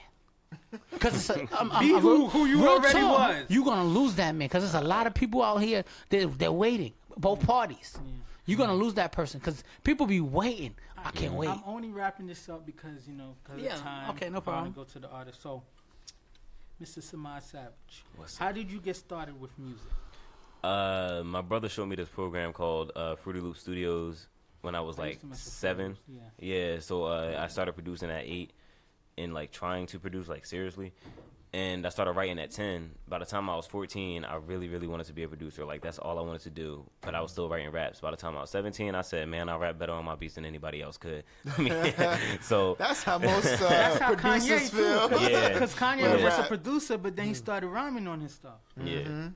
Cause 1.00 1.16
it's 1.16 1.30
a, 1.30 1.42
I'm, 1.60 1.72
I'm, 1.72 1.88
Be 1.88 1.94
I'm- 1.94 2.02
who- 2.02 2.28
who 2.28 2.46
you 2.46 2.68
already 2.68 3.00
talk, 3.00 3.30
was. 3.30 3.46
You're 3.50 3.66
gonna 3.66 3.86
lose 3.86 4.16
that 4.16 4.34
man 4.36 4.48
because 4.48 4.64
there's 4.64 4.82
a 4.84 4.86
lot 4.88 5.08
of 5.08 5.14
people 5.14 5.42
out 5.42 5.58
here 5.58 5.84
that 6.10 6.38
they're 6.38 6.52
waiting. 6.52 6.94
Both 7.18 7.46
parties. 7.46 7.98
You're 8.46 8.58
gonna 8.58 8.74
lose 8.76 8.96
that 8.96 9.12
person 9.12 9.40
because 9.40 9.64
people 9.84 10.06
be 10.08 10.22
waiting. 10.22 10.76
I 11.04 11.12
can't 11.12 11.34
wait. 11.34 11.50
I'm 11.50 11.62
only 11.66 11.90
wrapping 11.92 12.28
this 12.28 12.48
up 12.50 12.66
because 12.66 13.08
you 13.08 13.14
know, 13.14 13.36
because 13.44 13.62
Yeah, 13.62 13.76
of 13.76 13.82
time. 13.82 14.10
okay, 14.12 14.30
no 14.30 14.42
problem. 14.42 14.58
I 14.58 14.62
wanna. 14.68 14.76
Go 14.76 14.84
to 14.84 15.00
the 15.00 15.10
artist. 15.10 15.42
So, 15.42 15.64
Mr. 16.82 17.00
Samad 17.00 17.44
Savage, 17.44 18.04
What's 18.16 18.38
how 18.38 18.52
did 18.52 18.72
you 18.72 18.80
get 18.80 18.96
started 18.96 19.40
with 19.40 19.58
music? 19.60 19.88
Uh, 20.64 21.22
my 21.26 21.42
brother 21.42 21.70
showed 21.70 21.86
me 21.88 21.96
this 21.96 22.10
program 22.10 22.52
called 22.54 22.92
uh, 22.96 23.16
Fruity 23.16 23.40
Loop 23.40 23.58
Studios 23.58 24.28
when 24.62 24.76
I 24.76 24.82
was 24.82 24.98
I 25.00 25.04
like 25.04 25.10
used 25.12 25.22
to 25.22 25.28
mess 25.28 25.46
with 25.46 25.54
seven. 25.54 25.98
Fruity 26.06 26.22
Loops, 26.22 26.34
Yeah, 26.40 26.80
so 26.80 27.06
uh, 27.06 27.38
I 27.40 27.48
started 27.48 27.74
producing 27.74 28.10
at 28.10 28.24
eight, 28.26 28.52
and 29.18 29.34
like 29.34 29.52
trying 29.52 29.86
to 29.88 30.00
produce 30.00 30.28
like 30.28 30.46
seriously, 30.46 30.92
and 31.52 31.86
I 31.86 31.90
started 31.90 32.12
writing 32.12 32.38
at 32.40 32.52
ten. 32.52 32.92
By 33.08 33.20
the 33.20 33.26
time 33.26 33.50
I 33.50 33.56
was 33.56 33.66
fourteen, 33.66 34.24
I 34.24 34.36
really, 34.36 34.68
really 34.70 34.88
wanted 34.88 35.08
to 35.08 35.14
be 35.14 35.24
a 35.24 35.28
producer. 35.28 35.66
Like 35.66 35.82
that's 35.82 35.98
all 35.98 36.20
I 36.20 36.22
wanted 36.22 36.42
to 36.42 36.50
do. 36.50 36.86
But 37.02 37.16
I 37.16 37.22
was 37.22 37.32
still 37.32 37.50
writing 37.50 37.72
raps. 37.72 38.02
By 38.02 38.12
the 38.12 38.18
time 38.18 38.38
I 38.38 38.42
was 38.42 38.50
seventeen, 38.52 38.94
I 38.96 39.02
said, 39.02 39.28
"Man, 39.28 39.50
I 39.50 39.58
rap 39.58 39.80
better 39.80 39.94
on 39.94 40.06
my 40.06 40.16
beats 40.16 40.36
than 40.36 40.46
anybody 40.46 40.82
else 40.82 40.98
could." 40.98 41.24
I 41.58 41.62
mean, 41.62 41.94
so 42.42 42.76
That's 42.78 43.04
how 43.04 43.18
most 43.32 43.62
uh, 43.62 43.70
That's 43.70 44.00
how 44.00 44.14
producers 44.16 44.70
Kanye 44.70 44.70
feel. 44.70 45.10
too. 45.10 45.32
Yeah. 45.32 45.54
Because 45.54 45.74
Kanye 45.76 46.04
With 46.04 46.14
was 46.14 46.22
just 46.22 46.40
a 46.42 46.44
producer, 46.48 46.98
but 46.98 47.16
then 47.16 47.26
he 47.28 47.34
started 47.34 47.68
rhyming 47.68 48.08
on 48.08 48.20
his 48.22 48.34
stuff. 48.34 48.60
yeah, 48.84 49.30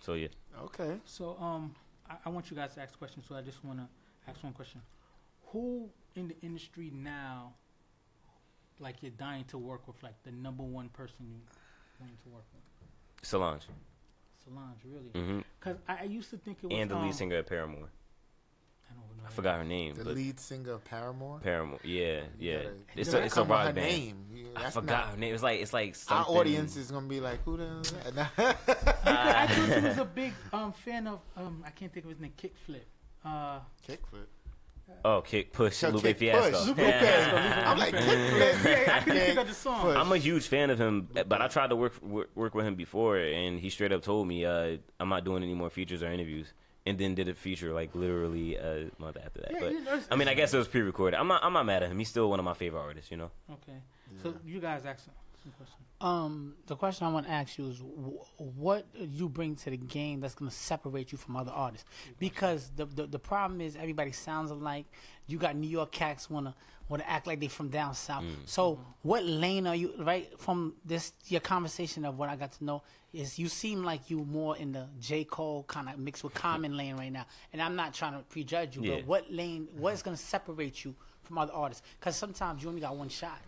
so 0.00 0.14
yeah. 0.14 0.28
Okay. 0.64 0.96
So 1.04 1.36
um, 1.38 1.74
I, 2.08 2.14
I 2.24 2.28
want 2.30 2.50
you 2.50 2.56
guys 2.56 2.74
to 2.74 2.80
ask 2.82 2.96
questions. 2.98 3.26
So 3.28 3.34
I 3.34 3.42
just 3.42 3.62
want 3.64 3.78
to 3.78 3.88
ask 4.26 4.42
one 4.42 4.52
question: 4.54 4.80
Who 5.48 5.90
in 6.14 6.28
the 6.28 6.36
industry 6.42 6.90
now, 6.94 7.54
like 8.82 8.96
you're 9.02 9.12
dying 9.12 9.44
to 9.44 9.58
work 9.58 9.86
with, 9.86 10.02
like 10.02 10.14
the 10.24 10.32
number 10.32 10.62
one 10.62 10.88
person 10.90 11.16
you 11.20 11.34
want 12.00 12.12
to 12.24 12.28
work 12.30 12.44
with? 12.52 12.62
Solange, 13.26 13.62
Solange, 14.44 14.78
really? 14.84 15.44
Because 15.60 15.78
I, 15.88 15.98
I 16.00 16.04
used 16.04 16.30
to 16.30 16.36
think 16.36 16.58
it 16.62 16.66
was 16.66 16.76
and 16.78 16.90
the 16.90 16.96
um, 16.96 17.04
lead 17.04 17.14
singer 17.14 17.38
of 17.38 17.46
Paramore. 17.46 17.88
I 18.90 18.94
don't 18.94 19.16
know. 19.16 19.24
I 19.26 19.30
forgot 19.30 19.58
her 19.58 19.64
name, 19.64 19.94
The 19.94 20.04
but 20.04 20.14
lead 20.16 20.40
singer 20.40 20.72
of 20.72 20.84
Paramore. 20.84 21.38
Paramore. 21.42 21.78
Yeah, 21.84 22.22
yeah. 22.38 22.62
gotta- 22.64 22.74
It's 22.96 23.08
a 23.08 23.12
gotta 23.12 23.24
it's 23.26 23.36
a 23.36 23.40
come 23.40 23.48
rock 23.48 23.66
her 23.68 23.72
band. 23.72 23.86
Name. 23.88 24.16
Yeah, 24.34 24.42
I 24.56 24.70
forgot 24.70 24.86
not- 25.06 25.10
her 25.12 25.16
name. 25.16 25.34
It's 25.34 25.42
like 25.42 25.60
it's 25.60 25.72
like 25.72 25.88
Our 25.90 25.94
something. 26.24 26.36
audience 26.36 26.76
is 26.76 26.90
gonna 26.90 27.06
be 27.06 27.20
like, 27.20 27.42
who 27.44 27.56
the? 27.56 28.26
I 29.06 29.46
thought 29.46 29.80
you 29.82 29.88
was 29.88 29.98
a 29.98 30.04
big 30.04 30.32
um, 30.52 30.72
fan 30.72 31.06
of 31.06 31.20
um, 31.36 31.62
I 31.66 31.70
can't 31.70 31.92
think 31.92 32.04
of 32.06 32.10
his 32.10 32.20
name. 32.20 32.32
Kickflip. 32.36 32.80
Uh, 33.24 33.60
Kickflip. 33.88 34.26
Oh, 35.04 35.20
kick 35.20 35.52
push 35.52 35.80
Chuck 35.80 35.94
Lupe 35.94 36.02
Kick 36.04 36.18
Fiasco. 36.18 36.58
Push. 36.58 36.66
Lupe. 36.68 36.78
Yeah. 36.78 37.64
I'm 37.72 37.78
like 37.78 37.92
kickflip. 37.94 38.64
yeah, 38.86 38.96
I 38.96 39.00
couldn't 39.00 39.20
think 39.20 39.38
of 39.38 39.48
the 39.48 39.54
song. 39.54 39.80
Push. 39.82 39.96
I'm 39.96 40.12
a 40.12 40.16
huge 40.16 40.46
fan 40.46 40.70
of 40.70 40.78
him, 40.80 41.08
but 41.26 41.42
I 41.42 41.48
tried 41.48 41.70
to 41.70 41.76
work 41.76 42.00
work, 42.02 42.30
work 42.34 42.54
with 42.54 42.66
him 42.66 42.76
before, 42.76 43.16
and 43.18 43.58
he 43.58 43.68
straight 43.70 43.92
up 43.92 44.02
told 44.02 44.28
me 44.28 44.44
uh, 44.44 44.76
I'm 45.00 45.08
not 45.08 45.24
doing 45.24 45.42
any 45.42 45.54
more 45.54 45.70
features 45.70 46.02
or 46.04 46.12
interviews, 46.12 46.52
and 46.86 46.98
then 46.98 47.14
did 47.16 47.28
a 47.28 47.34
feature 47.34 47.72
like 47.72 47.94
literally 47.96 48.54
a 48.56 48.90
month 48.98 49.16
after 49.24 49.40
that. 49.40 49.50
Yeah, 49.52 49.60
but 49.60 49.72
you 49.72 49.80
know, 49.82 50.00
I 50.10 50.16
mean, 50.16 50.28
I 50.28 50.34
guess 50.34 50.54
it 50.54 50.58
was 50.58 50.68
pre-recorded. 50.68 51.16
I'm 51.18 51.26
not 51.26 51.42
I'm 51.44 51.52
not 51.52 51.66
mad 51.66 51.82
at 51.82 51.90
him. 51.90 51.98
He's 51.98 52.08
still 52.08 52.30
one 52.30 52.38
of 52.38 52.44
my 52.44 52.54
favorite 52.54 52.80
artists, 52.82 53.10
you 53.10 53.16
know. 53.16 53.30
Okay. 53.50 53.78
So 54.22 54.34
you 54.44 54.60
guys 54.60 54.84
ask 54.84 55.04
some, 55.04 55.14
some 55.14 55.14
questions. 55.14 55.21
Um, 56.00 56.54
the 56.66 56.74
question 56.74 57.06
I 57.06 57.12
want 57.12 57.26
to 57.26 57.32
ask 57.32 57.58
you 57.58 57.68
is, 57.68 57.78
wh- 57.78 58.40
what 58.40 58.92
do 58.98 59.04
you 59.04 59.28
bring 59.28 59.54
to 59.56 59.70
the 59.70 59.76
game 59.76 60.20
that's 60.20 60.34
going 60.34 60.50
to 60.50 60.56
separate 60.56 61.12
you 61.12 61.18
from 61.18 61.36
other 61.36 61.52
artists? 61.52 61.88
Because 62.18 62.70
the, 62.74 62.86
the 62.86 63.06
the 63.06 63.18
problem 63.20 63.60
is 63.60 63.76
everybody 63.76 64.10
sounds 64.12 64.50
alike. 64.50 64.86
You 65.28 65.38
got 65.38 65.54
New 65.54 65.68
York 65.68 65.92
cats 65.92 66.28
want 66.28 66.46
to 66.46 66.54
want 66.88 67.02
to 67.04 67.08
act 67.08 67.26
like 67.28 67.38
they 67.38 67.46
from 67.46 67.68
down 67.68 67.94
south. 67.94 68.24
So 68.46 68.80
what 69.02 69.24
lane 69.24 69.66
are 69.68 69.76
you? 69.76 69.94
Right 69.98 70.28
from 70.40 70.74
this 70.84 71.12
your 71.28 71.40
conversation 71.40 72.04
of 72.04 72.18
what 72.18 72.28
I 72.28 72.34
got 72.34 72.50
to 72.52 72.64
know 72.64 72.82
is 73.12 73.38
you 73.38 73.46
seem 73.48 73.84
like 73.84 74.10
you 74.10 74.24
more 74.24 74.56
in 74.56 74.72
the 74.72 74.88
J 75.00 75.22
Cole 75.22 75.62
kind 75.68 75.88
of 75.88 75.98
mixed 75.98 76.24
with 76.24 76.34
Common 76.46 76.76
lane 76.76 76.96
right 76.96 77.12
now. 77.12 77.26
And 77.52 77.62
I'm 77.62 77.76
not 77.76 77.94
trying 77.94 78.14
to 78.14 78.20
prejudge 78.24 78.74
you, 78.76 78.82
Yeah. 78.82 78.96
but 78.96 79.06
what 79.06 79.32
lane? 79.32 79.68
What 79.76 79.94
is 79.94 80.02
going 80.02 80.16
to 80.16 80.22
separate 80.22 80.84
you 80.84 80.96
from 81.22 81.38
other 81.38 81.52
artists? 81.52 81.84
Because 82.00 82.16
sometimes 82.16 82.60
you 82.64 82.68
only 82.70 82.80
got 82.80 82.96
one 82.96 83.08
shot. 83.08 83.38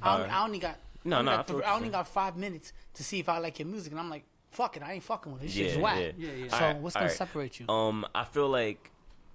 I 0.00 0.14
only, 0.16 0.28
I 0.30 0.44
only 0.44 0.58
got 0.60 0.78
No, 1.08 1.18
I 1.18 1.22
no, 1.22 1.30
got 1.32 1.40
I 1.40 1.42
feel 1.42 1.56
th- 1.56 1.64
what 1.64 1.72
I 1.72 1.76
only 1.76 1.88
got 1.90 2.08
five 2.08 2.36
minutes 2.36 2.72
to 2.94 3.04
see 3.04 3.18
if 3.20 3.28
I 3.28 3.38
like 3.38 3.58
your 3.58 3.68
music, 3.68 3.92
and 3.92 4.00
I'm 4.00 4.10
like, 4.10 4.24
fuck 4.50 4.76
it, 4.76 4.82
I 4.82 4.92
ain't 4.94 5.02
fucking 5.02 5.32
with 5.32 5.42
it. 5.42 5.46
This 5.46 5.56
Yeah, 5.56 5.66
shit's 5.68 5.78
whack. 5.78 5.98
yeah. 5.98 6.10
Yeah, 6.16 6.32
yeah. 6.32 6.48
So 6.50 6.56
Alright, 6.64 6.76
what's 6.82 6.94
gonna 6.94 7.04
alright. 7.06 7.16
separate 7.16 7.60
you? 7.60 7.68
Um, 7.68 8.06
I 8.14 8.24
feel 8.24 8.48
like 8.48 8.90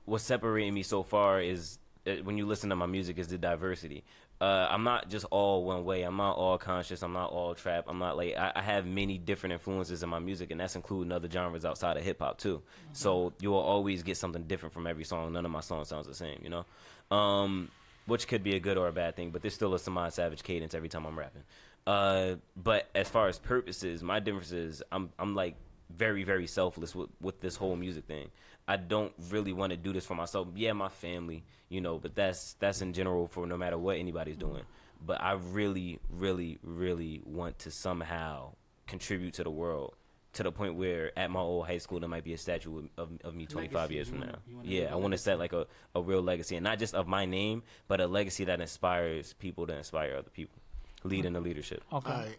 what's 0.05 0.23
separating 0.23 0.73
me 0.73 0.83
so 0.83 1.03
far 1.03 1.39
is 1.41 1.79
uh, 2.07 2.15
when 2.23 2.37
you 2.37 2.45
listen 2.45 2.69
to 2.69 2.75
my 2.75 2.85
music 2.85 3.17
is 3.17 3.27
the 3.27 3.37
diversity. 3.37 4.03
Uh, 4.41 4.67
I'm 4.69 4.83
not 4.83 5.09
just 5.09 5.25
all 5.31 5.63
one 5.63 5.85
way. 5.85 6.01
I'm 6.01 6.17
not 6.17 6.35
all 6.35 6.57
conscious. 6.57 7.01
I'm 7.01 7.13
not 7.13 7.31
all 7.31 7.55
trap. 7.55 7.85
I'm 7.87 7.99
not 7.99 8.17
like 8.17 8.35
I, 8.35 8.51
I 8.57 8.61
have 8.61 8.85
many 8.85 9.17
different 9.17 9.53
influences 9.53 10.03
in 10.03 10.09
my 10.09 10.19
music, 10.19 10.51
and 10.51 10.59
that's 10.59 10.75
including 10.75 11.13
other 11.13 11.29
genres 11.29 11.63
outside 11.63 11.95
of 11.95 12.03
hip 12.03 12.19
hop 12.19 12.39
too. 12.39 12.61
So 12.91 13.31
you 13.39 13.51
will 13.51 13.59
always 13.59 14.03
get 14.03 14.17
something 14.17 14.43
different 14.43 14.73
from 14.73 14.85
every 14.85 15.05
song. 15.05 15.31
None 15.31 15.45
of 15.45 15.51
my 15.51 15.61
songs 15.61 15.87
sounds 15.87 16.07
the 16.07 16.13
same, 16.13 16.39
you 16.43 16.49
know. 16.49 17.15
Um, 17.15 17.69
which 18.05 18.27
could 18.27 18.43
be 18.43 18.55
a 18.55 18.59
good 18.59 18.77
or 18.77 18.87
a 18.87 18.91
bad 18.91 19.15
thing, 19.15 19.31
but 19.31 19.41
there's 19.41 19.53
still 19.53 19.73
a 19.73 19.77
Samad 19.77 20.13
Savage 20.13 20.43
cadence 20.43 20.73
every 20.73 20.89
time 20.89 21.05
I'm 21.05 21.17
rapping. 21.17 21.43
Uh, 21.85 22.35
but 22.55 22.89
as 22.95 23.09
far 23.09 23.27
as 23.27 23.39
purposes, 23.39 24.03
my 24.03 24.19
difference 24.19 24.51
is 24.51 24.81
I'm 24.91 25.09
I'm 25.19 25.35
like 25.35 25.55
very 25.89 26.23
very 26.23 26.47
selfless 26.47 26.95
with 26.95 27.09
with 27.21 27.41
this 27.41 27.55
whole 27.55 27.75
music 27.75 28.05
thing. 28.05 28.31
I 28.67 28.77
don't 28.77 29.11
really 29.29 29.51
want 29.51 29.71
to 29.71 29.77
do 29.77 29.91
this 29.91 30.05
for 30.05 30.15
myself. 30.15 30.47
Yeah, 30.55 30.71
my 30.73 30.87
family, 30.87 31.43
you 31.67 31.81
know, 31.81 31.99
but 31.99 32.15
that's 32.15 32.53
that's 32.59 32.81
in 32.81 32.93
general 32.93 33.27
for 33.27 33.45
no 33.45 33.57
matter 33.57 33.77
what 33.77 33.97
anybody's 33.97 34.37
doing. 34.37 34.63
But 35.05 35.21
I 35.21 35.33
really, 35.33 35.99
really, 36.09 36.59
really 36.63 37.21
want 37.25 37.59
to 37.59 37.71
somehow 37.71 38.53
contribute 38.87 39.33
to 39.33 39.43
the 39.43 39.51
world 39.51 39.95
to 40.33 40.43
the 40.43 40.51
point 40.51 40.75
where 40.75 41.11
at 41.17 41.29
my 41.29 41.39
old 41.39 41.65
high 41.67 41.77
school 41.77 41.99
there 41.99 42.09
might 42.09 42.23
be 42.23 42.33
a 42.33 42.37
statue 42.37 42.79
of, 42.79 42.89
of, 42.97 43.09
of 43.23 43.35
me 43.35 43.45
25 43.45 43.73
Legacy, 43.73 43.93
years 43.95 44.09
from 44.09 44.19
now. 44.21 44.35
wanna 44.51 44.67
Yeah, 44.67 44.91
i 44.91 44.95
want 44.95 45.11
to 45.13 45.17
set 45.17 45.37
like 45.39 45.53
a, 45.53 45.67
a 45.95 46.01
real 46.01 46.21
legacy 46.21 46.55
and 46.55 46.63
not 46.63 46.79
just 46.79 46.95
of 46.95 47.07
my 47.07 47.25
name, 47.25 47.63
but 47.87 48.01
a 48.01 48.07
legacy 48.07 48.45
that 48.45 48.59
inspires 48.59 49.33
people 49.33 49.67
to 49.67 49.75
inspire 49.77 50.15
other 50.17 50.29
people, 50.31 50.59
lead 51.03 51.25
in 51.25 51.33
the 51.33 51.39
leadership. 51.41 51.83
Okay. 51.93 52.11
All 52.11 52.17
right, 52.17 52.37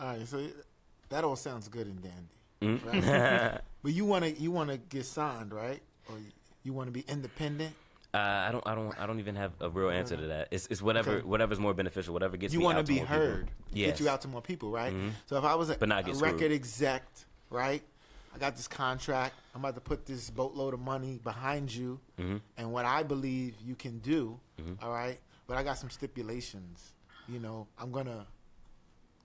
all 0.00 0.06
right. 0.08 0.26
So 0.28 0.46
that 1.10 1.24
all 1.24 1.36
sounds 1.36 1.68
good 1.68 1.86
and 1.86 2.02
dandy, 2.02 2.80
Mhm. 2.82 3.52
right? 3.52 3.60
but 3.82 3.92
you 3.92 4.04
want 4.06 4.24
to 4.24 4.30
you 4.32 4.50
want 4.50 4.70
to 4.70 4.78
get 4.78 5.04
signed, 5.04 5.52
right? 5.52 5.82
Or 6.08 6.16
you 6.62 6.72
want 6.72 6.88
to 6.88 6.92
be 6.92 7.04
independent? 7.06 7.74
Uh, 8.14 8.18
I 8.48 8.52
don't, 8.52 8.64
I 8.64 8.76
don't, 8.76 8.96
I 9.00 9.06
don't 9.06 9.18
even 9.18 9.34
have 9.34 9.50
a 9.60 9.68
real 9.68 9.90
answer 9.90 10.16
to 10.16 10.26
that. 10.28 10.46
It's, 10.52 10.68
it's 10.70 10.80
whatever, 10.80 11.14
Okay. 11.16 11.26
whatever's 11.26 11.58
more 11.58 11.74
beneficial, 11.74 12.14
whatever 12.14 12.36
gets 12.36 12.54
you 12.54 12.60
me 12.60 12.64
want 12.64 12.78
to 12.78 12.84
be 12.84 12.98
heard, 13.00 13.50
Yes. 13.72 13.90
get 13.98 14.00
you 14.00 14.08
out 14.08 14.20
to 14.20 14.28
more 14.28 14.40
people, 14.40 14.70
right? 14.70 14.94
Mhm. 14.94 15.10
So 15.26 15.36
if 15.36 15.42
I 15.42 15.56
was 15.56 15.68
a, 15.70 15.74
But 15.74 15.88
not 15.88 16.08
a 16.08 16.12
record 16.12 16.36
screwed. 16.38 16.52
exec, 16.52 17.02
right? 17.54 17.82
I 18.34 18.38
got 18.38 18.56
this 18.56 18.66
contract. 18.66 19.34
I'm 19.54 19.60
about 19.60 19.76
to 19.76 19.80
put 19.80 20.04
this 20.06 20.28
boatload 20.28 20.74
of 20.74 20.80
money 20.80 21.20
behind 21.22 21.72
you, 21.72 22.00
Mhm. 22.18 22.40
and 22.56 22.72
what 22.72 22.84
I 22.84 23.04
believe 23.04 23.54
you 23.60 23.76
can 23.76 24.00
do, 24.00 24.38
Mhm. 24.60 24.82
all 24.82 24.90
right? 24.92 25.20
But 25.46 25.56
I 25.56 25.62
got 25.62 25.78
some 25.78 25.88
stipulations. 25.90 26.92
You 27.28 27.38
know, 27.38 27.68
I'm 27.78 27.92
gonna 27.92 28.26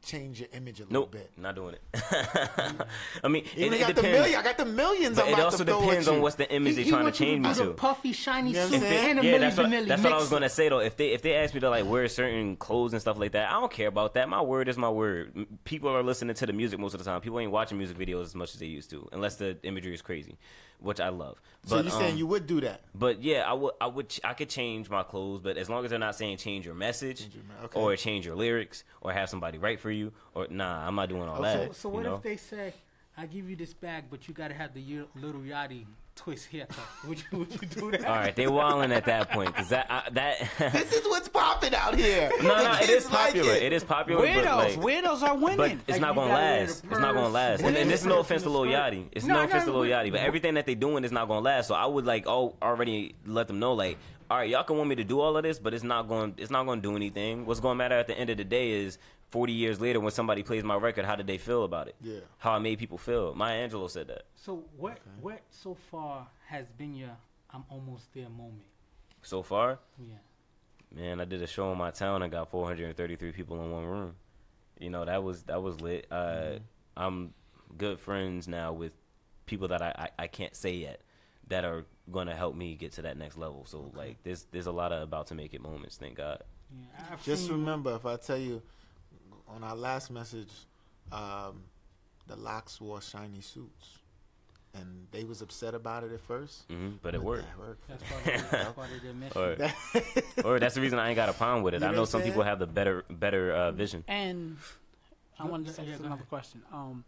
change 0.01 0.39
your 0.39 0.49
image 0.53 0.79
a 0.79 0.83
little 0.83 1.01
Nope, 1.01 1.11
bit. 1.11 1.31
not 1.37 1.55
doing 1.55 1.75
it. 1.75 1.81
I 3.23 3.27
mean, 3.27 3.43
it, 3.55 3.73
it 3.73 3.79
got 3.79 3.87
the 3.87 3.93
depends. 3.95 4.17
million. 4.19 4.39
I 4.39 4.43
got 4.43 4.57
the 4.57 4.65
millions. 4.65 5.17
But 5.17 5.27
it 5.27 5.39
also 5.39 5.63
depends 5.63 6.07
on 6.07 6.21
what's 6.21 6.35
the 6.35 6.49
image 6.51 6.75
they're 6.75 6.85
trying 6.85 7.05
to 7.05 7.11
change 7.11 7.45
me 7.45 7.53
to. 7.53 7.71
puffy, 7.73 8.13
shiny 8.13 8.49
You 8.51 8.55
know 8.57 8.67
suit 8.67 8.83
and 8.83 9.19
a 9.19 9.23
yeah, 9.25 9.37
that's 9.37 9.57
what, 9.57 9.69
that's 9.87 10.03
what 10.03 10.13
I 10.13 10.17
was 10.17 10.29
gonna 10.29 10.49
say 10.49 10.69
though. 10.69 10.79
If 10.79 10.97
they 10.97 11.09
if 11.09 11.21
they 11.21 11.35
ask 11.35 11.53
me 11.53 11.59
to 11.61 11.69
like 11.69 11.85
wear 11.85 12.07
certain 12.07 12.55
clothes 12.55 12.93
and 12.93 13.01
stuff 13.01 13.17
like 13.17 13.33
that, 13.33 13.49
I 13.49 13.53
don't 13.59 13.71
care 13.71 13.87
about 13.87 14.13
that. 14.15 14.29
My 14.29 14.41
word 14.41 14.69
is 14.69 14.77
my 14.77 14.89
word. 14.89 15.45
People 15.63 15.89
are 15.89 16.03
listening 16.03 16.35
to 16.35 16.45
the 16.45 16.53
music 16.53 16.79
most 16.79 16.93
of 16.93 16.99
the 16.99 17.05
time. 17.05 17.21
People 17.21 17.39
ain't 17.39 17.51
watching 17.51 17.77
music 17.77 17.97
videos 17.97 18.23
as 18.23 18.35
much 18.35 18.53
as 18.53 18.59
they 18.59 18.65
used 18.67 18.89
to, 18.91 19.07
unless 19.11 19.35
the 19.35 19.57
imagery 19.63 19.93
is 19.93 20.01
crazy, 20.01 20.37
which 20.79 20.99
I 20.99 21.09
love. 21.09 21.39
So 21.65 21.81
you're 21.81 21.91
saying 21.91 22.13
um, 22.13 22.17
you 22.17 22.27
would 22.27 22.47
do 22.47 22.61
that? 22.61 22.81
But 22.95 23.21
yeah, 23.21 23.43
I 23.49 23.53
would, 23.53 23.73
I 23.81 23.87
would, 23.87 24.09
ch- 24.09 24.21
I 24.23 24.33
could 24.33 24.49
change 24.49 24.89
my 24.89 25.03
clothes, 25.03 25.41
but 25.41 25.57
as 25.57 25.69
long 25.69 25.83
as 25.83 25.89
they're 25.89 25.99
not 25.99 26.15
saying 26.15 26.37
change 26.37 26.65
your 26.65 26.75
message, 26.75 27.19
Change 27.21 27.35
your 27.35 27.43
okay. 27.65 27.79
or 27.79 27.95
change 27.95 28.25
your 28.25 28.35
lyrics, 28.35 28.83
or 29.01 29.11
have 29.11 29.29
somebody 29.29 29.57
write 29.57 29.79
for 29.79 29.91
you, 29.91 30.11
or 30.33 30.47
nah, 30.49 30.87
I'm 30.87 30.95
not 30.95 31.09
doing 31.09 31.23
all 31.27 31.39
Okay. 31.39 31.65
that. 31.65 31.67
So, 31.67 31.73
so 31.73 31.89
you 31.89 31.95
what 31.95 32.03
know? 32.05 32.15
if 32.15 32.21
they 32.23 32.37
say, 32.37 32.73
"I 33.17 33.25
give 33.25 33.49
you 33.49 33.55
this 33.55 33.73
bag, 33.73 34.05
but 34.09 34.27
you 34.27 34.33
gotta 34.33 34.53
have 34.53 34.73
the 34.73 34.81
little 35.15 35.41
Yachty 35.41 35.85
twist 36.19 36.47
haircut"? 36.47 36.77
Would 37.07 37.23
you, 37.31 37.39
would 37.39 37.51
you 37.51 37.67
do 37.67 37.91
that? 37.91 38.05
all 38.05 38.15
right, 38.15 38.35
they 38.35 38.47
walling 38.47 38.91
at 38.91 39.05
that 39.05 39.31
point 39.31 39.47
because 39.53 39.69
that 39.69 39.87
I, 39.89 40.09
that. 40.11 40.39
This 40.73 40.93
is 40.93 41.05
what's 41.07 41.27
popping 41.29 41.73
out 41.73 41.95
here. 41.95 42.29
no, 42.41 42.47
no, 42.49 42.71
it 42.73 42.79
kids 42.81 43.05
is 43.05 43.11
like 43.11 43.27
popular. 43.33 43.53
it. 43.53 43.63
it 43.63 43.73
is 43.73 43.83
popular. 43.83 44.25
Weirdos, 44.25 44.43
but, 44.43 44.57
like, 44.57 44.79
weirdos 45.03 45.21
are 45.23 45.35
winning. 45.37 45.57
But 45.57 45.71
it's 45.71 45.89
Like, 45.89 46.01
not 46.01 46.15
gonna 46.15 46.33
last. 46.33 46.83
It's 46.83 46.99
not 46.99 47.13
gonna 47.15 47.29
last. 47.29 47.61
And, 47.63 47.75
and 47.77 47.89
this 47.89 48.01
is 48.01 48.05
no 48.05 48.17
purse 48.17 48.25
offense 48.25 48.43
to 48.43 48.49
and 48.49 48.57
Lil. 48.57 48.65
Yachty. 48.71 49.05
It's 49.11 49.25
No, 49.25 49.33
no, 49.35 49.39
no, 49.41 49.45
offense 49.47 49.63
to 49.65 49.69
no, 49.71 49.79
Lil 49.79 49.89
but- 49.89 50.05
Yachty. 50.05 50.11
But 50.11 50.19
everything 50.21 50.53
that 50.55 50.65
they 50.65 50.75
doing 50.75 51.03
is 51.03 51.11
not 51.11 51.27
gonna 51.27 51.41
last. 51.41 51.67
So 51.67 51.75
I 51.75 51.85
would 51.85 52.05
like 52.05 52.25
oh 52.27 52.55
already 52.61 53.15
let 53.25 53.47
them 53.47 53.59
know 53.59 53.73
like, 53.73 53.97
all 54.29 54.37
right, 54.37 54.49
y'all 54.49 54.63
can 54.63 54.77
want 54.77 54.89
me 54.89 54.95
to 54.95 55.03
do 55.03 55.19
all 55.21 55.35
of 55.37 55.43
this, 55.43 55.57
but 55.57 55.73
it's 55.73 55.83
not 55.83 56.07
going 56.07 56.35
it's 56.37 56.51
not 56.51 56.65
gonna 56.65 56.81
do 56.81 56.95
anything. 56.95 57.45
What's 57.45 57.59
gonna 57.59 57.75
matter 57.75 57.95
at 57.95 58.07
the 58.07 58.17
end 58.17 58.29
of 58.29 58.37
the 58.37 58.43
day 58.43 58.71
is 58.71 58.97
40 59.29 59.53
years 59.53 59.79
later 59.79 59.99
when 59.99 60.11
somebody 60.11 60.41
plays 60.43 60.63
my 60.63 60.75
record, 60.75 61.05
how 61.05 61.15
did 61.15 61.27
they 61.27 61.37
feel 61.37 61.63
about 61.63 61.87
it? 61.87 61.95
Yeah. 62.01 62.19
How 62.39 62.51
I 62.53 62.59
made 62.59 62.79
people 62.79 62.97
feel. 62.97 63.35
Maya 63.35 63.67
Angelou 63.67 63.89
said 63.89 64.07
that. 64.07 64.23
So 64.35 64.63
what 64.77 64.97
what 65.21 65.41
so 65.49 65.75
far 65.91 66.27
has 66.47 66.65
been 66.77 66.95
your 66.95 67.15
"I'm 67.51 67.63
almost 67.69 68.13
there" 68.13 68.29
moment? 68.29 68.63
So 69.21 69.43
far, 69.43 69.79
Yeah. 69.99 70.15
man, 70.95 71.19
I 71.21 71.25
did 71.25 71.41
a 71.43 71.47
show 71.47 71.71
in 71.71 71.77
my 71.77 71.91
town 71.91 72.21
and 72.23 72.31
got 72.31 72.49
433 72.49 73.31
people 73.31 73.61
in 73.63 73.71
one 73.71 73.85
room. 73.85 74.15
You 74.79 74.89
know 74.89 75.05
that 75.05 75.23
was 75.23 75.43
that 75.43 75.61
was 75.61 75.79
lit. 75.81 76.07
Uh, 76.11 76.15
Mm-hmm. 76.15 76.57
I'm 76.97 77.33
good 77.77 77.99
friends 77.99 78.47
now 78.47 78.73
with 78.73 78.91
people 79.45 79.67
that 79.69 79.81
I, 79.81 79.93
I, 80.17 80.23
I 80.23 80.27
can't 80.27 80.55
say 80.55 80.75
yet 80.75 81.01
that 81.47 81.63
are 81.65 81.85
gonna 82.11 82.35
help 82.35 82.55
me 82.55 82.75
get 82.75 82.91
to 82.93 83.03
that 83.03 83.15
next 83.17 83.37
level. 83.37 83.65
So 83.65 83.91
like 83.95 84.17
there's 84.23 84.47
there's 84.51 84.65
a 84.67 84.71
lot 84.71 84.91
of 84.91 85.03
about 85.03 85.27
to 85.27 85.35
make 85.35 85.53
it 85.53 85.61
moments. 85.61 85.97
Thank 85.97 86.15
God. 86.17 86.43
Yeah. 86.71 87.15
Just 87.23 87.49
remember, 87.49 87.95
if 87.95 88.05
I 88.05 88.15
tell 88.17 88.37
you 88.37 88.61
on 89.55 89.63
our 89.63 89.75
last 89.75 90.11
message, 90.11 90.51
um, 91.11 91.63
the 92.27 92.35
LOX 92.35 92.79
wore 92.79 93.01
shiny 93.01 93.41
suits, 93.41 93.97
and 94.73 95.07
they 95.11 95.23
was 95.23 95.41
upset 95.41 95.73
about 95.73 96.03
it 96.03 96.11
at 96.11 96.21
first. 96.21 96.63
hmm 96.69 96.89
But 97.01 97.15
it 97.15 97.21
worked. 97.23 97.45
that 97.47 97.59
worked. 97.59 97.87
That's 97.87 98.03
part 98.03 98.21
of, 98.35 98.51
that's 98.51 98.71
part 98.73 98.89
of 98.91 99.01
their 99.01 99.13
mission. 100.33 100.43
Or, 100.45 100.51
or 100.55 100.59
that's 100.59 100.75
the 100.75 100.81
reason 100.81 100.99
I 100.99 101.09
ain't 101.09 101.15
got 101.15 101.29
a 101.29 101.33
problem 101.33 101.63
with 101.63 101.73
it. 101.73 101.81
You 101.81 101.87
I 101.87 101.91
know 101.91 101.97
know 101.97 102.05
some 102.05 102.21
people 102.21 102.43
have 102.43 102.59
the 102.59 102.67
better 102.67 103.03
better 103.09 103.51
uh, 103.51 103.71
vision. 103.71 104.03
And 104.07 104.57
I 105.39 105.43
Go- 105.45 105.51
wanted 105.51 105.73
to 105.75 105.81
ask 105.81 105.99
another 106.03 106.23
question. 106.29 106.61
Um, 106.71 107.03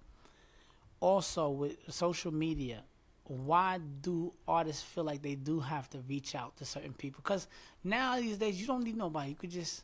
also 1.00 1.50
with 1.50 1.78
social 1.89 2.32
media, 2.34 2.84
why 3.26 3.80
do 4.02 4.34
artists 4.48 4.82
feel 4.84 5.04
like 5.04 5.22
they 5.22 5.36
do 5.36 5.60
have 5.60 5.89
to 5.92 6.00
reach 6.08 6.36
out 6.36 6.58
to 6.58 6.66
certain 6.66 6.94
people? 6.94 7.22
Because 7.24 7.48
now 7.84 8.20
these 8.20 8.38
days 8.38 8.60
you 8.60 8.68
don't 8.68 8.84
need 8.84 8.98
nobody. 8.98 9.30
You 9.30 9.36
could 9.36 9.52
just 9.52 9.84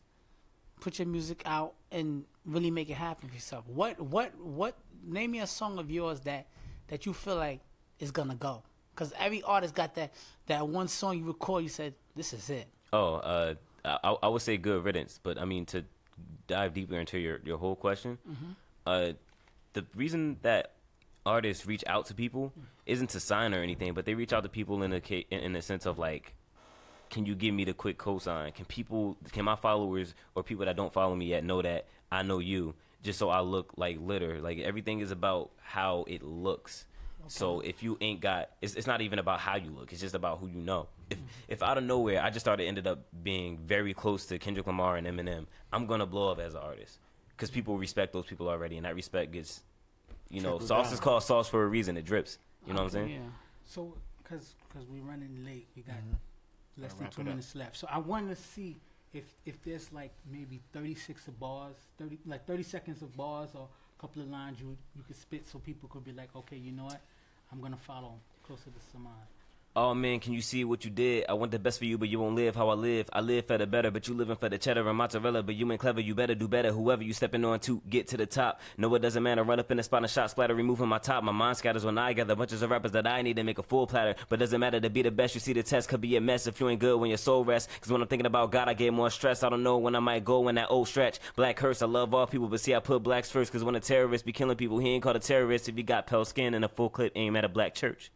put 0.79 0.99
your 0.99 1.07
music 1.07 1.41
out 1.45 1.73
and 1.91 2.23
really 2.45 2.71
make 2.71 2.89
it 2.89 2.95
happen 2.95 3.29
for 3.29 3.35
yourself. 3.35 3.65
What 3.67 3.99
what 3.99 4.37
what? 4.39 4.75
Name 5.03 5.31
me 5.31 5.39
a 5.39 5.47
song 5.47 5.79
of 5.79 5.89
yours 5.89 6.21
that 6.21 6.47
that 6.87 7.05
you 7.05 7.13
feel 7.13 7.35
like 7.35 7.61
is 7.99 8.11
gonna 8.11 8.35
go. 8.35 8.63
Because 8.93 9.13
every 9.17 9.43
artist 9.43 9.75
got 9.75 9.95
that 9.95 10.13
that 10.47 10.67
one 10.67 10.87
song 10.87 11.17
you 11.17 11.25
record. 11.25 11.63
You 11.63 11.69
said 11.69 11.93
this 12.15 12.33
is 12.33 12.49
it. 12.49 12.67
Oh, 12.93 13.15
uh, 13.15 13.55
I, 13.85 14.15
I 14.23 14.27
would 14.27 14.41
say 14.41 14.57
good 14.57 14.83
riddance, 14.83 15.19
but 15.21 15.37
I 15.37 15.45
mean 15.45 15.65
to 15.67 15.85
dive 16.47 16.73
deeper 16.73 16.97
into 16.97 17.19
your, 17.19 17.39
your 17.43 17.57
whole 17.57 17.75
question, 17.75 18.17
uh, 18.85 19.11
the 19.73 19.85
reason 19.95 20.37
that 20.41 20.73
artists 21.25 21.65
reach 21.65 21.83
out 21.87 22.05
to 22.07 22.15
people 22.15 22.53
isn't 22.85 23.09
to 23.11 23.19
sign 23.19 23.53
or 23.53 23.59
anything, 23.61 23.93
but 23.93 24.05
they 24.05 24.15
reach 24.15 24.33
out 24.33 24.43
to 24.43 24.49
people 24.49 24.81
in 24.83 24.93
a 24.93 24.97
in 24.97 25.39
in 25.39 25.53
the 25.53 25.61
sense 25.61 25.85
of 25.85 25.99
like, 25.99 26.33
can 27.09 27.25
you 27.25 27.35
give 27.35 27.53
me 27.53 27.63
the 27.63 27.73
quick 27.73 27.97
cosign? 27.97 28.53
Can 28.53 28.65
people, 28.65 29.17
can 29.31 29.45
my 29.45 29.55
followers 29.55 30.13
or 30.35 30.43
people 30.43 30.65
that 30.65 30.75
don't 30.75 30.93
follow 30.93 31.15
me 31.15 31.25
yet 31.25 31.43
know 31.43 31.61
that 31.61 31.87
I 32.11 32.23
know 32.23 32.39
you? 32.39 32.73
Just 33.03 33.19
so 33.19 33.29
I 33.29 33.41
look 33.41 33.73
like 33.77 33.97
litter. 34.01 34.39
Like 34.41 34.59
everything 34.59 34.99
is 34.99 35.11
about 35.11 35.51
how 35.61 36.05
it 36.07 36.23
looks. 36.23 36.85
So 37.27 37.59
if 37.59 37.83
you 37.83 37.97
ain't 37.99 38.21
got, 38.21 38.49
it's, 38.61 38.75
it's 38.75 38.87
not 38.87 39.01
even 39.01 39.19
about 39.19 39.39
how 39.39 39.55
you 39.55 39.69
look. 39.71 39.91
It's 39.91 40.01
just 40.01 40.15
about 40.15 40.39
who 40.39 40.47
you 40.47 40.61
know. 40.61 40.87
If 41.09 41.17
mm-hmm. 41.17 41.27
if 41.47 41.63
out 41.63 41.77
of 41.77 41.83
nowhere 41.83 42.21
I 42.21 42.29
just 42.29 42.45
started 42.45 42.65
ended 42.65 42.87
up 42.87 42.99
being 43.23 43.57
very 43.57 43.93
close 43.93 44.25
to 44.27 44.39
Kendrick 44.39 44.67
Lamar 44.67 44.97
and 44.97 45.07
Eminem, 45.07 45.45
I'm 45.71 45.85
gonna 45.87 46.05
blow 46.05 46.31
up 46.31 46.39
as 46.39 46.53
an 46.53 46.61
artist 46.61 46.99
because 47.35 47.49
people 47.49 47.77
respect 47.77 48.13
those 48.13 48.25
people 48.25 48.49
already, 48.49 48.77
and 48.77 48.85
that 48.85 48.95
respect 48.95 49.31
gets, 49.31 49.61
you 50.29 50.41
know, 50.41 50.57
Trickle 50.57 50.67
sauce 50.67 50.85
down. 50.87 50.93
is 50.93 50.99
called 50.99 51.23
sauce 51.23 51.47
for 51.47 51.63
a 51.63 51.67
reason. 51.67 51.97
It 51.97 52.05
drips. 52.05 52.39
You 52.65 52.73
know 52.73 52.79
what 52.79 52.85
I'm 52.85 52.89
saying? 52.91 53.09
Yeah. 53.09 53.19
So, 53.65 53.93
cause, 54.25 54.55
cause 54.73 54.83
we're 54.89 55.01
running 55.01 55.45
late, 55.45 55.67
we 55.75 55.83
got 55.83 55.95
mm-hmm. 55.95 56.15
Less 56.77 56.93
than 56.93 57.07
wrap 57.07 57.11
two 57.11 57.21
it 57.21 57.27
up. 57.27 57.27
minutes 57.27 57.55
left. 57.55 57.77
So 57.77 57.87
I 57.91 57.97
want 57.99 58.29
to 58.29 58.35
see 58.35 58.77
if 59.13 59.25
if 59.45 59.63
there's 59.63 59.91
like 59.91 60.11
maybe 60.31 60.61
36 60.73 61.27
of 61.27 61.39
bars, 61.39 61.75
30 61.97 62.19
like 62.25 62.45
30 62.45 62.63
seconds 62.63 63.01
of 63.01 63.15
bars 63.15 63.51
or 63.55 63.67
a 63.97 64.01
couple 64.01 64.21
of 64.21 64.29
lines 64.29 64.59
you 64.61 64.77
you 64.95 65.03
could 65.03 65.15
spit, 65.17 65.47
so 65.47 65.59
people 65.59 65.89
could 65.89 66.03
be 66.03 66.11
like, 66.13 66.29
okay, 66.35 66.57
you 66.57 66.71
know 66.71 66.85
what, 66.85 67.01
I'm 67.51 67.61
gonna 67.61 67.77
follow 67.77 68.13
closer 68.43 68.69
to 68.69 68.79
Samad. 68.97 69.27
Oh 69.79 69.93
man, 69.93 70.19
can 70.19 70.33
you 70.33 70.41
see 70.41 70.63
what 70.63 70.83
you 70.85 70.89
did? 70.89 71.25
I 71.29 71.33
want 71.33 71.51
the 71.51 71.59
best 71.59 71.77
for 71.77 71.85
you, 71.85 71.99
but 71.99 72.09
you 72.09 72.19
won't 72.19 72.35
live 72.35 72.55
how 72.55 72.69
I 72.69 72.73
live. 72.73 73.11
I 73.13 73.21
live 73.21 73.45
for 73.45 73.59
the 73.59 73.67
better, 73.67 73.91
but 73.91 74.07
you 74.07 74.15
living 74.15 74.35
for 74.35 74.49
the 74.49 74.57
cheddar 74.57 74.89
and 74.89 74.97
mozzarella. 74.97 75.43
But 75.43 75.53
you 75.53 75.71
ain't 75.71 75.79
clever, 75.79 76.01
you 76.01 76.15
better 76.15 76.33
do 76.33 76.47
better. 76.47 76.71
Whoever 76.71 77.03
you 77.03 77.13
stepping 77.13 77.45
on 77.45 77.59
to 77.59 77.79
get 77.87 78.07
to 78.07 78.17
the 78.17 78.25
top. 78.25 78.59
No, 78.75 78.95
it 78.95 79.03
doesn't 79.03 79.21
matter. 79.21 79.43
Run 79.43 79.59
up 79.59 79.69
in 79.69 79.77
the 79.77 79.83
spot 79.83 80.01
and 80.01 80.09
shot 80.09 80.31
splatter, 80.31 80.55
removing 80.55 80.87
my 80.87 80.97
top. 80.97 81.23
My 81.23 81.31
mind 81.31 81.57
scatters 81.57 81.85
when 81.85 81.99
I 81.99 82.13
gather 82.13 82.35
bunches 82.35 82.63
of 82.63 82.71
rappers 82.71 82.93
that 82.93 83.05
I 83.05 83.21
need 83.21 83.35
to 83.35 83.43
make 83.43 83.59
a 83.59 83.61
full 83.61 83.85
platter. 83.85 84.15
But 84.29 84.39
doesn't 84.39 84.59
matter 84.59 84.79
to 84.79 84.89
be 84.89 85.03
the 85.03 85.11
best. 85.11 85.35
You 85.35 85.41
see 85.41 85.53
the 85.53 85.61
test 85.61 85.89
could 85.89 86.01
be 86.01 86.15
a 86.15 86.21
mess 86.21 86.47
if 86.47 86.59
you 86.59 86.67
ain't 86.69 86.79
good 86.79 86.99
when 86.99 87.09
your 87.09 87.19
soul 87.19 87.45
rests. 87.45 87.71
Cause 87.79 87.91
when 87.91 88.01
I'm 88.01 88.07
thinking 88.07 88.25
about 88.25 88.51
God, 88.51 88.67
I 88.67 88.73
get 88.73 88.93
more 88.93 89.11
stress. 89.11 89.43
I 89.43 89.49
don't 89.49 89.61
know 89.61 89.77
when 89.77 89.95
I 89.95 89.99
might 89.99 90.25
go 90.25 90.47
in 90.47 90.55
that 90.55 90.71
old 90.71 90.87
stretch. 90.87 91.19
Black 91.35 91.55
curse, 91.55 91.83
I 91.83 91.85
love 91.85 92.15
all 92.15 92.25
people, 92.25 92.47
but 92.47 92.61
see, 92.61 92.73
I 92.73 92.79
put 92.79 93.03
blacks 93.03 93.29
first. 93.29 93.51
Cause 93.51 93.63
when 93.63 93.75
a 93.75 93.79
terrorist 93.79 94.25
be 94.25 94.31
killing 94.31 94.57
people, 94.57 94.79
he 94.79 94.89
ain't 94.89 95.03
called 95.03 95.17
a 95.17 95.19
terrorist 95.19 95.69
if 95.69 95.77
you 95.77 95.83
got 95.83 96.07
pale 96.07 96.25
skin 96.25 96.55
and 96.55 96.65
a 96.65 96.67
full 96.67 96.89
clip 96.89 97.11
aim 97.15 97.35
at 97.35 97.45
a 97.45 97.49
black 97.49 97.75
church. 97.75 98.09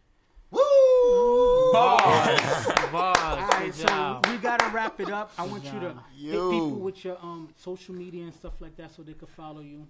Woo! 1.11 1.71
Bars, 1.73 2.67
All 2.67 2.87
bars. 2.91 3.49
right, 3.53 3.73
so 3.73 3.87
job. 3.87 4.25
we 4.27 4.37
gotta 4.37 4.69
wrap 4.73 4.99
it 4.99 5.09
up. 5.09 5.31
I 5.37 5.45
want 5.45 5.63
you 5.65 5.79
to 5.79 5.89
hit 6.15 6.33
Yo. 6.33 6.51
people 6.51 6.79
with 6.79 7.03
your 7.05 7.17
um 7.21 7.49
social 7.57 7.95
media 7.95 8.23
and 8.23 8.33
stuff 8.33 8.53
like 8.59 8.75
that, 8.77 8.91
so 8.95 9.03
they 9.03 9.13
can 9.13 9.27
follow 9.27 9.61
you. 9.61 9.87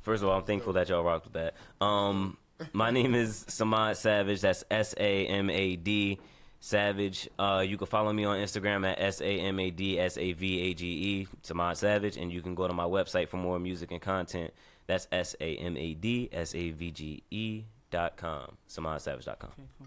First 0.00 0.22
of 0.22 0.28
all, 0.28 0.36
I'm 0.38 0.44
thankful 0.44 0.72
that 0.74 0.88
y'all 0.88 1.04
rocked 1.04 1.26
with 1.26 1.34
that. 1.34 1.54
Um, 1.84 2.36
my 2.72 2.90
name 2.90 3.14
is 3.14 3.44
Samad 3.48 3.96
Savage. 3.96 4.40
That's 4.40 4.64
S 4.70 4.94
A 4.98 5.26
M 5.26 5.48
A 5.50 5.76
D 5.76 6.18
Savage. 6.60 7.28
Uh, 7.38 7.64
you 7.66 7.76
can 7.76 7.86
follow 7.86 8.12
me 8.12 8.24
on 8.24 8.38
Instagram 8.38 8.86
at 8.86 9.00
S 9.00 9.20
A 9.20 9.38
M 9.40 9.58
A 9.60 9.70
D 9.70 9.98
S 10.00 10.16
A 10.18 10.32
V 10.32 10.60
A 10.70 10.74
G 10.74 10.86
E 10.86 11.28
Samad 11.42 11.76
Savage, 11.76 12.16
and 12.16 12.32
you 12.32 12.40
can 12.42 12.54
go 12.54 12.66
to 12.66 12.72
my 12.74 12.84
website 12.84 13.28
for 13.28 13.36
more 13.36 13.58
music 13.58 13.92
and 13.92 14.00
content. 14.00 14.52
That's 14.86 15.06
S 15.12 15.36
A 15.40 15.56
M 15.56 15.76
A 15.76 15.94
D 15.94 16.28
S 16.32 16.54
A 16.54 16.70
V 16.70 16.90
G 16.90 17.22
E 17.30 17.64
SamadSavage.com. 17.92 18.56
SamadSavage.com. 18.68 19.50
Okay, 19.50 19.68
cool. 19.78 19.86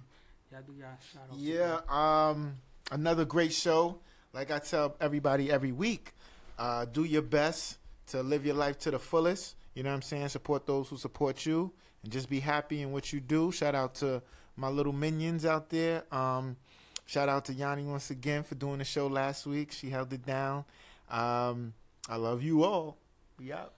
Y'all 0.51 0.61
do 0.65 0.73
y'all 0.73 0.89
shout 1.13 1.23
out. 1.31 1.37
Yeah, 1.37 1.79
um, 1.89 2.57
another 2.91 3.25
great 3.25 3.53
show. 3.53 3.99
Like 4.33 4.51
I 4.51 4.59
tell 4.59 4.95
everybody 4.99 5.51
every 5.51 5.71
week, 5.71 6.13
uh, 6.59 6.85
do 6.85 7.03
your 7.03 7.21
best 7.21 7.77
to 8.07 8.21
live 8.21 8.45
your 8.45 8.55
life 8.55 8.77
to 8.79 8.91
the 8.91 8.99
fullest. 8.99 9.55
You 9.73 9.83
know 9.83 9.89
what 9.89 9.95
I'm 9.95 10.01
saying? 10.01 10.29
Support 10.29 10.65
those 10.65 10.89
who 10.89 10.97
support 10.97 11.45
you, 11.45 11.71
and 12.03 12.11
just 12.11 12.29
be 12.29 12.39
happy 12.39 12.81
in 12.81 12.91
what 12.91 13.11
you 13.11 13.19
do. 13.19 13.51
Shout 13.51 13.75
out 13.75 13.95
to 13.95 14.21
my 14.55 14.69
little 14.69 14.93
minions 14.93 15.45
out 15.45 15.69
there. 15.69 16.03
Um, 16.13 16.57
shout 17.05 17.27
out 17.27 17.45
to 17.45 17.53
Yanni 17.53 17.83
once 17.83 18.09
again 18.09 18.43
for 18.43 18.55
doing 18.55 18.77
the 18.79 18.85
show 18.85 19.07
last 19.07 19.45
week. 19.45 19.71
She 19.71 19.89
held 19.89 20.13
it 20.13 20.25
down. 20.25 20.65
Um, 21.09 21.73
I 22.07 22.15
love 22.17 22.43
you 22.43 22.63
all. 22.63 22.97
Out. 23.53 23.73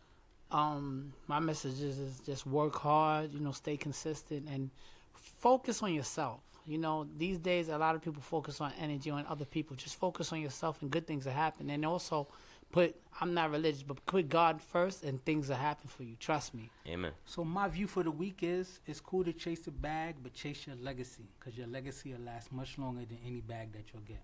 um 0.52 1.12
my 1.28 1.40
message 1.40 1.82
is, 1.82 1.98
is 1.98 2.20
just 2.20 2.46
work 2.46 2.76
hard 2.76 3.34
you 3.34 3.40
know 3.40 3.52
stay 3.52 3.76
consistent 3.76 4.48
and 4.48 4.70
focus 5.16 5.82
on 5.82 5.92
yourself 5.94 6.40
you 6.68 6.78
know 6.78 7.08
these 7.18 7.38
days 7.38 7.70
a 7.70 7.78
lot 7.78 7.96
of 7.96 8.02
people 8.02 8.22
focus 8.22 8.62
on 8.62 8.72
energy 8.80 9.10
on 9.10 9.26
other 9.28 9.46
people 9.46 9.76
just 9.76 9.98
focus 9.98 10.32
on 10.34 10.42
yourself 10.42 10.82
and 10.82 10.92
good 10.92 11.08
things 11.08 11.26
will 11.26 11.32
happen 11.32 11.70
and 11.70 11.86
also 11.86 12.28
put 12.72 12.96
i'm 13.22 13.34
not 13.34 13.50
religious 13.50 13.82
but 13.82 14.06
put 14.06 14.28
god 14.28 14.62
first 14.62 15.04
and 15.04 15.24
things 15.24 15.48
will 15.48 15.56
happen 15.56 15.88
for 15.88 16.04
you 16.04 16.16
trust 16.20 16.54
me 16.54 16.70
Amen. 16.88 17.12
So 17.26 17.44
my 17.44 17.68
view 17.68 17.86
for 17.88 18.02
the 18.04 18.12
week 18.12 18.40
is 18.42 18.80
it's 18.86 19.00
cool 19.02 19.24
to 19.26 19.34
chase 19.34 19.60
the 19.62 19.72
bag, 19.72 20.16
but 20.24 20.34
chase 20.34 20.66
your 20.68 20.76
legacy 20.78 21.24
because 21.38 21.58
your 21.58 21.68
legacy 21.68 22.14
will 22.14 22.26
last 22.26 22.52
much 22.52 22.78
longer 22.78 23.02
than 23.06 23.18
any 23.26 23.42
bag 23.42 23.74
that 23.74 23.84
you'll 23.94 24.04
get. 24.04 24.22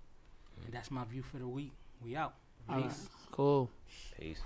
And 0.63 0.73
that's 0.73 0.89
my 0.91 1.03
view 1.03 1.21
for 1.21 1.37
the 1.37 1.47
week. 1.47 1.71
We 2.01 2.15
out. 2.15 2.35
All 2.69 2.75
right. 2.77 2.85
Peace. 2.85 3.07
cool 3.31 3.69
Peace. 4.17 4.39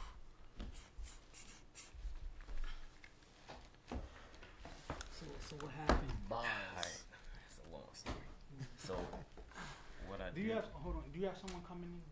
So, 3.89 5.25
so 5.49 5.55
what 5.61 5.71
happened? 5.73 6.11
That's 6.29 7.03
a 7.59 7.73
long 7.73 7.83
story. 7.93 8.15
So, 8.83 8.95
what 10.07 10.21
I 10.21 10.25
Do 10.37 10.43
you 10.43 10.51
have 10.53 10.69
hold 10.71 10.97
on? 10.97 11.03
Do 11.11 11.19
you 11.19 11.25
have 11.25 11.37
someone 11.41 11.63
coming 11.67 11.89
in 11.89 11.97
behind? 11.97 12.07